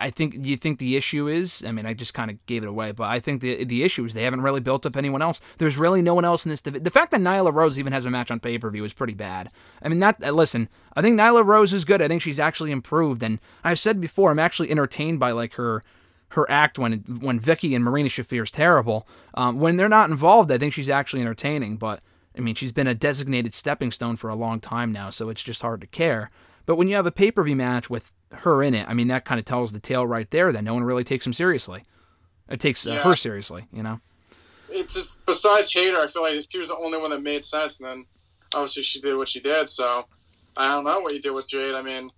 I 0.00 0.10
think. 0.10 0.46
You 0.46 0.56
think 0.56 0.78
the 0.78 0.96
issue 0.96 1.28
is? 1.28 1.62
I 1.66 1.72
mean, 1.72 1.86
I 1.86 1.94
just 1.94 2.14
kind 2.14 2.30
of 2.30 2.44
gave 2.46 2.62
it 2.62 2.68
away, 2.68 2.92
but 2.92 3.04
I 3.04 3.20
think 3.20 3.40
the 3.40 3.64
the 3.64 3.82
issue 3.82 4.04
is 4.04 4.14
they 4.14 4.24
haven't 4.24 4.42
really 4.42 4.60
built 4.60 4.86
up 4.86 4.96
anyone 4.96 5.22
else. 5.22 5.40
There's 5.58 5.76
really 5.76 6.02
no 6.02 6.14
one 6.14 6.24
else 6.24 6.44
in 6.44 6.50
this. 6.50 6.60
The 6.60 6.90
fact 6.90 7.10
that 7.12 7.20
Nyla 7.20 7.52
Rose 7.52 7.78
even 7.78 7.92
has 7.92 8.04
a 8.04 8.10
match 8.10 8.30
on 8.30 8.40
pay 8.40 8.58
per 8.58 8.70
view 8.70 8.84
is 8.84 8.92
pretty 8.92 9.14
bad. 9.14 9.50
I 9.82 9.88
mean, 9.88 9.98
not 9.98 10.22
uh, 10.22 10.30
listen. 10.30 10.68
I 10.94 11.02
think 11.02 11.18
Nyla 11.18 11.44
Rose 11.44 11.72
is 11.72 11.84
good. 11.84 12.02
I 12.02 12.08
think 12.08 12.22
she's 12.22 12.40
actually 12.40 12.70
improved, 12.70 13.22
and 13.22 13.38
I've 13.64 13.78
said 13.78 14.00
before, 14.00 14.30
I'm 14.30 14.38
actually 14.38 14.70
entertained 14.70 15.20
by 15.20 15.32
like 15.32 15.54
her 15.54 15.82
her 16.30 16.50
act 16.50 16.78
when 16.78 17.00
when 17.20 17.38
Vicky 17.38 17.74
and 17.74 17.84
Marina 17.84 18.08
Shafir 18.08 18.42
is 18.42 18.50
terrible. 18.50 19.06
Um, 19.34 19.58
when 19.58 19.76
they're 19.76 19.88
not 19.88 20.10
involved, 20.10 20.50
I 20.50 20.58
think 20.58 20.72
she's 20.72 20.90
actually 20.90 21.22
entertaining. 21.22 21.76
But 21.76 22.02
I 22.36 22.40
mean, 22.40 22.54
she's 22.54 22.72
been 22.72 22.86
a 22.86 22.94
designated 22.94 23.54
stepping 23.54 23.92
stone 23.92 24.16
for 24.16 24.30
a 24.30 24.34
long 24.34 24.60
time 24.60 24.92
now, 24.92 25.10
so 25.10 25.28
it's 25.28 25.42
just 25.42 25.62
hard 25.62 25.80
to 25.82 25.86
care. 25.86 26.30
But 26.66 26.76
when 26.76 26.88
you 26.88 26.96
have 26.96 27.06
a 27.06 27.12
pay 27.12 27.30
per 27.30 27.42
view 27.42 27.56
match 27.56 27.90
with 27.90 28.12
her 28.32 28.62
in 28.62 28.74
it, 28.74 28.88
I 28.88 28.94
mean, 28.94 29.08
that 29.08 29.24
kind 29.24 29.38
of 29.38 29.44
tells 29.44 29.72
the 29.72 29.80
tale 29.80 30.06
right 30.06 30.30
there 30.30 30.52
that 30.52 30.62
no 30.64 30.74
one 30.74 30.84
really 30.84 31.04
takes 31.04 31.26
him 31.26 31.32
seriously. 31.32 31.84
It 32.48 32.60
takes 32.60 32.86
uh, 32.86 32.90
Yeah. 32.92 33.02
her 33.02 33.14
seriously, 33.16 33.66
you 33.72 33.82
know. 33.82 34.00
It's 34.68 34.94
just 34.94 35.24
besides 35.26 35.72
Hayter, 35.72 35.98
I 35.98 36.06
feel 36.06 36.22
like 36.22 36.40
she 36.50 36.58
was 36.58 36.68
the 36.68 36.76
only 36.76 36.98
one 36.98 37.10
that 37.10 37.22
made 37.22 37.44
sense. 37.44 37.78
And 37.80 37.88
then 37.88 38.06
obviously 38.54 38.82
she 38.82 39.00
did 39.00 39.16
what 39.16 39.28
she 39.28 39.40
did. 39.40 39.68
So 39.68 40.06
I 40.56 40.74
don't 40.74 40.84
know 40.84 41.00
what 41.00 41.12
you 41.14 41.20
did 41.20 41.32
with 41.32 41.48
Jade. 41.48 41.74
I 41.74 41.82
mean, 41.82 42.10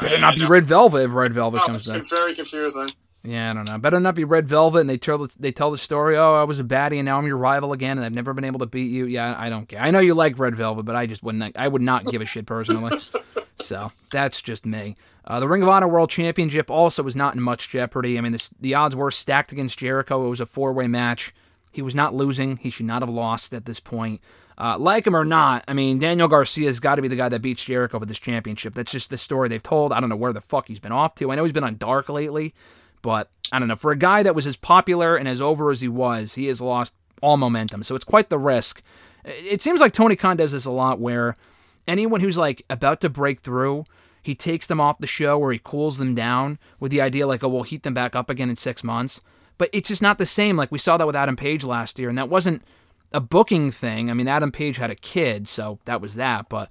Better 0.00 0.18
not 0.18 0.36
be 0.36 0.46
Red 0.46 0.64
Velvet 0.64 1.02
if 1.04 1.12
Red 1.12 1.32
Velvet 1.34 1.60
comes 1.60 1.86
back. 1.86 2.04
very 2.08 2.34
confusing. 2.34 2.90
Yeah, 3.24 3.50
I 3.50 3.54
don't 3.54 3.68
know. 3.68 3.78
Better 3.78 4.00
not 4.00 4.14
be 4.14 4.24
Red 4.24 4.48
Velvet, 4.48 4.80
and 4.80 4.90
they 4.90 4.96
tell 4.96 5.18
the, 5.18 5.32
they 5.38 5.52
tell 5.52 5.70
the 5.70 5.78
story. 5.78 6.16
Oh, 6.16 6.34
I 6.34 6.44
was 6.44 6.58
a 6.58 6.64
baddie, 6.64 6.96
and 6.96 7.04
now 7.04 7.18
I'm 7.18 7.26
your 7.26 7.36
rival 7.36 7.72
again, 7.72 7.98
and 7.98 8.04
I've 8.04 8.14
never 8.14 8.32
been 8.32 8.44
able 8.44 8.58
to 8.60 8.66
beat 8.66 8.90
you. 8.90 9.04
Yeah, 9.06 9.36
I 9.38 9.48
don't 9.48 9.68
care. 9.68 9.80
I 9.80 9.90
know 9.92 10.00
you 10.00 10.14
like 10.14 10.38
Red 10.40 10.56
Velvet, 10.56 10.82
but 10.84 10.96
I 10.96 11.06
just 11.06 11.22
wouldn't. 11.22 11.56
I 11.56 11.68
would 11.68 11.82
not 11.82 12.04
give 12.06 12.20
a 12.20 12.24
shit 12.24 12.46
personally. 12.46 12.98
so 13.62 13.92
that's 14.10 14.42
just 14.42 14.66
me. 14.66 14.96
Uh, 15.24 15.40
the 15.40 15.48
Ring 15.48 15.62
of 15.62 15.68
Honor 15.68 15.88
World 15.88 16.10
Championship 16.10 16.70
also 16.70 17.02
was 17.02 17.16
not 17.16 17.34
in 17.34 17.40
much 17.40 17.68
jeopardy. 17.68 18.18
I 18.18 18.20
mean, 18.20 18.32
the, 18.32 18.50
the 18.60 18.74
odds 18.74 18.96
were 18.96 19.10
stacked 19.10 19.52
against 19.52 19.78
Jericho. 19.78 20.26
It 20.26 20.30
was 20.30 20.40
a 20.40 20.46
four 20.46 20.72
way 20.72 20.88
match. 20.88 21.32
He 21.70 21.82
was 21.82 21.94
not 21.94 22.14
losing. 22.14 22.56
He 22.58 22.70
should 22.70 22.86
not 22.86 23.02
have 23.02 23.08
lost 23.08 23.54
at 23.54 23.64
this 23.64 23.80
point. 23.80 24.20
Uh, 24.58 24.76
like 24.78 25.06
him 25.06 25.16
or 25.16 25.24
not, 25.24 25.64
I 25.66 25.72
mean, 25.72 25.98
Daniel 25.98 26.28
Garcia's 26.28 26.78
got 26.78 26.96
to 26.96 27.02
be 27.02 27.08
the 27.08 27.16
guy 27.16 27.28
that 27.28 27.40
beats 27.40 27.64
Jericho 27.64 27.98
for 27.98 28.06
this 28.06 28.18
championship. 28.18 28.74
That's 28.74 28.92
just 28.92 29.10
the 29.10 29.16
story 29.16 29.48
they've 29.48 29.62
told. 29.62 29.92
I 29.92 30.00
don't 30.00 30.10
know 30.10 30.16
where 30.16 30.32
the 30.32 30.42
fuck 30.42 30.68
he's 30.68 30.78
been 30.78 30.92
off 30.92 31.14
to. 31.16 31.32
I 31.32 31.34
know 31.34 31.44
he's 31.44 31.54
been 31.54 31.64
on 31.64 31.78
Dark 31.78 32.08
lately, 32.08 32.54
but 33.00 33.30
I 33.50 33.58
don't 33.58 33.68
know. 33.68 33.76
For 33.76 33.92
a 33.92 33.96
guy 33.96 34.22
that 34.22 34.34
was 34.34 34.46
as 34.46 34.56
popular 34.56 35.16
and 35.16 35.26
as 35.26 35.40
over 35.40 35.70
as 35.70 35.80
he 35.80 35.88
was, 35.88 36.34
he 36.34 36.46
has 36.46 36.60
lost 36.60 36.94
all 37.22 37.38
momentum. 37.38 37.82
So 37.82 37.94
it's 37.94 38.04
quite 38.04 38.28
the 38.28 38.38
risk. 38.38 38.82
It 39.24 39.62
seems 39.62 39.80
like 39.80 39.92
Tony 39.94 40.16
Khan 40.16 40.36
does 40.36 40.52
this 40.52 40.66
a 40.66 40.70
lot 40.70 41.00
where 41.00 41.34
anyone 41.86 42.20
who's 42.20 42.38
like 42.38 42.62
about 42.70 43.00
to 43.00 43.08
break 43.08 43.40
through, 43.40 43.84
he 44.22 44.34
takes 44.34 44.66
them 44.66 44.80
off 44.80 44.98
the 44.98 45.06
show 45.06 45.38
or 45.40 45.52
he 45.52 45.60
cools 45.62 45.98
them 45.98 46.14
down 46.14 46.58
with 46.80 46.92
the 46.92 47.00
idea 47.00 47.26
like, 47.26 47.42
oh, 47.42 47.48
we'll 47.48 47.64
heat 47.64 47.82
them 47.82 47.94
back 47.94 48.14
up 48.14 48.30
again 48.30 48.50
in 48.50 48.56
six 48.56 48.84
months. 48.84 49.20
But 49.58 49.70
it's 49.72 49.88
just 49.88 50.02
not 50.02 50.18
the 50.18 50.26
same. 50.26 50.56
Like 50.56 50.72
we 50.72 50.78
saw 50.78 50.96
that 50.96 51.06
with 51.06 51.16
Adam 51.16 51.36
Page 51.36 51.64
last 51.64 51.98
year, 51.98 52.08
and 52.08 52.18
that 52.18 52.28
wasn't 52.28 52.62
a 53.12 53.20
booking 53.20 53.70
thing. 53.70 54.10
I 54.10 54.14
mean, 54.14 54.28
Adam 54.28 54.52
Page 54.52 54.76
had 54.78 54.90
a 54.90 54.96
kid, 54.96 55.46
so 55.48 55.78
that 55.84 56.00
was 56.00 56.14
that. 56.14 56.48
But 56.48 56.70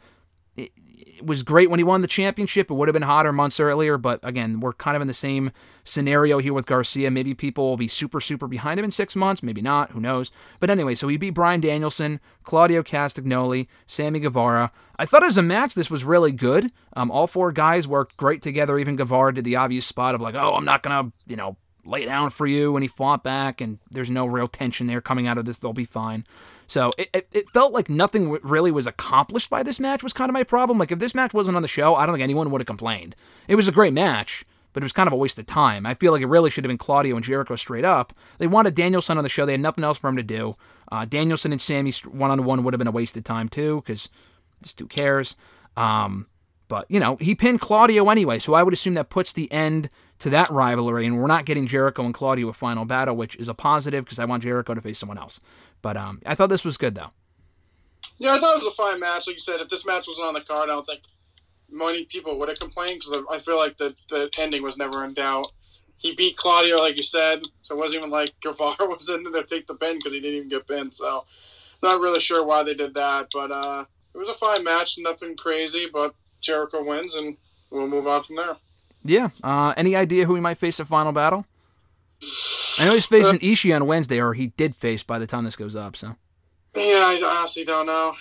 was 1.26 1.44
great 1.44 1.70
when 1.70 1.80
he 1.80 1.84
won 1.84 2.02
the 2.02 2.08
championship. 2.08 2.70
It 2.70 2.74
would 2.74 2.88
have 2.88 2.94
been 2.94 3.02
hotter 3.02 3.32
months 3.32 3.60
earlier, 3.60 3.98
but 3.98 4.20
again, 4.24 4.60
we're 4.60 4.74
kind 4.74 4.96
of 4.96 5.02
in 5.02 5.08
the 5.08 5.14
same 5.14 5.52
scenario 5.84 6.40
here 6.40 6.54
with 6.54 6.66
Garcia. 6.66 7.12
Maybe 7.12 7.34
people 7.34 7.66
will 7.66 7.78
be 7.78 7.88
super, 7.88 8.22
super 8.22 8.48
behind 8.48 8.80
him 8.80 8.86
in 8.86 8.92
six 8.92 9.16
months, 9.16 9.42
maybe 9.42 9.62
not, 9.62 9.92
who 9.92 10.00
knows. 10.00 10.32
But 10.60 10.70
anyway, 10.70 10.96
so 10.96 11.08
he 11.08 11.18
beat 11.18 11.32
Bryan 11.32 11.62
Danielson, 11.62 12.20
Claudio 12.44 12.84
Castagnoli, 12.84 13.68
Sammy 13.88 14.20
Guevara. 14.20 14.72
I 14.98 15.06
thought 15.06 15.24
as 15.24 15.38
a 15.38 15.44
match, 15.44 15.74
this 15.74 15.90
was 15.92 16.04
really 16.04 16.32
good. 16.32 16.72
Um, 16.94 17.10
all 17.10 17.28
four 17.28 17.52
guys 17.52 17.88
worked 17.88 18.18
great 18.18 18.42
together. 18.42 18.78
Even 18.78 18.96
Guevara 18.96 19.34
did 19.34 19.46
the 19.46 19.56
obvious 19.56 19.86
spot 19.86 20.16
of 20.16 20.22
like, 20.22 20.36
oh, 20.36 20.54
I'm 20.54 20.66
not 20.66 20.84
gonna, 20.84 21.12
you 21.26 21.36
know, 21.36 21.58
lay 21.84 22.06
down 22.06 22.30
for 22.30 22.46
you, 22.46 22.76
and 22.76 22.84
he 22.84 22.88
fought 22.88 23.24
back, 23.24 23.62
and 23.62 23.80
there's 23.90 24.12
no 24.12 24.26
real 24.26 24.48
tension 24.48 24.88
there 24.88 25.02
coming 25.02 25.28
out 25.28 25.38
of 25.38 25.46
this. 25.46 25.58
They'll 25.58 25.74
be 25.74 25.86
fine. 25.86 26.26
So 26.72 26.90
it, 26.98 27.10
it, 27.14 27.28
it 27.34 27.50
felt 27.50 27.74
like 27.74 27.90
nothing 27.90 28.32
really 28.44 28.72
was 28.72 28.88
accomplished 28.88 29.50
by 29.50 29.62
this 29.62 29.78
match 29.78 30.04
was 30.04 30.14
kind 30.14 30.30
of 30.30 30.34
my 30.34 30.44
problem. 30.44 30.78
Like 30.78 30.90
if 30.90 31.00
this 31.00 31.14
match 31.14 31.34
wasn't 31.34 31.58
on 31.58 31.64
the 31.64 31.68
show, 31.68 31.96
I 31.96 32.06
don't 32.06 32.16
think 32.16 32.24
anyone 32.24 32.50
would 32.50 32.62
have 32.62 32.66
complained. 32.66 33.14
It 33.50 33.56
was 33.56 33.68
a 33.68 33.74
great 33.74 33.92
match, 33.92 34.46
but 34.72 34.82
it 34.82 34.86
was 34.86 34.94
kind 34.94 35.08
of 35.08 35.12
a 35.12 35.18
waste 35.18 35.38
of 35.38 35.46
time. 35.46 35.86
I 35.86 35.96
feel 35.96 36.14
like 36.14 36.22
it 36.22 36.28
really 36.28 36.50
should 36.50 36.64
have 36.64 36.70
been 36.70 36.78
Claudio 36.78 37.18
and 37.18 37.26
Jericho 37.26 37.58
straight 37.58 37.84
up. 37.84 38.14
They 38.38 38.48
wanted 38.48 38.74
Danielson 38.74 39.18
on 39.18 39.24
the 39.24 39.30
show. 39.30 39.46
They 39.46 39.52
had 39.52 39.60
nothing 39.60 39.84
else 39.84 39.98
for 39.98 40.08
him 40.08 40.16
to 40.16 40.24
do. 40.24 40.56
Uh, 40.90 41.04
Danielson 41.04 41.52
and 41.52 41.60
Sammy 41.60 41.92
one 42.10 42.32
on 42.32 42.46
one 42.46 42.64
would 42.64 42.74
have 42.74 42.80
been 42.80 42.88
a 42.88 42.92
waste 42.92 43.18
of 43.18 43.26
time 43.26 43.50
too, 43.50 43.82
because 43.82 44.08
just 44.62 44.80
who 44.80 44.88
cares? 44.88 45.36
Um, 45.76 46.26
but 46.70 46.86
you 46.88 47.02
know 47.02 47.18
he 47.18 47.36
pinned 47.36 47.60
Claudio 47.60 48.08
anyway, 48.08 48.40
so 48.40 48.54
I 48.54 48.64
would 48.64 48.74
assume 48.74 48.94
that 48.94 49.10
puts 49.10 49.34
the 49.34 49.52
end 49.52 49.90
to 50.20 50.30
that 50.30 50.50
rivalry, 50.50 51.06
and 51.06 51.20
we're 51.20 51.28
not 51.28 51.44
getting 51.44 51.68
Jericho 51.68 52.06
and 52.06 52.14
Claudio 52.14 52.48
a 52.48 52.54
final 52.54 52.86
battle, 52.86 53.18
which 53.18 53.36
is 53.36 53.50
a 53.50 53.54
positive 53.54 54.06
because 54.06 54.20
I 54.20 54.26
want 54.26 54.44
Jericho 54.44 54.74
to 54.74 54.80
face 54.80 55.00
someone 55.00 55.18
else. 55.18 55.42
But 55.82 55.98
um, 55.98 56.22
I 56.26 56.36
thought 56.36 56.50
this 56.50 56.66
was 56.66 56.78
good 56.78 56.96
though. 56.96 57.12
Yeah, 58.18 58.34
I 58.34 58.38
thought 58.38 58.54
it 58.54 58.64
was 58.64 58.68
a 58.68 58.72
fine 58.72 59.00
match. 59.00 59.28
Like 59.28 59.36
you 59.36 59.40
said, 59.40 59.62
if 59.62 59.70
this 59.70 59.86
match 59.86 60.06
wasn't 60.08 60.28
on 60.28 60.34
the 60.34 60.42
card, 60.42 60.70
I 60.70 60.74
don't 60.74 60.86
think 60.86 61.02
many 61.72 62.06
people 62.06 62.38
would 62.38 62.50
have 62.50 62.60
complained 62.60 63.00
because 63.00 63.24
I 63.32 63.40
feel 63.40 63.58
like 63.58 63.78
the, 63.78 63.96
the 64.10 64.30
ending 64.38 64.64
was 64.64 64.78
never 64.78 65.04
in 65.04 65.14
doubt. 65.14 65.48
He 65.98 66.16
beat 66.16 66.36
Claudio, 66.38 66.78
like 66.78 66.98
you 66.98 67.04
said, 67.04 67.42
so 67.62 67.76
it 67.76 67.78
wasn't 67.78 68.02
even 68.02 68.12
like 68.12 68.34
Guevara 68.42 68.88
was 68.88 69.10
in 69.10 69.24
there 69.24 69.42
to 69.42 69.48
take 69.48 69.68
the 69.68 69.76
pin 69.76 69.98
because 69.98 70.14
he 70.14 70.20
didn't 70.20 70.38
even 70.38 70.50
get 70.50 70.68
pinned. 70.68 70.94
So, 70.94 71.26
not 71.82 72.00
really 72.00 72.20
sure 72.20 72.46
why 72.46 72.64
they 72.64 72.74
did 72.74 72.94
that, 72.94 73.28
but 73.34 73.52
uh, 73.52 73.86
it 74.14 74.18
was 74.18 74.30
a 74.30 74.34
fine 74.34 74.64
match, 74.64 74.98
nothing 75.00 75.36
crazy. 75.36 75.88
But 75.92 76.14
Jericho 76.42 76.84
wins, 76.84 77.16
and 77.16 77.38
we'll 77.72 77.88
move 77.88 78.08
on 78.08 78.24
from 78.24 78.36
there. 78.36 78.58
Yeah. 79.04 79.30
Uh, 79.44 79.74
any 79.78 79.96
idea 79.96 80.26
who 80.26 80.36
he 80.36 80.42
might 80.42 80.58
face 80.58 80.80
a 80.80 80.86
final 80.86 81.12
battle? 81.12 81.46
I 82.82 82.86
know 82.86 82.94
he's 82.94 83.06
facing 83.06 83.38
Ishii 83.40 83.76
on 83.76 83.86
Wednesday, 83.86 84.20
or 84.20 84.34
he 84.34 84.48
did 84.48 84.76
face 84.76 85.04
by 85.04 85.20
the 85.20 85.28
time 85.28 85.44
this 85.44 85.56
goes 85.56 85.76
up. 85.76 85.96
So 85.96 86.16
Yeah, 86.76 86.82
I 86.84 87.38
honestly 87.38 87.64
don't 87.64 87.86
know. 87.86 88.14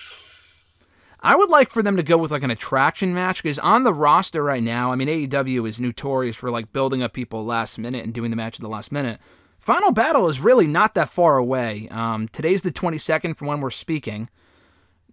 I 1.22 1.34
would 1.34 1.48
like 1.48 1.70
for 1.70 1.82
them 1.82 1.96
to 1.96 2.02
go 2.02 2.18
with 2.18 2.30
like 2.30 2.42
an 2.42 2.50
attraction 2.50 3.14
match 3.14 3.42
because 3.42 3.58
on 3.58 3.84
the 3.84 3.94
roster 3.94 4.42
right 4.42 4.62
now, 4.62 4.92
I 4.92 4.96
mean 4.96 5.08
AEW 5.08 5.66
is 5.66 5.80
notorious 5.80 6.36
for 6.36 6.50
like 6.50 6.74
building 6.74 7.02
up 7.02 7.14
people 7.14 7.44
last 7.44 7.78
minute 7.78 8.04
and 8.04 8.12
doing 8.12 8.30
the 8.30 8.36
match 8.36 8.56
at 8.56 8.61
the 8.61 8.68
last 8.68 8.92
minute. 8.92 9.18
Final 9.61 9.92
Battle 9.92 10.28
is 10.28 10.40
really 10.40 10.66
not 10.66 10.94
that 10.94 11.08
far 11.08 11.38
away. 11.38 11.88
Um, 11.90 12.28
today's 12.28 12.62
the 12.62 12.72
22nd 12.72 13.36
from 13.36 13.46
when 13.46 13.61
we're 13.61 13.70
speaking. 13.70 14.28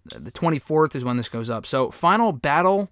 The 0.05 0.31
24th 0.31 0.95
is 0.95 1.05
when 1.05 1.17
this 1.17 1.29
goes 1.29 1.49
up. 1.49 1.65
So 1.65 1.91
Final 1.91 2.33
Battle, 2.33 2.89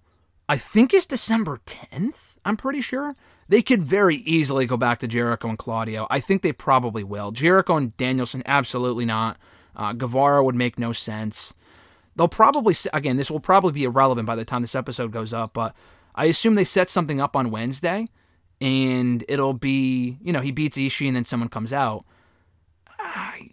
I 0.48 0.56
think 0.56 0.94
is 0.94 1.06
December 1.06 1.60
10th. 1.66 2.36
I'm 2.44 2.56
pretty 2.56 2.82
sure 2.82 3.14
they 3.48 3.62
could 3.62 3.82
very 3.82 4.16
easily 4.16 4.66
go 4.66 4.76
back 4.76 4.98
to 5.00 5.08
Jericho 5.08 5.48
and 5.48 5.58
Claudio. 5.58 6.06
I 6.10 6.20
think 6.20 6.42
they 6.42 6.52
probably 6.52 7.04
will. 7.04 7.30
Jericho 7.30 7.76
and 7.76 7.96
Danielson, 7.96 8.42
absolutely 8.46 9.04
not. 9.04 9.38
Uh, 9.76 9.92
Guevara 9.92 10.42
would 10.42 10.54
make 10.54 10.78
no 10.78 10.92
sense. 10.92 11.54
They'll 12.16 12.28
probably 12.28 12.74
again. 12.94 13.18
This 13.18 13.30
will 13.30 13.40
probably 13.40 13.72
be 13.72 13.84
irrelevant 13.84 14.26
by 14.26 14.36
the 14.36 14.44
time 14.44 14.62
this 14.62 14.74
episode 14.74 15.12
goes 15.12 15.34
up, 15.34 15.52
but 15.52 15.76
I 16.14 16.24
assume 16.24 16.54
they 16.54 16.64
set 16.64 16.88
something 16.88 17.20
up 17.20 17.36
on 17.36 17.50
Wednesday, 17.50 18.08
and 18.58 19.22
it'll 19.28 19.52
be 19.52 20.16
you 20.22 20.32
know 20.32 20.40
he 20.40 20.50
beats 20.50 20.78
Ishii 20.78 21.08
and 21.08 21.16
then 21.16 21.26
someone 21.26 21.50
comes 21.50 21.74
out. 21.74 22.06
I 22.98 23.50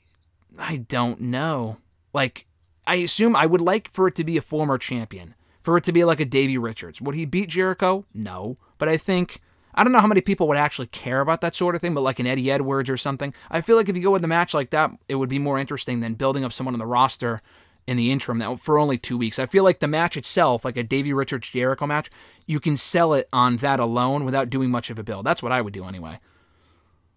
I 0.57 0.77
don't 0.77 1.19
know. 1.19 1.77
Like 2.13 2.47
I 2.87 2.95
assume 2.95 3.35
I 3.35 3.45
would 3.45 3.61
like 3.61 3.91
for 3.91 4.07
it 4.07 4.15
to 4.15 4.23
be 4.23 4.37
a 4.37 4.41
former 4.41 4.77
champion, 4.77 5.35
for 5.61 5.75
it 5.75 5.83
to 5.83 5.91
be 5.91 6.05
like 6.05 6.21
a 6.21 6.25
Davey 6.25 6.57
Richards. 6.57 7.01
Would 7.01 7.15
he 7.15 7.25
beat 7.25 7.49
Jericho? 7.49 8.05
No, 8.13 8.55
but 8.77 8.87
I 8.87 8.97
think. 8.97 9.41
I 9.75 9.83
don't 9.83 9.93
know 9.93 9.99
how 9.99 10.07
many 10.07 10.21
people 10.21 10.47
would 10.47 10.57
actually 10.57 10.87
care 10.87 11.21
about 11.21 11.41
that 11.41 11.55
sort 11.55 11.75
of 11.75 11.81
thing, 11.81 11.93
but 11.93 12.01
like 12.01 12.19
an 12.19 12.27
Eddie 12.27 12.51
Edwards 12.51 12.89
or 12.89 12.97
something. 12.97 13.33
I 13.49 13.61
feel 13.61 13.75
like 13.75 13.89
if 13.89 13.95
you 13.95 14.03
go 14.03 14.11
with 14.11 14.23
a 14.23 14.27
match 14.27 14.53
like 14.53 14.69
that, 14.71 14.91
it 15.07 15.15
would 15.15 15.29
be 15.29 15.39
more 15.39 15.59
interesting 15.59 15.99
than 15.99 16.13
building 16.13 16.43
up 16.43 16.53
someone 16.53 16.75
on 16.75 16.79
the 16.79 16.85
roster 16.85 17.41
in 17.85 17.97
the 17.97 18.11
interim 18.11 18.39
that 18.39 18.59
for 18.59 18.77
only 18.77 18.97
two 18.97 19.17
weeks. 19.17 19.39
I 19.39 19.45
feel 19.45 19.63
like 19.63 19.79
the 19.79 19.87
match 19.87 20.15
itself, 20.15 20.63
like 20.63 20.77
a 20.77 20.83
Davey 20.83 21.13
Richards 21.13 21.49
Jericho 21.49 21.85
match, 21.85 22.09
you 22.45 22.59
can 22.59 22.77
sell 22.77 23.13
it 23.13 23.27
on 23.33 23.57
that 23.57 23.79
alone 23.79 24.25
without 24.25 24.49
doing 24.49 24.71
much 24.71 24.89
of 24.89 24.99
a 24.99 25.03
build. 25.03 25.25
That's 25.25 25.43
what 25.43 25.51
I 25.51 25.61
would 25.61 25.73
do 25.73 25.85
anyway. 25.85 26.19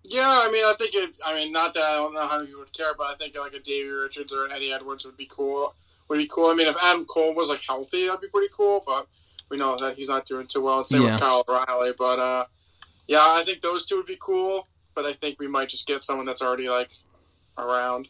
Yeah, 0.09 0.23
I 0.23 0.51
mean, 0.53 0.65
I 0.65 0.73
think 0.79 0.95
it. 0.95 1.17
I 1.25 1.35
mean, 1.35 1.53
not 1.53 1.75
that 1.75 1.83
I 1.83 1.95
don't 1.97 2.15
know 2.15 2.27
how 2.27 2.37
many 2.37 2.47
people 2.47 2.61
would 2.61 2.73
care, 2.73 2.95
but 2.97 3.09
I 3.09 3.15
think 3.17 3.37
like 3.39 3.55
a 3.55 3.61
Davey 3.61 3.89
Richards 3.89 4.33
or 4.33 4.45
an 4.45 4.53
Eddie 4.53 4.73
Edwards 4.73 5.05
would 5.05 5.17
be 5.17 5.27
cool. 5.27 5.75
Would 6.09 6.19
be 6.19 6.29
cool. 6.33 6.47
I 6.47 6.55
mean, 6.55 6.69
if 6.69 6.77
Adam 6.85 7.05
Cole 7.05 7.35
was 7.35 7.49
like 7.49 7.63
healthy, 7.67 8.07
that'd 8.07 8.21
be 8.21 8.29
pretty 8.29 8.49
cool. 8.57 8.85
But 8.87 9.09
we 9.51 9.57
know 9.57 9.77
that 9.77 9.95
he's 9.95 10.09
not 10.09 10.25
doing 10.25 10.47
too 10.47 10.63
well. 10.63 10.79
And 10.79 10.87
same 10.87 11.03
Yeah. 11.03 11.13
with 11.13 11.21
Kyle 11.21 11.45
O'Reilly. 11.49 11.91
But 11.97 12.19
uh, 12.19 12.45
yeah, 13.07 13.19
I 13.21 13.43
think 13.45 13.61
those 13.61 13.85
two 13.85 13.97
would 13.97 14.07
be 14.07 14.19
cool. 14.21 14.69
But 14.95 15.05
I 15.05 15.13
think 15.13 15.39
we 15.39 15.47
might 15.49 15.69
just 15.69 15.87
get 15.87 16.03
someone 16.03 16.27
that's 16.27 16.43
already 16.43 16.69
like 16.69 16.91
around. 17.59 18.09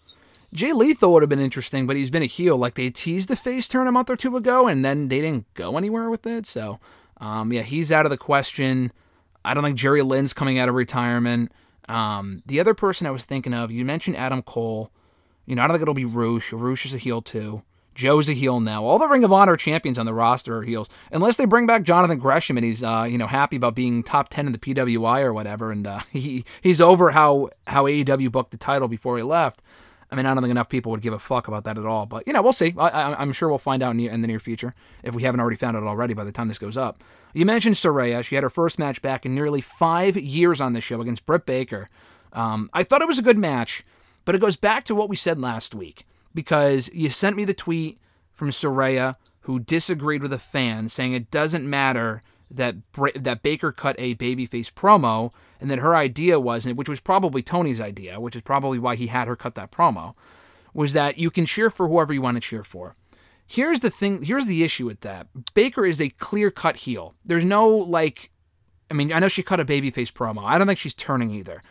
Jay 0.52 0.72
Lethal 0.72 1.12
would 1.12 1.22
have 1.22 1.28
been 1.28 1.40
interesting, 1.40 1.86
but 1.86 1.96
he's 1.96 2.10
been 2.10 2.22
a 2.22 2.26
heel. 2.26 2.56
Like 2.56 2.74
they 2.74 2.88
teased 2.90 3.28
the 3.28 3.36
face 3.36 3.68
turn 3.68 3.86
a 3.86 3.92
month 3.92 4.08
or 4.08 4.16
two 4.16 4.36
ago, 4.36 4.66
and 4.68 4.84
then 4.84 5.08
they 5.08 5.20
didn't 5.20 5.52
go 5.54 5.76
anywhere 5.76 6.08
with 6.08 6.26
it. 6.26 6.46
So, 6.46 6.78
um, 7.20 7.52
yeah, 7.52 7.62
he's 7.62 7.90
out 7.92 8.06
of 8.06 8.10
the 8.10 8.16
question. 8.16 8.92
I 9.44 9.54
don't 9.54 9.64
think 9.64 9.76
Jerry 9.76 10.02
Lynn's 10.02 10.32
coming 10.32 10.58
out 10.58 10.68
of 10.68 10.74
retirement. 10.74 11.52
Um, 11.88 12.42
the 12.46 12.58
other 12.58 12.74
person 12.74 13.06
I 13.06 13.10
was 13.10 13.24
thinking 13.24 13.52
of, 13.54 13.70
you 13.70 13.84
mentioned 13.84 14.16
Adam 14.16 14.42
Cole. 14.42 14.90
You 15.44 15.54
know, 15.56 15.62
I 15.62 15.66
don't 15.66 15.74
think 15.74 15.82
it'll 15.82 15.94
be 15.94 16.04
Roosh. 16.04 16.52
Roosh 16.52 16.84
is 16.86 16.94
a 16.94 16.98
heel 16.98 17.22
too. 17.22 17.62
Joe's 17.96 18.28
a 18.28 18.32
heel 18.34 18.60
now. 18.60 18.84
All 18.84 18.98
the 18.98 19.08
Ring 19.08 19.24
of 19.24 19.32
Honor 19.32 19.56
champions 19.56 19.98
on 19.98 20.06
the 20.06 20.14
roster 20.14 20.58
are 20.58 20.62
heels, 20.62 20.88
unless 21.10 21.36
they 21.36 21.46
bring 21.46 21.66
back 21.66 21.82
Jonathan 21.82 22.18
Gresham 22.18 22.56
and 22.58 22.64
he's 22.64 22.82
uh, 22.84 23.06
you 23.10 23.18
know 23.18 23.26
happy 23.26 23.56
about 23.56 23.74
being 23.74 24.02
top 24.02 24.28
ten 24.28 24.46
in 24.46 24.52
the 24.52 24.58
PWI 24.58 25.22
or 25.22 25.32
whatever, 25.32 25.72
and 25.72 25.86
uh, 25.86 26.00
he 26.12 26.44
he's 26.60 26.80
over 26.80 27.10
how 27.10 27.48
how 27.66 27.84
AEW 27.86 28.30
booked 28.30 28.50
the 28.52 28.58
title 28.58 28.86
before 28.86 29.16
he 29.16 29.22
left. 29.24 29.62
I 30.08 30.14
mean, 30.14 30.24
I 30.24 30.34
don't 30.34 30.42
think 30.44 30.52
enough 30.52 30.68
people 30.68 30.92
would 30.92 31.02
give 31.02 31.12
a 31.14 31.18
fuck 31.18 31.48
about 31.48 31.64
that 31.64 31.78
at 31.78 31.84
all. 31.86 32.06
But 32.06 32.24
you 32.28 32.32
know, 32.32 32.40
we'll 32.42 32.52
see. 32.52 32.72
I, 32.78 33.14
I'm 33.14 33.32
sure 33.32 33.48
we'll 33.48 33.58
find 33.58 33.82
out 33.82 33.90
in, 33.90 33.96
the- 33.96 34.06
in 34.08 34.20
the 34.20 34.28
near 34.28 34.38
future 34.38 34.72
if 35.02 35.14
we 35.16 35.24
haven't 35.24 35.40
already 35.40 35.56
found 35.56 35.76
out 35.76 35.82
already 35.82 36.14
by 36.14 36.22
the 36.22 36.30
time 36.30 36.46
this 36.46 36.58
goes 36.60 36.76
up. 36.76 37.02
You 37.34 37.44
mentioned 37.44 37.74
Saraya. 37.74 38.22
She 38.22 38.36
had 38.36 38.44
her 38.44 38.50
first 38.50 38.78
match 38.78 39.02
back 39.02 39.26
in 39.26 39.34
nearly 39.34 39.60
five 39.60 40.16
years 40.16 40.60
on 40.60 40.74
the 40.74 40.80
show 40.80 41.00
against 41.00 41.26
Britt 41.26 41.44
Baker. 41.44 41.88
Um, 42.32 42.70
I 42.72 42.84
thought 42.84 43.02
it 43.02 43.08
was 43.08 43.18
a 43.18 43.22
good 43.22 43.36
match, 43.38 43.82
but 44.24 44.34
it 44.34 44.40
goes 44.40 44.54
back 44.56 44.84
to 44.84 44.94
what 44.94 45.08
we 45.08 45.16
said 45.16 45.40
last 45.40 45.74
week 45.74 46.04
because 46.36 46.88
you 46.92 47.10
sent 47.10 47.34
me 47.34 47.44
the 47.44 47.54
tweet 47.54 47.98
from 48.32 48.50
Saraya 48.50 49.16
who 49.40 49.58
disagreed 49.58 50.22
with 50.22 50.32
a 50.32 50.38
fan 50.38 50.88
saying 50.88 51.12
it 51.12 51.30
doesn't 51.30 51.68
matter 51.68 52.22
that 52.50 52.92
Bra- 52.92 53.10
that 53.16 53.42
Baker 53.42 53.72
cut 53.72 53.96
a 53.98 54.14
babyface 54.14 54.72
promo 54.72 55.32
and 55.60 55.70
that 55.70 55.78
her 55.78 55.96
idea 55.96 56.38
was, 56.38 56.66
which 56.66 56.88
was 56.88 57.00
probably 57.00 57.42
Tony's 57.42 57.80
idea, 57.80 58.20
which 58.20 58.36
is 58.36 58.42
probably 58.42 58.78
why 58.78 58.94
he 58.94 59.08
had 59.08 59.26
her 59.26 59.34
cut 59.34 59.54
that 59.56 59.72
promo, 59.72 60.14
was 60.74 60.92
that 60.92 61.18
you 61.18 61.30
can 61.30 61.46
cheer 61.46 61.70
for 61.70 61.88
whoever 61.88 62.12
you 62.12 62.22
want 62.22 62.36
to 62.36 62.40
cheer 62.40 62.62
for. 62.62 62.94
Here's 63.46 63.80
the 63.80 63.90
thing. 63.90 64.22
Here's 64.22 64.46
the 64.46 64.62
issue 64.64 64.86
with 64.86 65.00
that. 65.00 65.28
Baker 65.54 65.86
is 65.86 66.00
a 66.00 66.08
clear 66.10 66.50
cut 66.50 66.76
heel. 66.76 67.14
There's 67.24 67.44
no 67.44 67.68
like. 67.68 68.30
I 68.90 68.94
mean, 68.94 69.12
I 69.12 69.18
know 69.18 69.28
she 69.28 69.42
cut 69.42 69.58
a 69.58 69.64
babyface 69.64 70.12
promo. 70.12 70.44
I 70.44 70.58
don't 70.58 70.66
think 70.66 70.78
she's 70.78 70.94
turning 70.94 71.30
either. 71.30 71.62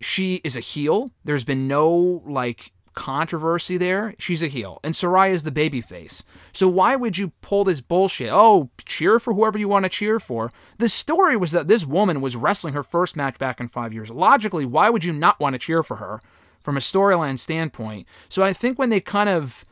She 0.00 0.40
is 0.42 0.56
a 0.56 0.60
heel. 0.60 1.10
There's 1.24 1.44
been 1.44 1.68
no 1.68 2.22
like 2.24 2.72
controversy 2.94 3.76
there. 3.76 4.14
She's 4.18 4.42
a 4.42 4.48
heel, 4.48 4.80
and 4.82 4.94
Saraya 4.94 5.32
is 5.32 5.42
the 5.42 5.50
babyface. 5.50 6.22
So 6.52 6.68
why 6.68 6.96
would 6.96 7.18
you 7.18 7.32
pull 7.40 7.64
this 7.64 7.80
bullshit? 7.80 8.30
Oh, 8.32 8.70
cheer 8.84 9.18
for 9.18 9.34
whoever 9.34 9.58
you 9.58 9.68
want 9.68 9.84
to 9.84 9.88
cheer 9.88 10.20
for. 10.20 10.52
The 10.78 10.88
story 10.88 11.36
was 11.36 11.52
that 11.52 11.68
this 11.68 11.86
woman 11.86 12.20
was 12.20 12.36
wrestling 12.36 12.74
her 12.74 12.82
first 12.82 13.16
match 13.16 13.38
back 13.38 13.60
in 13.60 13.68
five 13.68 13.92
years. 13.92 14.10
Logically, 14.10 14.64
why 14.64 14.90
would 14.90 15.04
you 15.04 15.12
not 15.12 15.40
want 15.40 15.54
to 15.54 15.58
cheer 15.58 15.82
for 15.82 15.96
her 15.96 16.20
from 16.60 16.76
a 16.76 16.80
storyline 16.80 17.38
standpoint? 17.38 18.06
So 18.28 18.42
I 18.42 18.52
think 18.52 18.78
when 18.78 18.90
they 18.90 19.00
kind 19.00 19.28
of 19.28 19.64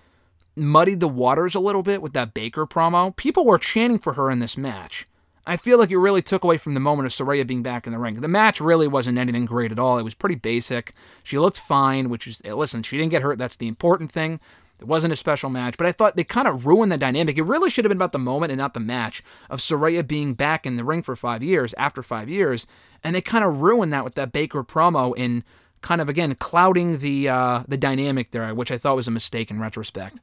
muddied 0.58 1.00
the 1.00 1.08
waters 1.08 1.54
a 1.54 1.60
little 1.60 1.82
bit 1.82 2.02
with 2.02 2.12
that 2.12 2.34
Baker 2.34 2.66
promo. 2.66 3.14
People 3.14 3.46
were 3.46 3.58
chanting 3.58 3.98
for 3.98 4.14
her 4.14 4.30
in 4.30 4.40
this 4.40 4.56
match. 4.56 5.06
I 5.48 5.56
feel 5.56 5.78
like 5.78 5.90
it 5.90 5.96
really 5.96 6.20
took 6.20 6.44
away 6.44 6.58
from 6.58 6.74
the 6.74 6.80
moment 6.80 7.06
of 7.06 7.12
Saraya 7.12 7.46
being 7.46 7.62
back 7.62 7.86
in 7.86 7.92
the 7.94 7.98
ring. 7.98 8.20
The 8.20 8.28
match 8.28 8.60
really 8.60 8.86
wasn't 8.86 9.16
anything 9.16 9.46
great 9.46 9.72
at 9.72 9.78
all. 9.78 9.96
It 9.98 10.02
was 10.02 10.14
pretty 10.14 10.34
basic. 10.34 10.92
She 11.24 11.38
looked 11.38 11.58
fine, 11.58 12.10
which 12.10 12.26
is, 12.26 12.44
listen, 12.44 12.82
she 12.82 12.98
didn't 12.98 13.12
get 13.12 13.22
hurt. 13.22 13.38
That's 13.38 13.56
the 13.56 13.66
important 13.66 14.12
thing. 14.12 14.40
It 14.78 14.86
wasn't 14.86 15.14
a 15.14 15.16
special 15.16 15.48
match, 15.48 15.78
but 15.78 15.86
I 15.86 15.92
thought 15.92 16.16
they 16.16 16.22
kind 16.22 16.46
of 16.46 16.66
ruined 16.66 16.92
the 16.92 16.98
dynamic. 16.98 17.38
It 17.38 17.42
really 17.42 17.70
should 17.70 17.86
have 17.86 17.88
been 17.88 17.98
about 17.98 18.12
the 18.12 18.18
moment 18.18 18.52
and 18.52 18.58
not 18.58 18.74
the 18.74 18.80
match 18.80 19.22
of 19.48 19.58
Saraya 19.58 20.06
being 20.06 20.34
back 20.34 20.66
in 20.66 20.74
the 20.74 20.84
ring 20.84 21.02
for 21.02 21.16
five 21.16 21.42
years, 21.42 21.74
after 21.78 22.02
five 22.02 22.28
years, 22.28 22.66
and 23.02 23.16
they 23.16 23.22
kind 23.22 23.42
of 23.42 23.60
ruined 23.60 23.92
that 23.92 24.04
with 24.04 24.14
that 24.16 24.32
Baker 24.32 24.62
promo 24.62 25.16
in 25.16 25.42
kind 25.80 26.00
of 26.00 26.08
again 26.08 26.34
clouding 26.34 26.98
the 26.98 27.28
uh, 27.28 27.64
the 27.66 27.76
dynamic 27.76 28.32
there, 28.32 28.54
which 28.54 28.70
I 28.70 28.78
thought 28.78 28.96
was 28.96 29.08
a 29.08 29.12
mistake 29.12 29.50
in 29.50 29.58
retrospect. 29.58 30.18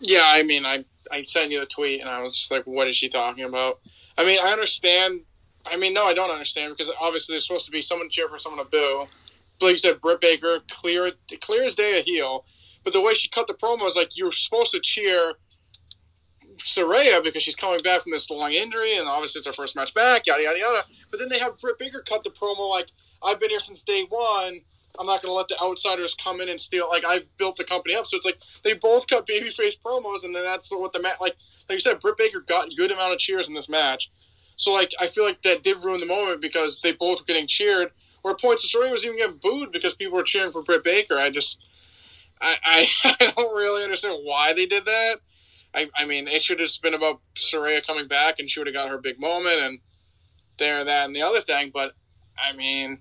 Yeah, 0.00 0.24
I 0.24 0.42
mean, 0.44 0.64
I 0.64 0.84
I 1.10 1.22
sent 1.24 1.50
you 1.50 1.60
the 1.60 1.66
tweet 1.66 2.00
and 2.00 2.08
I 2.08 2.22
was 2.22 2.36
just 2.36 2.50
like, 2.50 2.64
what 2.64 2.88
is 2.88 2.96
she 2.96 3.08
talking 3.08 3.44
about? 3.44 3.80
I 4.18 4.24
mean, 4.24 4.38
I 4.42 4.52
understand. 4.52 5.22
I 5.70 5.76
mean, 5.76 5.94
no, 5.94 6.06
I 6.06 6.14
don't 6.14 6.30
understand 6.30 6.72
because 6.72 6.90
obviously 7.00 7.34
there's 7.34 7.46
supposed 7.46 7.66
to 7.66 7.70
be 7.70 7.80
someone 7.80 8.08
to 8.08 8.14
cheer 8.14 8.28
for 8.28 8.38
someone 8.38 8.64
to 8.64 8.70
boo. 8.70 9.06
But 9.60 9.66
like 9.66 9.72
you 9.72 9.78
said, 9.78 10.00
Britt 10.00 10.20
Baker, 10.20 10.58
clear, 10.70 11.12
clear 11.40 11.62
as 11.62 11.74
day 11.74 12.00
a 12.00 12.02
heel. 12.02 12.44
But 12.84 12.92
the 12.92 13.00
way 13.00 13.14
she 13.14 13.28
cut 13.28 13.46
the 13.46 13.54
promo 13.54 13.86
is 13.86 13.94
like 13.94 14.16
you're 14.16 14.32
supposed 14.32 14.72
to 14.72 14.80
cheer 14.80 15.34
Saraya 16.56 17.22
because 17.22 17.42
she's 17.42 17.54
coming 17.54 17.80
back 17.84 18.00
from 18.00 18.12
this 18.12 18.28
long 18.28 18.50
injury, 18.50 18.96
and 18.96 19.06
obviously 19.08 19.38
it's 19.38 19.46
her 19.46 19.52
first 19.52 19.76
match 19.76 19.94
back, 19.94 20.26
yada 20.26 20.42
yada 20.42 20.58
yada. 20.58 20.82
But 21.10 21.20
then 21.20 21.28
they 21.28 21.38
have 21.38 21.58
Britt 21.58 21.78
Baker 21.78 22.02
cut 22.06 22.24
the 22.24 22.30
promo 22.30 22.68
like 22.68 22.90
I've 23.22 23.40
been 23.40 23.50
here 23.50 23.60
since 23.60 23.82
day 23.82 24.04
one. 24.08 24.54
I'm 24.98 25.06
not 25.06 25.22
going 25.22 25.30
to 25.30 25.36
let 25.36 25.48
the 25.48 25.60
outsiders 25.62 26.14
come 26.14 26.40
in 26.40 26.48
and 26.48 26.60
steal. 26.60 26.88
Like 26.90 27.04
I 27.06 27.20
built 27.38 27.56
the 27.56 27.64
company 27.64 27.94
up, 27.94 28.06
so 28.06 28.16
it's 28.16 28.26
like 28.26 28.40
they 28.62 28.74
both 28.74 29.08
cut 29.08 29.26
babyface 29.26 29.78
promos, 29.84 30.24
and 30.24 30.34
then 30.34 30.44
that's 30.44 30.70
what 30.70 30.92
the 30.92 31.00
match. 31.00 31.16
Like 31.20 31.36
like 31.68 31.76
you 31.76 31.80
said, 31.80 32.00
Britt 32.00 32.18
Baker 32.18 32.40
got 32.40 32.66
a 32.66 32.74
good 32.76 32.92
amount 32.92 33.12
of 33.12 33.18
cheers 33.18 33.48
in 33.48 33.54
this 33.54 33.68
match. 33.68 34.10
So 34.56 34.72
like 34.72 34.92
I 35.00 35.06
feel 35.06 35.24
like 35.24 35.42
that 35.42 35.62
did 35.62 35.78
ruin 35.84 36.00
the 36.00 36.06
moment 36.06 36.40
because 36.40 36.80
they 36.80 36.92
both 36.92 37.20
were 37.20 37.26
getting 37.26 37.46
cheered. 37.46 37.90
Where 38.22 38.34
points 38.34 38.62
of 38.62 38.70
Saraya 38.70 38.92
was 38.92 39.04
even 39.04 39.16
getting 39.16 39.38
booed 39.38 39.72
because 39.72 39.96
people 39.96 40.16
were 40.16 40.22
cheering 40.22 40.52
for 40.52 40.62
Britt 40.62 40.84
Baker. 40.84 41.16
I 41.16 41.30
just 41.30 41.64
I, 42.42 42.56
I, 42.64 42.86
I 43.20 43.32
don't 43.36 43.56
really 43.56 43.84
understand 43.84 44.20
why 44.24 44.52
they 44.52 44.66
did 44.66 44.84
that. 44.84 45.14
I, 45.74 45.88
I 45.96 46.04
mean, 46.04 46.28
it 46.28 46.42
should 46.42 46.60
have 46.60 46.68
been 46.82 46.94
about 46.94 47.20
Saraya 47.34 47.86
coming 47.86 48.08
back 48.08 48.38
and 48.38 48.50
she 48.50 48.60
would 48.60 48.66
have 48.66 48.74
got 48.74 48.90
her 48.90 48.98
big 48.98 49.18
moment 49.18 49.60
and 49.60 49.78
there, 50.58 50.84
that, 50.84 51.06
and 51.06 51.16
the 51.16 51.22
other 51.22 51.40
thing. 51.40 51.70
But, 51.72 51.94
I 52.36 52.52
mean, 52.54 53.00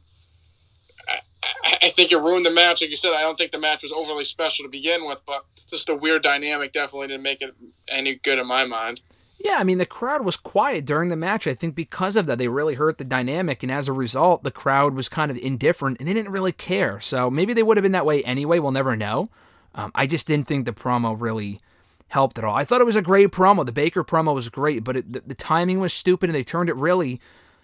I, 1.44 1.90
think 1.90 2.12
it 2.12 2.18
ruined 2.18 2.46
the 2.46 2.52
match. 2.52 2.82
Like 2.82 2.90
you 2.90 2.96
said, 2.96 3.14
I 3.14 3.22
don't 3.22 3.38
think 3.38 3.52
the 3.52 3.60
match 3.60 3.84
was 3.84 3.92
overly 3.92 4.24
special 4.24 4.64
to 4.64 4.70
begin 4.70 5.08
with, 5.08 5.22
but 5.26 5.44
just 5.70 5.90
a 5.90 5.96
weird 5.96 6.22
dynamic 6.22 6.72
definitely 6.72 7.08
didn't 7.08 7.24
make 7.24 7.42
it 7.42 7.56
any 7.88 8.16
good 8.16 8.40
in 8.40 8.48
my 8.48 8.66
mind. 8.66 9.02
Yeah, 9.44 9.58
I 9.58 9.64
mean, 9.64 9.80
the 9.80 9.88
crowd 9.88 10.24
was 10.24 10.38
quiet 10.38 10.86
during 10.86 11.10
the 11.10 11.16
match. 11.16 11.48
I 11.48 11.56
think 11.56 11.74
because 11.74 12.16
of 12.16 12.28
that, 12.28 12.38
they 12.38 12.48
really 12.48 12.76
hurt 12.76 13.00
the 13.00 13.04
dynamic. 13.04 13.64
And 13.64 13.72
as 13.72 13.88
a 13.88 13.94
result, 13.94 14.44
the 14.44 14.52
crowd 14.52 14.94
was 14.94 15.10
kind 15.10 15.32
of 15.32 15.38
indifferent 15.38 15.98
and 16.00 16.08
they 16.08 16.14
didn't 16.14 16.32
really 16.32 16.52
care. 16.52 17.00
So 17.00 17.30
maybe 17.30 17.54
they 17.54 17.64
would 17.64 17.78
have 17.78 17.84
been 17.84 17.92
that 17.94 18.06
way 18.06 18.24
anyway. 18.24 18.60
We'll 18.60 18.72
never 18.72 18.96
know. 18.96 19.30
Um, 19.74 19.92
I 19.96 20.06
just 20.06 20.28
didn't 20.28 20.48
think 20.48 20.66
the 20.66 20.74
promo 20.74 21.16
really 21.20 21.60
helped 22.10 22.38
at 22.38 22.44
all. 22.44 22.56
I 22.56 22.66
thought 22.66 22.82
it 22.82 22.86
was 22.86 22.96
a 22.96 23.02
great 23.02 23.30
promo. 23.30 23.66
The 23.66 23.72
Baker 23.72 24.04
promo 24.04 24.36
was 24.36 24.50
great, 24.50 24.84
but 24.84 24.98
it, 24.98 25.12
the, 25.12 25.22
the 25.22 25.36
timing 25.36 25.80
was 25.80 25.94
stupid 25.94 26.30
and 26.30 26.36
they 26.36 26.44
turned 26.44 26.70
it 26.70 26.76
really. 26.76 27.20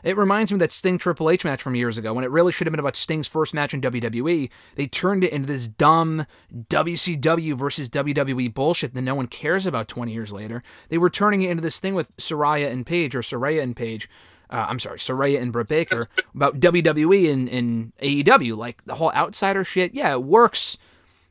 It 0.08 0.16
reminds 0.16 0.54
me 0.54 0.56
of 0.56 0.60
that 0.60 0.72
Sting 0.72 0.98
Triple 0.98 1.30
H 1.30 1.44
match 1.44 1.62
from 1.62 1.76
years 1.76 1.98
ago 1.98 2.14
when 2.14 2.24
it 2.24 2.32
really 2.32 2.54
should 2.54 2.66
have 2.66 2.72
been 2.72 2.80
about 2.80 2.96
Sting's 2.96 3.28
first 3.28 3.54
match 3.54 3.74
in 3.74 3.82
WWE. 3.82 4.50
They 4.76 4.88
turned 4.88 5.26
it 5.26 5.34
into 5.34 5.48
this 5.48 5.68
dumb 5.68 6.26
WCW 6.56 7.58
versus 7.58 7.90
WWE 7.90 8.54
bullshit 8.54 8.94
that 8.94 9.02
no 9.02 9.16
one 9.16 9.28
cares 9.28 9.66
about 9.66 9.90
20 9.90 10.14
years 10.14 10.32
later. 10.32 10.64
They 10.88 10.98
were 10.98 11.10
turning 11.10 11.42
it 11.42 11.50
into 11.50 11.62
this 11.62 11.82
thing 11.82 11.94
with 11.94 12.16
Saraya 12.16 12.72
and 12.72 12.86
Paige, 12.86 13.16
or 13.16 13.22
Saraya 13.22 13.62
and 13.62 13.76
Paige. 13.76 14.10
Uh, 14.50 14.68
I'm 14.70 14.80
sorry, 14.80 14.98
Saraya 14.98 15.42
and 15.42 15.52
Britt 15.52 15.68
Baker 15.68 16.08
about 16.34 16.62
WWE 16.62 17.34
and, 17.34 17.50
and 17.50 17.92
AEW. 18.02 18.56
Like 18.56 18.86
the 18.86 18.96
whole 18.96 19.12
outsider 19.12 19.66
shit. 19.66 19.94
Yeah, 19.94 20.14
it 20.14 20.24
works 20.24 20.78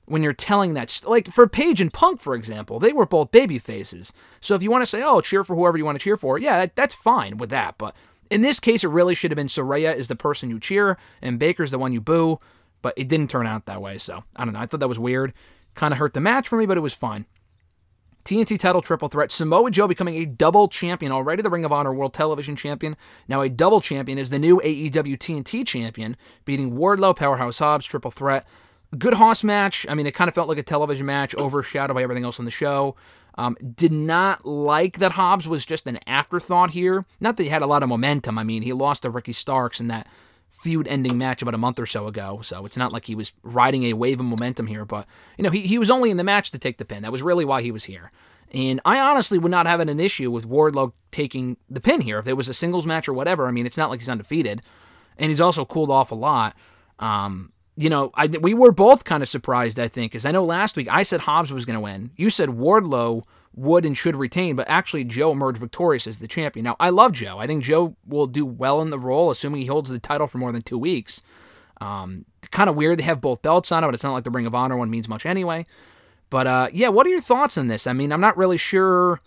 when 0.04 0.22
you're 0.22 0.34
telling 0.34 0.74
that 0.74 0.90
st- 0.90 1.10
like 1.10 1.32
for 1.32 1.48
Paige 1.48 1.80
and 1.80 1.90
Punk 1.90 2.20
for 2.20 2.34
example, 2.34 2.78
they 2.78 2.92
were 2.92 3.06
both 3.06 3.30
baby 3.30 3.58
faces. 3.58 4.12
So 4.42 4.54
if 4.54 4.62
you 4.62 4.70
want 4.70 4.82
to 4.82 4.86
say, 4.86 5.02
"Oh, 5.02 5.22
cheer 5.22 5.44
for 5.44 5.56
whoever 5.56 5.78
you 5.78 5.86
want 5.86 5.98
to 5.98 6.04
cheer 6.04 6.18
for." 6.18 6.38
Yeah, 6.38 6.58
that, 6.58 6.76
that's 6.76 6.94
fine 6.94 7.38
with 7.38 7.48
that, 7.48 7.76
but 7.78 7.94
in 8.30 8.42
this 8.42 8.60
case 8.60 8.84
it 8.84 8.88
really 8.88 9.14
should 9.14 9.30
have 9.30 9.36
been 9.36 9.46
Saraya 9.46 9.94
is 9.94 10.08
the 10.08 10.16
person 10.16 10.50
you 10.50 10.60
cheer 10.60 10.96
and 11.22 11.38
Baker's 11.38 11.70
the 11.70 11.78
one 11.78 11.92
you 11.92 12.00
boo, 12.00 12.38
but 12.82 12.94
it 12.96 13.08
didn't 13.08 13.30
turn 13.30 13.46
out 13.46 13.66
that 13.66 13.82
way, 13.82 13.98
so 13.98 14.24
I 14.36 14.44
don't 14.44 14.54
know. 14.54 14.60
I 14.60 14.66
thought 14.66 14.80
that 14.80 14.88
was 14.88 14.98
weird. 14.98 15.32
Kind 15.74 15.92
of 15.92 15.98
hurt 15.98 16.14
the 16.14 16.20
match 16.20 16.48
for 16.48 16.56
me, 16.56 16.66
but 16.66 16.78
it 16.78 16.82
was 16.82 16.94
fine. 16.94 17.26
TNT 18.26 18.58
title 18.58 18.82
triple 18.82 19.08
threat. 19.08 19.30
Samoa 19.30 19.70
Joe 19.70 19.86
becoming 19.86 20.16
a 20.16 20.24
double 20.24 20.66
champion, 20.66 21.12
already 21.12 21.42
the 21.42 21.50
Ring 21.50 21.64
of 21.64 21.72
Honor 21.72 21.94
World 21.94 22.12
Television 22.12 22.56
Champion. 22.56 22.96
Now 23.28 23.40
a 23.40 23.48
double 23.48 23.80
champion 23.80 24.18
is 24.18 24.30
the 24.30 24.38
new 24.40 24.60
AEW 24.64 25.16
TNT 25.16 25.64
champion, 25.64 26.16
beating 26.44 26.72
Wardlow, 26.72 27.14
Powerhouse 27.14 27.60
Hobbs, 27.60 27.86
triple 27.86 28.10
threat. 28.10 28.44
Good 28.98 29.14
Hoss 29.14 29.44
match. 29.44 29.86
I 29.88 29.94
mean, 29.94 30.06
it 30.06 30.14
kind 30.14 30.28
of 30.28 30.34
felt 30.34 30.48
like 30.48 30.58
a 30.58 30.64
television 30.64 31.06
match, 31.06 31.36
overshadowed 31.36 31.94
by 31.94 32.02
everything 32.02 32.24
else 32.24 32.40
on 32.40 32.44
the 32.44 32.50
show. 32.50 32.96
Um, 33.38 33.56
did 33.74 33.92
not 33.92 34.46
like 34.46 34.98
that 34.98 35.12
Hobbs 35.12 35.46
was 35.46 35.66
just 35.66 35.86
an 35.86 35.98
afterthought 36.06 36.70
here. 36.70 37.04
Not 37.20 37.36
that 37.36 37.42
he 37.42 37.48
had 37.50 37.62
a 37.62 37.66
lot 37.66 37.82
of 37.82 37.88
momentum. 37.88 38.38
I 38.38 38.44
mean, 38.44 38.62
he 38.62 38.72
lost 38.72 39.02
to 39.02 39.10
Ricky 39.10 39.34
Starks 39.34 39.78
in 39.78 39.88
that 39.88 40.08
feud 40.50 40.88
ending 40.88 41.18
match 41.18 41.42
about 41.42 41.54
a 41.54 41.58
month 41.58 41.78
or 41.78 41.84
so 41.84 42.06
ago. 42.06 42.40
So 42.42 42.64
it's 42.64 42.78
not 42.78 42.92
like 42.92 43.04
he 43.04 43.14
was 43.14 43.32
riding 43.42 43.84
a 43.84 43.92
wave 43.92 44.20
of 44.20 44.26
momentum 44.26 44.66
here, 44.66 44.86
but 44.86 45.06
you 45.36 45.44
know, 45.44 45.50
he, 45.50 45.60
he 45.60 45.78
was 45.78 45.90
only 45.90 46.10
in 46.10 46.16
the 46.16 46.24
match 46.24 46.50
to 46.52 46.58
take 46.58 46.78
the 46.78 46.84
pin. 46.86 47.02
That 47.02 47.12
was 47.12 47.22
really 47.22 47.44
why 47.44 47.60
he 47.60 47.70
was 47.70 47.84
here. 47.84 48.10
And 48.52 48.80
I 48.84 48.98
honestly 49.00 49.38
would 49.38 49.50
not 49.50 49.66
have 49.66 49.80
an 49.80 50.00
issue 50.00 50.30
with 50.30 50.48
Wardlow 50.48 50.92
taking 51.10 51.58
the 51.68 51.80
pin 51.80 52.00
here. 52.00 52.18
If 52.18 52.26
it 52.26 52.34
was 52.34 52.48
a 52.48 52.54
singles 52.54 52.86
match 52.86 53.06
or 53.06 53.12
whatever, 53.12 53.46
I 53.46 53.50
mean, 53.50 53.66
it's 53.66 53.76
not 53.76 53.90
like 53.90 54.00
he's 54.00 54.08
undefeated. 54.08 54.62
And 55.18 55.30
he's 55.30 55.40
also 55.40 55.64
cooled 55.64 55.90
off 55.90 56.10
a 56.10 56.14
lot. 56.14 56.56
Um, 56.98 57.52
you 57.76 57.90
know, 57.90 58.10
I, 58.14 58.26
we 58.26 58.54
were 58.54 58.72
both 58.72 59.04
kind 59.04 59.22
of 59.22 59.28
surprised, 59.28 59.78
I 59.78 59.88
think, 59.88 60.12
because 60.12 60.24
I 60.24 60.32
know 60.32 60.44
last 60.44 60.76
week 60.76 60.88
I 60.90 61.02
said 61.02 61.20
Hobbs 61.20 61.52
was 61.52 61.64
going 61.64 61.74
to 61.74 61.80
win. 61.80 62.10
You 62.16 62.30
said 62.30 62.48
Wardlow 62.48 63.24
would 63.54 63.84
and 63.84 63.96
should 63.96 64.16
retain, 64.16 64.56
but 64.56 64.68
actually 64.68 65.04
Joe 65.04 65.32
emerged 65.32 65.58
victorious 65.58 66.06
as 66.06 66.18
the 66.18 66.28
champion. 66.28 66.64
Now, 66.64 66.76
I 66.80 66.90
love 66.90 67.12
Joe. 67.12 67.38
I 67.38 67.46
think 67.46 67.64
Joe 67.64 67.96
will 68.06 68.26
do 68.26 68.46
well 68.46 68.80
in 68.80 68.90
the 68.90 68.98
role, 68.98 69.30
assuming 69.30 69.60
he 69.60 69.66
holds 69.66 69.90
the 69.90 69.98
title 69.98 70.26
for 70.26 70.38
more 70.38 70.52
than 70.52 70.62
two 70.62 70.78
weeks. 70.78 71.22
Um, 71.80 72.24
kind 72.50 72.70
of 72.70 72.76
weird 72.76 72.98
they 72.98 73.02
have 73.04 73.20
both 73.20 73.42
belts 73.42 73.70
on 73.70 73.84
it, 73.84 73.86
but 73.86 73.94
it's 73.94 74.04
not 74.04 74.12
like 74.12 74.24
the 74.24 74.30
Ring 74.30 74.46
of 74.46 74.54
Honor 74.54 74.76
one 74.76 74.90
means 74.90 75.08
much 75.08 75.26
anyway. 75.26 75.66
But 76.30 76.46
uh, 76.46 76.68
yeah, 76.72 76.88
what 76.88 77.06
are 77.06 77.10
your 77.10 77.20
thoughts 77.20 77.58
on 77.58 77.68
this? 77.68 77.86
I 77.86 77.92
mean, 77.92 78.12
I'm 78.12 78.20
not 78.20 78.36
really 78.36 78.56
sure. 78.56 79.20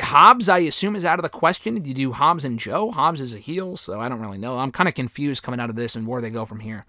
Hobbs, 0.00 0.48
I 0.48 0.58
assume, 0.58 0.96
is 0.96 1.04
out 1.04 1.18
of 1.18 1.22
the 1.22 1.28
question. 1.28 1.84
You 1.84 1.94
do 1.94 2.12
Hobbs 2.12 2.44
and 2.44 2.58
Joe? 2.58 2.90
Hobbs 2.90 3.20
is 3.20 3.34
a 3.34 3.38
heel, 3.38 3.76
so 3.76 4.00
I 4.00 4.08
don't 4.08 4.20
really 4.20 4.38
know. 4.38 4.58
I'm 4.58 4.72
kind 4.72 4.88
of 4.88 4.94
confused 4.94 5.42
coming 5.42 5.60
out 5.60 5.70
of 5.70 5.76
this 5.76 5.94
and 5.94 6.06
where 6.06 6.20
they 6.20 6.30
go 6.30 6.44
from 6.44 6.60
here. 6.60 6.84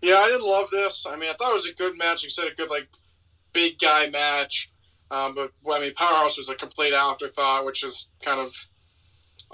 Yeah, 0.00 0.16
I 0.16 0.28
didn't 0.28 0.48
love 0.48 0.70
this. 0.70 1.06
I 1.06 1.16
mean, 1.16 1.30
I 1.30 1.34
thought 1.34 1.50
it 1.50 1.54
was 1.54 1.68
a 1.68 1.74
good 1.74 1.96
match. 1.98 2.22
You 2.22 2.30
said, 2.30 2.48
a 2.48 2.54
good 2.54 2.70
like 2.70 2.88
big 3.52 3.78
guy 3.78 4.08
match. 4.08 4.70
Um, 5.10 5.34
but 5.34 5.52
well, 5.62 5.78
I 5.78 5.80
mean, 5.80 5.94
Powerhouse 5.94 6.38
was 6.38 6.48
a 6.48 6.54
complete 6.54 6.94
afterthought, 6.94 7.66
which 7.66 7.84
is 7.84 8.08
kind 8.24 8.40
of 8.40 8.54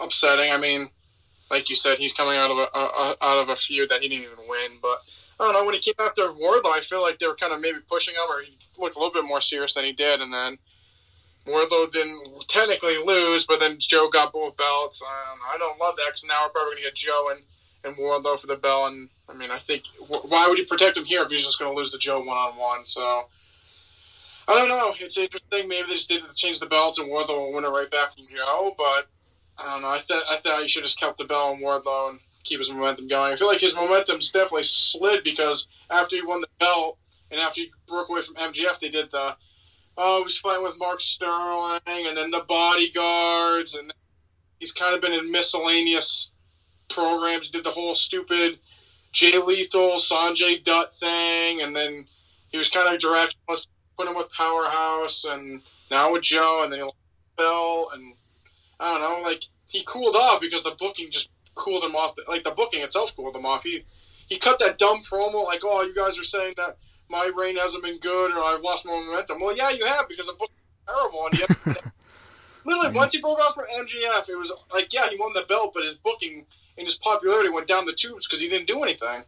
upsetting. 0.01 0.53
I 0.53 0.59
mean, 0.59 0.91
like 1.51 1.71
you 1.71 1.77
said, 1.77 1.99
he's 1.99 2.13
coming 2.13 2.37
out 2.37 2.51
of 2.51 2.59
a, 2.59 2.69
a 2.75 3.17
out 3.23 3.39
of 3.39 3.49
a 3.49 3.57
feud 3.57 3.89
that 3.89 4.03
he 4.03 4.09
didn't 4.09 4.25
even 4.25 4.49
win. 4.49 4.73
But 4.83 4.99
I 5.41 5.45
don't 5.45 5.55
know. 5.55 5.65
When 5.65 5.75
he 5.75 5.81
came 5.81 5.95
after 6.01 6.23
Wardlow, 6.23 6.73
I 6.73 6.81
feel 6.81 7.03
like 7.03 7.19
they 7.19 7.27
were 7.27 7.35
kind 7.35 7.53
of 7.53 7.61
maybe 7.61 7.79
pushing 7.89 8.15
him, 8.15 8.29
or 8.29 8.43
he 8.43 8.57
looked 8.79 8.97
a 8.97 8.99
little 8.99 9.13
bit 9.13 9.25
more 9.25 9.41
serious 9.41 9.75
than 9.75 9.85
he 9.85 9.93
did. 9.93 10.21
And 10.21 10.33
then 10.33 10.59
Wardlow 11.47 11.91
didn't 11.91 12.23
technically 12.49 12.99
lose, 13.05 13.47
but 13.47 13.61
then 13.61 13.77
Joe 13.79 14.09
got 14.09 14.33
both 14.33 14.57
belts. 14.57 15.03
Um, 15.03 15.39
I 15.53 15.59
don't 15.59 15.79
love 15.79 15.97
that 15.97 16.07
because 16.09 16.25
now 16.25 16.45
we're 16.45 16.51
probably 16.51 16.75
going 16.75 16.85
to 16.85 16.89
get 16.91 16.95
Joe 16.95 17.29
and 17.31 17.43
and 17.87 17.97
Wardlow 17.97 18.39
for 18.39 18.47
the 18.47 18.57
belt. 18.57 18.93
And 18.93 19.09
I 19.29 19.35
mean, 19.35 19.51
I 19.51 19.59
think 19.59 19.85
wh- 19.99 20.31
why 20.31 20.49
would 20.49 20.59
you 20.59 20.67
protect 20.67 20.97
him 20.97 21.05
here 21.05 21.23
if 21.23 21.31
he's 21.31 21.45
just 21.45 21.59
going 21.59 21.73
to 21.73 21.77
lose 21.77 21.93
the 21.93 21.99
Joe 21.99 22.19
one 22.21 22.37
on 22.37 22.57
one? 22.57 22.85
So. 22.85 23.29
I 24.49 24.55
don't 24.55 24.69
know. 24.69 24.95
It's 25.01 25.19
interesting. 25.19 25.69
Maybe 25.69 25.89
they 25.89 25.95
just 25.95 26.09
did 26.09 26.23
change 26.37 26.61
the 26.61 26.67
belts 26.67 26.99
and 26.99 27.09
Wardlow 27.09 27.37
will 27.37 27.53
win 27.53 27.65
it 27.65 27.69
right 27.69 27.91
back 27.91 28.15
from 28.15 28.23
Joe. 28.31 28.75
But 28.79 29.09
I 29.59 29.73
don't 29.73 29.83
know. 29.83 29.89
I 29.89 29.99
thought 29.99 30.23
I 30.31 30.37
thought 30.37 30.63
he 30.63 30.69
should 30.69 30.85
just 30.85 31.01
kept 31.01 31.19
the 31.19 31.25
belt 31.25 31.55
on 31.55 31.61
Wardlow 31.61 32.11
and 32.11 32.21
keep 32.45 32.59
his 32.59 32.71
momentum 32.71 33.09
going. 33.09 33.33
I 33.33 33.37
feel 33.37 33.49
like 33.49 33.61
his 33.61 33.75
momentum's 33.75 34.31
definitely 34.31 34.63
slid 34.63 35.25
because 35.25 35.67
after 35.91 36.17
he 36.17 36.23
won 36.23 36.41
the 36.41 36.49
belt 36.61 36.99
and 37.31 37.41
after 37.41 37.63
he 37.63 37.73
broke 37.89 38.09
away 38.09 38.23
from 38.23 38.37
MJF, 38.37 38.79
they 38.79 38.89
did 38.89 39.11
the 39.11 39.37
oh 39.99 40.23
he's 40.23 40.39
fighting 40.39 40.63
with 40.63 40.79
Mark 40.79 41.01
Sterling 41.01 41.81
and 41.87 42.17
then 42.17 42.31
the 42.31 42.45
bodyguards 42.47 43.75
and 43.75 43.93
he's 44.61 44.73
kind 44.73 44.95
of 44.95 45.01
been 45.01 45.13
in 45.13 45.31
miscellaneous 45.33 46.31
programs. 46.89 47.51
Did 47.51 47.65
the 47.65 47.71
whole 47.71 47.95
stupid 47.95 48.59
Jay 49.13 49.39
Lethal, 49.39 49.93
Sanjay 49.93 50.63
Dutt 50.63 50.93
thing, 50.95 51.63
and 51.63 51.75
then 51.75 52.07
he 52.49 52.59
was 52.59 52.69
kind 52.69 52.95
of 52.95 53.01
directionless 53.01 53.67
put 53.97 54.09
him 54.09 54.15
with 54.15 54.31
Powerhouse 54.31 55.25
and 55.25 55.63
now 55.91 56.13
with 56.13 56.23
Joe, 56.23 56.63
and 56.65 56.73
then 56.73 56.81
he 56.81 56.91
fell, 57.37 57.91
and 57.95 58.15
I 58.79 58.99
don't 58.99 59.01
know, 59.01 59.29
like 59.29 59.45
he 59.67 59.83
cooled 59.85 60.17
off 60.17 60.41
because 60.41 60.63
the 60.63 60.77
booking 60.79 61.11
just 61.11 61.31
cooled 61.55 61.85
him 61.85 61.97
off. 61.97 62.15
Like 62.29 62.45
the 62.45 62.51
booking 62.51 62.83
itself 62.83 63.17
cooled 63.17 63.37
him 63.37 63.47
off. 63.47 63.63
He 63.63 63.85
he 64.29 64.39
cut 64.39 64.59
that 64.61 64.79
dumb 64.79 64.99
promo 65.01 65.45
like, 65.45 65.61
oh, 65.65 65.83
you 65.83 65.95
guys 65.95 66.19
are 66.19 66.25
saying 66.25 66.55
that 66.57 66.77
my 67.09 67.31
reign 67.37 67.57
hasn't 67.57 67.85
been 67.85 67.99
good 67.99 68.33
or 68.33 68.43
I've 68.43 68.63
lost 68.63 68.85
my 68.85 68.93
momentum. 68.93 69.41
Well, 69.41 69.57
yeah, 69.57 69.71
you 69.71 69.87
have 69.87 70.09
because 70.09 70.27
the 70.27 70.35
book's 70.39 70.53
terrible. 70.87 71.27
And 71.27 71.39
yet, 71.39 71.51
literally, 72.65 72.97
once 72.97 73.13
he 73.13 73.21
broke 73.21 73.39
off 73.39 73.55
from 73.55 73.65
MJF, 73.81 74.29
it 74.29 74.37
was 74.37 74.53
like, 74.75 74.93
yeah, 74.93 75.09
he 75.09 75.17
won 75.17 75.33
the 75.33 75.45
belt, 75.49 75.73
but 75.73 75.85
his 75.85 75.95
booking 75.95 76.47
and 76.79 76.87
his 76.87 76.99
popularity 76.99 77.51
went 77.51 77.67
down 77.67 77.87
the 77.87 77.93
tubes 77.93 78.27
because 78.27 78.41
he 78.41 78.49
didn't 78.49 78.67
do 78.67 78.83
anything. 78.83 79.25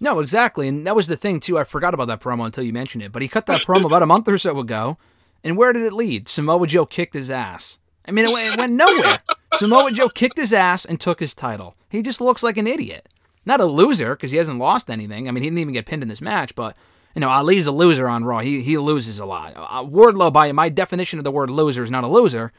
No, 0.00 0.20
exactly. 0.20 0.66
And 0.66 0.86
that 0.86 0.96
was 0.96 1.08
the 1.08 1.16
thing, 1.16 1.40
too. 1.40 1.58
I 1.58 1.64
forgot 1.64 1.92
about 1.92 2.06
that 2.06 2.20
promo 2.20 2.46
until 2.46 2.64
you 2.64 2.72
mentioned 2.72 3.02
it. 3.02 3.12
But 3.12 3.22
he 3.22 3.28
cut 3.28 3.46
that 3.46 3.60
promo 3.60 3.84
about 3.84 4.02
a 4.02 4.06
month 4.06 4.28
or 4.28 4.38
so 4.38 4.58
ago. 4.58 4.96
And 5.44 5.56
where 5.56 5.72
did 5.72 5.82
it 5.82 5.92
lead? 5.92 6.28
Samoa 6.28 6.66
Joe 6.66 6.86
kicked 6.86 7.14
his 7.14 7.30
ass. 7.30 7.78
I 8.06 8.10
mean, 8.12 8.24
it 8.24 8.32
went, 8.32 8.54
it 8.54 8.58
went 8.58 8.72
nowhere. 8.72 9.18
Samoa 9.54 9.90
Joe 9.92 10.08
kicked 10.08 10.38
his 10.38 10.52
ass 10.52 10.84
and 10.84 10.98
took 10.98 11.20
his 11.20 11.34
title. 11.34 11.76
He 11.90 12.02
just 12.02 12.20
looks 12.20 12.42
like 12.42 12.56
an 12.56 12.66
idiot. 12.66 13.08
Not 13.44 13.60
a 13.60 13.66
loser, 13.66 14.14
because 14.14 14.30
he 14.30 14.38
hasn't 14.38 14.58
lost 14.58 14.90
anything. 14.90 15.28
I 15.28 15.30
mean, 15.32 15.42
he 15.42 15.48
didn't 15.48 15.60
even 15.60 15.74
get 15.74 15.86
pinned 15.86 16.02
in 16.02 16.08
this 16.08 16.20
match, 16.20 16.54
but, 16.54 16.76
you 17.14 17.20
know, 17.20 17.28
Ali's 17.28 17.66
a 17.66 17.72
loser 17.72 18.08
on 18.08 18.24
Raw. 18.24 18.40
He, 18.40 18.62
he 18.62 18.78
loses 18.78 19.18
a 19.18 19.24
lot. 19.24 19.54
Uh, 19.56 19.82
Wardlow, 19.82 20.32
by 20.32 20.52
my 20.52 20.68
definition 20.68 21.18
of 21.18 21.24
the 21.24 21.30
word 21.30 21.50
loser, 21.50 21.82
is 21.82 21.90
not 21.90 22.04
a 22.04 22.08
loser, 22.08 22.52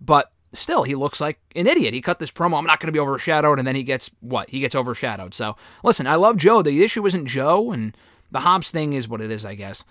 but 0.00 0.30
still, 0.52 0.82
he 0.82 0.94
looks 0.94 1.20
like 1.20 1.38
an 1.54 1.66
idiot. 1.66 1.94
He 1.94 2.00
cut 2.00 2.18
this 2.18 2.30
promo, 2.30 2.58
I'm 2.58 2.64
not 2.64 2.80
going 2.80 2.88
to 2.88 2.92
be 2.92 2.98
overshadowed, 2.98 3.58
and 3.58 3.66
then 3.66 3.76
he 3.76 3.82
gets, 3.82 4.10
what? 4.20 4.50
He 4.50 4.60
gets 4.60 4.74
overshadowed. 4.74 5.34
So, 5.34 5.56
listen, 5.82 6.06
I 6.06 6.14
love 6.14 6.36
Joe. 6.36 6.62
The 6.62 6.84
issue 6.84 7.06
isn't 7.06 7.26
Joe, 7.26 7.72
and 7.72 7.96
the 8.30 8.40
Hobbs 8.40 8.70
thing 8.70 8.92
is 8.92 9.08
what 9.08 9.20
it 9.20 9.30
is, 9.30 9.44
I 9.44 9.54
guess. 9.54 9.84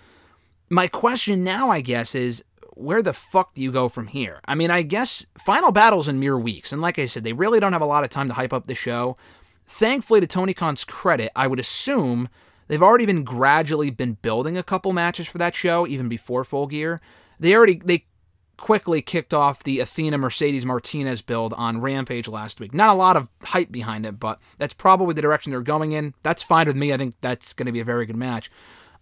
My 0.68 0.88
question 0.88 1.44
now, 1.44 1.70
I 1.70 1.80
guess, 1.80 2.14
is 2.14 2.44
where 2.74 3.02
the 3.02 3.12
fuck 3.12 3.54
do 3.54 3.62
you 3.62 3.72
go 3.72 3.88
from 3.88 4.08
here? 4.08 4.40
I 4.46 4.54
mean, 4.54 4.70
I 4.70 4.82
guess 4.82 5.26
Final 5.38 5.72
Battle's 5.72 6.08
in 6.08 6.20
mere 6.20 6.38
weeks, 6.38 6.72
and 6.72 6.82
like 6.82 6.98
I 6.98 7.06
said, 7.06 7.24
they 7.24 7.32
really 7.32 7.60
don't 7.60 7.72
have 7.72 7.82
a 7.82 7.86
lot 7.86 8.04
of 8.04 8.10
time 8.10 8.28
to 8.28 8.34
hype 8.34 8.52
up 8.52 8.66
the 8.66 8.74
show. 8.74 9.16
Thankfully, 9.64 10.20
to 10.20 10.26
Tony 10.26 10.54
Khan's 10.54 10.84
credit, 10.84 11.32
I 11.34 11.46
would 11.46 11.58
assume 11.58 12.28
they've 12.68 12.82
already 12.82 13.06
been 13.06 13.24
gradually 13.24 13.90
been 13.90 14.14
building 14.14 14.56
a 14.56 14.62
couple 14.62 14.92
matches 14.92 15.26
for 15.26 15.38
that 15.38 15.56
show, 15.56 15.86
even 15.86 16.08
before 16.08 16.44
Full 16.44 16.66
Gear. 16.66 17.00
They 17.40 17.54
already 17.54 17.80
they 17.82 18.04
quickly 18.56 19.02
kicked 19.02 19.34
off 19.34 19.62
the 19.62 19.80
Athena 19.80 20.18
Mercedes 20.18 20.66
Martinez 20.66 21.22
build 21.22 21.52
on 21.54 21.80
Rampage 21.80 22.28
last 22.28 22.60
week. 22.60 22.74
Not 22.74 22.90
a 22.90 22.94
lot 22.94 23.16
of 23.16 23.28
hype 23.42 23.70
behind 23.70 24.06
it, 24.06 24.18
but 24.18 24.38
that's 24.58 24.74
probably 24.74 25.14
the 25.14 25.22
direction 25.22 25.50
they're 25.50 25.60
going 25.60 25.92
in. 25.92 26.14
That's 26.22 26.42
fine 26.42 26.66
with 26.66 26.76
me. 26.76 26.92
I 26.92 26.96
think 26.96 27.14
that's 27.20 27.52
going 27.52 27.66
to 27.66 27.72
be 27.72 27.80
a 27.80 27.84
very 27.84 28.06
good 28.06 28.16
match. 28.16 28.50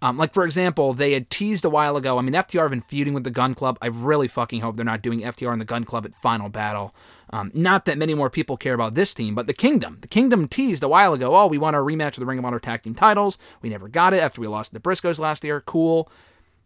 Um, 0.03 0.19
like, 0.19 0.35
for 0.35 0.45
example, 0.45 0.93
they 0.93 1.13
had 1.13 1.31
teased 1.31 1.65
a 1.65 1.71
while 1.71 1.97
ago. 1.97 2.19
I 2.19 2.23
mean, 2.23 2.35
FTR 2.35 2.63
have 2.63 2.71
been 2.71 2.83
feuding 2.83 3.15
with 3.15 3.25
the 3.25 3.31
Gunn 3.31 3.55
Club. 3.55 3.79
I 3.81 3.87
really 3.87 4.29
fucking 4.29 4.61
hope 4.61 4.77
they're 4.77 4.85
not 4.85 5.01
doing 5.01 5.23
FTR 5.23 5.53
and 5.53 5.61
the 5.61 5.65
Gunn 5.65 5.85
Club 5.85 6.05
at 6.05 6.15
Final 6.17 6.51
Battle. 6.51 6.95
Um, 7.31 7.51
not 7.55 7.87
that 7.87 7.97
many 7.97 8.13
more 8.13 8.29
people 8.29 8.59
care 8.59 8.75
about 8.75 8.95
this 8.95 9.15
team, 9.15 9.35
but 9.35 9.47
the 9.47 9.55
Kingdom. 9.55 9.99
The 10.03 10.09
Kingdom 10.09 10.47
teased 10.47 10.83
a 10.83 10.89
while 10.89 11.15
ago, 11.15 11.35
oh, 11.35 11.47
we 11.47 11.57
want 11.57 11.75
our 11.75 11.83
rematch 11.83 12.09
of 12.09 12.21
the 12.21 12.27
Ring 12.27 12.39
of 12.39 12.45
Honor 12.45 12.59
Tag 12.59 12.83
Team 12.83 12.95
titles. 12.95 13.39
We 13.63 13.71
never 13.71 13.89
got 13.89 14.13
it 14.13 14.21
after 14.21 14.43
we 14.43 14.47
lost 14.47 14.71
to 14.71 14.75
the 14.75 14.81
Briscoes 14.81 15.19
last 15.19 15.43
year. 15.43 15.63
Cool. 15.63 16.11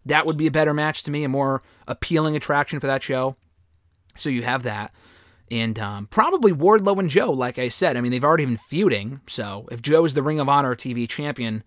That 0.07 0.27
would 0.27 0.37
be 0.37 0.47
a 0.47 0.53
better 0.53 0.73
match 0.73 1.03
to 1.05 1.11
me, 1.11 1.25
a 1.25 1.29
more 1.29 1.61
appealing 1.87 2.37
attraction 2.37 2.81
for 2.81 2.87
that 2.87 3.03
show. 3.03 3.37
So 4.17 4.31
you 4.31 4.43
have 4.43 4.63
that. 4.65 4.93
And 5.51 5.79
um, 5.79 6.07
probably 6.07 6.53
Wardlow 6.53 6.99
and 6.99 7.09
Joe, 7.09 7.31
like 7.33 7.59
I 7.59 7.69
said. 7.69 7.97
I 7.97 8.01
mean, 8.01 8.13
they've 8.13 8.25
already 8.25 8.45
been 8.45 8.59
feuding. 8.59 9.21
So 9.27 9.67
if 9.71 9.81
Joe 9.81 10.05
is 10.05 10.15
the 10.15 10.23
Ring 10.23 10.41
of 10.41 10.49
Honor 10.49 10.75
TV 10.75 11.09
champion, 11.09 11.65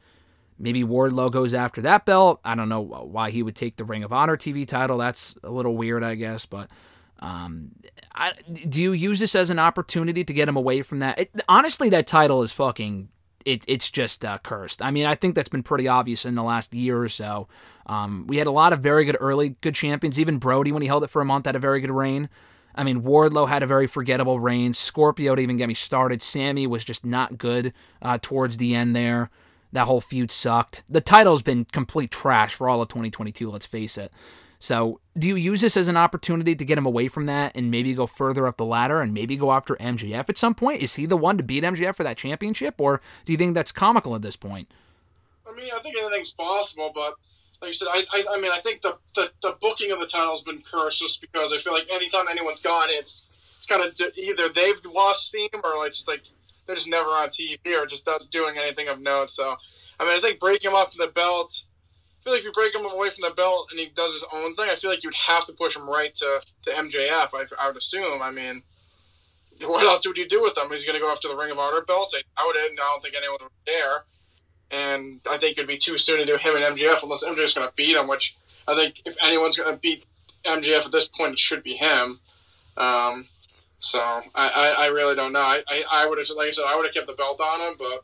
maybe 0.59 0.83
Wardlow 0.83 1.31
goes 1.31 1.53
after 1.53 1.81
that 1.81 2.05
belt. 2.05 2.39
I 2.45 2.55
don't 2.55 2.69
know 2.69 2.81
why 2.81 3.31
he 3.31 3.41
would 3.41 3.55
take 3.55 3.77
the 3.77 3.83
Ring 3.83 4.03
of 4.03 4.13
Honor 4.13 4.37
TV 4.37 4.67
title. 4.67 4.97
That's 4.97 5.35
a 5.43 5.49
little 5.49 5.75
weird, 5.75 6.03
I 6.03 6.15
guess. 6.15 6.45
But 6.45 6.69
um, 7.19 7.71
I, 8.13 8.33
do 8.47 8.81
you 8.81 8.93
use 8.93 9.19
this 9.19 9.35
as 9.35 9.49
an 9.49 9.59
opportunity 9.59 10.23
to 10.23 10.33
get 10.33 10.47
him 10.47 10.57
away 10.57 10.83
from 10.83 10.99
that? 10.99 11.19
It, 11.19 11.31
honestly, 11.49 11.89
that 11.89 12.07
title 12.07 12.43
is 12.43 12.51
fucking. 12.51 13.09
It, 13.43 13.65
it's 13.67 13.89
just 13.89 14.23
uh, 14.23 14.37
cursed. 14.43 14.83
I 14.83 14.91
mean, 14.91 15.07
I 15.07 15.15
think 15.15 15.33
that's 15.33 15.49
been 15.49 15.63
pretty 15.63 15.87
obvious 15.87 16.25
in 16.25 16.35
the 16.35 16.43
last 16.43 16.75
year 16.75 17.01
or 17.01 17.09
so. 17.09 17.47
Um, 17.85 18.25
we 18.27 18.37
had 18.37 18.47
a 18.47 18.51
lot 18.51 18.73
of 18.73 18.79
very 18.79 19.05
good 19.05 19.17
early 19.19 19.55
good 19.61 19.75
champions. 19.75 20.19
Even 20.19 20.37
Brody, 20.37 20.71
when 20.71 20.81
he 20.81 20.87
held 20.87 21.03
it 21.03 21.09
for 21.09 21.21
a 21.21 21.25
month, 21.25 21.45
had 21.45 21.55
a 21.55 21.59
very 21.59 21.81
good 21.81 21.91
reign. 21.91 22.29
I 22.73 22.83
mean, 22.83 23.01
Wardlow 23.01 23.49
had 23.49 23.63
a 23.63 23.67
very 23.67 23.87
forgettable 23.87 24.39
reign. 24.39 24.73
Scorpio 24.73 25.35
to 25.35 25.41
even 25.41 25.57
get 25.57 25.67
me 25.67 25.73
started. 25.73 26.21
Sammy 26.21 26.67
was 26.67 26.85
just 26.85 27.05
not 27.05 27.37
good 27.37 27.73
uh, 28.01 28.17
towards 28.21 28.57
the 28.57 28.75
end 28.75 28.95
there. 28.95 29.29
That 29.73 29.87
whole 29.87 30.01
feud 30.01 30.31
sucked. 30.31 30.83
The 30.89 31.01
title's 31.01 31.41
been 31.41 31.65
complete 31.65 32.11
trash 32.11 32.55
for 32.55 32.69
all 32.69 32.81
of 32.81 32.89
2022, 32.89 33.49
let's 33.49 33.65
face 33.65 33.97
it. 33.97 34.11
So, 34.59 34.99
do 35.17 35.27
you 35.27 35.35
use 35.35 35.61
this 35.61 35.75
as 35.75 35.87
an 35.87 35.97
opportunity 35.97 36.55
to 36.55 36.65
get 36.65 36.77
him 36.77 36.85
away 36.85 37.07
from 37.07 37.25
that 37.25 37.53
and 37.55 37.71
maybe 37.71 37.95
go 37.95 38.05
further 38.05 38.45
up 38.45 38.57
the 38.57 38.65
ladder 38.65 39.01
and 39.01 39.11
maybe 39.11 39.35
go 39.35 39.51
after 39.51 39.75
MJF 39.77 40.29
at 40.29 40.37
some 40.37 40.53
point? 40.53 40.83
Is 40.83 40.95
he 40.95 41.07
the 41.07 41.17
one 41.17 41.37
to 41.37 41.43
beat 41.43 41.63
MJF 41.63 41.95
for 41.95 42.03
that 42.03 42.17
championship, 42.17 42.79
or 42.79 43.01
do 43.25 43.31
you 43.31 43.39
think 43.39 43.55
that's 43.55 43.71
comical 43.71 44.13
at 44.13 44.21
this 44.21 44.35
point? 44.35 44.69
I 45.51 45.55
mean, 45.55 45.71
I 45.75 45.79
think 45.79 45.95
anything's 45.97 46.33
possible, 46.33 46.91
but 46.93 47.15
like 47.61 47.69
you 47.69 47.73
said, 47.73 47.87
I, 47.91 48.03
I, 48.11 48.23
I 48.35 48.41
mean, 48.41 48.51
I 48.51 48.59
think 48.59 48.81
the, 48.81 48.97
the, 49.13 49.31
the 49.41 49.55
booking 49.61 49.91
of 49.91 49.99
the 49.99 50.07
title 50.07 50.31
has 50.31 50.41
been 50.41 50.61
cursed 50.61 50.99
just 50.99 51.21
because 51.21 51.53
I 51.53 51.57
feel 51.57 51.73
like 51.73 51.91
anytime 51.93 52.25
anyone's 52.29 52.59
gone, 52.59 52.87
it's 52.89 53.27
it's 53.57 53.67
kind 53.67 53.83
of 53.83 53.95
either 54.17 54.49
they've 54.49 54.83
lost 54.91 55.27
steam 55.27 55.49
or 55.63 55.77
like 55.77 55.91
just 55.91 56.07
like 56.07 56.23
they're 56.65 56.75
just 56.75 56.89
never 56.89 57.09
on 57.09 57.29
TV 57.29 57.59
or 57.79 57.85
just 57.85 58.07
not 58.07 58.23
doing 58.31 58.57
anything 58.57 58.87
of 58.87 58.99
note. 58.99 59.29
So, 59.29 59.55
I 59.99 60.05
mean, 60.05 60.17
I 60.17 60.19
think 60.19 60.39
breaking 60.39 60.71
him 60.71 60.75
off 60.75 60.93
from 60.93 61.05
the 61.05 61.11
belt. 61.11 61.63
I 62.19 62.23
feel 62.23 62.33
like 62.33 62.39
if 62.39 62.45
you 62.45 62.51
break 62.51 62.73
him 62.73 62.85
away 62.85 63.09
from 63.09 63.21
the 63.27 63.35
belt 63.35 63.67
and 63.71 63.79
he 63.79 63.89
does 63.95 64.13
his 64.13 64.25
own 64.33 64.55
thing, 64.55 64.67
I 64.69 64.75
feel 64.75 64.89
like 64.89 65.03
you'd 65.03 65.13
have 65.13 65.45
to 65.47 65.53
push 65.53 65.75
him 65.75 65.89
right 65.89 66.13
to, 66.15 66.41
to 66.63 66.69
MJF. 66.71 67.29
I, 67.33 67.45
I 67.59 67.67
would 67.67 67.77
assume. 67.77 68.21
I 68.21 68.31
mean, 68.31 68.63
what 69.63 69.83
else 69.83 70.07
would 70.07 70.17
you 70.17 70.27
do 70.27 70.41
with 70.41 70.57
him? 70.57 70.69
He's 70.69 70.85
going 70.85 70.97
to 70.97 71.01
go 71.01 71.11
after 71.11 71.27
the 71.27 71.35
Ring 71.35 71.51
of 71.51 71.59
Honor 71.59 71.81
belt? 71.81 72.13
I, 72.15 72.21
I 72.41 72.45
would. 72.45 72.57
I 72.57 72.69
don't 72.75 73.01
think 73.01 73.15
anyone 73.15 73.37
would 73.41 73.51
care. 73.65 74.05
And 74.71 75.19
I 75.29 75.37
think 75.37 75.57
it'd 75.57 75.67
be 75.67 75.77
too 75.77 75.97
soon 75.97 76.19
to 76.19 76.25
do 76.25 76.37
him 76.37 76.55
and 76.55 76.77
MJF 76.77 77.03
unless 77.03 77.23
MJF's 77.23 77.53
going 77.53 77.67
to 77.67 77.73
beat 77.75 77.95
him. 77.95 78.07
Which 78.07 78.37
I 78.67 78.75
think 78.75 79.01
if 79.05 79.15
anyone's 79.21 79.57
going 79.57 79.73
to 79.73 79.79
beat 79.79 80.05
MJF 80.45 80.85
at 80.85 80.91
this 80.91 81.07
point, 81.07 81.33
it 81.33 81.39
should 81.39 81.63
be 81.63 81.73
him. 81.73 82.19
Um, 82.77 83.27
so 83.79 83.99
I, 83.99 84.23
I, 84.35 84.75
I, 84.85 84.87
really 84.87 85.15
don't 85.15 85.33
know. 85.33 85.41
I, 85.41 85.61
I, 85.67 85.83
I 85.91 86.07
would 86.07 86.17
have, 86.19 86.27
like 86.37 86.47
I 86.47 86.51
said, 86.51 86.65
I 86.67 86.75
would 86.75 86.85
have 86.85 86.93
kept 86.93 87.07
the 87.07 87.13
belt 87.13 87.41
on 87.41 87.59
him, 87.67 87.75
but 87.77 88.03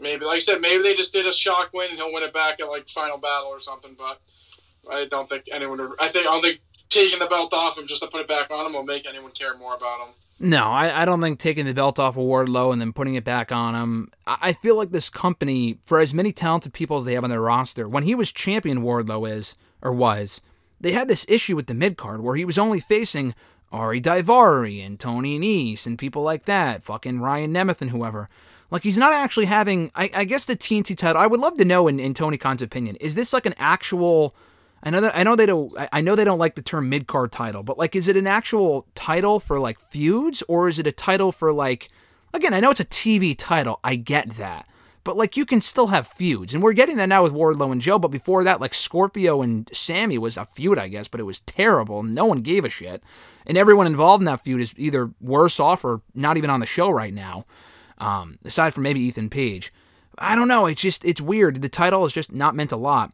maybe, 0.00 0.24
like 0.24 0.36
I 0.36 0.40
said, 0.40 0.60
maybe 0.60 0.82
they 0.82 0.94
just 0.94 1.12
did 1.12 1.26
a 1.26 1.32
shock 1.32 1.70
win 1.72 1.90
and 1.90 1.98
he'll 1.98 2.12
win 2.12 2.22
it 2.22 2.34
back 2.34 2.58
at 2.58 2.68
like 2.68 2.88
final 2.88 3.18
battle 3.18 3.48
or 3.48 3.60
something. 3.60 3.94
But 3.96 4.20
I 4.90 5.04
don't 5.06 5.28
think 5.28 5.44
anyone 5.52 5.78
would. 5.78 5.92
I 6.00 6.08
think 6.08 6.26
I 6.26 6.32
don't 6.32 6.42
think 6.42 6.60
taking 6.88 7.18
the 7.18 7.26
belt 7.26 7.54
off 7.54 7.78
him 7.78 7.86
just 7.86 8.02
to 8.02 8.08
put 8.08 8.22
it 8.22 8.28
back 8.28 8.50
on 8.50 8.66
him 8.66 8.72
will 8.72 8.82
make 8.82 9.06
anyone 9.06 9.30
care 9.32 9.56
more 9.56 9.74
about 9.74 10.06
him. 10.06 10.14
No, 10.38 10.64
I, 10.64 11.02
I 11.02 11.04
don't 11.04 11.20
think 11.20 11.38
taking 11.38 11.66
the 11.66 11.74
belt 11.74 11.98
off 11.98 12.16
of 12.16 12.24
Wardlow 12.24 12.72
and 12.72 12.80
then 12.80 12.92
putting 12.92 13.14
it 13.14 13.24
back 13.24 13.52
on 13.52 13.74
him. 13.74 14.10
I, 14.26 14.38
I 14.40 14.52
feel 14.52 14.76
like 14.76 14.90
this 14.90 15.08
company, 15.08 15.78
for 15.84 16.00
as 16.00 16.12
many 16.12 16.32
talented 16.32 16.72
people 16.72 16.96
as 16.96 17.04
they 17.04 17.14
have 17.14 17.24
on 17.24 17.30
their 17.30 17.40
roster, 17.40 17.88
when 17.88 18.02
he 18.02 18.14
was 18.14 18.32
champion, 18.32 18.82
Wardlow 18.82 19.30
is 19.30 19.54
or 19.80 19.92
was, 19.92 20.40
they 20.80 20.92
had 20.92 21.08
this 21.08 21.24
issue 21.28 21.54
with 21.54 21.66
the 21.66 21.74
mid 21.74 21.96
card 21.96 22.22
where 22.22 22.36
he 22.36 22.44
was 22.44 22.58
only 22.58 22.80
facing 22.80 23.34
Ari 23.70 24.00
Daivari 24.00 24.84
and 24.84 24.98
Tony 24.98 25.38
Nese 25.38 25.86
and 25.86 25.98
people 25.98 26.22
like 26.22 26.44
that, 26.44 26.82
fucking 26.82 27.20
Ryan 27.20 27.54
Nemeth 27.54 27.80
and 27.80 27.90
whoever. 27.90 28.28
Like 28.70 28.82
he's 28.82 28.98
not 28.98 29.12
actually 29.12 29.46
having. 29.46 29.90
I, 29.94 30.10
I 30.14 30.24
guess 30.24 30.46
the 30.46 30.56
TNT 30.56 30.96
title. 30.96 31.20
I 31.20 31.26
would 31.26 31.40
love 31.40 31.58
to 31.58 31.64
know 31.64 31.88
in, 31.88 32.00
in 32.00 32.14
Tony 32.14 32.38
Khan's 32.38 32.62
opinion. 32.62 32.96
Is 32.96 33.14
this 33.14 33.32
like 33.32 33.46
an 33.46 33.54
actual? 33.58 34.34
I 34.82 34.90
know 34.90 35.00
that 35.00 35.16
I 35.16 35.22
know 35.22 35.36
they 35.36 35.46
don't. 35.46 35.72
I- 35.92 36.00
know 36.00 36.16
they 36.16 36.24
don't 36.24 36.38
like 36.38 36.56
the 36.56 36.62
term 36.62 36.88
mid 36.88 37.06
card 37.06 37.30
title, 37.32 37.62
but 37.62 37.78
like, 37.78 37.94
is 37.94 38.08
it 38.08 38.16
an 38.16 38.26
actual 38.26 38.86
title 38.94 39.38
for 39.40 39.60
like 39.60 39.78
feuds, 39.90 40.42
or 40.48 40.68
is 40.68 40.78
it 40.78 40.86
a 40.86 40.92
title 40.92 41.30
for 41.32 41.52
like? 41.52 41.88
Again, 42.34 42.54
I 42.54 42.60
know 42.60 42.70
it's 42.70 42.80
a 42.80 42.84
TV 42.86 43.34
title. 43.36 43.78
I 43.84 43.94
get 43.96 44.30
that. 44.36 44.66
But 45.04 45.16
like 45.16 45.36
you 45.36 45.44
can 45.44 45.60
still 45.60 45.88
have 45.88 46.06
feuds, 46.06 46.54
and 46.54 46.62
we're 46.62 46.72
getting 46.72 46.96
that 46.96 47.08
now 47.08 47.22
with 47.24 47.32
Wardlow 47.32 47.72
and 47.72 47.80
Joe. 47.80 47.98
But 47.98 48.08
before 48.12 48.44
that, 48.44 48.60
like 48.60 48.72
Scorpio 48.72 49.42
and 49.42 49.68
Sammy 49.72 50.16
was 50.18 50.36
a 50.36 50.44
feud, 50.44 50.78
I 50.78 50.88
guess, 50.88 51.08
but 51.08 51.20
it 51.20 51.24
was 51.24 51.40
terrible. 51.40 52.02
No 52.02 52.24
one 52.24 52.40
gave 52.40 52.64
a 52.64 52.68
shit, 52.68 53.02
and 53.46 53.58
everyone 53.58 53.86
involved 53.88 54.20
in 54.20 54.26
that 54.26 54.44
feud 54.44 54.60
is 54.60 54.72
either 54.76 55.10
worse 55.20 55.58
off 55.58 55.84
or 55.84 56.02
not 56.14 56.36
even 56.36 56.50
on 56.50 56.60
the 56.60 56.66
show 56.66 56.88
right 56.90 57.12
now. 57.14 57.44
Um, 57.98 58.38
aside 58.44 58.74
from 58.74 58.84
maybe 58.84 59.00
Ethan 59.00 59.28
Page, 59.28 59.72
I 60.18 60.34
don't 60.36 60.48
know. 60.48 60.66
It's 60.66 60.82
just 60.82 61.04
it's 61.04 61.20
weird. 61.20 61.62
The 61.62 61.68
title 61.68 62.04
is 62.04 62.12
just 62.12 62.32
not 62.32 62.54
meant 62.54 62.72
a 62.72 62.76
lot. 62.76 63.12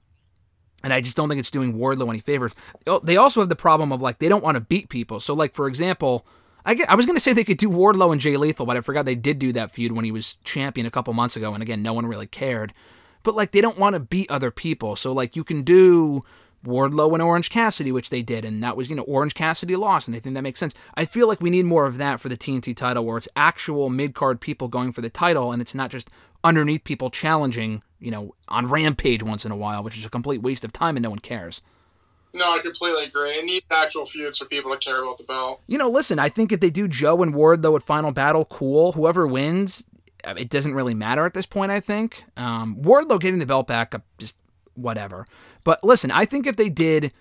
And 0.83 0.93
I 0.93 1.01
just 1.01 1.16
don't 1.16 1.29
think 1.29 1.41
it's 1.41 1.51
doing 1.51 1.74
Wardlow 1.74 2.09
any 2.09 2.20
favors. 2.20 2.53
Oh, 2.87 3.01
They 3.01 3.16
also 3.16 3.41
have 3.41 3.49
the 3.49 3.57
problem 3.57 3.93
of 3.93 4.01
like 4.01 4.18
they 4.18 4.29
don't 4.29 4.45
want 4.45 4.55
to 4.55 4.61
beat 4.61 4.89
people. 4.89 5.20
So 5.20 5.35
like 5.35 5.55
for 5.55 5.66
example, 5.66 6.26
I 6.64 6.74
get, 6.74 6.91
I 6.91 6.95
was 6.95 7.07
gonna 7.07 7.20
say 7.20 7.33
they 7.33 7.45
could 7.45 7.59
do 7.59 7.70
Wardlow 7.70 8.12
and 8.12 8.20
Jay 8.20 8.37
Lethal, 8.37 8.66
but 8.66 8.76
I 8.76 8.81
forgot 8.81 9.05
they 9.05 9.14
did 9.14 9.39
do 9.39 9.53
that 9.55 9.72
feud 9.72 9.93
when 9.93 10.05
he 10.05 10.12
was 10.12 10.37
champion 10.45 10.87
a 10.87 10.91
couple 10.91 11.12
months 11.14 11.37
ago, 11.37 11.55
and 11.55 11.62
again, 11.62 11.83
no 11.83 11.93
one 11.93 12.07
really 12.07 12.26
cared. 12.26 12.72
But 13.22 13.35
like 13.35 13.53
they 13.53 13.61
don't 13.61 13.79
want 13.79 13.95
to 13.95 14.01
beat 14.01 14.31
other 14.31 14.51
people, 14.51 14.95
so 14.95 15.12
like 15.12 15.35
you 15.35 15.45
can 15.45 15.62
do 15.62 16.22
Wardlow 16.64 17.12
and 17.12 17.22
Orange 17.22 17.51
Cassidy, 17.51 17.93
which 17.93 18.11
they 18.11 18.22
did, 18.22 18.45
and 18.45 18.62
that 18.62 18.76
was 18.76 18.91
you 18.91 18.97
know 18.97 19.03
Orange 19.03 19.35
Cassidy 19.35 19.76
lost, 19.76 20.09
and 20.09 20.16
I 20.16 20.20
think 20.20 20.35
that 20.35 20.43
makes 20.43 20.61
sense. 20.61 20.74
I 20.95 21.05
feel 21.05 21.26
like 21.26 21.41
we 21.41 21.51
need 21.51 21.64
more 21.64 21.87
of 21.87 21.99
that 21.99 22.20
for 22.20 22.29
the 22.29 22.37
TNT 22.37 22.76
title, 22.76 23.05
where 23.05 23.16
it's 23.16 23.29
actual 23.37 23.91
mid 23.91 24.14
card 24.14 24.41
people 24.41 24.68
going 24.68 24.93
for 24.93 25.01
the 25.01 25.11
title, 25.11 25.53
and 25.53 25.62
it's 25.62 25.74
not 25.74 25.91
just 25.91 26.11
underneath 26.45 26.85
people 26.85 27.11
challenging, 27.11 27.83
you 28.01 28.11
know, 28.11 28.34
on 28.49 28.66
Rampage 28.66 29.22
once 29.22 29.44
in 29.44 29.53
a 29.53 29.57
while, 29.57 29.82
which 29.82 29.99
is 29.99 30.05
a 30.05 30.11
complete 30.11 30.42
waste 30.42 30.64
of 30.64 30.72
time 30.72 30.96
and 30.96 31.03
no 31.03 31.11
one 31.11 31.18
cares. 31.18 31.62
No, 32.34 32.53
I 32.53 32.59
completely 32.59 33.05
agree. 33.05 33.30
It 33.30 33.44
needs 33.44 33.66
actual 33.70 34.05
feuds 34.05 34.38
for 34.38 34.44
people 34.44 34.70
to 34.70 34.78
care 34.78 35.03
about 35.03 35.18
the 35.18 35.24
belt. 35.24 35.62
You 35.66 35.78
know, 35.78 35.88
listen, 35.88 36.18
I 36.18 36.28
think 36.28 36.53
if 36.53 36.61
they 36.61 36.70
do 36.70 36.86
Joe 36.86 37.22
and 37.22 37.34
Wardlow 37.34 37.76
at 37.76 37.82
Final 37.82 38.12
Battle, 38.12 38.44
cool. 38.44 38.92
Whoever 38.92 39.26
wins, 39.26 39.84
uh, 40.24 40.34
it 40.36 40.51
doesn't 40.51 40.74
really 40.74 40.94
matter 40.94 41.24
at 41.24 41.34
this 41.34 41.46
point. 41.46 41.72
I 41.72 41.80
think 41.80 42.24
um, 42.36 42.76
Wardlow 42.76 43.20
getting 43.20 43.38
the 43.38 43.46
belt 43.46 43.66
back, 43.66 43.94
uh, 43.94 44.01
just 44.18 44.36
whatever. 44.74 45.26
But 45.64 45.82
listen, 45.82 46.11
I 46.11 46.26
think 46.26 46.46
if 46.46 46.57
they 46.57 46.68
did, 46.68 47.12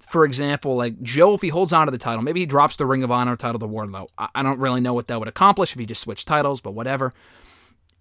for 0.00 0.24
example, 0.24 0.76
like 0.76 1.00
Joe, 1.02 1.34
if 1.34 1.42
he 1.42 1.48
holds 1.48 1.72
on 1.72 1.86
to 1.86 1.90
the 1.90 1.98
title, 1.98 2.22
maybe 2.22 2.40
he 2.40 2.46
drops 2.46 2.76
the 2.76 2.86
Ring 2.86 3.02
of 3.02 3.10
Honor 3.10 3.36
title 3.36 3.58
to 3.60 3.68
Wardlow. 3.68 4.08
I, 4.16 4.28
I 4.34 4.42
don't 4.42 4.58
really 4.58 4.80
know 4.80 4.94
what 4.94 5.08
that 5.08 5.18
would 5.18 5.28
accomplish 5.28 5.72
if 5.72 5.78
he 5.78 5.86
just 5.86 6.00
switched 6.00 6.26
titles, 6.26 6.60
but 6.60 6.72
whatever. 6.72 7.12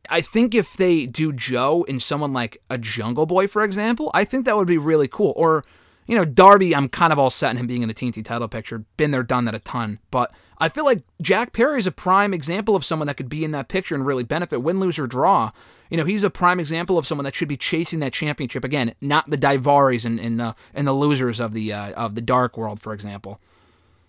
I 0.10 0.22
think 0.22 0.54
if 0.54 0.76
they 0.76 1.06
do 1.06 1.32
Joe 1.32 1.86
and 1.88 2.02
someone 2.02 2.34
like 2.34 2.58
a 2.70 2.78
Jungle 2.78 3.26
Boy, 3.26 3.48
for 3.48 3.64
example, 3.64 4.12
I 4.14 4.26
think 4.26 4.46
that 4.46 4.56
would 4.56 4.68
be 4.68 4.78
really 4.78 5.08
cool. 5.08 5.34
Or, 5.36 5.64
you 6.08 6.18
know, 6.18 6.26
Darby, 6.26 6.76
I'm 6.76 6.90
kind 6.90 7.14
of 7.14 7.20
all 7.20 7.30
set 7.30 7.52
in 7.52 7.58
him 7.58 7.68
being 7.68 7.82
in 7.82 7.88
the 7.88 7.94
TNT 7.94 8.24
title 8.24 8.48
picture. 8.48 8.86
Been 8.98 9.12
there, 9.12 9.24
done 9.24 9.46
that 9.46 9.56
a 9.56 9.60
ton. 9.60 10.00
But 10.12 10.34
I 10.58 10.70
feel 10.70 10.86
like 10.86 11.04
Jack 11.22 11.54
Perry 11.54 11.80
is 11.80 11.88
a 11.88 11.92
prime 11.92 12.34
example 12.34 12.76
of 12.76 12.86
someone 12.86 13.08
that 13.08 13.18
could 13.18 13.30
be 13.30 13.44
in 13.44 13.52
that 13.52 13.70
picture 13.70 13.96
and 13.96 14.06
really 14.06 14.24
benefit, 14.24 14.58
win, 14.58 14.80
lose, 14.80 15.00
or 15.00 15.08
draw. 15.08 15.52
You 15.90 15.98
know, 15.98 16.06
he's 16.06 16.24
a 16.24 16.30
prime 16.30 16.60
example 16.60 16.98
of 16.98 17.06
someone 17.06 17.26
that 17.26 17.36
should 17.36 17.48
be 17.48 17.58
chasing 17.58 18.00
that 18.00 18.14
championship 18.14 18.64
again, 18.64 18.96
not 19.00 19.30
the 19.30 19.38
Daivaris 19.38 20.06
and, 20.06 20.20
and 20.20 20.40
the 20.40 20.56
and 20.74 20.88
the 20.88 20.94
losers 20.94 21.40
of 21.40 21.54
the 21.54 21.72
uh, 21.72 21.92
of 21.92 22.16
the 22.16 22.22
Dark 22.22 22.58
World, 22.58 22.80
for 22.80 22.94
example. 22.94 23.40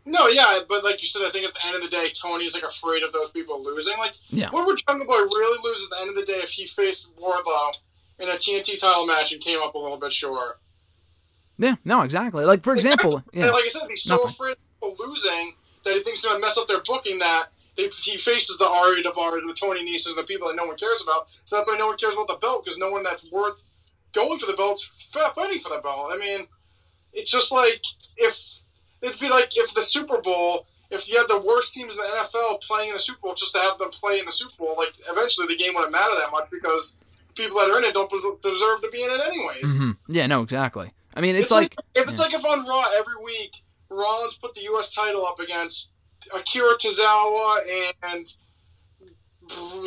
No, 0.06 0.28
yeah, 0.28 0.58
but 0.68 0.84
like 0.84 1.00
you 1.00 1.08
said, 1.08 1.22
I 1.22 1.30
think 1.30 1.46
at 1.46 1.54
the 1.54 1.66
end 1.66 1.76
of 1.76 1.82
the 1.82 1.88
day, 1.88 2.10
Tony's 2.10 2.52
like 2.54 2.62
afraid 2.62 3.02
of 3.02 3.12
those 3.12 3.30
people 3.30 3.62
losing. 3.64 3.96
Like, 3.98 4.12
Yeah. 4.28 4.50
what 4.50 4.66
would 4.66 4.78
Jungle 4.86 5.06
Boy 5.06 5.16
really 5.18 5.58
lose 5.64 5.82
at 5.84 5.90
the 5.90 5.96
end 6.02 6.10
of 6.10 6.16
the 6.16 6.24
day 6.30 6.40
if 6.40 6.50
he 6.50 6.66
faced 6.66 7.14
Wardlow 7.16 7.72
in 8.18 8.28
a 8.28 8.32
TNT 8.32 8.78
title 8.78 9.06
match 9.06 9.32
and 9.32 9.40
came 9.40 9.60
up 9.62 9.74
a 9.74 9.78
little 9.78 9.96
bit 9.98 10.12
short? 10.12 10.60
Yeah, 11.56 11.76
no, 11.84 12.02
exactly. 12.02 12.44
Like 12.44 12.62
for 12.62 12.74
example, 12.74 13.22
yeah, 13.32 13.50
like 13.50 13.64
I 13.64 13.68
said, 13.68 13.82
he's 13.88 14.02
so 14.02 14.16
Nothing. 14.16 14.30
afraid 14.30 14.52
of 14.52 14.58
people 14.90 15.06
losing 15.08 15.54
that 15.84 15.94
he 15.94 16.02
thinks 16.02 16.18
it's 16.20 16.26
going 16.26 16.36
to 16.40 16.46
mess 16.46 16.58
up 16.58 16.68
their 16.68 16.80
booking 16.80 17.18
that 17.20 17.46
they, 17.76 17.88
he 17.88 18.16
faces 18.16 18.58
the 18.58 18.66
Ari 18.68 19.02
Daivaris 19.02 19.38
and 19.40 19.48
the 19.48 19.54
Tony 19.54 19.84
Neses 19.84 20.08
and 20.08 20.18
the 20.18 20.24
people 20.24 20.48
that 20.48 20.56
no 20.56 20.66
one 20.66 20.76
cares 20.76 21.00
about. 21.02 21.28
So 21.44 21.56
that's 21.56 21.68
why 21.68 21.76
no 21.78 21.86
one 21.88 21.96
cares 21.96 22.14
about 22.14 22.28
the 22.28 22.34
belt 22.36 22.64
because 22.64 22.78
no 22.78 22.90
one 22.90 23.02
that's 23.02 23.24
worth 23.32 23.56
going 24.12 24.38
for 24.38 24.46
the 24.46 24.52
belt 24.52 24.80
fighting 25.34 25.60
for 25.60 25.70
the 25.74 25.80
belt. 25.82 26.10
I 26.12 26.18
mean, 26.18 26.46
it's 27.12 27.30
just 27.30 27.52
like 27.52 27.82
if 28.16 28.60
it'd 29.04 29.20
be 29.20 29.28
like 29.28 29.56
if 29.56 29.74
the 29.74 29.82
Super 29.82 30.20
Bowl, 30.20 30.66
if 30.90 31.08
you 31.08 31.18
had 31.18 31.28
the 31.28 31.40
worst 31.40 31.72
teams 31.72 31.94
in 31.94 31.98
the 32.00 32.28
NFL 32.28 32.60
playing 32.62 32.88
in 32.90 32.94
the 32.94 33.00
Super 33.00 33.18
Bowl 33.22 33.34
just 33.34 33.54
to 33.54 33.60
have 33.60 33.78
them 33.78 33.90
play 33.90 34.18
in 34.18 34.26
the 34.26 34.32
Super 34.32 34.54
Bowl, 34.58 34.74
like 34.76 34.92
eventually 35.10 35.46
the 35.46 35.56
game 35.56 35.74
wouldn't 35.74 35.92
matter 35.92 36.14
that 36.16 36.30
much 36.32 36.44
because 36.52 36.94
people 37.34 37.58
that 37.60 37.70
are 37.70 37.78
in 37.78 37.84
it 37.84 37.94
don't 37.94 38.10
deserve 38.42 38.80
to 38.82 38.88
be 38.90 39.02
in 39.02 39.10
it 39.10 39.20
anyways. 39.26 39.72
hmm 39.76 39.90
yeah, 40.08 40.26
no, 40.26 40.42
exactly. 40.42 40.90
I 41.16 41.20
mean, 41.20 41.34
it's, 41.36 41.44
It's, 41.44 41.52
like, 41.52 41.62
like, 41.62 41.78
if 41.94 42.08
it's 42.08 42.18
like 42.20 42.34
if 42.34 42.44
on 42.44 42.66
Raw 42.66 42.84
every 42.98 43.22
week 43.24 43.52
Rollins 43.90 44.34
put 44.36 44.54
the 44.54 44.62
U.S. 44.62 44.92
title 44.92 45.24
up 45.26 45.38
against 45.40 45.90
Akira 46.34 46.74
Tozawa 46.76 47.58
and 48.12 48.26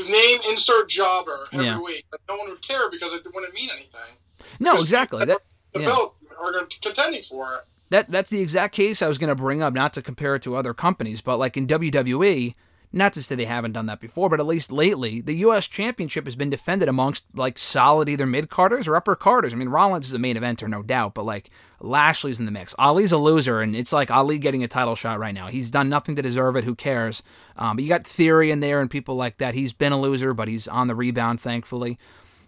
name 0.10 0.40
insert 0.50 0.88
jobber 0.90 1.48
every 1.54 1.66
Yeah. 1.66 1.80
week, 1.80 2.06
like, 2.12 2.22
no 2.30 2.36
one 2.38 2.50
would 2.50 2.62
care 2.62 2.90
because 2.90 3.14
it 3.14 3.26
wouldn't 3.34 3.54
mean 3.54 3.70
anything. 3.72 4.16
no, 4.60 4.76
exactly. 4.76 5.26
That 5.26 5.40
The 5.74 5.82
yeah. 5.82 5.86
belt 5.88 6.16
are 6.40 6.54
contending 6.82 7.24
for 7.24 7.56
it. 7.56 7.66
That 7.90 8.10
that's 8.10 8.30
the 8.30 8.42
exact 8.42 8.74
case 8.74 9.02
I 9.02 9.08
was 9.08 9.18
going 9.18 9.30
to 9.30 9.36
bring 9.36 9.62
up, 9.62 9.74
not 9.74 9.94
to 9.94 10.02
compare 10.02 10.36
it 10.36 10.42
to 10.44 10.56
other 10.56 10.74
companies, 10.74 11.22
but 11.22 11.38
like 11.38 11.58
in 11.58 11.68
WWE, 11.68 12.54
not 12.94 13.14
to 13.14 13.22
say 13.22 13.36
they 13.36 13.46
haven't 13.46 13.74
done 13.74 13.86
that 13.88 14.00
before, 14.00 14.30
but 14.30 14.40
at 14.40 14.46
least 14.46 14.72
lately, 14.72 15.20
the 15.20 15.36
U.S. 15.36 15.68
Championship 15.68 16.26
has 16.26 16.36
been 16.36 16.50
defended 16.50 16.88
amongst 16.88 17.26
like 17.34 17.60
solid 17.60 18.08
either 18.08 18.26
mid 18.26 18.50
carders 18.50 18.88
or 18.88 18.96
upper 18.96 19.16
carders. 19.16 19.54
I 19.54 19.58
mean, 19.58 19.70
Rollins 19.70 20.08
is 20.08 20.14
a 20.14 20.20
main 20.20 20.38
eventer, 20.38 20.68
no 20.68 20.82
doubt, 20.82 21.14
but 21.14 21.26
like 21.26 21.50
Lashley's 21.80 22.40
in 22.40 22.46
the 22.46 22.52
mix. 22.52 22.74
Ali's 22.80 23.12
a 23.12 23.18
loser, 23.18 23.62
and 23.62 23.76
it's 23.76 23.94
like 23.94 24.10
Ali 24.10 24.38
getting 24.38 24.64
a 24.64 24.68
title 24.68 24.96
shot 24.96 25.20
right 25.20 25.34
now. 25.34 25.48
He's 25.48 25.70
done 25.70 25.90
nothing 25.90 26.16
to 26.16 26.22
deserve 26.22 26.56
it. 26.56 26.64
Who 26.64 26.76
cares? 26.76 27.24
Um, 27.58 27.76
but 27.76 27.84
you 27.84 27.90
got 27.90 28.08
Theory 28.08 28.52
in 28.52 28.62
there 28.62 28.80
and 28.82 28.90
people 28.90 29.16
like 29.16 29.38
that. 29.38 29.54
He's 29.54 29.74
been 29.74 29.92
a 29.92 30.00
loser, 30.00 30.34
but 30.34 30.48
he's 30.48 30.68
on 30.68 30.88
the 30.88 30.96
rebound, 30.96 31.42
thankfully. 31.42 31.98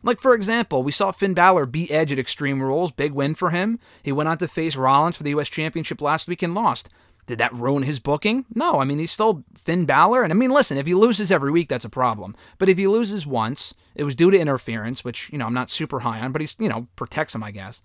Like, 0.01 0.21
for 0.21 0.33
example, 0.33 0.83
we 0.83 0.91
saw 0.91 1.11
Finn 1.11 1.33
Balor 1.33 1.65
beat 1.65 1.91
Edge 1.91 2.11
at 2.11 2.19
Extreme 2.19 2.61
Rules. 2.61 2.91
Big 2.91 3.11
win 3.11 3.35
for 3.35 3.49
him. 3.49 3.79
He 4.01 4.11
went 4.11 4.29
on 4.29 4.37
to 4.37 4.47
face 4.47 4.75
Rollins 4.75 5.17
for 5.17 5.23
the 5.23 5.31
U.S. 5.31 5.49
Championship 5.49 6.01
last 6.01 6.27
week 6.27 6.41
and 6.41 6.55
lost. 6.55 6.89
Did 7.25 7.37
that 7.37 7.53
ruin 7.53 7.83
his 7.83 7.99
booking? 7.99 8.45
No. 8.55 8.79
I 8.79 8.85
mean, 8.85 8.97
he's 8.97 9.11
still 9.11 9.43
Finn 9.55 9.85
Balor. 9.85 10.23
And 10.23 10.33
I 10.33 10.35
mean, 10.35 10.49
listen, 10.49 10.77
if 10.77 10.87
he 10.87 10.95
loses 10.95 11.31
every 11.31 11.51
week, 11.51 11.69
that's 11.69 11.85
a 11.85 11.89
problem. 11.89 12.35
But 12.57 12.69
if 12.69 12.77
he 12.77 12.87
loses 12.87 13.27
once, 13.27 13.73
it 13.93 14.03
was 14.03 14.15
due 14.15 14.31
to 14.31 14.39
interference, 14.39 15.03
which, 15.03 15.29
you 15.31 15.37
know, 15.37 15.45
I'm 15.45 15.53
not 15.53 15.69
super 15.69 15.99
high 15.99 16.21
on, 16.21 16.31
but 16.31 16.41
he's, 16.41 16.55
you 16.59 16.69
know, 16.69 16.87
protects 16.95 17.35
him, 17.35 17.43
I 17.43 17.51
guess. 17.51 17.83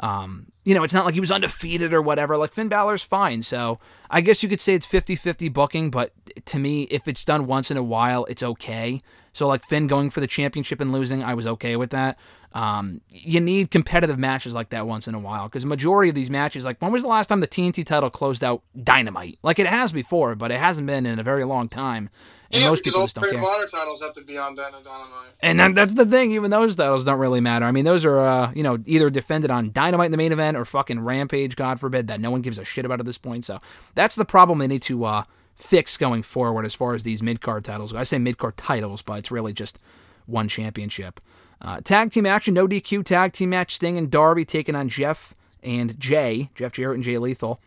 Um, 0.00 0.46
you 0.64 0.74
know, 0.74 0.82
it's 0.82 0.94
not 0.94 1.04
like 1.04 1.14
he 1.14 1.20
was 1.20 1.30
undefeated 1.30 1.92
or 1.92 2.02
whatever. 2.02 2.36
Like 2.36 2.52
Finn 2.52 2.68
Balor's 2.68 3.02
fine. 3.02 3.42
So 3.42 3.78
I 4.10 4.22
guess 4.22 4.42
you 4.42 4.48
could 4.48 4.60
say 4.60 4.74
it's 4.74 4.86
50 4.86 5.14
50 5.14 5.50
booking, 5.50 5.90
but 5.90 6.12
to 6.46 6.58
me, 6.58 6.84
if 6.84 7.06
it's 7.06 7.24
done 7.24 7.46
once 7.46 7.70
in 7.70 7.76
a 7.76 7.82
while, 7.82 8.24
it's 8.24 8.42
okay. 8.42 9.02
So, 9.32 9.46
like 9.46 9.64
Finn 9.64 9.86
going 9.86 10.10
for 10.10 10.20
the 10.20 10.26
championship 10.26 10.80
and 10.80 10.92
losing, 10.92 11.22
I 11.22 11.34
was 11.34 11.46
okay 11.46 11.76
with 11.76 11.90
that. 11.90 12.18
Um, 12.52 13.00
you 13.10 13.40
need 13.40 13.70
competitive 13.70 14.18
matches 14.18 14.54
like 14.54 14.70
that 14.70 14.86
once 14.86 15.06
in 15.06 15.14
a 15.14 15.20
while 15.20 15.44
because 15.44 15.64
majority 15.64 16.08
of 16.08 16.16
these 16.16 16.30
matches, 16.30 16.64
like 16.64 16.82
when 16.82 16.90
was 16.90 17.02
the 17.02 17.08
last 17.08 17.28
time 17.28 17.38
the 17.38 17.46
TNT 17.46 17.86
title 17.86 18.10
closed 18.10 18.42
out 18.42 18.62
Dynamite? 18.82 19.38
Like 19.42 19.60
it 19.60 19.68
has 19.68 19.92
before, 19.92 20.34
but 20.34 20.50
it 20.50 20.58
hasn't 20.58 20.86
been 20.86 21.06
in 21.06 21.20
a 21.20 21.22
very 21.22 21.44
long 21.44 21.68
time. 21.68 22.10
And 22.52 22.62
yeah, 22.62 22.68
most 22.68 22.82
people 22.82 23.02
just 23.02 23.14
don't 23.14 23.30
care. 23.30 23.40
titles 23.40 24.02
have 24.02 24.14
to 24.14 24.22
be 24.22 24.36
on 24.36 24.56
Dynamite. 24.56 24.84
Dynamite. 24.84 25.30
And 25.38 25.76
that's 25.76 25.94
the 25.94 26.04
thing. 26.04 26.32
Even 26.32 26.50
those 26.50 26.74
titles 26.74 27.04
don't 27.04 27.20
really 27.20 27.40
matter. 27.40 27.64
I 27.64 27.70
mean, 27.70 27.84
those 27.84 28.04
are 28.04 28.18
uh, 28.18 28.52
you 28.52 28.64
know 28.64 28.78
either 28.86 29.10
defended 29.10 29.52
on 29.52 29.70
Dynamite 29.70 30.06
in 30.06 30.10
the 30.10 30.18
main 30.18 30.32
event 30.32 30.56
or 30.56 30.64
fucking 30.64 30.98
Rampage, 30.98 31.54
God 31.54 31.78
forbid, 31.78 32.08
that 32.08 32.20
no 32.20 32.32
one 32.32 32.40
gives 32.40 32.58
a 32.58 32.64
shit 32.64 32.84
about 32.84 32.98
at 32.98 33.06
this 33.06 33.18
point. 33.18 33.44
So 33.44 33.60
that's 33.94 34.16
the 34.16 34.24
problem 34.24 34.58
they 34.58 34.66
need 34.66 34.82
to 34.82 35.04
uh, 35.04 35.22
fix 35.60 35.96
going 35.96 36.22
forward 36.22 36.66
as 36.66 36.74
far 36.74 36.94
as 36.94 37.02
these 37.02 37.22
mid 37.22 37.40
card 37.40 37.64
titles. 37.64 37.94
I 37.94 38.02
say 38.02 38.18
mid 38.18 38.38
card 38.38 38.56
titles, 38.56 39.02
but 39.02 39.18
it's 39.18 39.30
really 39.30 39.52
just 39.52 39.78
one 40.26 40.48
championship. 40.48 41.20
Uh, 41.60 41.80
tag 41.82 42.10
team 42.10 42.26
action, 42.26 42.54
no 42.54 42.66
DQ 42.66 43.04
tag 43.04 43.32
team 43.32 43.50
match. 43.50 43.74
Sting 43.74 43.98
and 43.98 44.10
Darby 44.10 44.44
taking 44.44 44.74
on 44.74 44.88
Jeff 44.88 45.34
and 45.62 45.98
Jay, 46.00 46.50
Jeff 46.54 46.72
Jarrett 46.72 46.96
and 46.96 47.04
Jay 47.04 47.18
Lethal. 47.18 47.60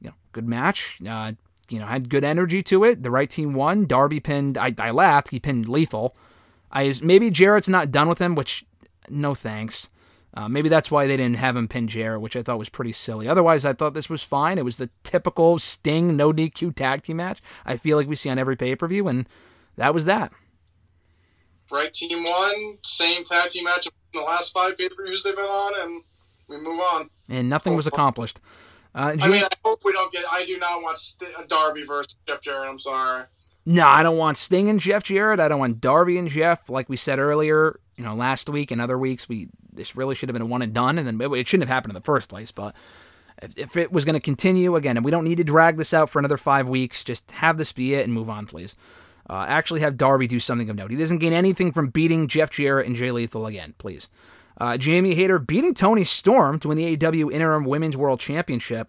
You 0.00 0.08
know, 0.08 0.14
good 0.32 0.48
match. 0.48 0.98
Uh, 1.06 1.32
you 1.68 1.78
know, 1.78 1.86
had 1.86 2.08
good 2.08 2.24
energy 2.24 2.62
to 2.62 2.84
it. 2.84 3.02
The 3.02 3.10
right 3.10 3.28
team 3.28 3.54
won. 3.54 3.86
Darby 3.86 4.20
pinned. 4.20 4.56
I, 4.56 4.74
I 4.78 4.90
laughed. 4.90 5.30
He 5.30 5.40
pinned 5.40 5.68
Lethal. 5.68 6.16
I 6.72 6.92
maybe 7.02 7.30
Jarrett's 7.30 7.68
not 7.68 7.90
done 7.90 8.08
with 8.08 8.18
him, 8.18 8.34
which 8.34 8.64
no 9.08 9.34
thanks. 9.34 9.90
Uh, 10.36 10.48
maybe 10.48 10.68
that's 10.68 10.90
why 10.90 11.06
they 11.06 11.16
didn't 11.16 11.36
have 11.36 11.56
him 11.56 11.68
pin 11.68 11.86
Jarrett, 11.86 12.20
which 12.20 12.36
I 12.36 12.42
thought 12.42 12.58
was 12.58 12.68
pretty 12.68 12.90
silly. 12.90 13.28
Otherwise, 13.28 13.64
I 13.64 13.72
thought 13.72 13.94
this 13.94 14.10
was 14.10 14.22
fine. 14.22 14.58
It 14.58 14.64
was 14.64 14.78
the 14.78 14.90
typical 15.04 15.60
Sting 15.60 16.16
no 16.16 16.32
DQ 16.32 16.74
tag 16.74 17.02
team 17.02 17.18
match. 17.18 17.40
I 17.64 17.76
feel 17.76 17.96
like 17.96 18.08
we 18.08 18.16
see 18.16 18.30
on 18.30 18.38
every 18.38 18.56
pay 18.56 18.74
per 18.74 18.88
view, 18.88 19.06
and 19.06 19.28
that 19.76 19.94
was 19.94 20.06
that. 20.06 20.32
Right 21.70 21.92
team 21.92 22.24
won, 22.24 22.78
same 22.82 23.24
tag 23.24 23.50
team 23.50 23.64
match 23.64 23.86
in 23.86 23.92
the 24.12 24.26
last 24.26 24.52
five 24.52 24.76
pay 24.76 24.88
per 24.88 25.04
views 25.04 25.22
they've 25.22 25.36
been 25.36 25.44
on, 25.44 25.88
and 25.88 26.02
we 26.48 26.56
move 26.58 26.80
on. 26.80 27.10
And 27.28 27.48
nothing 27.48 27.76
was 27.76 27.86
accomplished. 27.86 28.40
Uh, 28.92 29.16
I 29.20 29.28
mean, 29.28 29.42
I 29.42 29.48
hope 29.64 29.80
we 29.84 29.92
don't 29.92 30.12
get. 30.12 30.24
I 30.30 30.44
do 30.44 30.56
not 30.58 30.82
want 30.82 30.98
St- 30.98 31.48
Darby 31.48 31.84
versus 31.84 32.16
Jeff 32.26 32.40
Jarrett. 32.40 32.68
I'm 32.68 32.78
sorry. 32.78 33.24
No, 33.66 33.86
I 33.86 34.02
don't 34.02 34.18
want 34.18 34.36
Sting 34.36 34.68
and 34.68 34.78
Jeff 34.78 35.04
Jarrett. 35.04 35.40
I 35.40 35.48
don't 35.48 35.58
want 35.58 35.80
Darby 35.80 36.18
and 36.18 36.28
Jeff. 36.28 36.68
Like 36.68 36.88
we 36.88 36.96
said 36.96 37.18
earlier, 37.18 37.80
you 37.96 38.04
know, 38.04 38.14
last 38.14 38.48
week 38.48 38.70
and 38.70 38.80
other 38.80 38.98
weeks, 38.98 39.28
we 39.28 39.48
this 39.74 39.96
really 39.96 40.14
should 40.14 40.28
have 40.28 40.34
been 40.34 40.42
a 40.42 40.46
one 40.46 40.62
and 40.62 40.72
done, 40.72 40.98
and 40.98 41.06
then 41.06 41.20
it- 41.34 41.46
shouldn't 41.46 41.68
have 41.68 41.74
happened 41.74 41.92
in 41.92 41.94
the 41.94 42.00
first 42.00 42.28
place. 42.28 42.50
But 42.50 42.74
if, 43.42 43.58
if 43.58 43.76
it 43.76 43.92
was 43.92 44.04
going 44.04 44.14
to 44.14 44.20
continue 44.20 44.76
again, 44.76 44.96
and 44.96 45.04
we 45.04 45.10
don't 45.10 45.24
need 45.24 45.38
to 45.38 45.44
drag 45.44 45.76
this 45.76 45.94
out 45.94 46.10
for 46.10 46.18
another 46.18 46.36
five 46.36 46.68
weeks, 46.68 47.04
just 47.04 47.30
have 47.32 47.58
this 47.58 47.72
be 47.72 47.94
it 47.94 48.04
and 48.04 48.12
move 48.12 48.30
on, 48.30 48.46
please. 48.46 48.76
Uh, 49.28 49.46
actually, 49.48 49.80
have 49.80 49.96
Darby 49.96 50.26
do 50.26 50.38
something 50.38 50.68
of 50.68 50.76
note. 50.76 50.90
He 50.90 50.96
doesn't 50.96 51.18
gain 51.18 51.32
anything 51.32 51.72
from 51.72 51.88
beating 51.88 52.28
Jeff 52.28 52.50
Jarrett 52.50 52.86
and 52.86 52.94
Jay 52.94 53.10
Lethal 53.10 53.46
again, 53.46 53.74
please. 53.78 54.08
Uh, 54.58 54.76
Jamie 54.76 55.14
Hayter 55.14 55.38
beating 55.38 55.74
Toni 55.74 56.04
Storm 56.04 56.60
to 56.60 56.68
win 56.68 56.76
the 56.76 56.96
AEW 56.96 57.32
Interim 57.32 57.64
Women's 57.64 57.96
World 57.96 58.20
Championship 58.20 58.88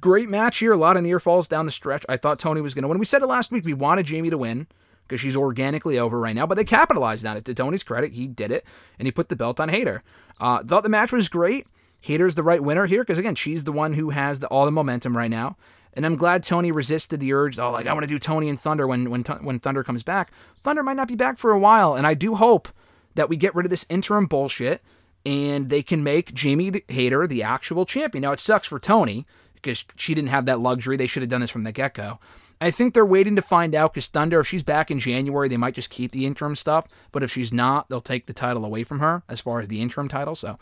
great 0.00 0.28
match 0.28 0.58
here. 0.58 0.72
A 0.72 0.76
lot 0.76 0.96
of 0.96 1.02
near 1.02 1.20
falls 1.20 1.48
down 1.48 1.66
the 1.66 1.72
stretch. 1.72 2.04
I 2.08 2.16
thought 2.16 2.38
Toni 2.38 2.60
was 2.60 2.74
going 2.74 2.82
to 2.82 2.88
win. 2.88 2.98
We 2.98 3.06
said 3.06 3.22
it 3.22 3.26
last 3.26 3.50
week. 3.50 3.64
We 3.64 3.74
wanted 3.74 4.06
Jamie 4.06 4.30
to 4.30 4.38
win 4.38 4.66
because 5.06 5.20
she's 5.20 5.36
organically 5.36 5.98
over 5.98 6.18
right 6.18 6.34
now, 6.34 6.46
but 6.46 6.56
they 6.56 6.64
capitalized 6.64 7.24
on 7.24 7.36
it. 7.36 7.44
To 7.44 7.54
Tony's 7.54 7.82
credit, 7.82 8.12
he 8.12 8.26
did 8.26 8.50
it, 8.50 8.64
and 8.98 9.06
he 9.06 9.12
put 9.12 9.28
the 9.28 9.36
belt 9.36 9.60
on 9.60 9.68
Hayter. 9.68 10.02
Uh, 10.40 10.62
thought 10.62 10.82
the 10.82 10.88
match 10.88 11.12
was 11.12 11.28
great. 11.28 11.66
Hayter's 12.00 12.34
the 12.34 12.42
right 12.42 12.62
winner 12.62 12.86
here 12.86 13.02
because, 13.02 13.18
again, 13.18 13.34
she's 13.34 13.64
the 13.64 13.72
one 13.72 13.94
who 13.94 14.10
has 14.10 14.40
the, 14.40 14.46
all 14.48 14.64
the 14.64 14.70
momentum 14.70 15.16
right 15.16 15.30
now. 15.30 15.56
And 15.94 16.04
I'm 16.04 16.16
glad 16.16 16.42
Tony 16.42 16.70
resisted 16.70 17.20
the 17.20 17.32
urge. 17.32 17.58
Oh, 17.58 17.70
like 17.70 17.86
I 17.86 17.92
want 17.94 18.04
to 18.04 18.08
do 18.08 18.18
Toni 18.18 18.50
and 18.50 18.60
Thunder 18.60 18.86
when 18.86 19.08
when 19.08 19.22
when 19.22 19.58
Thunder 19.58 19.82
comes 19.82 20.02
back. 20.02 20.30
Thunder 20.62 20.82
might 20.82 20.96
not 20.96 21.08
be 21.08 21.14
back 21.14 21.38
for 21.38 21.52
a 21.52 21.58
while, 21.58 21.94
and 21.94 22.06
I 22.06 22.12
do 22.12 22.34
hope 22.34 22.68
that 23.14 23.30
we 23.30 23.36
get 23.38 23.54
rid 23.54 23.64
of 23.64 23.70
this 23.70 23.86
interim 23.88 24.26
bullshit 24.26 24.82
and 25.24 25.70
they 25.70 25.82
can 25.82 26.04
make 26.04 26.32
Jamie 26.32 26.82
Hayter 26.88 27.26
the 27.26 27.42
actual 27.42 27.84
champion. 27.84 28.22
Now 28.22 28.32
it 28.32 28.40
sucks 28.40 28.68
for 28.68 28.78
Toni 28.78 29.26
because 29.54 29.84
she 29.96 30.14
didn't 30.14 30.28
have 30.28 30.46
that 30.46 30.60
luxury. 30.60 30.96
They 30.96 31.06
should 31.06 31.22
have 31.22 31.30
done 31.30 31.40
this 31.40 31.50
from 31.50 31.64
the 31.64 31.72
get 31.72 31.94
go. 31.94 32.20
I 32.60 32.70
think 32.70 32.94
they're 32.94 33.04
waiting 33.04 33.36
to 33.36 33.42
find 33.42 33.74
out 33.74 33.92
because 33.92 34.08
Thunder, 34.08 34.40
if 34.40 34.46
she's 34.46 34.62
back 34.62 34.90
in 34.90 34.98
January, 34.98 35.48
they 35.48 35.58
might 35.58 35.74
just 35.74 35.90
keep 35.90 36.12
the 36.12 36.24
interim 36.24 36.56
stuff. 36.56 36.88
But 37.12 37.22
if 37.22 37.30
she's 37.30 37.52
not, 37.52 37.88
they'll 37.88 38.00
take 38.00 38.26
the 38.26 38.32
title 38.32 38.64
away 38.64 38.82
from 38.84 39.00
her 39.00 39.22
as 39.28 39.40
far 39.40 39.60
as 39.60 39.68
the 39.68 39.80
interim 39.82 40.08
title. 40.08 40.34
So, 40.34 40.58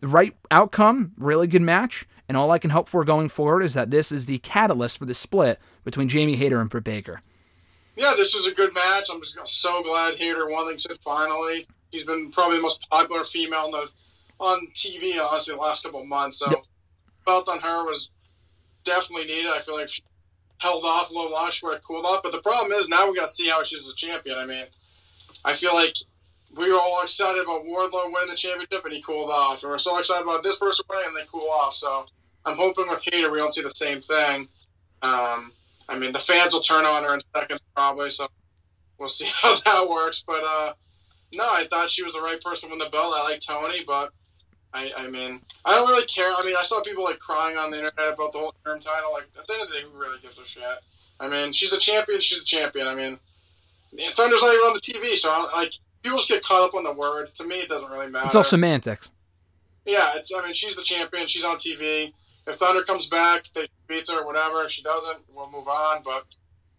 the 0.00 0.08
right 0.08 0.36
outcome, 0.50 1.12
really 1.16 1.46
good 1.46 1.62
match. 1.62 2.06
And 2.28 2.36
all 2.36 2.50
I 2.50 2.58
can 2.58 2.70
hope 2.70 2.88
for 2.90 3.02
going 3.04 3.30
forward 3.30 3.62
is 3.62 3.72
that 3.74 3.90
this 3.90 4.12
is 4.12 4.26
the 4.26 4.38
catalyst 4.38 4.98
for 4.98 5.06
the 5.06 5.14
split 5.14 5.58
between 5.84 6.08
Jamie 6.08 6.36
Hayter 6.36 6.60
and 6.60 6.68
Britt 6.68 6.84
Baker. 6.84 7.22
yeah, 7.96 8.12
this 8.16 8.34
was 8.34 8.46
a 8.46 8.52
good 8.52 8.74
match. 8.74 9.06
I'm 9.10 9.20
just 9.22 9.60
so 9.62 9.82
glad 9.82 10.16
Hayter 10.16 10.48
won 10.48 10.70
this 10.70 10.86
finally. 11.02 11.66
She's 11.92 12.04
been 12.04 12.30
probably 12.30 12.58
the 12.58 12.62
most 12.62 12.86
popular 12.90 13.24
female 13.24 13.60
on, 13.60 13.70
the, 13.70 13.88
on 14.38 14.68
TV, 14.74 15.18
honestly, 15.18 15.54
the 15.54 15.60
last 15.60 15.82
couple 15.82 16.02
of 16.02 16.06
months. 16.06 16.38
So, 16.40 16.50
Yep. 16.50 16.64
belt 17.26 17.48
on 17.48 17.58
her 17.60 17.86
was 17.86 18.10
definitely 18.84 19.24
needed. 19.26 19.50
I 19.50 19.60
feel 19.60 19.74
like 19.76 19.88
she 19.88 20.02
held 20.60 20.84
off 20.84 21.10
a 21.10 21.14
little 21.14 21.30
would 21.62 21.74
have 21.74 21.84
cooled 21.84 22.04
off. 22.04 22.22
But 22.22 22.32
the 22.32 22.42
problem 22.42 22.72
is 22.72 22.88
now 22.88 23.08
we 23.08 23.16
got 23.16 23.28
to 23.28 23.32
see 23.32 23.48
how 23.48 23.62
she's 23.62 23.88
a 23.88 23.94
champion. 23.94 24.36
I 24.38 24.46
mean, 24.46 24.66
I 25.44 25.52
feel 25.52 25.74
like 25.74 25.94
we 26.56 26.70
were 26.70 26.78
all 26.78 27.02
excited 27.02 27.42
about 27.42 27.64
Wardlow 27.64 28.12
winning 28.12 28.30
the 28.30 28.36
championship 28.36 28.84
and 28.84 28.92
he 28.92 29.02
cooled 29.02 29.30
off. 29.30 29.62
And 29.62 29.70
we're 29.70 29.78
so 29.78 29.98
excited 29.98 30.22
about 30.22 30.42
this 30.42 30.58
person 30.58 30.84
winning 30.88 31.06
and 31.08 31.16
they 31.16 31.28
cool 31.30 31.48
off. 31.50 31.74
So, 31.74 32.06
I'm 32.44 32.56
hoping 32.56 32.88
with 32.88 33.02
Hayter 33.12 33.30
we 33.30 33.38
don't 33.38 33.52
see 33.52 33.62
the 33.62 33.70
same 33.70 34.00
thing. 34.00 34.48
Um, 35.02 35.52
I 35.88 35.98
mean, 35.98 36.12
the 36.12 36.18
fans 36.18 36.52
will 36.52 36.60
turn 36.60 36.84
on 36.84 37.04
her 37.04 37.14
in 37.14 37.20
seconds 37.34 37.60
probably, 37.74 38.10
so 38.10 38.26
we'll 38.98 39.08
see 39.08 39.30
how 39.42 39.54
that 39.54 39.88
works. 39.88 40.24
But 40.26 40.42
uh, 40.44 40.72
no, 41.34 41.44
I 41.44 41.66
thought 41.68 41.90
she 41.90 42.02
was 42.02 42.14
the 42.14 42.20
right 42.20 42.40
person 42.40 42.68
to 42.68 42.72
win 42.72 42.78
the 42.78 42.90
belt. 42.90 43.14
I 43.16 43.22
like 43.24 43.40
Toni, 43.40 43.84
but 43.86 44.10
I, 44.74 44.90
I 44.96 45.08
mean, 45.08 45.40
I 45.64 45.74
don't 45.74 45.88
really 45.88 46.06
care. 46.06 46.30
I 46.36 46.44
mean, 46.44 46.54
I 46.58 46.62
saw 46.62 46.82
people 46.82 47.04
like 47.04 47.18
crying 47.18 47.56
on 47.56 47.70
the 47.70 47.78
internet 47.78 48.14
about 48.14 48.32
the 48.32 48.38
whole 48.38 48.54
term 48.64 48.80
title. 48.80 49.12
Like 49.12 49.26
at 49.38 49.46
the 49.46 49.52
end 49.54 49.62
of 49.62 49.68
the 49.68 49.74
day, 49.74 49.82
who 49.82 49.98
really 49.98 50.20
gives 50.20 50.38
a 50.38 50.44
shit? 50.44 50.62
I 51.20 51.28
mean, 51.28 51.52
she's 51.52 51.72
a 51.72 51.78
champion. 51.78 52.20
She's 52.20 52.42
a 52.42 52.44
champion. 52.44 52.86
I 52.86 52.94
mean, 52.94 53.18
Thunder's 54.14 54.42
not 54.42 54.52
even 54.52 54.66
on 54.66 54.74
the 54.74 54.80
TV, 54.80 55.16
so 55.16 55.30
I 55.30 55.38
don't, 55.38 55.52
like 55.54 55.72
people 56.02 56.18
just 56.18 56.28
get 56.28 56.42
caught 56.42 56.68
up 56.68 56.74
on 56.74 56.84
the 56.84 56.92
word. 56.92 57.34
To 57.36 57.44
me, 57.44 57.60
it 57.60 57.68
doesn't 57.68 57.90
really 57.90 58.08
matter. 58.08 58.26
It's 58.26 58.36
all 58.36 58.44
semantics. 58.44 59.10
Yeah, 59.86 60.10
it's. 60.16 60.32
I 60.34 60.42
mean, 60.42 60.52
she's 60.52 60.76
the 60.76 60.82
champion. 60.82 61.26
She's 61.26 61.44
on 61.44 61.56
TV. 61.56 62.12
If 62.46 62.56
Thunder 62.56 62.82
comes 62.82 63.06
back, 63.06 63.44
they 63.54 63.68
beats 63.88 64.10
her, 64.10 64.20
or 64.20 64.26
whatever. 64.26 64.64
If 64.64 64.70
she 64.70 64.82
doesn't, 64.82 65.24
we'll 65.34 65.50
move 65.50 65.68
on. 65.68 66.02
But 66.02 66.24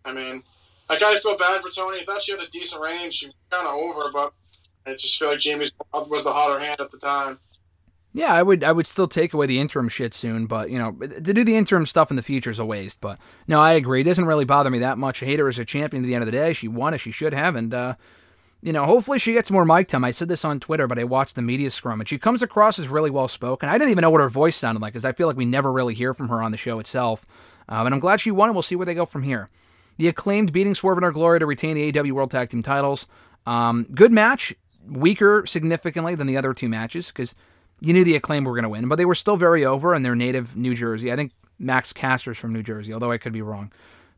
I 0.06 0.14
mean, 0.14 0.44
I 0.90 0.96
kind 0.96 1.16
of 1.16 1.22
feel 1.24 1.38
bad 1.38 1.62
for 1.62 1.70
Toni. 1.70 2.02
I 2.02 2.06
thought 2.06 2.22
she 2.22 2.32
had 2.32 2.42
a 2.42 2.48
decent 2.48 2.82
range. 2.82 3.16
She 3.16 3.28
was 3.28 3.36
kind 3.50 3.68
of 3.68 3.74
over, 3.74 4.12
but 4.12 4.34
I 4.86 4.92
just 4.96 5.18
feel 5.18 5.30
like 5.30 5.40
Jamie 5.40 5.70
was 5.94 6.24
the 6.24 6.32
hotter 6.32 6.60
hand 6.60 6.80
at 6.80 6.92
the 6.92 6.98
time. 6.98 7.40
Yeah, 8.12 8.34
I 8.34 8.42
would 8.42 8.64
I 8.64 8.72
would 8.72 8.88
still 8.88 9.08
take 9.08 9.34
away 9.34 9.46
the 9.46 9.60
interim 9.60 9.88
shit 9.88 10.16
soon, 10.16 10.48
but 10.48 10.72
you 10.72 10.80
know, 10.80 10.92
to 10.94 11.34
do 11.34 11.44
the 11.44 11.56
interim 11.56 11.86
stuff 11.86 12.10
in 12.10 12.16
the 12.16 12.24
future 12.24 12.50
is 12.50 12.58
a 12.58 12.66
waste. 12.66 13.02
But 13.02 13.20
no, 13.48 13.60
I 13.60 13.74
agree. 13.74 14.02
It 14.02 14.06
doesn't 14.06 14.26
really 14.26 14.46
bother 14.46 14.72
me 14.72 14.80
that 14.80 14.98
much. 14.98 15.22
I 15.22 15.28
hate 15.28 15.40
her 15.40 15.48
as 15.48 15.60
a 15.60 15.66
champion 15.66 16.04
at 16.04 16.08
the 16.08 16.16
end 16.16 16.24
of 16.24 16.26
the 16.26 16.32
day. 16.32 16.54
She 16.54 16.68
won 16.68 16.96
as 16.96 17.02
she 17.02 17.12
should 17.12 17.34
have, 17.34 17.56
and 17.56 17.72
uh, 17.72 17.94
you 18.62 18.74
know, 18.74 18.86
hopefully 18.86 19.20
she 19.20 19.34
gets 19.34 19.52
more 19.52 19.64
mic 19.64 19.88
time. 19.88 20.04
I 20.04 20.12
said 20.12 20.28
this 20.28 20.44
on 20.44 20.60
Twitter, 20.60 20.88
but 20.88 20.98
I 20.98 21.04
watched 21.04 21.36
the 21.36 21.44
media 21.44 21.70
scrum, 21.70 22.02
and 22.02 22.10
she 22.10 22.18
comes 22.18 22.42
across 22.42 22.80
as 22.80 22.88
really 22.88 23.12
well 23.12 23.28
spoken. 23.28 23.70
I 23.70 23.78
didn't 23.78 23.92
even 23.92 24.02
know 24.02 24.10
what 24.10 24.22
her 24.22 24.30
voice 24.30 24.56
sounded 24.56 24.82
like 24.82 24.94
because 24.94 25.06
I 25.06 25.12
feel 25.12 25.28
like 25.28 25.38
we 25.38 25.46
never 25.46 25.72
really 25.72 25.94
hear 25.94 26.16
from 26.16 26.30
her 26.30 26.42
on 26.42 26.52
the 26.52 26.58
show 26.58 26.80
itself. 26.80 27.24
Um, 27.70 27.86
and 27.86 27.94
I'm 27.94 28.02
glad 28.02 28.20
she 28.20 28.32
won, 28.32 28.50
and 28.50 28.56
we'll 28.56 28.64
see 28.64 28.76
where 28.76 28.88
they 28.88 28.96
go 28.96 29.06
from 29.06 29.22
here. 29.22 29.50
The 29.98 30.08
acclaimed 30.08 30.52
beating 30.52 30.74
Swerve 30.74 30.98
in 30.98 31.04
our 31.04 31.12
glory 31.12 31.40
to 31.40 31.46
retain 31.46 31.76
the 31.76 31.92
AEW 31.92 32.14
World 32.14 32.32
Tag 32.32 32.50
Team 32.50 32.64
titles. 32.64 33.08
Um, 33.46 33.86
good 33.94 34.12
match, 34.12 34.56
weaker 34.88 35.46
significantly 35.46 36.16
than 36.16 36.26
the 36.26 36.38
other 36.38 36.54
two 36.54 36.70
matches 36.70 37.08
because 37.08 37.36
you 37.82 37.94
knew 37.94 38.04
the 38.04 38.16
acclaim 38.16 38.44
were 38.44 38.54
going 38.54 38.64
to 38.64 38.70
win, 38.70 38.88
but 38.88 38.98
they 38.98 39.06
were 39.06 39.16
still 39.16 39.38
very 39.38 39.66
over 39.66 39.96
in 39.96 40.04
their 40.04 40.16
native 40.16 40.56
New 40.56 40.76
Jersey. 40.76 41.12
I 41.12 41.16
think 41.16 41.32
Max 41.58 41.94
Caster's 41.94 42.38
from 42.38 42.54
New 42.54 42.64
Jersey, 42.64 42.94
although 42.94 43.12
I 43.12 43.18
could 43.18 43.34
be 43.34 43.42
wrong. 43.42 43.72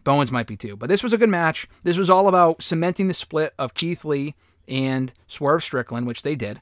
Bowens 0.04 0.32
might 0.32 0.48
be 0.48 0.58
too. 0.58 0.76
But 0.76 0.90
this 0.90 1.04
was 1.04 1.14
a 1.14 1.18
good 1.18 1.30
match. 1.30 1.68
This 1.84 1.98
was 1.98 2.10
all 2.10 2.28
about 2.28 2.64
cementing 2.64 3.08
the 3.08 3.14
split 3.14 3.54
of 3.60 3.74
Keith 3.74 4.04
Lee 4.04 4.36
and 4.68 5.14
Swerve 5.28 5.64
Strickland, 5.64 6.08
which 6.08 6.24
they 6.24 6.36
did. 6.36 6.62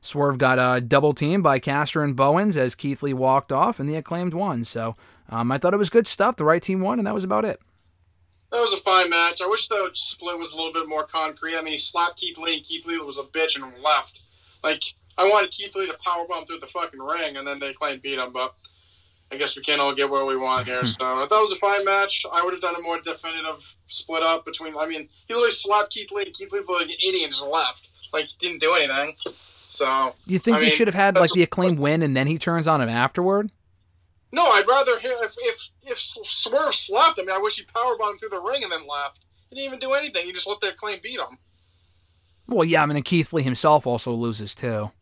Swerve 0.00 0.38
got 0.38 0.58
a 0.58 0.80
double 0.80 1.12
team 1.12 1.42
by 1.42 1.58
Caster 1.58 2.02
and 2.02 2.16
Bowens 2.16 2.56
as 2.56 2.74
Keith 2.74 3.02
Lee 3.02 3.12
walked 3.12 3.52
off, 3.52 3.78
and 3.78 3.88
the 3.88 3.96
acclaimed 3.96 4.34
won. 4.34 4.64
So 4.64 4.96
um, 5.28 5.52
I 5.52 5.58
thought 5.58 5.74
it 5.74 5.78
was 5.78 5.90
good 5.90 6.06
stuff. 6.06 6.36
The 6.36 6.44
right 6.44 6.62
team 6.62 6.80
won, 6.80 6.98
and 6.98 7.06
that 7.06 7.14
was 7.14 7.24
about 7.24 7.44
it. 7.44 7.60
That 8.50 8.60
was 8.60 8.72
a 8.72 8.78
fine 8.78 9.10
match. 9.10 9.40
I 9.40 9.46
wish 9.46 9.68
the 9.68 9.90
split 9.94 10.38
was 10.38 10.52
a 10.52 10.56
little 10.56 10.72
bit 10.72 10.88
more 10.88 11.04
concrete. 11.04 11.56
I 11.56 11.62
mean, 11.62 11.72
he 11.72 11.78
slapped 11.78 12.18
Keith 12.18 12.38
Lee, 12.38 12.56
and 12.56 12.64
Keith 12.64 12.86
Lee 12.86 12.98
was 12.98 13.18
a 13.18 13.22
bitch 13.22 13.54
and 13.54 13.72
left. 13.82 14.22
Like, 14.64 14.82
I 15.18 15.24
wanted 15.24 15.50
Keith 15.50 15.74
Lee 15.76 15.86
to 15.86 15.94
powerbomb 15.94 16.46
through 16.46 16.60
the 16.60 16.66
fucking 16.66 17.00
ring, 17.00 17.36
and 17.36 17.46
then 17.46 17.58
the 17.58 17.70
Acclaimed 17.70 18.02
beat 18.02 18.18
him, 18.18 18.32
but 18.32 18.54
I 19.32 19.36
guess 19.36 19.56
we 19.56 19.62
can't 19.62 19.80
all 19.80 19.94
get 19.94 20.10
where 20.10 20.24
we 20.24 20.36
want 20.36 20.66
here. 20.66 20.84
so 20.86 21.22
I 21.22 21.26
thought 21.26 21.38
it 21.38 21.50
was 21.50 21.52
a 21.52 21.56
fine 21.56 21.84
match. 21.84 22.24
I 22.32 22.42
would 22.42 22.52
have 22.52 22.60
done 22.60 22.76
a 22.76 22.82
more 22.82 23.00
definitive 23.00 23.76
split 23.86 24.22
up 24.22 24.44
between. 24.44 24.74
I 24.78 24.86
mean, 24.86 25.08
he 25.26 25.34
literally 25.34 25.50
slapped 25.50 25.92
Keith 25.92 26.10
Lee, 26.12 26.24
and 26.24 26.32
Keith 26.34 26.52
Lee 26.52 26.60
like 26.66 26.86
an 26.86 26.90
idiot 27.06 27.24
and 27.24 27.32
just 27.32 27.46
left. 27.46 27.90
Like, 28.12 28.26
he 28.26 28.36
didn't 28.38 28.60
do 28.60 28.74
anything. 28.74 29.14
So. 29.68 30.14
You 30.26 30.38
think 30.38 30.56
I 30.56 30.60
mean, 30.60 30.70
should 30.70 30.88
have 30.88 30.94
had 30.94 31.16
like 31.16 31.30
the 31.30 31.42
acclaim 31.42 31.76
win, 31.76 32.02
and 32.02 32.16
then 32.16 32.26
he 32.26 32.38
turns 32.38 32.66
on 32.66 32.80
him 32.80 32.88
afterward? 32.88 33.50
No, 34.32 34.42
I'd 34.42 34.66
rather 34.68 34.98
hear 35.00 35.12
if 35.22 35.34
if 35.38 35.70
if 35.82 35.98
Swerve 35.98 36.74
slapped 36.74 37.18
him. 37.18 37.26
I 37.30 37.38
wish 37.38 37.56
he 37.56 37.64
powerbombed 37.64 38.20
through 38.20 38.28
the 38.28 38.40
ring 38.40 38.62
and 38.62 38.70
then 38.70 38.86
left. 38.86 39.20
He 39.48 39.56
didn't 39.56 39.66
even 39.66 39.78
do 39.80 39.92
anything. 39.92 40.26
He 40.26 40.32
just 40.32 40.46
let 40.46 40.60
their 40.60 40.72
claim 40.72 41.00
beat 41.02 41.18
him. 41.18 41.38
Well, 42.46 42.64
yeah. 42.64 42.82
I 42.82 42.86
mean, 42.86 42.96
and 42.96 43.04
Keith 43.04 43.32
Lee 43.32 43.42
himself 43.42 43.86
also 43.86 44.12
loses 44.12 44.54
too. 44.54 44.92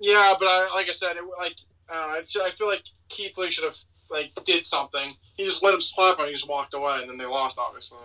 Yeah, 0.00 0.34
but 0.38 0.46
I, 0.46 0.68
like 0.74 0.88
I 0.88 0.92
said, 0.92 1.16
it, 1.16 1.24
like 1.38 1.56
uh, 1.88 2.20
I 2.20 2.50
feel 2.50 2.68
like 2.68 2.84
Keith 3.08 3.36
Lee 3.38 3.50
should 3.50 3.64
have 3.64 3.76
like 4.10 4.32
did 4.44 4.64
something. 4.64 5.10
He 5.34 5.44
just 5.44 5.62
let 5.62 5.74
him 5.74 5.80
slap 5.80 6.18
him. 6.18 6.26
He 6.26 6.32
just 6.32 6.48
walked 6.48 6.74
away, 6.74 7.00
and 7.00 7.10
then 7.10 7.18
they 7.18 7.26
lost. 7.26 7.58
Obviously, 7.58 7.98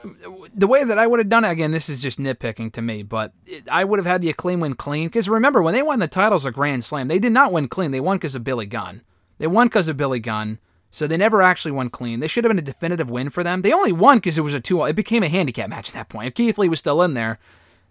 the 0.54 0.68
way 0.68 0.84
that 0.84 1.00
I 1.00 1.08
would 1.08 1.20
have 1.20 1.30
done 1.30 1.46
it 1.46 1.52
again, 1.52 1.72
this 1.72 1.90
is 1.90 2.02
just 2.02 2.20
nitpicking 2.20 2.74
to 2.74 2.82
me, 2.82 3.04
but 3.04 3.34
it, 3.46 3.68
I 3.70 3.84
would 3.84 4.00
have 4.00 4.06
had 4.06 4.22
the 4.22 4.30
acclaim 4.30 4.60
win 4.60 4.76
clean. 4.76 5.08
Because 5.08 5.30
remember, 5.30 5.62
when 5.62 5.74
they 5.74 5.82
won 5.82 6.00
the 6.00 6.08
titles 6.08 6.46
of 6.46 6.54
Grand 6.54 6.84
Slam, 6.84 7.08
they 7.08 7.20
did 7.20 7.32
not 7.32 7.52
win 7.52 7.68
clean. 7.68 7.92
They 7.92 8.00
won 8.00 8.18
because 8.18 8.36
of 8.36 8.44
Billy 8.44 8.66
Gunn. 8.66 9.02
They 9.40 9.48
won 9.48 9.68
because 9.68 9.88
of 9.88 9.98
Billy 9.98 10.20
Gunn, 10.20 10.60
so 10.92 11.08
they 11.08 11.18
never 11.18 11.42
actually 11.42 11.72
won 11.72 11.90
clean. 11.90 12.20
They 12.20 12.28
should 12.28 12.44
have 12.44 12.50
been 12.50 12.60
a 12.60 12.62
definitive 12.62 13.10
win 13.10 13.30
for 13.30 13.44
them. 13.44 13.62
They 13.62 13.74
only 13.74 13.92
won 13.92 14.18
because 14.18 14.38
it 14.38 14.42
was 14.42 14.54
a 14.54 14.60
two. 14.60 14.84
It 14.84 14.96
became 14.96 15.24
a 15.24 15.30
handicap 15.30 15.70
match 15.70 15.90
at 15.90 15.96
that 15.96 16.10
point. 16.10 16.28
If 16.28 16.34
Keith 16.36 16.58
Lee 16.58 16.70
was 16.70 16.80
still 16.80 17.02
in 17.02 17.14
there, 17.14 17.38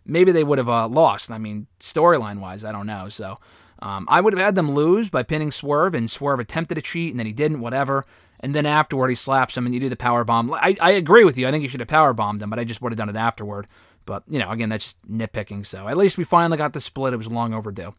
maybe 0.05 0.33
they 0.33 0.45
would 0.45 0.59
have 0.59 0.69
uh, 0.69 0.89
lost. 0.89 1.31
I 1.31 1.39
mean, 1.39 1.67
storyline 1.81 2.41
wise, 2.41 2.65
I 2.65 2.73
don't 2.73 2.87
know. 2.87 3.09
So. 3.09 3.39
Um, 3.83 4.07
I 4.09 4.21
would 4.21 4.33
have 4.33 4.43
had 4.43 4.55
them 4.55 4.71
lose 4.71 5.11
by 5.11 5.25
pinning 5.25 5.51
Swerve, 5.51 5.95
and 5.95 6.09
Swerve 6.09 6.39
attempted 6.39 6.77
to 6.77 6.83
cheat, 6.83 7.11
and 7.11 7.19
then 7.19 7.27
he 7.27 7.33
didn't, 7.33 7.61
whatever. 7.61 8.05
And 8.39 8.55
then 8.55 8.65
afterward, 8.65 9.09
he 9.09 9.17
slaps 9.17 9.57
him, 9.57 9.67
and 9.67 9.75
you 9.75 9.81
do 9.81 9.89
the 9.89 9.97
power 9.97 10.25
bomb. 10.25 10.55
I, 10.55 10.77
I 10.81 10.93
agree 10.93 11.25
with 11.25 11.37
you. 11.37 11.49
I 11.49 11.51
think 11.51 11.63
you 11.63 11.69
should 11.69 11.81
have 11.81 11.89
power 11.89 12.15
bombed 12.15 12.41
him, 12.41 12.49
but 12.49 12.61
I 12.61 12.65
just 12.65 12.81
would 12.81 12.93
have 12.93 12.97
done 12.97 13.09
it 13.09 13.17
afterward. 13.17 13.67
But 14.07 14.23
you 14.29 14.39
know, 14.39 14.51
again, 14.51 14.69
that's 14.69 14.85
just 14.85 15.11
nitpicking. 15.11 15.67
So 15.67 15.89
at 15.89 15.97
least 15.97 16.17
we 16.17 16.25
finally 16.25 16.59
got 16.59 16.73
the 16.73 16.81
split. 16.81 17.13
It 17.13 17.19
was 17.19 17.31
long 17.31 17.53
overdue. 17.53 17.93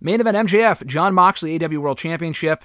Main 0.00 0.20
event: 0.20 0.48
MJF, 0.48 0.86
Jon 0.86 1.14
Moxley, 1.14 1.58
AEW 1.58 1.78
World 1.78 1.98
Championship. 1.98 2.64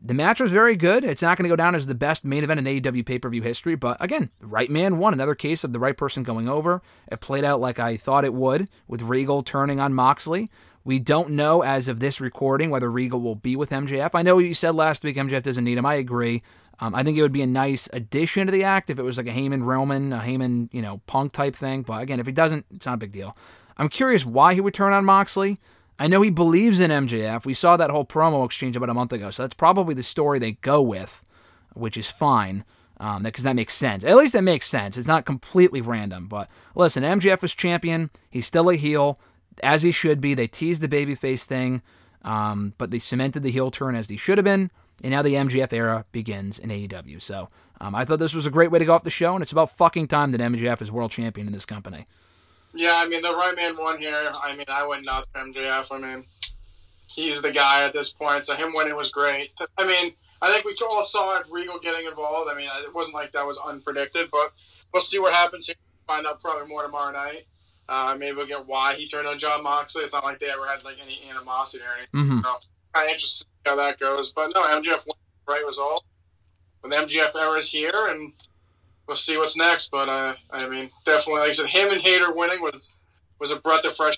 The 0.00 0.14
match 0.14 0.40
was 0.40 0.52
very 0.52 0.76
good. 0.76 1.04
It's 1.04 1.22
not 1.22 1.36
going 1.36 1.44
to 1.44 1.48
go 1.48 1.56
down 1.56 1.74
as 1.74 1.86
the 1.86 1.94
best 1.94 2.24
main 2.24 2.44
event 2.44 2.60
in 2.60 2.82
AEW 2.82 3.04
pay 3.04 3.18
per 3.18 3.28
view 3.28 3.42
history, 3.42 3.74
but 3.74 3.96
again, 4.00 4.30
the 4.38 4.46
right 4.46 4.70
man 4.70 4.98
won. 4.98 5.12
Another 5.12 5.34
case 5.34 5.64
of 5.64 5.72
the 5.72 5.80
right 5.80 5.96
person 5.96 6.22
going 6.22 6.48
over. 6.48 6.82
It 7.10 7.20
played 7.20 7.44
out 7.44 7.60
like 7.60 7.78
I 7.80 7.96
thought 7.96 8.24
it 8.24 8.34
would, 8.34 8.68
with 8.86 9.02
Regal 9.02 9.42
turning 9.42 9.80
on 9.80 9.94
Moxley. 9.94 10.48
We 10.86 11.00
don't 11.00 11.30
know 11.30 11.62
as 11.64 11.88
of 11.88 11.98
this 11.98 12.20
recording 12.20 12.70
whether 12.70 12.88
Regal 12.88 13.20
will 13.20 13.34
be 13.34 13.56
with 13.56 13.70
MJF. 13.70 14.10
I 14.14 14.22
know 14.22 14.38
you 14.38 14.54
said 14.54 14.76
last 14.76 15.02
week 15.02 15.16
MJF 15.16 15.42
doesn't 15.42 15.64
need 15.64 15.78
him. 15.78 15.84
I 15.84 15.94
agree. 15.94 16.44
Um, 16.78 16.94
I 16.94 17.02
think 17.02 17.18
it 17.18 17.22
would 17.22 17.32
be 17.32 17.42
a 17.42 17.46
nice 17.46 17.88
addition 17.92 18.46
to 18.46 18.52
the 18.52 18.62
act 18.62 18.88
if 18.88 18.96
it 18.96 19.02
was 19.02 19.18
like 19.18 19.26
a 19.26 19.32
Heyman 19.32 19.64
Roman, 19.64 20.12
a 20.12 20.20
Heyman, 20.20 20.68
you 20.70 20.80
know, 20.80 21.00
Punk 21.08 21.32
type 21.32 21.56
thing. 21.56 21.82
But 21.82 22.02
again, 22.02 22.20
if 22.20 22.26
he 22.26 22.30
doesn't, 22.30 22.66
it's 22.72 22.86
not 22.86 22.94
a 22.94 22.98
big 22.98 23.10
deal. 23.10 23.36
I'm 23.76 23.88
curious 23.88 24.24
why 24.24 24.54
he 24.54 24.60
would 24.60 24.74
turn 24.74 24.92
on 24.92 25.04
Moxley. 25.04 25.58
I 25.98 26.06
know 26.06 26.22
he 26.22 26.30
believes 26.30 26.78
in 26.78 26.92
MJF. 26.92 27.44
We 27.44 27.54
saw 27.54 27.76
that 27.76 27.90
whole 27.90 28.04
promo 28.04 28.46
exchange 28.46 28.76
about 28.76 28.88
a 28.88 28.94
month 28.94 29.12
ago, 29.12 29.30
so 29.30 29.42
that's 29.42 29.54
probably 29.54 29.96
the 29.96 30.04
story 30.04 30.38
they 30.38 30.52
go 30.52 30.80
with, 30.80 31.24
which 31.74 31.96
is 31.96 32.12
fine. 32.12 32.64
Um, 32.98 33.24
because 33.24 33.42
that 33.42 33.56
makes 33.56 33.74
sense. 33.74 34.04
At 34.04 34.16
least 34.16 34.36
it 34.36 34.42
makes 34.42 34.68
sense. 34.68 34.96
It's 34.96 35.08
not 35.08 35.26
completely 35.26 35.80
random. 35.80 36.28
But 36.28 36.48
listen, 36.76 37.02
MJF 37.02 37.42
is 37.42 37.54
champion. 37.54 38.08
He's 38.30 38.46
still 38.46 38.70
a 38.70 38.76
heel, 38.76 39.18
as 39.62 39.82
he 39.82 39.92
should 39.92 40.20
be. 40.20 40.34
They 40.34 40.46
teased 40.46 40.82
the 40.82 40.88
babyface 40.88 41.44
thing, 41.44 41.82
um, 42.22 42.74
but 42.78 42.90
they 42.90 42.98
cemented 42.98 43.42
the 43.42 43.50
heel 43.50 43.70
turn 43.70 43.94
as 43.94 44.08
they 44.08 44.16
should 44.16 44.38
have 44.38 44.44
been. 44.44 44.70
And 45.02 45.10
now 45.10 45.22
the 45.22 45.34
MJF 45.34 45.72
era 45.72 46.04
begins 46.12 46.58
in 46.58 46.70
AEW. 46.70 47.20
So 47.20 47.48
um, 47.80 47.94
I 47.94 48.04
thought 48.04 48.18
this 48.18 48.34
was 48.34 48.46
a 48.46 48.50
great 48.50 48.70
way 48.70 48.78
to 48.78 48.84
go 48.84 48.94
off 48.94 49.04
the 49.04 49.10
show, 49.10 49.34
and 49.34 49.42
it's 49.42 49.52
about 49.52 49.70
fucking 49.76 50.08
time 50.08 50.32
that 50.32 50.40
MJF 50.40 50.80
is 50.80 50.90
world 50.90 51.10
champion 51.10 51.46
in 51.46 51.52
this 51.52 51.66
company. 51.66 52.06
yeah. 52.74 52.94
I 52.96 53.06
mean, 53.06 53.22
the 53.22 53.34
right 53.34 53.54
man 53.56 53.76
won 53.78 53.98
here. 53.98 54.32
I 54.42 54.56
mean, 54.56 54.66
I 54.68 54.86
went 54.86 55.04
nuts 55.04 55.26
for 55.32 55.40
MJF. 55.40 55.94
I 55.94 55.98
mean, 55.98 56.24
he's 57.06 57.42
the 57.42 57.50
guy 57.52 57.84
at 57.84 57.92
this 57.92 58.10
point. 58.10 58.44
So 58.44 58.54
him 58.54 58.72
winning 58.74 58.96
was 58.96 59.10
great. 59.10 59.50
I 59.78 59.86
mean, 59.86 60.12
I 60.42 60.50
think 60.52 60.64
we 60.64 60.76
all 60.90 61.02
saw 61.02 61.38
it, 61.38 61.46
Regal 61.50 61.78
getting 61.78 62.06
involved. 62.06 62.50
I 62.50 62.56
mean, 62.56 62.68
it 62.84 62.94
wasn't 62.94 63.14
like 63.14 63.32
that 63.32 63.46
was 63.46 63.58
unpredicted, 63.58 64.30
but 64.30 64.48
we'll 64.92 65.00
see 65.00 65.18
what 65.18 65.34
happens 65.34 65.66
here. 65.66 65.76
Find 66.06 66.26
out 66.26 66.40
probably 66.40 66.68
more 66.68 66.82
tomorrow 66.82 67.12
night. 67.12 67.46
Uh, 67.88 68.16
maybe 68.18 68.36
we'll 68.36 68.46
get 68.46 68.66
why 68.66 68.94
he 68.94 69.06
turned 69.06 69.28
on 69.28 69.38
Jon 69.38 69.62
Moxley. 69.62 70.02
It's 70.02 70.12
not 70.12 70.24
like 70.24 70.40
they 70.40 70.50
ever 70.50 70.66
had 70.66 70.84
like 70.84 70.96
any 71.02 71.20
animosity 71.30 71.84
or 71.84 71.96
anything. 71.96 72.36
hmm 72.36 72.42
So 72.42 72.58
kind 72.92 73.06
of 73.06 73.12
interested 73.12 73.46
see 73.46 73.70
how 73.70 73.76
that 73.76 73.98
goes. 74.00 74.30
But 74.30 74.52
no, 74.54 74.62
MJF 74.62 75.06
won 75.06 75.16
the 75.46 75.52
right 75.52 75.64
result. 75.64 76.04
But 76.82 76.90
the 76.90 76.96
MJF 76.96 77.34
era 77.34 77.58
is 77.58 77.68
here, 77.70 78.08
and 78.10 78.32
we'll 79.06 79.16
see 79.16 79.36
what's 79.36 79.56
next. 79.56 79.90
But 79.90 80.08
uh, 80.08 80.34
I 80.50 80.68
mean, 80.68 80.90
definitely, 81.04 81.40
like 81.42 81.50
I 81.50 81.52
said, 81.52 81.66
him 81.66 81.92
and 81.92 82.00
Hayter 82.00 82.32
winning 82.32 82.60
was 82.60 82.98
was 83.38 83.50
a 83.50 83.56
breath 83.56 83.84
of 83.84 83.96
fresh 83.96 84.16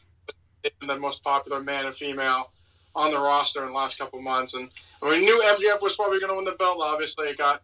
air, 0.64 0.70
the 0.86 0.98
most 0.98 1.22
popular 1.22 1.60
man 1.60 1.86
and 1.86 1.94
female 1.94 2.50
on 2.94 3.10
the 3.10 3.18
roster 3.18 3.60
in 3.62 3.68
the 3.68 3.74
last 3.74 3.98
couple 3.98 4.20
months. 4.20 4.54
And, 4.54 4.70
and 5.02 5.10
we 5.10 5.20
knew 5.20 5.40
MJF 5.44 5.82
was 5.82 5.94
probably 5.94 6.18
going 6.20 6.30
to 6.30 6.36
win 6.36 6.44
the 6.44 6.56
belt. 6.58 6.78
Obviously, 6.80 7.28
it 7.28 7.38
got 7.38 7.62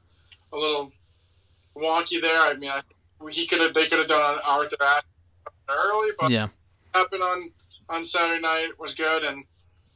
a 0.53 0.57
little 0.57 0.93
wonky 1.77 2.21
there. 2.21 2.41
I 2.41 2.55
mean, 2.55 2.71
I, 2.71 2.83
he 3.31 3.47
could 3.47 3.61
have 3.61 3.75
they 3.75 3.87
could 3.87 3.99
have 3.99 4.09
done 4.09 4.39
Arthur 4.47 4.77
Ashe 4.81 5.03
early, 5.69 6.11
but 6.19 6.31
Yeah. 6.31 6.49
happened 6.95 7.23
on 7.23 7.51
on 7.91 8.05
Saturday 8.05 8.41
night 8.41 8.71
was 8.79 8.95
good, 8.95 9.23
and 9.25 9.45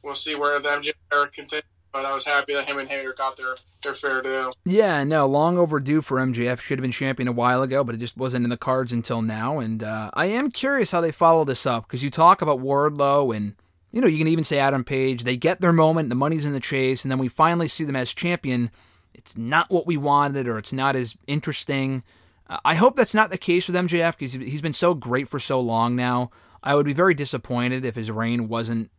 we'll 0.03 0.13
see 0.15 0.35
where 0.35 0.59
the 0.59 0.69
MJF 0.69 0.93
era 1.11 1.27
continues. 1.29 1.63
But 1.91 2.05
I 2.05 2.13
was 2.13 2.23
happy 2.23 2.53
that 2.53 2.67
him 2.67 2.77
and 2.77 2.87
Hayter 2.87 3.13
got 3.13 3.35
their 3.35 3.55
their 3.81 3.95
fair 3.95 4.21
due. 4.21 4.51
Yeah, 4.63 5.03
no, 5.03 5.25
long 5.25 5.57
overdue 5.57 6.01
for 6.01 6.19
MJF. 6.19 6.59
Should 6.59 6.77
have 6.77 6.83
been 6.83 6.91
champion 6.91 7.27
a 7.27 7.31
while 7.31 7.63
ago, 7.63 7.83
but 7.83 7.95
it 7.95 7.97
just 7.97 8.15
wasn't 8.17 8.43
in 8.43 8.49
the 8.51 8.57
cards 8.57 8.93
until 8.93 9.21
now. 9.23 9.57
And 9.59 9.81
uh, 9.81 10.11
I 10.13 10.25
am 10.27 10.51
curious 10.51 10.91
how 10.91 11.01
they 11.01 11.11
follow 11.11 11.45
this 11.45 11.65
up 11.65 11.87
because 11.87 12.03
you 12.03 12.11
talk 12.11 12.41
about 12.43 12.59
Wardlow 12.59 13.35
and, 13.35 13.55
you 13.91 14.01
know, 14.01 14.07
you 14.07 14.17
can 14.19 14.27
even 14.27 14.43
say 14.43 14.59
Adam 14.59 14.83
Page. 14.83 15.23
They 15.23 15.35
get 15.37 15.61
their 15.61 15.73
moment, 15.73 16.09
the 16.09 16.15
money's 16.15 16.45
in 16.45 16.51
the 16.53 16.59
chase, 16.59 17.03
and 17.05 17.11
then 17.11 17.17
we 17.19 17.27
finally 17.29 17.67
see 17.69 17.85
them 17.85 17.95
as 17.95 18.13
champion. 18.13 18.69
It's 19.15 19.35
not 19.37 19.71
what 19.71 19.87
we 19.87 19.97
wanted 19.97 20.47
or 20.47 20.57
it's 20.59 20.73
not 20.73 20.95
as 20.95 21.15
interesting. 21.25 22.03
I 22.65 22.75
hope 22.75 22.95
that's 22.95 23.13
not 23.13 23.29
the 23.29 23.37
case 23.37 23.67
with 23.67 23.75
MJF 23.75 24.17
because 24.17 24.33
he's 24.33 24.61
been 24.61 24.73
so 24.73 24.93
great 24.93 25.27
for 25.27 25.39
so 25.39 25.59
long 25.59 25.95
now. 25.95 26.31
I 26.63 26.75
would 26.75 26.85
be 26.85 26.93
very 26.93 27.13
disappointed 27.13 27.85
if 27.85 27.95
his 27.95 28.11
reign 28.11 28.47
wasn't 28.47 28.89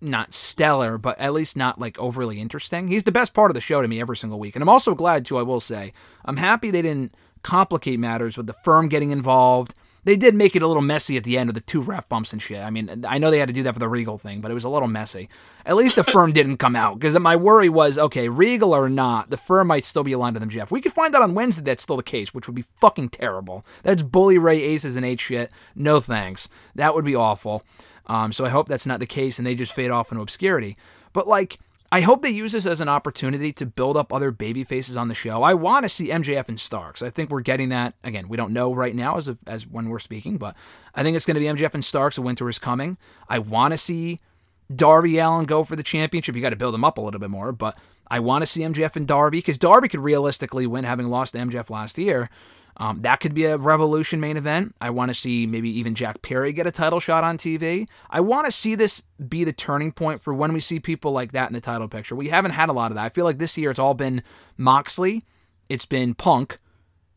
not 0.00 0.34
stellar, 0.34 0.98
but 0.98 1.18
at 1.18 1.32
least 1.32 1.56
not 1.56 1.80
like 1.80 1.98
overly 1.98 2.40
interesting. 2.40 2.88
He's 2.88 3.04
the 3.04 3.12
best 3.12 3.34
part 3.34 3.50
of 3.50 3.54
the 3.54 3.60
show 3.60 3.82
to 3.82 3.88
me 3.88 4.00
every 4.00 4.16
single 4.16 4.38
week. 4.38 4.54
And 4.54 4.62
I'm 4.62 4.68
also 4.68 4.94
glad 4.94 5.24
too, 5.24 5.38
I 5.38 5.42
will 5.42 5.60
say. 5.60 5.92
I'm 6.24 6.36
happy 6.36 6.70
they 6.70 6.82
didn't 6.82 7.14
complicate 7.42 7.98
matters 7.98 8.36
with 8.36 8.46
the 8.46 8.56
firm 8.64 8.88
getting 8.88 9.10
involved. 9.10 9.74
They 10.04 10.16
did 10.16 10.34
make 10.34 10.54
it 10.54 10.62
a 10.62 10.66
little 10.66 10.82
messy 10.82 11.16
at 11.16 11.24
the 11.24 11.38
end 11.38 11.50
of 11.50 11.54
the 11.54 11.60
two 11.60 11.80
ref 11.80 12.08
bumps 12.08 12.32
and 12.32 12.40
shit. 12.40 12.58
I 12.58 12.70
mean, 12.70 13.04
I 13.06 13.18
know 13.18 13.30
they 13.30 13.38
had 13.38 13.48
to 13.48 13.54
do 13.54 13.62
that 13.64 13.72
for 13.72 13.80
the 13.80 13.88
Regal 13.88 14.18
thing, 14.18 14.40
but 14.40 14.50
it 14.50 14.54
was 14.54 14.64
a 14.64 14.68
little 14.68 14.88
messy. 14.88 15.28
At 15.64 15.76
least 15.76 15.96
the 15.96 16.04
firm 16.14 16.32
didn't 16.32 16.58
come 16.58 16.76
out 16.76 16.98
because 16.98 17.18
my 17.18 17.36
worry 17.36 17.68
was, 17.68 17.98
okay, 17.98 18.28
Regal 18.28 18.74
or 18.74 18.88
not, 18.88 19.30
the 19.30 19.36
firm 19.36 19.68
might 19.68 19.84
still 19.84 20.04
be 20.04 20.12
aligned 20.12 20.36
to 20.36 20.40
them, 20.40 20.50
Jeff. 20.50 20.70
We 20.70 20.80
could 20.80 20.92
find 20.92 21.14
out 21.14 21.22
on 21.22 21.34
Wednesday 21.34 21.62
that's 21.62 21.82
still 21.82 21.96
the 21.96 22.02
case, 22.02 22.34
which 22.34 22.46
would 22.46 22.54
be 22.54 22.64
fucking 22.80 23.10
terrible. 23.10 23.64
That's 23.82 24.02
Bully 24.02 24.38
Ray 24.38 24.62
Aces 24.62 24.96
and 24.96 25.06
eight 25.06 25.20
shit. 25.20 25.50
No 25.74 26.00
thanks. 26.00 26.48
That 26.74 26.94
would 26.94 27.04
be 27.04 27.16
awful. 27.16 27.64
Um, 28.06 28.32
so 28.32 28.44
I 28.44 28.50
hope 28.50 28.68
that's 28.68 28.86
not 28.86 29.00
the 29.00 29.06
case 29.06 29.38
and 29.38 29.46
they 29.46 29.54
just 29.54 29.74
fade 29.74 29.90
off 29.90 30.12
into 30.12 30.22
obscurity. 30.22 30.76
But 31.12 31.26
like, 31.26 31.58
I 31.94 32.00
hope 32.00 32.22
they 32.22 32.30
use 32.30 32.50
this 32.50 32.66
as 32.66 32.80
an 32.80 32.88
opportunity 32.88 33.52
to 33.52 33.64
build 33.64 33.96
up 33.96 34.12
other 34.12 34.32
baby 34.32 34.64
faces 34.64 34.96
on 34.96 35.06
the 35.06 35.14
show. 35.14 35.44
I 35.44 35.54
want 35.54 35.84
to 35.84 35.88
see 35.88 36.08
MJF 36.08 36.48
and 36.48 36.58
Starks. 36.58 37.02
I 37.02 37.08
think 37.08 37.30
we're 37.30 37.40
getting 37.40 37.68
that. 37.68 37.94
Again, 38.02 38.26
we 38.26 38.36
don't 38.36 38.52
know 38.52 38.74
right 38.74 38.96
now 38.96 39.16
as 39.16 39.28
of, 39.28 39.38
as 39.46 39.64
when 39.64 39.88
we're 39.88 40.00
speaking, 40.00 40.36
but 40.36 40.56
I 40.96 41.04
think 41.04 41.16
it's 41.16 41.24
going 41.24 41.36
to 41.36 41.40
be 41.40 41.46
MJF 41.46 41.72
and 41.72 41.84
Starks. 41.84 42.18
Winter 42.18 42.48
is 42.48 42.58
coming. 42.58 42.96
I 43.28 43.38
want 43.38 43.74
to 43.74 43.78
see 43.78 44.18
Darby 44.74 45.18
Allin 45.18 45.44
go 45.44 45.62
for 45.62 45.76
the 45.76 45.84
championship. 45.84 46.34
You 46.34 46.42
got 46.42 46.50
to 46.50 46.56
build 46.56 46.74
him 46.74 46.82
up 46.82 46.98
a 46.98 47.00
little 47.00 47.20
bit 47.20 47.30
more, 47.30 47.52
but 47.52 47.78
I 48.08 48.18
want 48.18 48.42
to 48.42 48.46
see 48.46 48.62
MJF 48.62 48.96
and 48.96 49.06
Darby 49.06 49.38
because 49.38 49.56
Darby 49.56 49.86
could 49.86 50.00
realistically 50.00 50.66
win, 50.66 50.82
having 50.82 51.06
lost 51.06 51.34
to 51.34 51.38
MJF 51.38 51.70
last 51.70 51.96
year. 51.96 52.28
Um, 52.76 53.02
that 53.02 53.20
could 53.20 53.34
be 53.34 53.44
a 53.44 53.56
Revolution 53.56 54.20
main 54.20 54.36
event. 54.36 54.74
I 54.80 54.90
want 54.90 55.10
to 55.10 55.14
see 55.14 55.46
maybe 55.46 55.70
even 55.70 55.94
Jack 55.94 56.22
Perry 56.22 56.52
get 56.52 56.66
a 56.66 56.72
title 56.72 56.98
shot 57.00 57.22
on 57.22 57.38
TV. 57.38 57.86
I 58.10 58.20
want 58.20 58.46
to 58.46 58.52
see 58.52 58.74
this 58.74 59.02
be 59.28 59.44
the 59.44 59.52
turning 59.52 59.92
point 59.92 60.22
for 60.22 60.34
when 60.34 60.52
we 60.52 60.60
see 60.60 60.80
people 60.80 61.12
like 61.12 61.32
that 61.32 61.48
in 61.48 61.54
the 61.54 61.60
title 61.60 61.88
picture. 61.88 62.16
We 62.16 62.28
haven't 62.28 62.50
had 62.52 62.68
a 62.68 62.72
lot 62.72 62.90
of 62.90 62.96
that. 62.96 63.04
I 63.04 63.08
feel 63.10 63.24
like 63.24 63.38
this 63.38 63.56
year 63.56 63.70
it's 63.70 63.78
all 63.78 63.94
been 63.94 64.22
Moxley, 64.56 65.22
it's 65.68 65.86
been 65.86 66.14
Punk, 66.14 66.58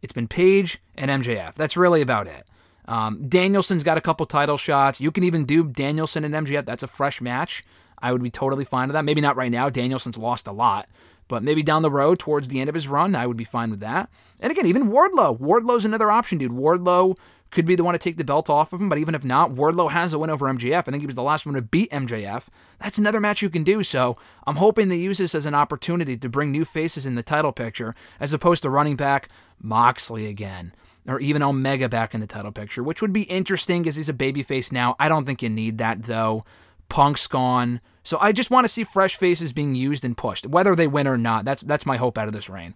it's 0.02 0.14
been 0.14 0.28
Page, 0.28 0.80
and 0.96 1.10
MJF. 1.10 1.56
That's 1.56 1.76
really 1.76 2.02
about 2.02 2.28
it. 2.28 2.48
Um, 2.86 3.28
Danielson's 3.28 3.84
got 3.84 3.98
a 3.98 4.02
couple 4.02 4.26
title 4.26 4.58
shots. 4.58 5.02
You 5.02 5.12
can 5.12 5.24
even 5.24 5.44
do 5.46 5.64
Danielson 5.66 6.24
and 6.24 6.34
MJF. 6.34 6.66
That's 6.66 6.84
a 6.84 6.88
fresh 6.88 7.20
match. 7.20 7.66
I 8.00 8.12
would 8.12 8.24
be 8.24 8.30
totally 8.30 8.64
fine 8.64 8.88
with 8.88 8.94
that. 8.94 9.06
Maybe 9.06 9.22
not 9.22 9.36
right 9.36 9.52
now. 9.52 9.70
Danielson's 9.70 10.18
lost 10.18 10.48
a 10.48 10.52
lot. 10.52 10.88
But 11.28 11.44
maybe 11.44 11.64
down 11.64 11.82
the 11.82 11.92
road, 11.92 12.20
towards 12.20 12.48
the 12.48 12.60
end 12.60 12.70
of 12.70 12.76
his 12.76 12.88
run, 12.88 13.16
I 13.16 13.28
would 13.28 13.38
be 13.38 13.44
fine 13.44 13.70
with 13.70 13.82
that. 13.82 14.10
And 14.40 14.52
again, 14.52 14.66
even 14.66 14.90
Wardlow. 14.92 15.40
Wardlow's 15.40 15.86
another 15.86 16.12
option, 16.12 16.38
dude. 16.38 16.52
Wardlow 16.52 17.18
could 17.52 17.66
be 17.66 17.76
the 17.76 17.84
one 17.84 17.94
to 17.94 18.00
take 18.00 18.18
the 18.18 18.24
belt 18.24 18.50
off 18.50 18.74
of 18.74 18.82
him, 18.82 18.90
but 18.90 18.98
even 18.98 19.16
if 19.16 19.24
not, 19.24 19.52
Wardlow 19.52 19.92
has 19.92 20.14
a 20.14 20.20
win 20.20 20.30
over 20.30 20.46
MJF. 20.48 20.80
I 20.80 20.82
think 20.82 21.00
he 21.00 21.06
was 21.06 21.16
the 21.16 21.24
last 21.24 21.46
one 21.46 21.56
to 21.56 21.62
beat 21.62 21.92
MJF. 21.92 22.48
That's 22.80 22.98
another 22.98 23.20
match 23.20 23.42
you 23.42 23.50
can 23.50 23.64
do. 23.64 23.84
So 23.84 24.18
I'm 24.46 24.58
hoping 24.58 24.90
they 24.90 24.98
use 24.98 25.18
this 25.18 25.36
as 25.36 25.46
an 25.46 25.56
opportunity 25.56 26.18
to 26.18 26.30
bring 26.30 26.52
new 26.52 26.66
faces 26.66 27.06
in 27.06 27.16
the 27.16 27.24
title 27.24 27.52
picture, 27.52 27.96
as 28.20 28.34
opposed 28.34 28.64
to 28.64 28.70
running 28.70 28.96
back 28.96 29.30
Moxley 29.62 30.28
again. 30.28 30.74
Or 31.08 31.22
even 31.22 31.42
Omega 31.42 31.88
back 31.88 32.14
in 32.14 32.20
the 32.20 32.28
title 32.28 32.52
picture, 32.52 32.84
which 32.84 33.02
would 33.02 33.14
be 33.14 33.22
interesting 33.24 33.82
because 33.82 33.96
he's 33.96 34.10
a 34.10 34.14
babyface 34.14 34.74
now. 34.74 34.98
I 35.00 35.08
don't 35.08 35.26
think 35.26 35.42
you 35.42 35.48
need 35.48 35.78
that 35.78 36.04
though. 36.04 36.44
Punk's 36.90 37.28
gone. 37.28 37.82
So 38.04 38.18
I 38.22 38.32
just 38.32 38.50
want 38.50 38.66
to 38.66 38.70
see 38.70 38.84
fresh 38.84 39.16
faces 39.16 39.52
being 39.52 39.76
used 39.76 40.06
and 40.06 40.16
pushed, 40.16 40.48
whether 40.48 40.76
they 40.76 40.88
win 40.88 41.08
or 41.08 41.18
not. 41.18 41.46
That's 41.46 41.62
that's 41.62 41.86
my 41.86 41.98
hope 41.98 42.18
out 42.18 42.28
of 42.28 42.34
this 42.34 42.50
reign. 42.50 42.76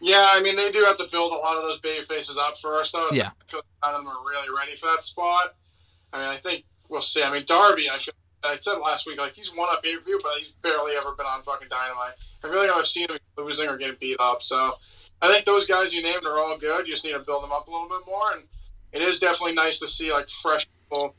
Yeah, 0.00 0.28
I 0.32 0.42
mean 0.42 0.56
they 0.56 0.70
do 0.70 0.82
have 0.84 0.96
to 0.98 1.06
build 1.10 1.32
a 1.32 1.36
lot 1.36 1.56
of 1.56 1.62
those 1.62 1.80
baby 1.80 2.04
faces 2.04 2.38
up 2.38 2.58
first, 2.58 2.92
though. 2.92 3.08
Yeah. 3.12 3.30
because 3.38 3.62
none 3.82 3.94
of 3.94 4.00
them 4.00 4.08
are 4.08 4.24
really 4.28 4.48
ready 4.56 4.76
for 4.76 4.86
that 4.86 5.02
spot. 5.02 5.54
I 6.12 6.18
mean, 6.18 6.28
I 6.28 6.38
think 6.38 6.64
we'll 6.88 7.00
see. 7.00 7.22
I 7.22 7.30
mean, 7.30 7.44
Darby, 7.46 7.88
I 7.90 7.98
feel 7.98 8.14
I 8.42 8.56
said 8.58 8.76
last 8.78 9.06
week, 9.06 9.18
like 9.18 9.34
he's 9.34 9.54
won 9.54 9.68
a 9.76 9.80
pay 9.82 9.96
per 9.96 10.02
view, 10.02 10.20
but 10.22 10.32
he's 10.38 10.48
barely 10.62 10.92
ever 10.96 11.12
been 11.12 11.26
on 11.26 11.42
fucking 11.42 11.68
Dynamite. 11.68 12.14
I 12.42 12.48
feel 12.48 12.58
like 12.58 12.70
I've 12.70 12.86
seen 12.86 13.10
him 13.10 13.18
losing 13.36 13.68
or 13.68 13.76
getting 13.76 13.96
beat 14.00 14.16
up. 14.18 14.42
So 14.42 14.74
I 15.22 15.28
think 15.28 15.44
those 15.44 15.66
guys 15.66 15.92
you 15.92 16.02
named 16.02 16.24
are 16.24 16.38
all 16.38 16.56
good. 16.58 16.86
You 16.86 16.94
just 16.94 17.04
need 17.04 17.12
to 17.12 17.18
build 17.20 17.42
them 17.44 17.52
up 17.52 17.68
a 17.68 17.70
little 17.70 17.88
bit 17.88 18.00
more, 18.06 18.32
and 18.32 18.44
it 18.92 19.02
is 19.02 19.20
definitely 19.20 19.54
nice 19.54 19.78
to 19.80 19.88
see 19.88 20.12
like 20.12 20.28
fresh 20.28 20.66
people, 20.90 21.14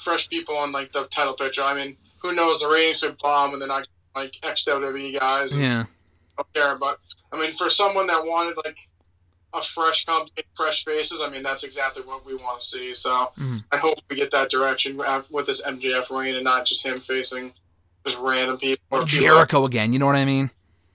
fresh 0.00 0.28
people 0.28 0.56
on 0.56 0.72
like 0.72 0.92
the 0.92 1.04
title 1.06 1.34
picture. 1.34 1.62
I 1.62 1.74
mean, 1.74 1.96
who 2.18 2.34
knows? 2.34 2.60
The 2.60 2.68
ratings 2.68 3.02
could 3.02 3.18
bomb, 3.18 3.52
and 3.52 3.60
they're 3.60 3.68
not 3.68 3.86
like 4.14 4.34
ex 4.42 4.64
WWE 4.64 5.18
guys. 5.18 5.56
Yeah. 5.56 5.84
don't 6.36 6.52
care. 6.54 6.74
But 6.76 6.98
I 7.32 7.38
mean, 7.40 7.52
for 7.52 7.68
someone 7.70 8.06
that 8.06 8.24
wanted 8.24 8.56
like 8.64 8.78
a 9.52 9.60
fresh 9.62 10.04
company, 10.06 10.42
fresh 10.54 10.84
faces, 10.84 11.20
I 11.20 11.28
mean, 11.28 11.42
that's 11.42 11.64
exactly 11.64 12.02
what 12.02 12.24
we 12.24 12.34
want 12.36 12.60
to 12.60 12.66
see. 12.66 12.94
So 12.94 13.32
Mhm. 13.38 13.64
I 13.72 13.76
hope 13.76 13.98
we 14.08 14.16
get 14.16 14.30
that 14.30 14.50
direction 14.50 14.96
with 15.30 15.46
this 15.46 15.60
MJF 15.62 16.10
reign, 16.10 16.34
and 16.36 16.44
not 16.44 16.64
just 16.66 16.84
him 16.84 16.98
facing 17.00 17.52
just 18.06 18.16
random 18.18 18.56
people. 18.58 18.82
or 18.90 19.04
people 19.04 19.06
Jericho 19.20 19.64
again, 19.66 19.92
you 19.92 19.98
know 19.98 20.06
what 20.06 20.16
I 20.16 20.24
mean? 20.24 20.50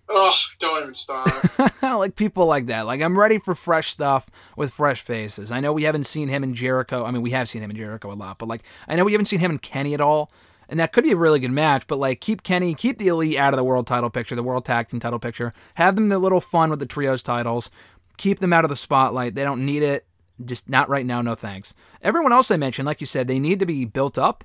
Oh, 0.08 0.38
don't 0.60 0.84
even 0.84 0.94
start. 0.94 1.30
like 1.82 2.16
people 2.16 2.46
like 2.46 2.68
that. 2.68 2.86
Like 2.86 3.02
I'm 3.02 3.18
ready 3.18 3.40
for 3.40 3.56
fresh 3.56 3.90
stuff 3.90 4.30
with 4.56 4.72
fresh 4.72 5.02
faces. 5.02 5.52
I 5.52 5.60
know 5.60 5.74
we 5.74 5.84
haven't 5.84 6.06
seen 6.06 6.30
him 6.30 6.44
in 6.44 6.54
Jericho. 6.54 7.06
I 7.06 7.12
mean, 7.12 7.22
we 7.22 7.32
have 7.32 7.50
seen 7.50 7.64
him 7.64 7.72
in 7.72 7.78
Jericho 7.78 8.12
a 8.12 8.14
lot, 8.14 8.38
but 8.38 8.48
like 8.48 8.64
I 8.88 8.96
know 8.96 9.06
we 9.06 9.14
haven't 9.14 9.26
seen 9.26 9.40
him 9.40 9.52
and 9.52 9.62
Kenny 9.62 9.94
at 9.94 10.02
all. 10.02 10.32
And 10.68 10.80
that 10.80 10.94
could 10.94 11.04
be 11.04 11.12
a 11.12 11.16
really 11.16 11.40
good 11.40 11.52
match, 11.52 11.86
but 11.88 12.00
like 12.00 12.22
keep 12.22 12.44
Kenny, 12.44 12.74
keep 12.74 12.98
the 12.98 13.08
elite 13.08 13.38
out 13.38 13.54
of 13.54 13.58
the 13.58 13.64
world 13.64 13.88
title 13.88 14.10
picture, 14.10 14.36
the 14.36 14.44
world 14.44 14.66
tag 14.66 14.88
team 14.88 15.00
title 15.00 15.20
picture. 15.20 15.54
Have 15.76 15.96
them 15.96 16.12
a 16.12 16.18
little 16.18 16.42
fun 16.42 16.70
with 16.70 16.80
the 16.80 16.86
trios 16.86 17.22
titles. 17.24 17.70
Keep 18.18 18.40
them 18.40 18.54
out 18.54 18.66
of 18.66 18.70
the 18.70 18.76
spotlight. 18.76 19.36
They 19.36 19.44
don't 19.44 19.66
need 19.66 19.84
it. 19.84 20.06
Just 20.44 20.68
not 20.70 20.90
right 20.90 21.06
now, 21.06 21.22
no 21.22 21.36
thanks. 21.36 21.76
Everyone 22.02 22.34
else 22.34 22.52
I 22.52 22.58
mentioned, 22.58 22.86
like 22.86 23.00
you 23.00 23.08
said, 23.08 23.28
they 23.28 23.40
need 23.40 23.60
to 23.60 23.66
be 23.66 23.86
built 23.86 24.18
up. 24.18 24.44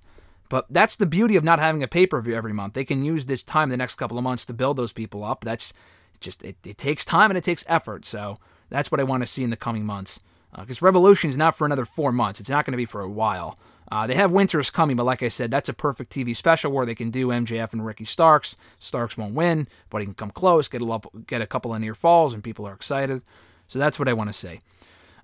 But 0.51 0.67
that's 0.69 0.97
the 0.97 1.07
beauty 1.07 1.37
of 1.37 1.45
not 1.45 1.61
having 1.61 1.83
a 1.83 1.89
pay 1.89 2.07
per 2.07 2.21
view 2.21 2.35
every 2.35 2.53
month. 2.53 2.75
They 2.75 2.85
can 2.85 3.03
use 3.03 3.25
this 3.25 3.43
time 3.43 3.71
the 3.71 3.77
next 3.79 3.95
couple 3.95 4.19
of 4.19 4.25
months 4.25 4.45
to 4.47 4.53
build 4.53 4.77
those 4.77 4.93
people 4.93 5.25
up. 5.25 5.43
That's 5.43 5.73
just 6.19 6.43
it, 6.43 6.57
it 6.67 6.77
takes 6.77 7.05
time 7.05 7.31
and 7.31 7.39
it 7.39 7.45
takes 7.45 7.65
effort. 7.69 8.05
So 8.05 8.39
that's 8.69 8.91
what 8.91 9.01
I 9.01 9.05
want 9.05 9.23
to 9.23 9.29
see 9.29 9.45
in 9.45 9.51
the 9.51 9.57
coming 9.57 9.87
months. 9.87 10.21
Because 10.59 10.83
Revolution 10.83 11.31
is 11.31 11.37
not 11.37 11.57
for 11.57 11.65
another 11.65 11.85
four 11.85 12.11
months. 12.11 12.41
It's 12.41 12.51
not 12.51 12.67
going 12.67 12.73
to 12.73 12.77
be 12.77 12.85
for 12.85 13.01
a 13.01 13.09
while. 13.09 13.57
Uh, 13.93 14.09
they 14.09 14.15
have 14.15 14.33
Winters 14.33 14.71
coming, 14.71 14.97
but 14.97 15.07
like 15.07 15.23
I 15.23 15.29
said, 15.29 15.51
that's 15.51 15.69
a 15.69 15.73
perfect 15.73 16.13
TV 16.13 16.35
special 16.37 16.73
where 16.73 16.85
they 16.85 16.97
can 16.97 17.11
do 17.11 17.29
MJF 17.29 17.73
and 17.73 17.87
Ricky 17.87 18.05
Starks. 18.05 18.57
Starks 18.81 19.17
won't 19.17 19.35
win, 19.35 19.69
but 19.89 19.99
he 19.99 20.07
can 20.07 20.15
come 20.15 20.31
close, 20.31 20.67
get 20.67 20.83
a 20.83 21.01
get 21.27 21.43
a 21.43 21.47
couple 21.47 21.73
of 21.73 21.81
near 21.81 21.95
falls, 21.95 22.35
and 22.35 22.43
people 22.43 22.67
are 22.67 22.75
excited. 22.75 23.23
So 23.69 23.79
that's 23.79 24.01
what 24.01 24.09
I 24.09 24.13
want 24.13 24.31
to 24.31 24.35
see. 24.35 24.61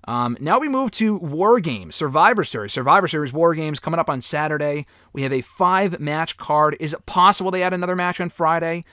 Um, 0.07 0.37
now 0.39 0.57
we 0.57 0.69
move 0.69 0.91
to 0.91 1.17
War 1.17 1.59
Games, 1.59 1.95
Survivor 1.95 2.45
Series. 2.45 2.71
Survivor 2.71 3.07
Series 3.07 3.33
War 3.33 3.53
Games 3.53 3.79
coming 3.79 3.99
up 3.99 4.09
on 4.09 4.21
Saturday. 4.21 4.85
We 5.11 5.23
have 5.23 5.33
a 5.33 5.41
five 5.41 5.99
match 5.99 6.37
card. 6.37 6.77
Is 6.79 6.93
it 6.93 7.05
possible 7.05 7.51
they 7.51 7.61
add 7.61 7.73
another 7.73 7.95
match 7.95 8.21
on 8.21 8.29
Friday? 8.29 8.85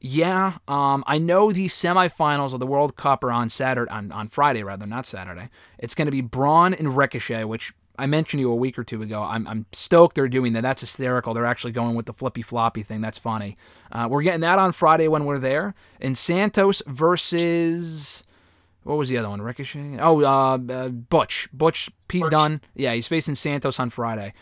Yeah, 0.00 0.54
um, 0.66 1.04
I 1.06 1.18
know 1.18 1.52
the 1.52 1.68
semifinals 1.68 2.52
of 2.52 2.58
the 2.58 2.66
World 2.66 2.96
Cup 2.96 3.22
are 3.22 3.30
on 3.30 3.48
Saturday, 3.48 3.88
on, 3.92 4.10
on 4.10 4.26
Friday 4.26 4.64
rather, 4.64 4.84
not 4.84 5.06
Saturday. 5.06 5.46
It's 5.78 5.94
going 5.94 6.06
to 6.06 6.12
be 6.12 6.22
Braun 6.22 6.74
and 6.74 6.96
Ricochet, 6.96 7.44
which 7.44 7.72
I 7.98 8.06
mentioned 8.06 8.38
to 8.38 8.40
you 8.40 8.50
a 8.50 8.56
week 8.56 8.78
or 8.78 8.82
two 8.82 9.00
ago. 9.02 9.22
I'm, 9.22 9.46
I'm 9.46 9.66
stoked 9.70 10.16
they're 10.16 10.28
doing 10.28 10.54
that. 10.54 10.62
That's 10.62 10.80
hysterical. 10.80 11.34
They're 11.34 11.46
actually 11.46 11.70
going 11.70 11.94
with 11.94 12.06
the 12.06 12.12
flippy 12.12 12.42
floppy 12.42 12.82
thing. 12.82 13.00
That's 13.00 13.18
funny. 13.18 13.56
Uh, 13.92 14.08
we're 14.10 14.22
getting 14.22 14.40
that 14.40 14.58
on 14.58 14.72
Friday 14.72 15.06
when 15.06 15.24
we're 15.24 15.38
there. 15.38 15.74
And 16.00 16.18
Santos 16.18 16.82
versus 16.86 18.24
what 18.84 18.98
was 18.98 19.08
the 19.08 19.18
other 19.18 19.28
one? 19.28 19.42
Ricochet. 19.42 19.98
Oh, 20.00 20.22
uh, 20.22 20.58
uh, 20.72 20.88
Butch. 20.88 21.48
Butch. 21.52 21.90
Pete 22.08 22.22
Butch. 22.22 22.30
Dunne. 22.30 22.60
Yeah, 22.74 22.94
he's 22.94 23.08
facing 23.08 23.34
Santos 23.34 23.78
on 23.78 23.90
Friday. 23.90 24.32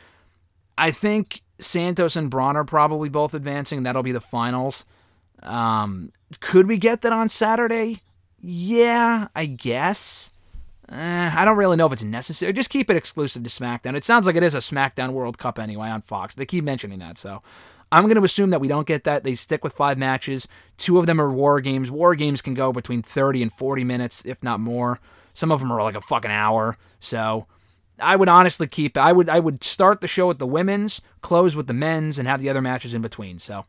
I 0.79 0.91
think 0.91 1.43
Santos 1.59 2.17
and 2.17 2.31
Braun 2.31 2.57
are 2.57 2.65
probably 2.65 3.09
both 3.09 3.35
advancing. 3.35 3.79
And 3.79 3.87
that'll 3.87 4.03
be 4.03 4.13
the 4.13 4.21
finals. 4.21 4.85
Um, 5.43 6.13
could 6.41 6.69
we 6.69 6.79
get 6.79 7.03
that 7.03 7.13
on 7.13 7.29
Saturday? 7.29 7.99
Yeah, 8.43 9.29
I 9.35 9.47
guess. 9.47 10.31
Eh, 10.91 11.31
I 11.35 11.45
don't 11.45 11.57
really 11.57 11.77
know 11.77 11.87
if 11.87 11.93
it's 11.93 12.03
necessary. 12.03 12.53
Just 12.53 12.71
keep 12.71 12.91
it 12.91 12.97
exclusive 12.97 13.45
to 13.45 13.51
SmackDown. 13.51 13.95
It 13.95 14.05
sounds 14.05 14.27
like 14.27 14.37
it 14.37 14.43
is 14.43 14.55
a 14.55 14.59
SmackDown 14.59 15.13
World 15.13 15.39
Cup 15.39 15.59
anyway 15.59 15.89
on 15.89 16.01
Fox. 16.01 16.35
They 16.35 16.47
keep 16.47 16.65
mentioning 16.65 16.99
that, 16.99 17.17
so 17.17 17.43
I'm 17.93 18.05
going 18.05 18.17
to 18.17 18.25
assume 18.25 18.51
that 18.51 18.61
we 18.61 18.69
don't 18.69 18.87
get 18.87 19.05
that. 19.05 19.25
They 19.25 19.35
stick 19.35 19.65
with 19.65 19.73
five 19.73 19.99
matches. 19.99 20.47
Two 20.77 20.99
of 20.99 21.07
them 21.07 21.21
are 21.21 21.31
War 21.31 21.61
Games. 21.61 21.91
War 21.91 22.15
Games 22.15 22.43
can 22.43 22.55
go 22.55 22.73
between 22.73 23.03
30 23.03 23.43
and 23.43 23.53
40 23.53 23.85
minutes, 23.85 24.25
if 24.25 24.43
not 24.43 24.61
more. 24.61 25.01
Some 25.35 25.51
of 25.51 25.61
them 25.61 25.73
are 25.73 25.83
like 25.83 25.97
a 25.97 26.01
fucking 26.01 26.31
hour. 26.31 26.77
So 27.01 27.47
I 27.99 28.17
would 28.17 28.29
honestly 28.29 28.67
keep. 28.67 28.97
I 28.97 29.13
would 29.13 29.29
I 29.29 29.41
would 29.41 29.65
start 29.65 30.01
the 30.01 30.09
show 30.09 30.29
with 30.29 30.39
the 30.39 30.47
women's, 30.47 31.01
close 31.23 31.57
with 31.57 31.67
the 31.67 31.75
men's, 31.75 32.19
and 32.19 32.27
have 32.29 32.41
the 32.41 32.49
other 32.49 32.63
matches 32.63 32.95
in 32.95 33.03
between. 33.03 33.39
So 33.39 33.65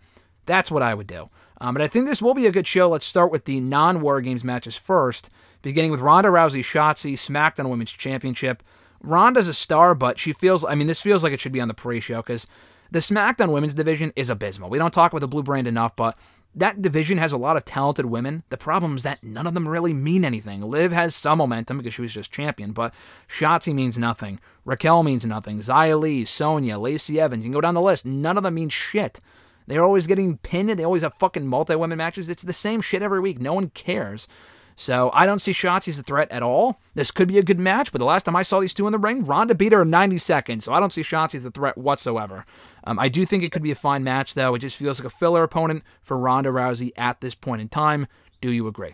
that's 0.45 0.71
what 0.71 0.83
I 0.83 0.93
would 0.93 1.07
do. 1.07 1.29
Um, 1.59 1.73
but 1.73 1.81
I 1.81 1.87
think 1.87 2.07
this 2.07 2.21
will 2.21 2.33
be 2.33 2.47
a 2.47 2.51
good 2.51 2.65
show. 2.65 2.89
Let's 2.89 3.05
start 3.05 3.31
with 3.31 3.45
the 3.45 3.59
non-War 3.59 4.19
Games 4.21 4.43
matches 4.43 4.75
first, 4.75 5.29
beginning 5.61 5.91
with 5.91 5.99
Ronda 5.99 6.29
Rousey, 6.29 6.61
Shotzi, 6.61 7.13
SmackDown 7.13 7.69
Women's 7.69 7.91
Championship. 7.91 8.63
Ronda's 9.03 9.47
a 9.47 9.53
star, 9.53 9.93
but 9.93 10.17
she 10.17 10.33
feels. 10.33 10.65
I 10.65 10.75
mean, 10.75 10.87
this 10.87 11.01
feels 11.01 11.23
like 11.23 11.33
it 11.33 11.39
should 11.39 11.51
be 11.51 11.61
on 11.61 11.67
the 11.67 11.73
pre-show 11.73 12.17
because 12.17 12.47
the 12.91 12.99
SmackDown 12.99 13.51
Women's 13.51 13.73
division 13.73 14.11
is 14.15 14.29
abysmal. 14.29 14.69
We 14.69 14.77
don't 14.77 14.93
talk 14.93 15.11
about 15.11 15.21
the 15.21 15.27
Blue 15.27 15.43
Brand 15.43 15.67
enough, 15.67 15.95
but 15.95 16.17
that 16.53 16.81
division 16.81 17.17
has 17.17 17.31
a 17.31 17.37
lot 17.37 17.55
of 17.55 17.63
talented 17.63 18.05
women. 18.05 18.43
The 18.49 18.57
problem 18.57 18.97
is 18.97 19.03
that 19.03 19.23
none 19.23 19.47
of 19.47 19.53
them 19.53 19.67
really 19.67 19.93
mean 19.93 20.25
anything. 20.25 20.61
Liv 20.61 20.91
has 20.91 21.15
some 21.15 21.37
momentum 21.37 21.77
because 21.77 21.93
she 21.93 22.01
was 22.01 22.13
just 22.13 22.33
champion, 22.33 22.73
but 22.73 22.93
Shotzi 23.27 23.73
means 23.73 23.97
nothing. 23.97 24.39
Raquel 24.65 25.03
means 25.03 25.25
nothing. 25.25 25.59
Xia 25.59 25.97
Li, 25.97 26.25
Sonya, 26.25 26.77
Lacey 26.77 27.21
Evans, 27.21 27.45
you 27.45 27.47
can 27.49 27.53
go 27.53 27.61
down 27.61 27.75
the 27.75 27.81
list. 27.81 28.05
None 28.05 28.35
of 28.35 28.43
them 28.43 28.55
mean 28.55 28.69
shit. 28.69 29.21
They're 29.67 29.85
always 29.85 30.07
getting 30.07 30.37
pinned 30.39 30.69
and 30.69 30.77
they 30.77 30.83
always 30.83 31.03
have 31.03 31.13
fucking 31.13 31.47
multi 31.47 31.75
women 31.75 31.97
matches. 31.97 32.27
It's 32.27 32.43
the 32.43 32.51
same 32.51 32.81
shit 32.81 33.01
every 33.01 33.21
week. 33.21 33.39
No 33.39 33.53
one 33.53 33.69
cares. 33.69 34.27
So 34.75 35.11
I 35.13 35.25
don't 35.25 35.39
see 35.39 35.51
Shotzi 35.51 35.89
as 35.89 35.99
a 35.99 36.03
threat 36.03 36.31
at 36.31 36.43
all. 36.43 36.81
This 36.95 37.11
could 37.11 37.27
be 37.27 37.37
a 37.37 37.43
good 37.43 37.59
match, 37.59 37.91
but 37.91 37.99
the 37.99 38.05
last 38.05 38.23
time 38.23 38.35
I 38.35 38.43
saw 38.43 38.59
these 38.59 38.73
two 38.73 38.87
in 38.87 38.91
the 38.91 38.97
ring, 38.97 39.23
Ronda 39.23 39.55
beat 39.55 39.73
her 39.73 39.83
in 39.83 39.89
90 39.89 40.17
seconds. 40.17 40.65
So 40.65 40.73
I 40.73 40.79
don't 40.79 40.91
see 40.91 41.03
Shotzi 41.03 41.35
as 41.35 41.45
a 41.45 41.51
threat 41.51 41.77
whatsoever. 41.77 42.45
Um, 42.83 42.97
I 42.99 43.09
do 43.09 43.25
think 43.25 43.43
it 43.43 43.51
could 43.51 43.61
be 43.63 43.71
a 43.71 43.75
fine 43.75 44.03
match, 44.03 44.33
though. 44.33 44.55
It 44.55 44.59
just 44.59 44.77
feels 44.77 44.99
like 44.99 45.05
a 45.11 45.15
filler 45.15 45.43
opponent 45.43 45.83
for 46.01 46.17
Ronda 46.17 46.49
Rousey 46.49 46.91
at 46.97 47.21
this 47.21 47.35
point 47.35 47.61
in 47.61 47.69
time. 47.69 48.07
Do 48.41 48.51
you 48.51 48.67
agree? 48.67 48.93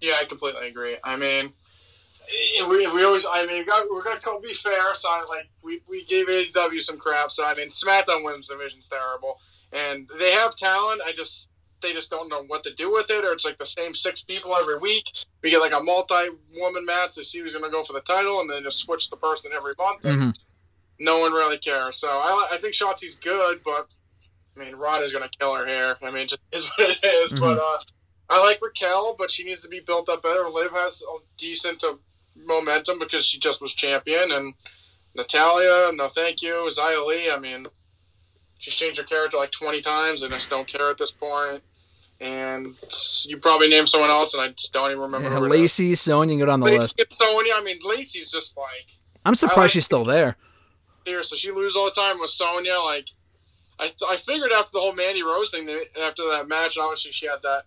Yeah, 0.00 0.14
I 0.20 0.24
completely 0.24 0.68
agree. 0.68 0.96
I 1.02 1.16
mean, 1.16 1.52
we, 2.68 2.86
we 2.92 3.04
always, 3.04 3.26
I 3.30 3.44
mean, 3.46 3.58
we 3.58 3.64
got, 3.64 3.86
we're 3.90 4.02
going 4.02 4.18
to 4.20 4.38
be 4.42 4.54
fair. 4.54 4.94
So, 4.94 5.08
I, 5.08 5.24
like, 5.28 5.50
we, 5.64 5.80
we 5.88 6.04
gave 6.04 6.26
AEW 6.28 6.80
some 6.80 6.98
crap. 6.98 7.30
So, 7.30 7.44
I 7.44 7.54
mean, 7.54 7.68
SmackDown 7.70 8.24
Women's 8.24 8.48
Division's 8.48 8.88
terrible. 8.88 9.38
And 9.72 10.08
they 10.18 10.32
have 10.32 10.56
talent. 10.56 11.00
I 11.06 11.12
just, 11.12 11.48
they 11.80 11.92
just 11.92 12.10
don't 12.10 12.28
know 12.28 12.44
what 12.44 12.62
to 12.64 12.74
do 12.74 12.92
with 12.92 13.10
it. 13.10 13.24
Or 13.24 13.32
it's 13.32 13.44
like 13.44 13.58
the 13.58 13.66
same 13.66 13.94
six 13.94 14.22
people 14.22 14.56
every 14.56 14.78
week. 14.78 15.10
We 15.42 15.50
get 15.50 15.60
like 15.60 15.72
a 15.74 15.82
multi 15.82 16.14
woman 16.56 16.86
match 16.86 17.14
to 17.14 17.24
see 17.24 17.40
who's 17.40 17.52
going 17.52 17.64
to 17.64 17.70
go 17.70 17.82
for 17.82 17.92
the 17.94 18.00
title 18.00 18.40
and 18.40 18.48
then 18.48 18.62
just 18.62 18.78
switch 18.78 19.10
the 19.10 19.16
person 19.16 19.50
every 19.54 19.72
month. 19.78 20.02
Mhm. 20.02 20.34
No 21.02 21.18
one 21.18 21.32
really 21.32 21.58
cares. 21.58 21.96
So, 21.96 22.08
I, 22.08 22.48
I 22.52 22.58
think 22.58 22.74
Shotzi's 22.74 23.16
good, 23.16 23.60
but 23.64 23.88
I 24.56 24.64
mean, 24.64 24.76
Rod 24.76 25.02
is 25.02 25.12
going 25.12 25.28
to 25.28 25.38
kill 25.38 25.54
her 25.54 25.66
here. 25.66 25.96
I 26.00 26.10
mean, 26.12 26.22
it 26.22 26.28
just 26.28 26.42
is 26.52 26.70
what 26.76 26.90
it 26.90 27.04
is. 27.04 27.38
But, 27.38 27.58
uh, 27.58 27.78
I 28.30 28.40
like 28.40 28.60
Raquel, 28.62 29.16
but 29.18 29.30
she 29.30 29.44
needs 29.44 29.62
to 29.62 29.68
be 29.68 29.80
built 29.80 30.08
up 30.08 30.22
better. 30.22 30.48
Liv 30.48 30.70
has 30.72 31.02
a 31.02 31.18
decent 31.36 31.82
uh, 31.84 31.94
momentum 32.36 32.98
because 32.98 33.26
she 33.26 33.38
just 33.38 33.60
was 33.60 33.72
champion, 33.74 34.30
and 34.30 34.54
Natalya, 35.14 35.92
no 35.94 36.08
thank 36.08 36.40
you. 36.40 36.68
Xia 36.70 37.06
Li, 37.06 37.30
I 37.30 37.38
mean, 37.38 37.66
she's 38.58 38.74
changed 38.74 38.98
her 38.98 39.04
character 39.04 39.36
like 39.36 39.50
20 39.50 39.82
times, 39.82 40.22
and 40.22 40.32
I 40.32 40.38
just 40.38 40.50
don't 40.50 40.66
care 40.66 40.88
at 40.88 40.98
this 40.98 41.10
point. 41.10 41.62
And 42.20 42.76
you 43.24 43.38
probably 43.38 43.68
name 43.68 43.86
someone 43.88 44.08
else, 44.08 44.32
and 44.32 44.42
I 44.42 44.48
just 44.48 44.72
don't 44.72 44.92
even 44.92 45.02
remember. 45.02 45.28
Yeah, 45.28 45.34
who 45.34 45.44
it 45.44 45.54
is. 45.54 45.60
Lacey, 45.60 45.94
Sonya, 45.96 46.38
go 46.38 46.46
down 46.46 46.60
the 46.60 46.66
Lacey 46.66 46.94
list. 46.98 47.12
Sonya. 47.12 47.52
I 47.56 47.64
mean, 47.64 47.78
Lacey's 47.84 48.30
just 48.30 48.56
like 48.56 48.96
I'm 49.24 49.34
surprised 49.34 49.58
like 49.58 49.70
she's 49.72 49.84
still 49.84 50.04
there. 50.04 50.36
Seriously. 51.04 51.38
She 51.38 51.50
loses 51.50 51.76
all 51.76 51.86
the 51.86 51.90
time 51.90 52.20
with 52.20 52.30
Sonya. 52.30 52.78
Like, 52.84 53.08
I, 53.78 53.84
th- 53.84 54.08
I 54.08 54.16
figured 54.16 54.52
after 54.52 54.70
the 54.72 54.80
whole 54.80 54.94
Mandy 54.94 55.22
Rose 55.22 55.50
thing, 55.50 55.66
that 55.66 55.84
after 56.00 56.22
that 56.30 56.48
match, 56.48 56.76
obviously 56.78 57.10
she 57.10 57.26
had 57.26 57.42
that 57.42 57.64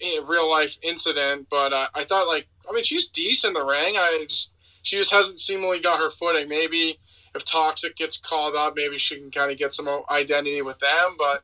eh, 0.00 0.20
real 0.26 0.50
life 0.50 0.78
incident, 0.82 1.46
but 1.50 1.72
uh, 1.72 1.86
I 1.94 2.04
thought 2.04 2.26
like, 2.26 2.46
I 2.68 2.74
mean, 2.74 2.84
she's 2.84 3.06
decent 3.06 3.56
in 3.56 3.62
the 3.62 3.66
ring. 3.66 3.96
I 3.96 4.24
just 4.28 4.52
she 4.82 4.96
just 4.96 5.10
hasn't 5.10 5.38
seemingly 5.38 5.80
got 5.80 5.98
her 5.98 6.10
footing. 6.10 6.48
Maybe 6.48 6.98
if 7.34 7.44
Toxic 7.44 7.96
gets 7.96 8.18
called 8.18 8.54
up, 8.54 8.74
maybe 8.76 8.98
she 8.98 9.16
can 9.18 9.30
kind 9.30 9.50
of 9.50 9.58
get 9.58 9.74
some 9.74 9.88
identity 10.10 10.62
with 10.62 10.78
them. 10.78 11.16
But 11.18 11.42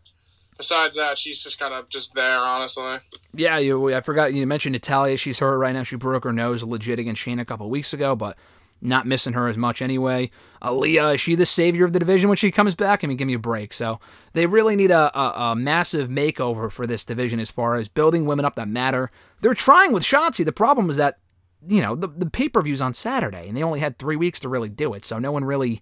besides 0.57 0.95
that, 0.97 1.19
she's 1.19 1.43
just 1.43 1.59
kind 1.59 1.75
of 1.75 1.89
just 1.89 2.15
there, 2.15 2.39
honestly. 2.39 2.99
Yeah, 3.35 3.59
you, 3.59 3.95
I 3.95 4.01
forgot 4.03 4.35
you 4.35 4.47
mentioned 4.47 4.75
Natalya. 4.75 5.17
She's 5.17 5.39
hurt 5.39 5.59
right 5.59 5.73
now. 5.73 5.83
She 5.83 5.97
broke 5.97 6.25
her 6.25 6.33
nose 6.33 6.63
legit 6.63 6.99
against 6.99 7.23
Shayna 7.25 7.41
a 7.41 7.45
couple 7.45 7.69
weeks 7.71 7.93
ago, 7.93 8.15
but 8.15 8.37
not 8.81 9.07
missing 9.07 9.33
her 9.33 9.49
as 9.49 9.57
much 9.57 9.83
anyway. 9.83 10.31
Aliyah, 10.63 11.15
is 11.15 11.21
she 11.21 11.35
the 11.35 11.47
savior 11.47 11.85
of 11.85 11.93
the 11.93 11.99
division 11.99 12.29
when 12.29 12.37
she 12.37 12.51
comes 12.51 12.75
back? 12.75 13.03
I 13.03 13.07
mean, 13.07 13.17
give 13.17 13.27
me 13.27 13.35
a 13.35 13.39
break. 13.39 13.73
So 13.73 13.99
they 14.35 14.47
really 14.47 14.77
need 14.77 14.91
a, 14.91 15.19
a, 15.19 15.51
a 15.51 15.57
massive 15.57 16.09
makeover 16.09 16.71
for 16.71 16.87
this 16.87 17.05
division 17.05 17.41
as 17.41 17.51
far 17.51 17.77
as 17.77 17.89
building 17.89 18.27
women 18.27 18.45
up 18.45 18.57
that 18.57 18.69
matter. 18.69 19.11
They're 19.41 19.55
trying 19.55 19.93
with 19.93 20.03
Shotzi. 20.03 20.45
The 20.45 20.53
problem 20.53 20.91
is 20.91 20.97
that, 20.97 21.19
you 21.67 21.81
know, 21.81 21.95
the, 21.95 22.09
the 22.09 22.29
pay 22.29 22.49
per 22.49 22.61
view's 22.61 22.83
on 22.83 22.95
Saturday, 22.95 23.49
and 23.49 23.57
they 23.57 23.63
only 23.63 23.81
had 23.81 23.99
three 23.99 24.17
weeks 24.17 24.41
to 24.41 24.49
really 24.49 24.69
do 24.69 24.93
it, 24.95 25.05
so 25.05 25.19
no 25.19 25.33
one 25.33 25.45
really 25.45 25.81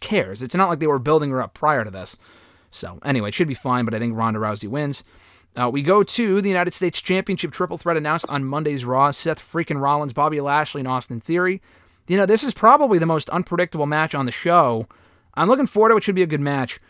cares. 0.00 0.42
It's 0.42 0.54
not 0.54 0.68
like 0.68 0.80
they 0.80 0.86
were 0.86 0.98
building 0.98 1.30
her 1.30 1.42
up 1.42 1.54
prior 1.54 1.84
to 1.84 1.90
this. 1.90 2.16
So 2.70 2.98
anyway, 3.04 3.28
it 3.28 3.34
should 3.34 3.48
be 3.48 3.54
fine, 3.54 3.84
but 3.84 3.94
I 3.94 3.98
think 3.98 4.16
Ronda 4.16 4.40
Rousey 4.40 4.68
wins. 4.68 5.04
Uh, 5.56 5.68
we 5.68 5.82
go 5.82 6.02
to 6.02 6.40
the 6.40 6.48
United 6.48 6.74
States 6.74 7.00
Championship 7.00 7.52
triple 7.52 7.78
threat 7.78 7.96
announced 7.96 8.28
on 8.28 8.44
Monday's 8.44 8.84
Raw. 8.84 9.10
Seth 9.10 9.40
freaking 9.40 9.80
Rollins, 9.80 10.12
Bobby 10.12 10.40
Lashley, 10.40 10.80
and 10.80 10.88
Austin 10.88 11.20
Theory. 11.20 11.62
You 12.08 12.16
know, 12.16 12.26
this 12.26 12.42
is 12.42 12.54
probably 12.54 12.98
the 12.98 13.06
most 13.06 13.28
unpredictable 13.30 13.86
match 13.86 14.14
on 14.14 14.26
the 14.26 14.32
show. 14.32 14.86
I'm 15.34 15.46
looking 15.46 15.66
forward 15.66 15.90
to 15.90 15.96
it. 15.96 16.02
Should 16.02 16.14
be 16.14 16.22
a 16.22 16.26
good 16.26 16.40
match. 16.40 16.80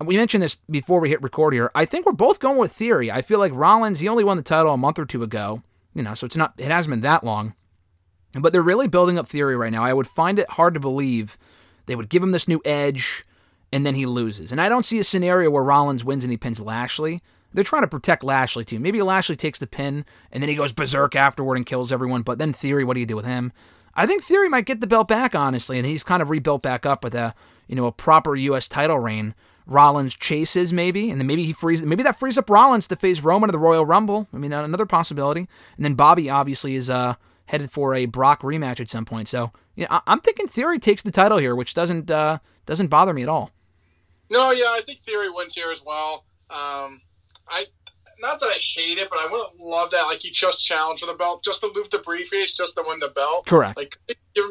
We 0.00 0.16
mentioned 0.16 0.42
this 0.42 0.54
before 0.70 1.00
we 1.00 1.08
hit 1.08 1.22
record 1.22 1.52
here. 1.52 1.72
I 1.74 1.84
think 1.84 2.06
we're 2.06 2.12
both 2.12 2.38
going 2.38 2.56
with 2.56 2.72
Theory. 2.72 3.10
I 3.10 3.20
feel 3.20 3.40
like 3.40 3.52
Rollins, 3.52 3.98
he 3.98 4.08
only 4.08 4.22
won 4.22 4.36
the 4.36 4.44
title 4.44 4.72
a 4.72 4.78
month 4.78 4.98
or 4.98 5.04
two 5.04 5.24
ago. 5.24 5.62
You 5.92 6.04
know, 6.04 6.14
so 6.14 6.24
it's 6.24 6.36
not 6.36 6.54
it 6.56 6.70
hasn't 6.70 6.92
been 6.92 7.00
that 7.00 7.24
long. 7.24 7.54
But 8.32 8.52
they're 8.52 8.62
really 8.62 8.86
building 8.86 9.18
up 9.18 9.26
Theory 9.26 9.56
right 9.56 9.72
now. 9.72 9.82
I 9.82 9.92
would 9.92 10.06
find 10.06 10.38
it 10.38 10.50
hard 10.50 10.74
to 10.74 10.80
believe 10.80 11.36
they 11.86 11.96
would 11.96 12.08
give 12.08 12.22
him 12.22 12.30
this 12.30 12.46
new 12.46 12.62
edge 12.64 13.24
and 13.72 13.84
then 13.84 13.96
he 13.96 14.06
loses. 14.06 14.52
And 14.52 14.60
I 14.60 14.68
don't 14.68 14.86
see 14.86 15.00
a 15.00 15.04
scenario 15.04 15.50
where 15.50 15.64
Rollins 15.64 16.04
wins 16.04 16.22
and 16.22 16.30
he 16.30 16.36
pins 16.36 16.60
Lashley. 16.60 17.20
They're 17.52 17.64
trying 17.64 17.82
to 17.82 17.88
protect 17.88 18.22
Lashley 18.22 18.64
too. 18.64 18.78
Maybe 18.78 19.02
Lashley 19.02 19.34
takes 19.34 19.58
the 19.58 19.66
pin 19.66 20.04
and 20.30 20.42
then 20.42 20.48
he 20.48 20.54
goes 20.54 20.72
berserk 20.72 21.16
afterward 21.16 21.56
and 21.56 21.66
kills 21.66 21.90
everyone. 21.90 22.22
But 22.22 22.38
then 22.38 22.52
Theory, 22.52 22.84
what 22.84 22.94
do 22.94 23.00
you 23.00 23.06
do 23.06 23.16
with 23.16 23.24
him? 23.24 23.52
I 23.98 24.06
think 24.06 24.22
Theory 24.22 24.48
might 24.48 24.64
get 24.64 24.80
the 24.80 24.86
belt 24.86 25.08
back, 25.08 25.34
honestly, 25.34 25.76
and 25.78 25.86
he's 25.86 26.04
kind 26.04 26.22
of 26.22 26.30
rebuilt 26.30 26.62
back 26.62 26.86
up 26.86 27.02
with 27.04 27.14
a 27.14 27.34
you 27.66 27.74
know 27.76 27.86
a 27.86 27.92
proper 27.92 28.34
U.S. 28.36 28.68
title 28.68 28.98
reign. 28.98 29.34
Rollins 29.66 30.14
chases 30.14 30.72
maybe, 30.72 31.10
and 31.10 31.20
then 31.20 31.26
maybe 31.26 31.44
he 31.44 31.52
frees 31.52 31.82
maybe 31.84 32.02
that 32.04 32.18
frees 32.18 32.38
up 32.38 32.48
Rollins 32.48 32.86
to 32.88 32.96
face 32.96 33.20
Roman 33.20 33.50
at 33.50 33.52
the 33.52 33.58
Royal 33.58 33.84
Rumble. 33.84 34.26
I 34.32 34.38
mean, 34.38 34.52
another 34.52 34.86
possibility. 34.86 35.40
And 35.76 35.84
then 35.84 35.94
Bobby 35.94 36.30
obviously 36.30 36.74
is 36.74 36.88
uh 36.88 37.16
headed 37.46 37.70
for 37.70 37.94
a 37.94 38.06
Brock 38.06 38.40
rematch 38.42 38.80
at 38.80 38.88
some 38.88 39.04
point. 39.04 39.28
So 39.28 39.52
yeah, 39.76 39.88
I- 39.90 40.00
I'm 40.06 40.20
thinking 40.20 40.46
Theory 40.48 40.78
takes 40.78 41.02
the 41.02 41.10
title 41.10 41.36
here, 41.38 41.54
which 41.54 41.74
doesn't 41.74 42.10
uh 42.10 42.38
doesn't 42.64 42.86
bother 42.88 43.12
me 43.12 43.22
at 43.22 43.28
all. 43.28 43.50
No, 44.30 44.50
yeah, 44.52 44.64
I 44.64 44.80
think 44.86 45.00
Theory 45.00 45.28
wins 45.28 45.54
here 45.54 45.70
as 45.70 45.82
well. 45.84 46.24
Um, 46.48 47.02
I 47.48 47.66
not 48.20 48.40
that 48.40 48.46
I 48.46 48.58
hate 48.58 48.98
it, 48.98 49.08
but 49.10 49.18
I 49.18 49.28
wouldn't 49.30 49.60
love 49.60 49.90
that. 49.90 50.04
Like 50.04 50.22
he 50.22 50.30
just 50.30 50.64
challenged 50.64 51.02
for 51.02 51.10
the 51.10 51.18
belt, 51.18 51.44
just 51.44 51.60
to 51.60 51.70
move 51.74 51.90
the 51.90 51.98
briefcase, 51.98 52.52
just 52.52 52.76
to 52.76 52.84
win 52.86 52.98
the 53.00 53.08
belt. 53.08 53.46
Correct. 53.46 53.76
Like 53.76 53.96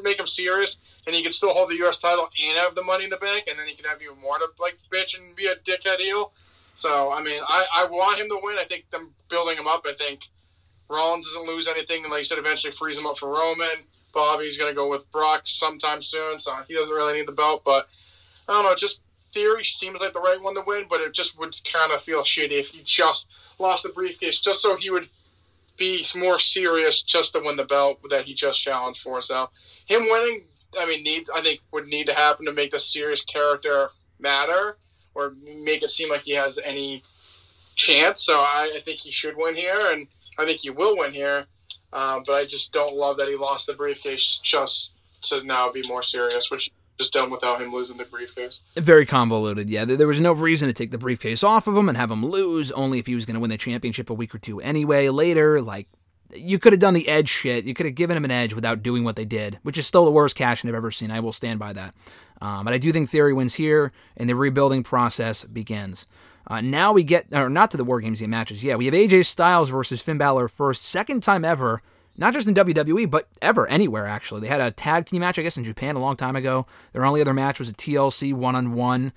make 0.03 0.19
him 0.19 0.27
serious, 0.27 0.79
and 1.05 1.15
he 1.15 1.23
can 1.23 1.31
still 1.31 1.53
hold 1.53 1.69
the 1.69 1.77
U.S. 1.77 1.99
title 1.99 2.29
and 2.41 2.57
have 2.57 2.75
the 2.75 2.83
Money 2.83 3.05
in 3.05 3.09
the 3.09 3.17
Bank, 3.17 3.45
and 3.49 3.57
then 3.57 3.67
he 3.67 3.75
can 3.75 3.85
have 3.85 4.01
even 4.01 4.19
more 4.21 4.37
to 4.37 4.47
like 4.59 4.77
bitch 4.91 5.17
and 5.17 5.35
be 5.35 5.47
a 5.47 5.55
dickhead 5.55 5.99
heel. 5.99 6.33
So 6.73 7.11
I 7.11 7.23
mean, 7.23 7.39
I, 7.47 7.65
I 7.75 7.85
want 7.85 8.19
him 8.19 8.29
to 8.29 8.39
win. 8.41 8.57
I 8.59 8.65
think 8.65 8.89
them 8.91 9.13
building 9.29 9.57
him 9.57 9.67
up. 9.67 9.85
I 9.85 9.93
think 9.93 10.25
Rollins 10.89 11.27
doesn't 11.27 11.47
lose 11.47 11.67
anything, 11.67 12.03
and 12.03 12.11
like 12.11 12.19
you 12.19 12.25
said, 12.25 12.37
eventually 12.37 12.71
frees 12.71 12.97
him 12.97 13.05
up 13.05 13.17
for 13.17 13.29
Roman. 13.29 13.83
Bobby's 14.13 14.57
gonna 14.57 14.73
go 14.73 14.89
with 14.89 15.09
Brock 15.11 15.41
sometime 15.45 16.01
soon, 16.01 16.39
so 16.39 16.55
he 16.67 16.73
doesn't 16.73 16.93
really 16.93 17.13
need 17.13 17.27
the 17.27 17.33
belt. 17.33 17.63
But 17.65 17.87
I 18.47 18.53
don't 18.53 18.63
know, 18.63 18.75
just 18.75 19.01
theory 19.37 19.63
seems 19.63 20.01
like 20.01 20.13
the 20.13 20.19
right 20.19 20.41
one 20.41 20.55
to 20.55 20.63
win, 20.65 20.85
but 20.89 21.01
it 21.01 21.13
just 21.13 21.37
would 21.37 21.53
kind 21.71 21.91
of 21.91 22.01
feel 22.01 22.21
shitty 22.21 22.51
if 22.51 22.69
he 22.69 22.81
just 22.83 23.29
lost 23.59 23.83
the 23.83 23.89
briefcase 23.89 24.39
just 24.39 24.61
so 24.61 24.75
he 24.75 24.89
would 24.89 25.07
be 25.77 26.03
more 26.15 26.39
serious 26.39 27.03
just 27.03 27.33
to 27.33 27.39
win 27.39 27.55
the 27.55 27.63
belt 27.63 27.99
that 28.09 28.25
he 28.25 28.33
just 28.33 28.61
challenged 28.61 29.01
for. 29.01 29.21
So 29.21 29.49
him 29.85 30.01
winning, 30.01 30.47
I 30.79 30.87
mean, 30.87 31.03
needs 31.03 31.29
I 31.29 31.41
think 31.41 31.61
would 31.71 31.87
need 31.87 32.07
to 32.07 32.15
happen 32.15 32.45
to 32.47 32.51
make 32.51 32.71
the 32.71 32.79
serious 32.79 33.23
character 33.23 33.89
matter 34.19 34.77
or 35.13 35.33
make 35.63 35.83
it 35.83 35.91
seem 35.91 36.09
like 36.09 36.23
he 36.23 36.31
has 36.31 36.59
any 36.65 37.03
chance. 37.75 38.23
So 38.23 38.39
I, 38.39 38.73
I 38.75 38.79
think 38.79 38.99
he 38.99 39.11
should 39.11 39.37
win 39.37 39.55
here, 39.55 39.91
and 39.91 40.07
I 40.39 40.45
think 40.45 40.61
he 40.61 40.71
will 40.71 40.97
win 40.97 41.13
here. 41.13 41.45
Uh, 41.93 42.21
but 42.25 42.33
I 42.33 42.45
just 42.45 42.73
don't 42.73 42.95
love 42.95 43.17
that 43.17 43.27
he 43.27 43.35
lost 43.35 43.67
the 43.67 43.73
briefcase 43.73 44.39
just 44.43 44.95
to 45.21 45.43
now 45.43 45.71
be 45.71 45.83
more 45.87 46.03
serious, 46.03 46.49
which 46.51 46.71
just 46.97 47.13
done 47.13 47.29
without 47.29 47.61
him 47.61 47.71
losing 47.71 47.97
the 47.97 48.05
briefcase. 48.05 48.61
Very 48.75 49.05
convoluted, 49.05 49.69
yeah. 49.69 49.85
There 49.85 50.07
was 50.07 50.19
no 50.19 50.31
reason 50.31 50.67
to 50.67 50.73
take 50.73 50.91
the 50.91 50.97
briefcase 50.97 51.43
off 51.43 51.67
of 51.67 51.77
him 51.77 51.89
and 51.89 51.97
have 51.97 52.11
him 52.11 52.25
lose, 52.25 52.71
only 52.71 52.99
if 52.99 53.07
he 53.07 53.15
was 53.15 53.25
going 53.25 53.35
to 53.35 53.39
win 53.39 53.49
the 53.49 53.57
championship 53.57 54.09
a 54.09 54.13
week 54.13 54.33
or 54.33 54.39
two 54.39 54.59
anyway. 54.61 55.09
Later, 55.09 55.61
like, 55.61 55.87
you 56.33 56.59
could 56.59 56.73
have 56.73 56.79
done 56.79 56.93
the 56.93 57.07
edge 57.07 57.29
shit. 57.29 57.65
You 57.65 57.73
could 57.73 57.85
have 57.85 57.95
given 57.95 58.17
him 58.17 58.25
an 58.25 58.31
edge 58.31 58.53
without 58.53 58.83
doing 58.83 59.03
what 59.03 59.15
they 59.15 59.25
did, 59.25 59.59
which 59.63 59.77
is 59.77 59.87
still 59.87 60.05
the 60.05 60.11
worst 60.11 60.35
cash 60.35 60.65
I've 60.65 60.73
ever 60.73 60.91
seen. 60.91 61.11
I 61.11 61.19
will 61.19 61.31
stand 61.31 61.59
by 61.59 61.73
that. 61.73 61.93
Um, 62.41 62.65
but 62.65 62.73
I 62.73 62.77
do 62.77 62.91
think 62.91 63.09
Theory 63.09 63.33
wins 63.33 63.55
here, 63.55 63.91
and 64.15 64.29
the 64.29 64.35
rebuilding 64.35 64.83
process 64.83 65.43
begins. 65.43 66.07
Uh, 66.49 66.61
now 66.61 66.93
we 66.93 67.03
get, 67.03 67.33
or 67.33 67.49
not 67.49 67.71
to 67.71 67.77
the 67.77 67.83
War 67.83 67.99
Games 67.99 68.21
game 68.21 68.29
matches. 68.29 68.63
Yeah, 68.63 68.75
we 68.75 68.85
have 68.85 68.93
AJ 68.93 69.25
Styles 69.25 69.69
versus 69.69 70.01
Finn 70.01 70.17
Balor 70.17 70.47
first, 70.47 70.83
second 70.83 71.21
time 71.21 71.43
ever 71.43 71.81
not 72.17 72.33
just 72.33 72.47
in 72.47 72.55
WWE, 72.55 73.09
but 73.09 73.27
ever, 73.41 73.67
anywhere, 73.67 74.07
actually. 74.07 74.41
They 74.41 74.47
had 74.47 74.61
a 74.61 74.71
tag 74.71 75.05
team 75.05 75.21
match, 75.21 75.37
I 75.37 75.43
guess, 75.43 75.57
in 75.57 75.63
Japan 75.63 75.95
a 75.95 75.99
long 75.99 76.15
time 76.15 76.35
ago. 76.35 76.65
Their 76.93 77.05
only 77.05 77.21
other 77.21 77.33
match 77.33 77.59
was 77.59 77.69
a 77.69 77.73
TLC 77.73 78.33
one 78.33 78.55
on 78.55 78.73
one 78.73 79.13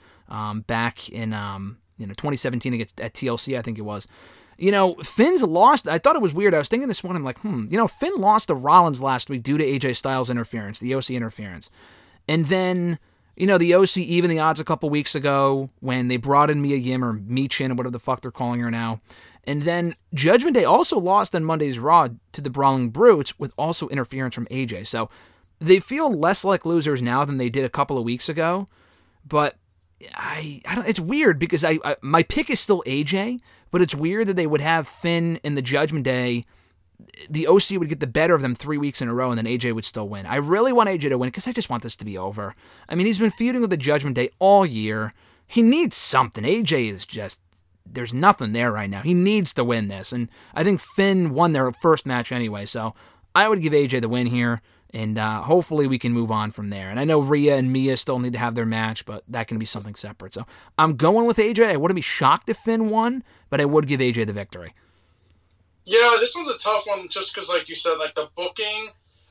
back 0.67 1.09
in 1.09 1.33
um, 1.33 1.79
you 1.99 2.07
know 2.07 2.15
2017 2.15 2.75
against 2.75 3.01
at 3.01 3.15
TLC, 3.15 3.59
I 3.59 3.63
think 3.63 3.79
it 3.79 3.83
was. 3.83 4.07
You 4.59 4.71
know, 4.71 4.95
Finn's 4.97 5.43
lost. 5.43 5.89
I 5.89 5.99
thought 5.99 6.17
it 6.17 6.23
was 6.23 6.35
weird. 6.35 6.55
I 6.55 6.59
was 6.59 6.69
thinking 6.69 6.89
this 6.89 7.03
one. 7.03 7.17
I'm 7.17 7.25
like, 7.25 7.39
hmm, 7.39 7.67
you 7.71 7.79
know, 7.79 7.89
Finn 7.89 8.13
lost 8.17 8.49
to 8.49 8.55
Rollins 8.55 9.01
last 9.01 9.31
week 9.31 9.43
due 9.43 9.57
to 9.57 9.65
AJ 9.65 9.97
Styles 9.97 10.29
interference, 10.29 10.79
the 10.79 10.95
OC 10.95 11.13
interference. 11.13 11.71
And 12.29 12.45
then, 12.45 12.99
you 13.37 13.47
know, 13.47 13.57
the 13.57 13.75
OC 13.75 13.97
even 13.99 14.29
the 14.29 14.39
odds 14.39 14.61
a 14.61 14.65
couple 14.65 14.91
weeks 14.91 15.15
ago 15.15 15.71
when 15.81 16.09
they 16.09 16.19
brought 16.19 16.51
in 16.51 16.61
Mia 16.61 16.77
Yim 16.77 17.03
or 17.03 17.15
Michin 17.15 17.71
or 17.71 17.75
whatever 17.75 17.91
the 17.91 17.99
fuck 17.99 18.21
they're 18.21 18.31
calling 18.31 18.61
her 18.61 18.71
now. 18.71 19.01
And 19.45 19.63
then 19.63 19.95
Judgment 20.13 20.55
Day 20.55 20.65
also 20.65 20.99
lost 20.99 21.35
on 21.35 21.45
Monday's 21.45 21.79
Raw 21.79 22.09
to 22.33 22.41
the 22.41 22.51
Brawling 22.51 22.91
Brutes 22.91 23.39
with 23.39 23.53
also 23.57 23.89
interference 23.89 24.35
from 24.35 24.47
AJ. 24.47 24.87
So 24.87 25.09
they 25.61 25.81
feel 25.81 26.13
less 26.13 26.45
like 26.45 26.65
losers 26.65 27.03
now 27.03 27.25
than 27.25 27.39
they 27.39 27.49
did 27.49 27.65
a 27.65 27.71
couple 27.71 27.99
of 27.99 28.05
weeks 28.05 28.29
ago. 28.29 28.67
But 29.27 29.57
I, 30.15 30.63
I 30.67 30.75
don't, 30.75 30.89
it's 30.89 31.01
weird 31.01 31.39
because 31.39 31.65
I, 31.65 31.79
I 31.85 31.97
my 32.01 32.23
pick 32.23 32.51
is 32.51 32.61
still 32.61 32.83
AJ, 32.87 33.41
but 33.71 33.83
it's 33.83 33.95
weird 33.95 34.27
that 34.29 34.37
they 34.37 34.47
would 34.47 34.61
have 34.61 34.89
Finn 34.89 35.39
in 35.43 35.55
the 35.55 35.63
Judgment 35.63 36.05
Day. 36.05 36.45
The 37.31 37.47
OC 37.47 37.71
would 37.73 37.89
get 37.89 38.01
the 38.01 38.07
better 38.07 38.35
of 38.35 38.43
them 38.43 38.55
three 38.55 38.77
weeks 38.77 39.01
in 39.01 39.09
a 39.09 39.15
row, 39.15 39.31
and 39.31 39.39
then 39.39 39.47
AJ 39.47 39.75
would 39.75 39.87
still 39.87 40.09
win. 40.09 40.27
I 40.27 40.37
really 40.37 40.73
want 40.73 40.91
AJ 40.91 41.09
to 41.09 41.19
win 41.19 41.29
because 41.29 41.49
I 41.49 41.53
just 41.53 41.71
want 41.71 41.83
this 41.83 41.97
to 41.97 42.05
be 42.05 42.19
over. 42.19 42.55
I 42.89 42.95
mean, 42.95 43.07
he's 43.07 43.19
been 43.19 43.31
feuding 43.31 43.63
with 43.63 43.71
the 43.71 43.79
Judgment 43.79 44.17
Day 44.17 44.31
all 44.39 44.67
year. 44.67 45.15
He 45.47 45.63
needs 45.63 45.97
something. 45.97 46.45
AJ 46.45 46.91
is 46.91 47.07
just 47.07 47.41
there's 47.87 48.15
nothing 48.15 48.53
there 48.53 48.73
right 48.73 48.91
now. 48.91 49.03
He 49.03 49.15
needs 49.15 49.53
to 49.55 49.65
win 49.65 49.89
this, 49.89 50.13
and 50.13 50.29
I 50.55 50.65
think 50.65 50.81
Finn 50.81 51.35
won 51.35 51.53
their 51.53 51.73
first 51.73 52.07
match 52.07 52.33
anyway. 52.33 52.67
So 52.67 52.95
I 53.35 53.49
would 53.49 53.61
give 53.61 53.73
AJ 53.73 54.03
the 54.03 54.09
win 54.09 54.27
here, 54.27 54.61
and 54.93 55.19
uh, 55.19 55.43
hopefully 55.43 55.87
we 55.87 55.99
can 55.99 56.13
move 56.13 56.31
on 56.31 56.51
from 56.51 56.71
there. 56.71 56.89
And 56.89 57.01
I 57.01 57.05
know 57.05 57.21
Rhea 57.21 57.57
and 57.57 57.73
Mia 57.73 57.97
still 57.97 58.19
need 58.19 58.33
to 58.35 58.39
have 58.39 58.55
their 58.55 58.67
match, 58.67 59.05
but 59.05 59.25
that 59.27 59.49
can 59.49 59.59
be 59.59 59.67
something 59.67 59.95
separate. 59.95 60.35
So 60.35 60.45
I'm 60.79 60.97
going 60.97 61.27
with 61.27 61.39
AJ. 61.39 61.67
I 61.67 61.77
wouldn't 61.77 61.97
be 61.97 62.03
shocked 62.03 62.49
if 62.49 62.59
Finn 62.59 62.91
won, 62.91 63.23
but 63.49 63.61
I 63.61 63.65
would 63.65 63.87
give 63.87 64.01
AJ 64.01 64.27
the 64.27 64.33
victory. 64.33 64.75
Yeah, 65.85 66.17
this 66.21 66.35
one's 66.37 66.51
a 66.51 66.59
tough 66.59 66.85
one 66.87 67.09
just 67.09 67.35
because, 67.35 67.49
like 67.49 67.69
you 67.69 67.75
said, 67.75 67.95
like 67.95 68.15
the 68.15 68.29
booking 68.37 68.91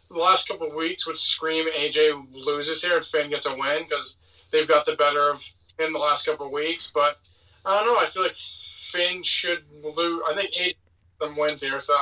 the 0.10 0.18
last 0.18 0.48
couple 0.48 0.68
of 0.68 0.74
weeks 0.74 1.06
would 1.08 1.18
scream 1.18 1.66
AJ 1.70 2.34
loses 2.34 2.84
here 2.84 2.98
and 2.98 3.06
Finn 3.06 3.30
gets 3.30 3.46
a 3.46 3.56
win 3.56 3.84
because 3.88 4.18
they've 4.52 4.68
got 4.68 4.86
the 4.86 4.96
better 4.96 5.30
of 5.30 5.44
in 5.80 5.94
the 5.94 6.00
last 6.00 6.26
couple 6.26 6.48
of 6.48 6.52
weeks. 6.52 6.92
But 6.94 7.18
I 7.66 7.84
don't 7.84 7.94
know. 7.94 8.00
I 8.00 8.06
feel 8.06 8.24
like 8.24 8.36
Finn 8.36 9.24
should 9.24 9.64
lose. 9.84 10.22
I 10.30 10.34
think 10.36 10.54
AJ 10.54 10.76
some 11.22 11.36
wins 11.38 11.62
here, 11.62 11.80
so 11.80 11.96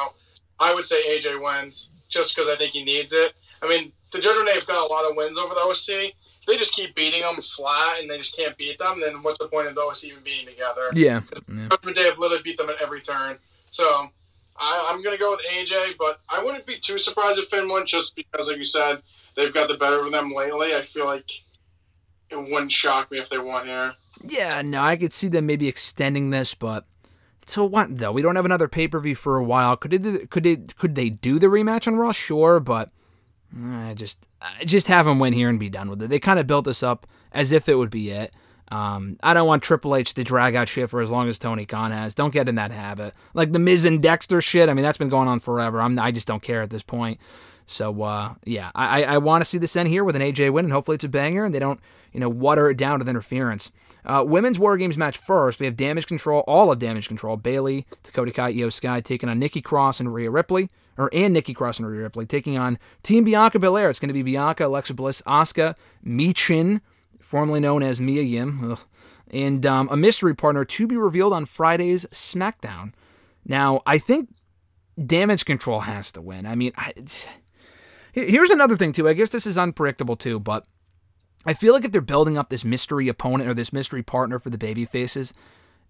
I 0.59 0.73
would 0.73 0.85
say 0.85 1.17
AJ 1.17 1.41
wins 1.41 1.89
just 2.09 2.35
because 2.35 2.49
I 2.49 2.55
think 2.55 2.71
he 2.71 2.83
needs 2.83 3.13
it. 3.13 3.33
I 3.61 3.67
mean, 3.67 3.91
the 4.11 4.19
Judgment 4.19 4.47
Day 4.47 4.53
have 4.55 4.67
got 4.67 4.89
a 4.89 4.93
lot 4.93 5.09
of 5.09 5.17
wins 5.17 5.37
over 5.37 5.53
the 5.53 5.61
OC. 5.61 6.13
If 6.13 6.45
they 6.47 6.55
just 6.55 6.75
keep 6.75 6.95
beating 6.95 7.21
them 7.21 7.35
flat 7.41 7.99
and 7.99 8.09
they 8.09 8.17
just 8.17 8.37
can't 8.37 8.57
beat 8.57 8.77
them, 8.79 9.01
then 9.01 9.21
what's 9.23 9.37
the 9.37 9.47
point 9.47 9.67
of 9.67 9.75
the 9.75 9.81
OC 9.81 10.05
even 10.05 10.23
being 10.23 10.45
together? 10.45 10.89
Yeah. 10.93 11.21
Judgment 11.49 11.97
Day 11.97 12.03
have 12.03 12.17
literally 12.17 12.43
beat 12.43 12.57
them 12.57 12.69
at 12.69 12.81
every 12.81 13.01
turn. 13.01 13.37
So 13.69 14.09
I, 14.57 14.89
I'm 14.89 15.03
going 15.03 15.15
to 15.15 15.19
go 15.19 15.31
with 15.31 15.45
AJ, 15.47 15.97
but 15.99 16.21
I 16.29 16.43
wouldn't 16.43 16.65
be 16.65 16.77
too 16.79 16.97
surprised 16.97 17.39
if 17.39 17.47
Finn 17.47 17.67
won 17.67 17.85
just 17.85 18.15
because, 18.15 18.47
like 18.47 18.57
you 18.57 18.65
said, 18.65 19.01
they've 19.35 19.53
got 19.53 19.67
the 19.67 19.77
better 19.77 19.99
of 19.99 20.11
them 20.11 20.31
lately. 20.31 20.73
I 20.73 20.81
feel 20.81 21.05
like 21.05 21.29
it 22.29 22.37
wouldn't 22.37 22.71
shock 22.71 23.11
me 23.11 23.17
if 23.17 23.29
they 23.29 23.39
won 23.39 23.67
here. 23.67 23.93
Yeah, 24.23 24.61
no, 24.63 24.81
I 24.81 24.95
could 24.95 25.13
see 25.13 25.27
them 25.27 25.45
maybe 25.45 25.67
extending 25.67 26.29
this, 26.29 26.55
but 26.55 26.85
to 27.47 27.63
what 27.63 27.97
though? 27.97 28.11
We 28.11 28.21
don't 28.21 28.35
have 28.35 28.45
another 28.45 28.67
pay 28.67 28.87
per 28.87 28.99
view 28.99 29.15
for 29.15 29.37
a 29.37 29.43
while. 29.43 29.77
Could 29.77 29.91
they? 29.91 30.25
Could 30.25 30.43
they? 30.43 30.57
Could 30.57 30.95
they 30.95 31.09
do 31.09 31.39
the 31.39 31.47
rematch 31.47 31.87
on 31.87 31.95
Raw? 31.95 32.11
Sure, 32.11 32.59
but 32.59 32.89
I 33.55 33.93
just, 33.93 34.27
just 34.65 34.87
have 34.87 35.05
them 35.05 35.19
win 35.19 35.33
here 35.33 35.49
and 35.49 35.59
be 35.59 35.69
done 35.69 35.89
with 35.89 36.01
it. 36.01 36.09
They 36.09 36.19
kind 36.19 36.39
of 36.39 36.47
built 36.47 36.65
this 36.65 36.83
up 36.83 37.07
as 37.31 37.51
if 37.51 37.69
it 37.69 37.75
would 37.75 37.91
be 37.91 38.09
it. 38.09 38.35
Um, 38.69 39.15
I 39.23 39.33
don't 39.33 39.47
want 39.47 39.63
Triple 39.63 39.95
H 39.95 40.13
to 40.15 40.23
drag 40.23 40.55
out 40.55 40.67
shit 40.67 40.89
for 40.89 40.99
as 40.99 41.09
long 41.09 41.29
as 41.29 41.39
Tony 41.39 41.65
Khan 41.65 41.91
has. 41.91 42.13
Don't 42.13 42.33
get 42.33 42.49
in 42.49 42.55
that 42.55 42.71
habit. 42.71 43.13
Like 43.33 43.53
the 43.53 43.59
Miz 43.59 43.85
and 43.85 44.03
Dexter 44.03 44.41
shit. 44.41 44.67
I 44.67 44.73
mean, 44.73 44.83
that's 44.83 44.97
been 44.97 45.09
going 45.09 45.29
on 45.29 45.39
forever. 45.39 45.81
I'm, 45.81 45.97
I 45.97 46.11
just 46.11 46.27
don't 46.27 46.43
care 46.43 46.61
at 46.61 46.69
this 46.69 46.83
point. 46.83 47.19
So 47.67 48.01
uh, 48.01 48.33
yeah, 48.45 48.71
I, 48.73 49.03
I 49.03 49.17
want 49.17 49.41
to 49.41 49.45
see 49.45 49.57
this 49.57 49.75
end 49.75 49.89
here 49.89 50.05
with 50.05 50.15
an 50.15 50.21
AJ 50.21 50.51
win, 50.53 50.65
and 50.65 50.73
hopefully 50.73 50.95
it's 50.95 51.03
a 51.03 51.09
banger, 51.09 51.45
and 51.45 51.53
they 51.53 51.59
don't 51.59 51.79
you 52.13 52.19
know 52.21 52.29
water 52.29 52.69
it 52.69 52.77
down 52.77 52.97
with 52.97 53.09
interference. 53.09 53.71
Uh, 54.05 54.23
women's 54.25 54.57
War 54.57 54.77
Games 54.77 54.97
match 54.97 55.17
first. 55.17 55.59
We 55.59 55.65
have 55.65 55.75
Damage 55.75 56.07
Control, 56.07 56.43
all 56.47 56.71
of 56.71 56.79
Damage 56.79 57.09
Control. 57.09 57.35
Bayley, 57.35 57.85
Dakota 58.03 58.31
Kai, 58.31 58.49
Io 58.51 58.69
Sky 58.69 59.01
taking 59.01 59.27
on 59.27 59.37
Nikki 59.37 59.61
Cross 59.61 59.99
and 59.99 60.13
Rhea 60.13 60.31
Ripley, 60.31 60.69
or 60.97 61.09
and 61.11 61.33
Nikki 61.33 61.53
Cross 61.53 61.79
and 61.79 61.87
Rhea 61.89 62.01
Ripley 62.01 62.25
taking 62.25 62.57
on 62.57 62.79
Team 63.03 63.25
Bianca 63.25 63.59
Belair. 63.59 63.89
It's 63.89 63.99
going 63.99 64.07
to 64.07 64.13
be 64.13 64.23
Bianca, 64.23 64.65
Alexa 64.65 64.93
Bliss, 64.93 65.21
Asuka, 65.23 65.77
Michin, 66.05 66.79
formerly 67.19 67.59
known 67.59 67.83
as 67.83 67.99
Mia 67.99 68.21
Yim, 68.21 68.71
ugh, 68.71 68.79
and 69.29 69.65
um, 69.65 69.89
a 69.91 69.97
mystery 69.97 70.33
partner 70.33 70.63
to 70.63 70.87
be 70.87 70.95
revealed 70.95 71.33
on 71.33 71.45
Friday's 71.45 72.05
SmackDown. 72.05 72.93
Now, 73.45 73.81
I 73.85 73.97
think 73.97 74.29
Damage 75.03 75.43
Control 75.43 75.81
has 75.81 76.13
to 76.13 76.21
win. 76.21 76.45
I 76.45 76.55
mean, 76.55 76.71
I, 76.77 76.93
here's 78.17 78.49
another 78.49 78.77
thing 78.77 78.91
too. 78.91 79.07
I 79.07 79.13
guess 79.13 79.29
this 79.29 79.47
is 79.47 79.57
unpredictable 79.57 80.15
too, 80.15 80.39
but 80.39 80.65
I 81.45 81.53
feel 81.53 81.73
like 81.73 81.85
if 81.85 81.91
they're 81.91 82.01
building 82.01 82.37
up 82.37 82.49
this 82.49 82.65
mystery 82.65 83.07
opponent 83.07 83.49
or 83.49 83.53
this 83.53 83.71
mystery 83.71 84.03
partner 84.03 84.39
for 84.39 84.49
the 84.49 84.57
baby 84.57 84.85
faces, 84.85 85.33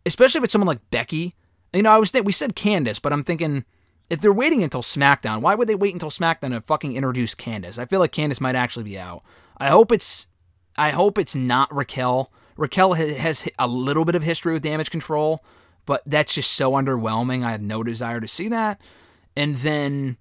especially 0.06 0.40
if 0.40 0.44
it's 0.44 0.52
someone 0.52 0.68
like 0.68 0.90
Becky, 0.92 1.34
you 1.74 1.84
know, 1.84 1.92
I 1.92 1.98
was 1.98 2.12
thinking 2.12 2.26
we 2.26 2.32
said 2.32 2.56
Candice, 2.56 3.02
but 3.02 3.14
I'm 3.14 3.24
thinking 3.24 3.66
if 4.10 4.22
they're 4.22 4.34
waiting 4.34 4.64
until 4.64 4.82
SmackDown, 4.82 5.42
why 5.42 5.56
would 5.56 5.68
they 5.68 5.76
wait 5.76 5.94
until 5.94 6.10
SmackDown 6.10 6.52
to 6.52 6.62
fucking 6.62 6.96
introduce 6.96 7.36
Candice? 7.36 7.78
I 7.78 7.86
feel 7.86 8.00
like 8.00 8.12
Candice 8.12 8.42
might 8.42 8.56
actually 8.56 8.84
be 8.84 9.00
out. 9.00 9.24
I 9.58 9.70
hope 9.70 9.92
it's 9.92 10.28
I 10.78 10.92
hope 10.92 11.18
it's 11.18 11.36
not 11.36 11.74
Raquel. 11.74 12.32
Raquel 12.56 12.94
has 12.94 13.48
a 13.58 13.68
little 13.68 14.06
bit 14.06 14.16
of 14.16 14.24
history 14.24 14.54
with 14.54 14.64
damage 14.64 14.92
control, 14.92 15.44
but 15.86 16.04
that's 16.06 16.34
just 16.34 16.54
so 16.54 16.72
underwhelming. 16.72 17.44
I 17.44 17.52
have 17.52 17.62
no 17.62 17.84
desire 17.84 18.20
to 18.20 18.28
see 18.28 18.48
that. 18.50 18.80
And 19.36 19.58
then, 19.58 20.18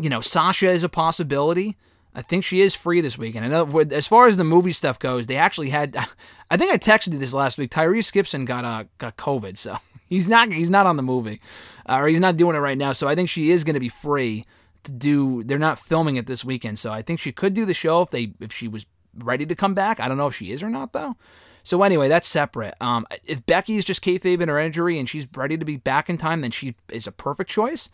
you 0.00 0.10
know, 0.10 0.20
Sasha 0.20 0.70
is 0.70 0.84
a 0.84 0.88
possibility. 0.88 1.76
I 2.14 2.22
think 2.22 2.44
she 2.44 2.62
is 2.62 2.74
free 2.74 3.02
this 3.02 3.18
weekend. 3.18 3.50
Know 3.50 3.80
as 3.80 4.06
far 4.06 4.26
as 4.26 4.36
the 4.36 4.44
movie 4.44 4.72
stuff 4.72 4.98
goes, 4.98 5.26
they 5.26 5.36
actually 5.36 5.70
had. 5.70 5.94
I 6.50 6.56
think 6.56 6.72
I 6.72 6.78
texted 6.78 7.12
you 7.12 7.18
this 7.18 7.34
last 7.34 7.58
week. 7.58 7.70
Tyrese 7.70 8.12
Gibson 8.12 8.44
got 8.44 8.64
uh, 8.64 8.84
got 8.98 9.16
COVID, 9.16 9.58
so 9.58 9.76
he's 10.08 10.28
not 10.28 10.50
he's 10.50 10.70
not 10.70 10.86
on 10.86 10.96
the 10.96 11.02
movie, 11.02 11.40
uh, 11.88 11.96
or 11.96 12.08
he's 12.08 12.20
not 12.20 12.36
doing 12.36 12.56
it 12.56 12.60
right 12.60 12.78
now. 12.78 12.92
So 12.92 13.06
I 13.06 13.14
think 13.14 13.28
she 13.28 13.50
is 13.50 13.64
going 13.64 13.74
to 13.74 13.80
be 13.80 13.90
free 13.90 14.46
to 14.84 14.92
do. 14.92 15.44
They're 15.44 15.58
not 15.58 15.78
filming 15.78 16.16
it 16.16 16.26
this 16.26 16.44
weekend, 16.44 16.78
so 16.78 16.90
I 16.90 17.02
think 17.02 17.20
she 17.20 17.32
could 17.32 17.52
do 17.52 17.66
the 17.66 17.74
show 17.74 18.02
if 18.02 18.10
they 18.10 18.32
if 18.40 18.52
she 18.52 18.66
was 18.66 18.86
ready 19.18 19.44
to 19.44 19.54
come 19.54 19.74
back. 19.74 20.00
I 20.00 20.08
don't 20.08 20.16
know 20.16 20.26
if 20.26 20.34
she 20.34 20.52
is 20.52 20.62
or 20.62 20.70
not 20.70 20.92
though. 20.92 21.16
So 21.64 21.82
anyway, 21.82 22.06
that's 22.06 22.28
separate. 22.28 22.74
Um, 22.80 23.06
if 23.24 23.44
Becky 23.44 23.76
is 23.76 23.84
just 23.84 24.04
kayfabe 24.04 24.40
in 24.40 24.48
her 24.48 24.58
injury 24.58 25.00
and 25.00 25.08
she's 25.08 25.26
ready 25.34 25.58
to 25.58 25.64
be 25.64 25.76
back 25.76 26.08
in 26.08 26.16
time, 26.16 26.40
then 26.40 26.52
she 26.52 26.76
is 26.88 27.08
a 27.08 27.12
perfect 27.12 27.50
choice. 27.50 27.90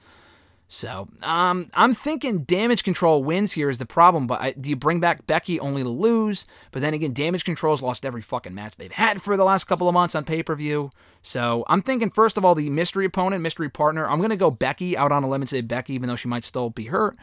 So 0.73 1.07
um, 1.23 1.69
I'm 1.75 1.93
thinking 1.93 2.45
damage 2.45 2.83
control 2.83 3.23
wins 3.23 3.53
here 3.53 3.69
is 3.69 3.77
the 3.77 3.85
problem. 3.85 4.27
But 4.27 4.41
I, 4.41 4.53
do 4.53 4.71
you 4.71 4.77
bring 4.77 5.01
back 5.01 5.27
Becky 5.27 5.61
only 5.61 5.83
to 5.83 5.89
lose? 5.91 6.47
But 6.71 6.81
then 6.81 6.95
again, 6.95 7.13
damage 7.13 7.45
control's 7.45 7.83
lost 7.83 8.07
every 8.07 8.23
fucking 8.23 8.55
match 8.55 8.77
they've 8.77 8.91
had 8.91 9.21
for 9.21 9.37
the 9.37 9.45
last 9.45 9.65
couple 9.65 9.87
of 9.87 9.93
months 9.93 10.15
on 10.15 10.25
pay 10.25 10.43
per 10.43 10.55
view. 10.55 10.91
So 11.23 11.63
I'm 11.67 11.83
thinking 11.83 12.09
first 12.09 12.39
of 12.39 12.45
all 12.47 12.55
the 12.55 12.71
mystery 12.71 13.05
opponent, 13.05 13.43
mystery 13.43 13.69
partner. 13.69 14.09
I'm 14.09 14.23
gonna 14.23 14.35
go 14.35 14.51
Becky 14.51 14.97
out 14.97 15.13
on 15.13 15.23
a 15.23 15.29
limb 15.29 15.43
and 15.43 15.49
say 15.49 15.61
Becky, 15.61 15.93
even 15.93 16.09
though 16.09 16.17
she 16.17 16.29
might 16.29 16.43
still 16.43 16.71
be 16.71 16.87
hurt. 16.87 17.19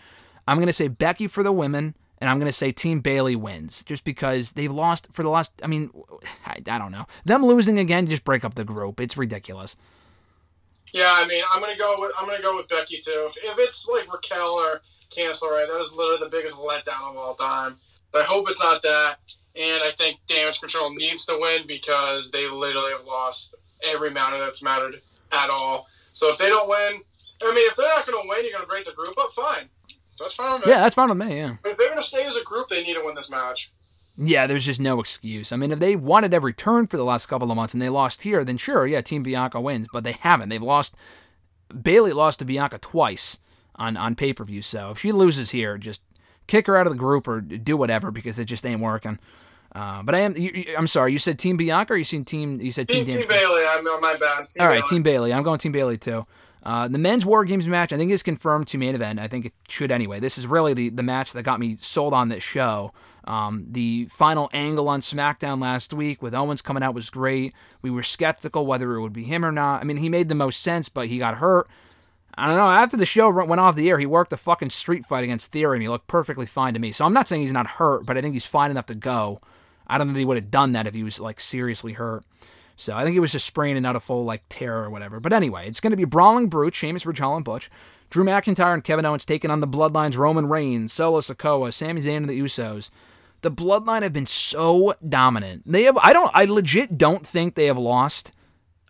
I'm 0.48 0.60
gonna 0.60 0.72
say 0.72 0.88
Becky 0.88 1.28
for 1.28 1.42
the 1.42 1.52
women 1.52 1.96
and 2.20 2.30
I'm 2.30 2.38
going 2.38 2.52
to 2.52 2.54
say 2.54 2.74
Team 2.74 3.00
Bayley 3.00 3.38
wins 3.38 3.82
just 3.86 4.04
because 4.04 4.52
they've 4.52 4.70
lost 4.70 5.08
for 5.14 5.24
the 5.24 5.30
last. 5.30 5.54
I 5.64 5.68
mean, 5.68 5.90
I, 6.46 6.58
I, 6.68 6.78
don't 6.78 6.92
know. 6.92 7.08
Them 7.24 7.46
losing 7.46 7.80
again 7.80 8.08
just 8.08 8.26
break 8.26 8.44
up 8.44 8.56
the 8.56 8.66
group. 8.66 9.00
It's 9.00 9.16
ridiculous. 9.16 9.78
Yeah, 10.94 11.12
I 11.16 11.28
mean, 11.28 11.44
I'm 11.54 11.62
gonna 11.62 11.78
go 11.78 11.96
with 12.00 12.12
I'm 12.20 12.28
gonna 12.28 12.42
go 12.42 12.56
with 12.56 12.68
Becky 12.68 13.00
too. 13.00 13.28
If, 13.30 13.38
if 13.38 13.56
it's 13.58 13.88
like 13.88 14.12
Raquel 14.12 14.54
or 14.54 14.82
Candice 15.10 15.42
LeRae, 15.42 15.68
that 15.68 15.80
is 15.80 15.94
literally 15.94 16.20
the 16.24 16.30
biggest 16.30 16.58
letdown 16.58 17.10
of 17.10 17.18
all 17.18 17.36
time. 17.36 17.78
So 18.14 18.22
I 18.22 18.24
hope 18.24 18.50
it's 18.50 18.62
not 18.62 18.82
that. 18.84 19.18
And 19.56 19.84
I 19.84 19.92
think 19.92 20.20
Damage 20.28 20.60
Control 20.60 20.94
needs 20.96 21.26
to 21.26 21.38
win 21.40 21.68
because 21.68 22.32
they 22.32 22.48
literally 22.48 22.92
have 22.92 23.06
lost 23.06 23.56
every 23.84 24.10
match 24.10 24.34
that's 24.40 24.64
mattered 24.64 25.02
at 25.32 25.50
all. 25.50 25.88
So 26.12 26.30
if 26.30 26.38
they 26.38 26.50
don't 26.50 26.70
win, 26.70 27.02
I 27.42 27.54
mean, 27.54 27.68
if 27.68 27.76
they're 27.76 27.88
not 27.88 28.06
going 28.06 28.22
to 28.22 28.30
win, 28.30 28.44
you're 28.44 28.54
going 28.54 28.64
to 28.64 28.70
break 28.70 28.86
the 28.86 28.94
group 28.94 29.16
up. 29.20 29.32
Fine, 29.32 29.70
that's 30.20 30.36
fine 30.36 30.54
with 30.54 30.66
me. 30.66 30.72
Yeah, 30.72 30.82
that's 30.82 30.96
fine 30.96 31.10
with 31.10 31.18
me. 31.18 31.38
Yeah. 31.38 31.56
But 31.62 31.74
if 31.74 31.78
they're 31.78 31.90
going 31.90 32.02
to 32.02 32.08
stay 32.08 32.26
as 32.26 32.38
a 32.38 32.44
group, 32.44 32.68
they 32.70 32.84
need 32.84 32.96
to 32.96 33.04
win 33.04 33.16
this 33.16 33.30
match. 33.30 33.72
Yeah, 34.22 34.48
there's 34.48 34.66
just 34.66 34.82
no 34.82 35.00
excuse. 35.00 35.54
I 35.54 35.56
mean, 35.56 35.72
if 35.72 35.80
they 35.80 35.96
wanted 35.96 36.34
every 36.34 36.54
turn 36.54 36.88
for 36.88 36.98
the 36.98 37.06
last 37.06 37.28
couple 37.28 37.50
of 37.50 37.56
months 37.56 37.74
and 37.74 37.82
they 37.82 37.88
lost 37.88 38.24
here, 38.24 38.44
then 38.44 38.58
sure, 38.58 38.86
yeah, 38.86 39.00
Team 39.00 39.24
Bianca 39.24 39.62
wins. 39.62 39.88
But 39.94 40.04
they 40.04 40.12
haven't. 40.12 40.50
They've 40.50 40.62
lost. 40.62 40.96
Bayley 41.82 42.12
lost 42.12 42.40
to 42.40 42.46
Bianca 42.46 42.80
twice 42.80 43.40
on 43.76 43.96
on 43.96 44.16
pay 44.16 44.34
per 44.34 44.44
view. 44.44 44.62
So 44.62 44.92
if 44.92 45.00
she 45.00 45.14
loses 45.14 45.52
here, 45.52 45.78
just 45.78 46.04
kick 46.48 46.68
her 46.68 46.76
out 46.76 46.86
of 46.86 46.92
the 46.92 47.00
group 47.00 47.28
or 47.28 47.40
do 47.40 47.78
whatever 47.78 48.12
because 48.12 48.40
it 48.40 48.46
just 48.46 48.66
ain't 48.66 48.82
working. 48.82 49.20
Uh, 49.74 50.04
but 50.04 50.16
I 50.16 50.20
am. 50.20 50.36
You, 50.36 50.66
I'm 50.78 50.88
sorry. 50.88 51.14
You 51.14 51.20
said 51.20 51.40
Team 51.40 51.56
Bianca, 51.56 51.94
or 51.94 51.98
you 51.98 52.04
seen 52.04 52.26
Team? 52.26 52.60
You 52.60 52.72
said 52.72 52.90
Team. 52.90 53.06
Team, 53.06 53.20
Team 53.20 53.28
Bayley, 53.28 53.64
I'm 53.68 53.88
on 53.88 54.02
my 54.02 54.16
bad. 54.20 54.50
Team 54.50 54.62
All 54.62 54.68
right, 54.68 54.80
Bayley. 54.80 54.90
Team 54.90 55.04
Bayley. 55.04 55.34
I'm 55.34 55.44
going 55.44 55.60
Team 55.60 55.72
Bayley 55.72 55.98
too. 55.98 56.26
Uh, 56.62 56.88
the 56.88 56.98
men's 56.98 57.26
War 57.26 57.46
Games 57.46 57.68
match, 57.68 57.94
I 57.94 57.98
think, 57.98 58.12
is 58.12 58.22
confirmed 58.22 58.68
to 58.68 58.78
main 58.78 58.94
event. 58.94 59.20
I 59.20 59.28
think 59.28 59.46
it 59.46 59.54
should 59.70 59.92
anyway. 59.92 60.20
This 60.20 60.38
is 60.38 60.46
really 60.46 60.74
the, 60.74 60.90
the 60.90 61.04
match 61.04 61.32
that 61.34 61.44
got 61.44 61.60
me 61.60 61.76
sold 61.78 62.14
on 62.14 62.28
this 62.28 62.44
show. 62.44 62.92
Um, 63.30 63.68
the 63.70 64.06
final 64.06 64.50
angle 64.54 64.90
on 64.90 65.02
SmackDown 65.02 65.62
last 65.62 65.94
week 65.94 66.24
with 66.24 66.34
Owens 66.34 66.64
coming 66.64 66.82
out 66.82 66.96
was 66.96 67.12
great. 67.12 67.54
We 67.84 67.92
were 67.92 68.02
skeptical 68.02 68.66
whether 68.66 68.96
it 68.96 69.02
would 69.02 69.14
be 69.14 69.24
him 69.24 69.46
or 69.46 69.52
not. 69.52 69.82
I 69.82 69.84
mean, 69.84 69.98
he 69.98 70.10
made 70.10 70.30
the 70.30 70.36
most 70.36 70.62
sense, 70.62 70.90
but 70.90 71.08
he 71.08 71.20
got 71.20 71.38
hurt. 71.38 71.68
I 72.36 72.48
don't 72.48 72.56
know. 72.56 72.68
After 72.68 72.98
the 72.98 73.06
show 73.06 73.30
went 73.30 73.62
off 73.62 73.76
the 73.76 73.88
air, 73.88 74.00
he 74.00 74.08
worked 74.08 74.34
a 74.34 74.38
fucking 74.38 74.72
street 74.72 75.06
fight 75.06 75.24
against 75.24 75.52
Theory, 75.52 75.76
and 75.76 75.84
he 75.84 75.90
looked 75.90 76.08
perfectly 76.08 76.48
fine 76.48 76.74
to 76.74 76.80
me. 76.80 76.92
So 76.92 77.06
I'm 77.06 77.14
not 77.14 77.28
saying 77.28 77.44
he's 77.44 77.54
not 77.54 77.68
hurt, 77.68 78.04
but 78.08 78.18
I 78.18 78.22
think 78.22 78.34
he's 78.34 78.48
fine 78.48 78.72
enough 78.72 78.88
to 78.88 78.96
go. 78.96 79.42
I 79.86 80.00
don't 80.00 80.08
think 80.08 80.18
he 80.18 80.26
would 80.26 80.38
have 80.38 80.50
done 80.50 80.72
that 80.72 80.88
if 80.88 80.96
he 80.96 81.04
was 81.04 81.20
like 81.20 81.40
seriously 81.40 81.94
hurt. 81.94 82.24
So 82.78 82.96
I 82.96 83.04
think 83.04 83.16
it 83.16 83.20
was 83.20 83.34
just 83.34 83.46
spraining 83.46 83.78
and 83.78 83.84
not 83.84 83.96
a 83.96 84.00
full 84.00 84.26
like 84.26 84.42
tear 84.50 84.78
or 84.78 84.90
whatever. 84.90 85.20
But 85.20 85.34
anyway, 85.34 85.68
it's 85.68 85.82
going 85.82 85.92
to 85.92 85.98
be 85.98 86.06
Brawling 86.06 86.48
Brute, 86.48 86.74
Sheamus, 86.74 87.06
Ridge 87.06 87.22
and 87.22 87.46
Butch, 87.46 87.70
Drew 88.10 88.24
McIntyre, 88.24 88.74
and 88.74 88.84
Kevin 88.84 89.06
Owens 89.06 89.26
taking 89.26 89.52
on 89.52 89.60
the 89.60 89.68
Bloodlines, 89.68 90.18
Roman 90.18 90.48
Reigns, 90.48 90.94
Solo 90.94 91.20
Sikoa, 91.20 91.72
Sami 91.72 92.02
Zayn, 92.02 92.18
and 92.18 92.30
the 92.30 92.40
Usos. 92.40 92.90
The 93.42 93.52
Bloodline 93.52 94.04
have 94.04 94.14
been 94.14 94.26
so 94.26 94.94
dominant. 95.08 95.64
They 95.66 95.84
have. 95.84 95.98
I 95.98 96.14
don't. 96.14 96.32
I 96.34 96.46
legit 96.46 96.98
don't 96.98 97.26
think 97.26 97.56
they 97.56 97.66
have 97.66 97.78
lost. 97.78 98.32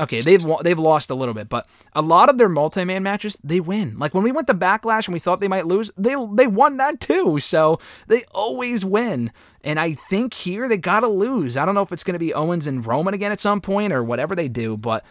Okay, 0.01 0.21
they've 0.21 0.41
they've 0.63 0.79
lost 0.79 1.09
a 1.09 1.15
little 1.15 1.33
bit, 1.33 1.49
but 1.49 1.67
a 1.93 2.01
lot 2.01 2.29
of 2.29 2.37
their 2.37 2.47
multi-man 2.47 3.03
matches 3.03 3.37
they 3.43 3.59
win. 3.59 3.99
Like 3.99 4.13
when 4.13 4.23
we 4.23 4.31
went 4.31 4.47
to 4.47 4.53
Backlash 4.53 5.07
and 5.07 5.13
we 5.13 5.19
thought 5.19 5.41
they 5.41 5.49
might 5.49 5.67
lose, 5.67 5.91
they 5.97 6.15
they 6.33 6.47
won 6.47 6.77
that 6.77 7.01
too. 7.01 7.41
So 7.41 7.79
they 8.07 8.23
always 8.31 8.85
win. 8.85 9.31
And 9.61 9.77
I 9.77 9.91
think 9.93 10.33
here 10.33 10.69
they 10.69 10.77
gotta 10.77 11.09
lose. 11.09 11.57
I 11.57 11.65
don't 11.65 11.75
know 11.75 11.81
if 11.81 11.91
it's 11.91 12.05
gonna 12.05 12.17
be 12.17 12.33
Owens 12.33 12.65
and 12.65 12.85
Roman 12.85 13.13
again 13.13 13.33
at 13.33 13.41
some 13.41 13.59
point 13.59 13.91
or 13.91 14.01
whatever 14.01 14.35
they 14.35 14.47
do, 14.47 14.77
but 14.77 15.03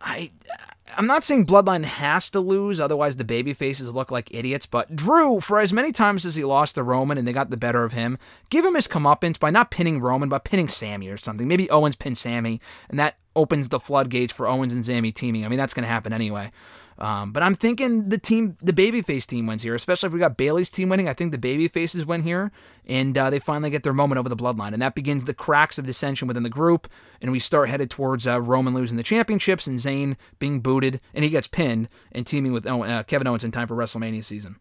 I 0.00 0.30
I'm 0.96 1.06
not 1.06 1.24
saying 1.24 1.46
Bloodline 1.46 1.84
has 1.84 2.30
to 2.30 2.40
lose, 2.40 2.80
otherwise 2.80 3.16
the 3.16 3.24
baby 3.24 3.54
faces 3.54 3.90
look 3.90 4.10
like 4.10 4.32
idiots. 4.32 4.66
But 4.66 4.94
Drew, 4.94 5.40
for 5.40 5.58
as 5.58 5.72
many 5.72 5.92
times 5.92 6.24
as 6.26 6.34
he 6.34 6.44
lost 6.44 6.74
to 6.74 6.82
Roman 6.82 7.18
and 7.18 7.26
they 7.26 7.32
got 7.32 7.50
the 7.50 7.56
better 7.56 7.84
of 7.84 7.92
him, 7.92 8.18
give 8.48 8.64
him 8.64 8.74
his 8.74 8.88
comeuppance 8.88 9.38
by 9.38 9.50
not 9.50 9.70
pinning 9.70 10.00
Roman, 10.00 10.28
but 10.28 10.44
pinning 10.44 10.68
Sami 10.68 11.08
or 11.08 11.16
something. 11.16 11.48
Maybe 11.48 11.70
Owens 11.70 11.96
pin 11.96 12.14
Sami, 12.14 12.60
and 12.88 12.98
that 12.98 13.16
opens 13.36 13.68
the 13.68 13.80
floodgates 13.80 14.32
for 14.32 14.46
Owens 14.46 14.72
and 14.72 14.84
Sami 14.84 15.12
teaming. 15.12 15.44
I 15.44 15.48
mean, 15.48 15.58
that's 15.58 15.74
going 15.74 15.84
to 15.84 15.88
happen 15.88 16.12
anyway. 16.12 16.50
Um, 17.00 17.32
but 17.32 17.42
I'm 17.42 17.54
thinking 17.54 18.10
the 18.10 18.18
team, 18.18 18.58
the 18.60 18.74
babyface 18.74 19.24
team 19.24 19.46
wins 19.46 19.62
here, 19.62 19.74
especially 19.74 20.08
if 20.08 20.12
we 20.12 20.18
got 20.18 20.36
Bayley's 20.36 20.68
team 20.68 20.90
winning. 20.90 21.08
I 21.08 21.14
think 21.14 21.32
the 21.32 21.38
babyfaces 21.38 22.04
win 22.04 22.22
here, 22.22 22.52
and 22.86 23.16
uh, 23.16 23.30
they 23.30 23.38
finally 23.38 23.70
get 23.70 23.84
their 23.84 23.94
moment 23.94 24.18
over 24.18 24.28
the 24.28 24.36
bloodline, 24.36 24.74
and 24.74 24.82
that 24.82 24.94
begins 24.94 25.24
the 25.24 25.32
cracks 25.32 25.78
of 25.78 25.86
dissension 25.86 26.28
within 26.28 26.42
the 26.42 26.50
group, 26.50 26.88
and 27.22 27.32
we 27.32 27.38
start 27.38 27.70
headed 27.70 27.90
towards 27.90 28.26
uh, 28.26 28.38
Roman 28.38 28.74
losing 28.74 28.98
the 28.98 29.02
championships 29.02 29.66
and 29.66 29.78
Zayn 29.78 30.16
being 30.38 30.60
booted, 30.60 31.00
and 31.14 31.24
he 31.24 31.30
gets 31.30 31.46
pinned 31.46 31.88
and 32.12 32.26
teaming 32.26 32.52
with 32.52 32.66
Owen, 32.66 32.90
uh, 32.90 33.02
Kevin 33.04 33.26
Owens 33.26 33.44
in 33.44 33.50
time 33.50 33.66
for 33.66 33.76
WrestleMania 33.76 34.22
season. 34.22 34.56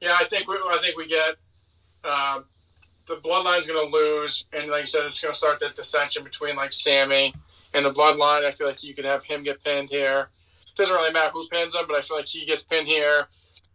Yeah, 0.00 0.16
I 0.18 0.24
think 0.24 0.48
we, 0.48 0.54
I 0.54 0.78
think 0.80 0.96
we 0.96 1.06
get 1.06 1.36
uh, 2.02 2.40
the 3.06 3.16
bloodline's 3.16 3.66
going 3.66 3.90
to 3.90 3.94
lose, 3.94 4.46
and 4.54 4.70
like 4.70 4.82
you 4.82 4.86
said, 4.86 5.04
it's 5.04 5.20
going 5.20 5.32
to 5.32 5.38
start 5.38 5.60
that 5.60 5.74
dissension 5.74 6.24
between 6.24 6.56
like 6.56 6.72
Sami 6.72 7.34
and 7.74 7.84
the 7.84 7.90
bloodline. 7.90 8.46
I 8.46 8.52
feel 8.52 8.66
like 8.66 8.82
you 8.82 8.94
could 8.94 9.04
have 9.04 9.22
him 9.22 9.42
get 9.42 9.62
pinned 9.62 9.90
here. 9.90 10.30
Doesn't 10.76 10.94
really 10.94 11.12
matter 11.12 11.30
who 11.32 11.48
pins 11.48 11.74
him, 11.74 11.84
but 11.88 11.96
I 11.96 12.02
feel 12.02 12.16
like 12.16 12.26
he 12.26 12.44
gets 12.44 12.62
pinned 12.62 12.86
here. 12.86 13.28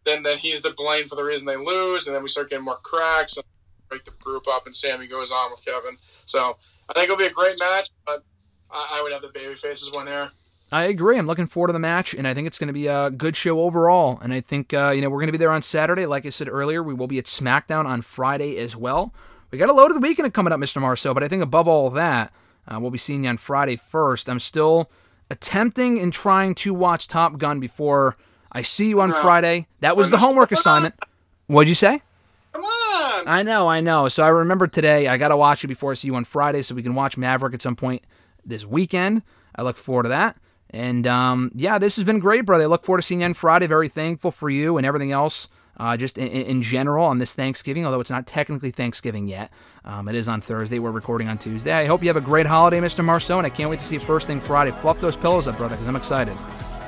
Then 0.05 0.23
then 0.23 0.37
he's 0.37 0.61
the 0.61 0.71
blame 0.71 1.07
for 1.07 1.15
the 1.15 1.23
reason 1.23 1.45
they 1.45 1.57
lose, 1.57 2.07
and 2.07 2.15
then 2.15 2.23
we 2.23 2.29
start 2.29 2.49
getting 2.49 2.65
more 2.65 2.77
cracks 2.77 3.37
and 3.37 3.45
break 3.89 4.03
the 4.05 4.11
group 4.11 4.47
up, 4.47 4.65
and 4.65 4.75
Sami 4.75 5.07
goes 5.07 5.31
on 5.31 5.51
with 5.51 5.63
Kevin. 5.63 5.97
So 6.25 6.57
I 6.89 6.93
think 6.93 7.05
it'll 7.05 7.17
be 7.17 7.25
a 7.25 7.31
great 7.31 7.59
match, 7.59 7.89
but 8.05 8.23
I, 8.71 8.97
I 8.99 9.03
would 9.03 9.11
have 9.11 9.21
the 9.21 9.29
baby 9.29 9.55
faces 9.55 9.91
win 9.93 10.07
here. 10.07 10.31
I 10.71 10.83
agree. 10.83 11.17
I'm 11.17 11.27
looking 11.27 11.47
forward 11.47 11.67
to 11.67 11.73
the 11.73 11.79
match, 11.79 12.13
and 12.13 12.25
I 12.25 12.33
think 12.33 12.47
it's 12.47 12.57
going 12.57 12.67
to 12.67 12.73
be 12.73 12.87
a 12.87 13.09
good 13.09 13.35
show 13.35 13.59
overall. 13.59 14.17
And 14.21 14.33
I 14.33 14.39
think 14.39 14.73
uh, 14.73 14.91
you 14.95 15.01
know 15.01 15.09
we're 15.09 15.17
going 15.17 15.27
to 15.27 15.33
be 15.33 15.37
there 15.37 15.51
on 15.51 15.61
Saturday. 15.61 16.05
Like 16.05 16.25
I 16.25 16.29
said 16.29 16.47
earlier, 16.47 16.81
we 16.81 16.93
will 16.93 17.07
be 17.07 17.19
at 17.19 17.25
SmackDown 17.25 17.85
on 17.85 18.01
Friday 18.01 18.57
as 18.57 18.75
well. 18.75 19.13
We 19.51 19.57
got 19.57 19.69
a 19.69 19.73
load 19.73 19.91
of 19.91 19.95
the 19.95 20.07
weekend 20.07 20.33
coming 20.33 20.53
up, 20.53 20.59
Mr. 20.59 20.81
Marceau. 20.81 21.13
But 21.13 21.23
I 21.23 21.27
think 21.27 21.43
above 21.43 21.67
all 21.67 21.89
that, 21.89 22.31
uh, 22.67 22.79
we'll 22.79 22.91
be 22.91 22.97
seeing 22.97 23.25
you 23.25 23.29
on 23.29 23.37
Friday 23.37 23.75
first. 23.75 24.29
I'm 24.29 24.39
still 24.39 24.89
attempting 25.31 25.99
and 25.99 26.11
trying 26.11 26.53
to 26.53 26.73
watch 26.73 27.07
Top 27.07 27.39
Gun 27.39 27.59
before 27.59 28.15
I 28.51 28.61
see 28.61 28.89
you 28.89 29.01
on. 29.01 29.09
Friday. 29.11 29.67
That 29.79 29.95
was 29.95 30.11
the 30.11 30.17
homework 30.17 30.51
assignment. 30.51 30.93
What'd 31.47 31.69
you 31.69 31.75
say? 31.75 32.01
Come 32.53 32.63
on. 32.63 33.27
I 33.27 33.41
know, 33.43 33.67
I 33.69 33.79
know. 33.79 34.09
So 34.09 34.23
I 34.23 34.27
remember 34.27 34.67
today. 34.67 35.07
I 35.07 35.17
got 35.17 35.29
to 35.29 35.37
watch 35.37 35.63
it 35.63 35.67
before 35.67 35.91
I 35.91 35.93
see 35.95 36.07
you 36.07 36.15
on 36.15 36.25
Friday, 36.25 36.61
so 36.61 36.75
we 36.75 36.83
can 36.83 36.95
watch 36.95 37.17
Maverick 37.17 37.53
at 37.53 37.61
some 37.61 37.77
point 37.77 38.03
this 38.45 38.65
weekend. 38.65 39.23
I 39.55 39.61
look 39.61 39.77
forward 39.77 40.03
to 40.03 40.09
that. 40.09 40.37
And 40.69 41.07
um, 41.07 41.51
yeah, 41.55 41.77
this 41.77 41.95
has 41.95 42.03
been 42.03 42.19
great, 42.19 42.45
brother. 42.45 42.63
I 42.63 42.67
look 42.67 42.83
forward 42.83 43.01
to 43.01 43.07
seeing 43.07 43.21
you 43.21 43.25
on 43.25 43.33
Friday. 43.33 43.67
Very 43.67 43.87
thankful 43.87 44.31
for 44.31 44.49
you 44.49 44.77
and 44.77 44.85
everything 44.85 45.11
else, 45.11 45.47
uh, 45.81 45.97
just 45.97 46.19
in, 46.19 46.27
in 46.27 46.61
general 46.61 47.05
on 47.05 47.17
this 47.17 47.33
Thanksgiving. 47.33 47.85
Although 47.85 47.99
it's 47.99 48.11
not 48.11 48.27
technically 48.27 48.69
Thanksgiving 48.69 49.27
yet, 49.27 49.51
um, 49.83 50.07
it 50.07 50.15
is 50.15 50.29
on 50.29 50.39
Thursday. 50.39 50.77
We're 50.77 50.91
recording 50.91 51.27
on 51.27 51.39
Tuesday. 51.39 51.73
I 51.73 51.85
hope 51.85 52.03
you 52.03 52.07
have 52.09 52.17
a 52.17 52.21
great 52.21 52.45
holiday, 52.45 52.79
Mr. 52.79 53.03
Marceau, 53.03 53.39
and 53.39 53.47
I 53.47 53.49
can't 53.49 53.69
wait 53.69 53.79
to 53.79 53.85
see 53.85 53.95
you 53.95 54.01
first 54.01 54.27
thing 54.27 54.39
Friday. 54.39 54.71
Fluff 54.71 55.01
those 55.01 55.15
pillows 55.15 55.47
up, 55.47 55.57
brother, 55.57 55.75
because 55.75 55.87
I'm 55.87 55.95
excited. 55.95 56.37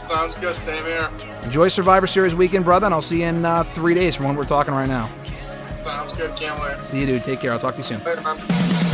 Sounds 0.07 0.35
good. 0.35 0.55
Same 0.55 0.85
here. 0.85 1.09
Enjoy 1.43 1.69
Survivor 1.69 2.05
Series 2.05 2.35
weekend, 2.35 2.65
brother, 2.65 2.85
and 2.85 2.93
I'll 2.93 3.01
see 3.01 3.21
you 3.21 3.27
in 3.27 3.43
uh, 3.43 3.63
three 3.63 3.95
days 3.95 4.15
from 4.15 4.27
when 4.27 4.35
we're 4.35 4.45
talking 4.45 4.75
right 4.75 4.87
now. 4.87 5.09
Sounds 5.81 6.13
good. 6.13 6.35
Can't 6.35 6.61
wait. 6.61 6.77
See 6.85 6.99
you, 6.99 7.05
dude. 7.07 7.23
Take 7.23 7.39
care. 7.39 7.51
I'll 7.51 7.59
talk 7.59 7.73
to 7.73 7.79
you 7.79 7.83
soon. 7.83 8.03
Later. 8.03 8.92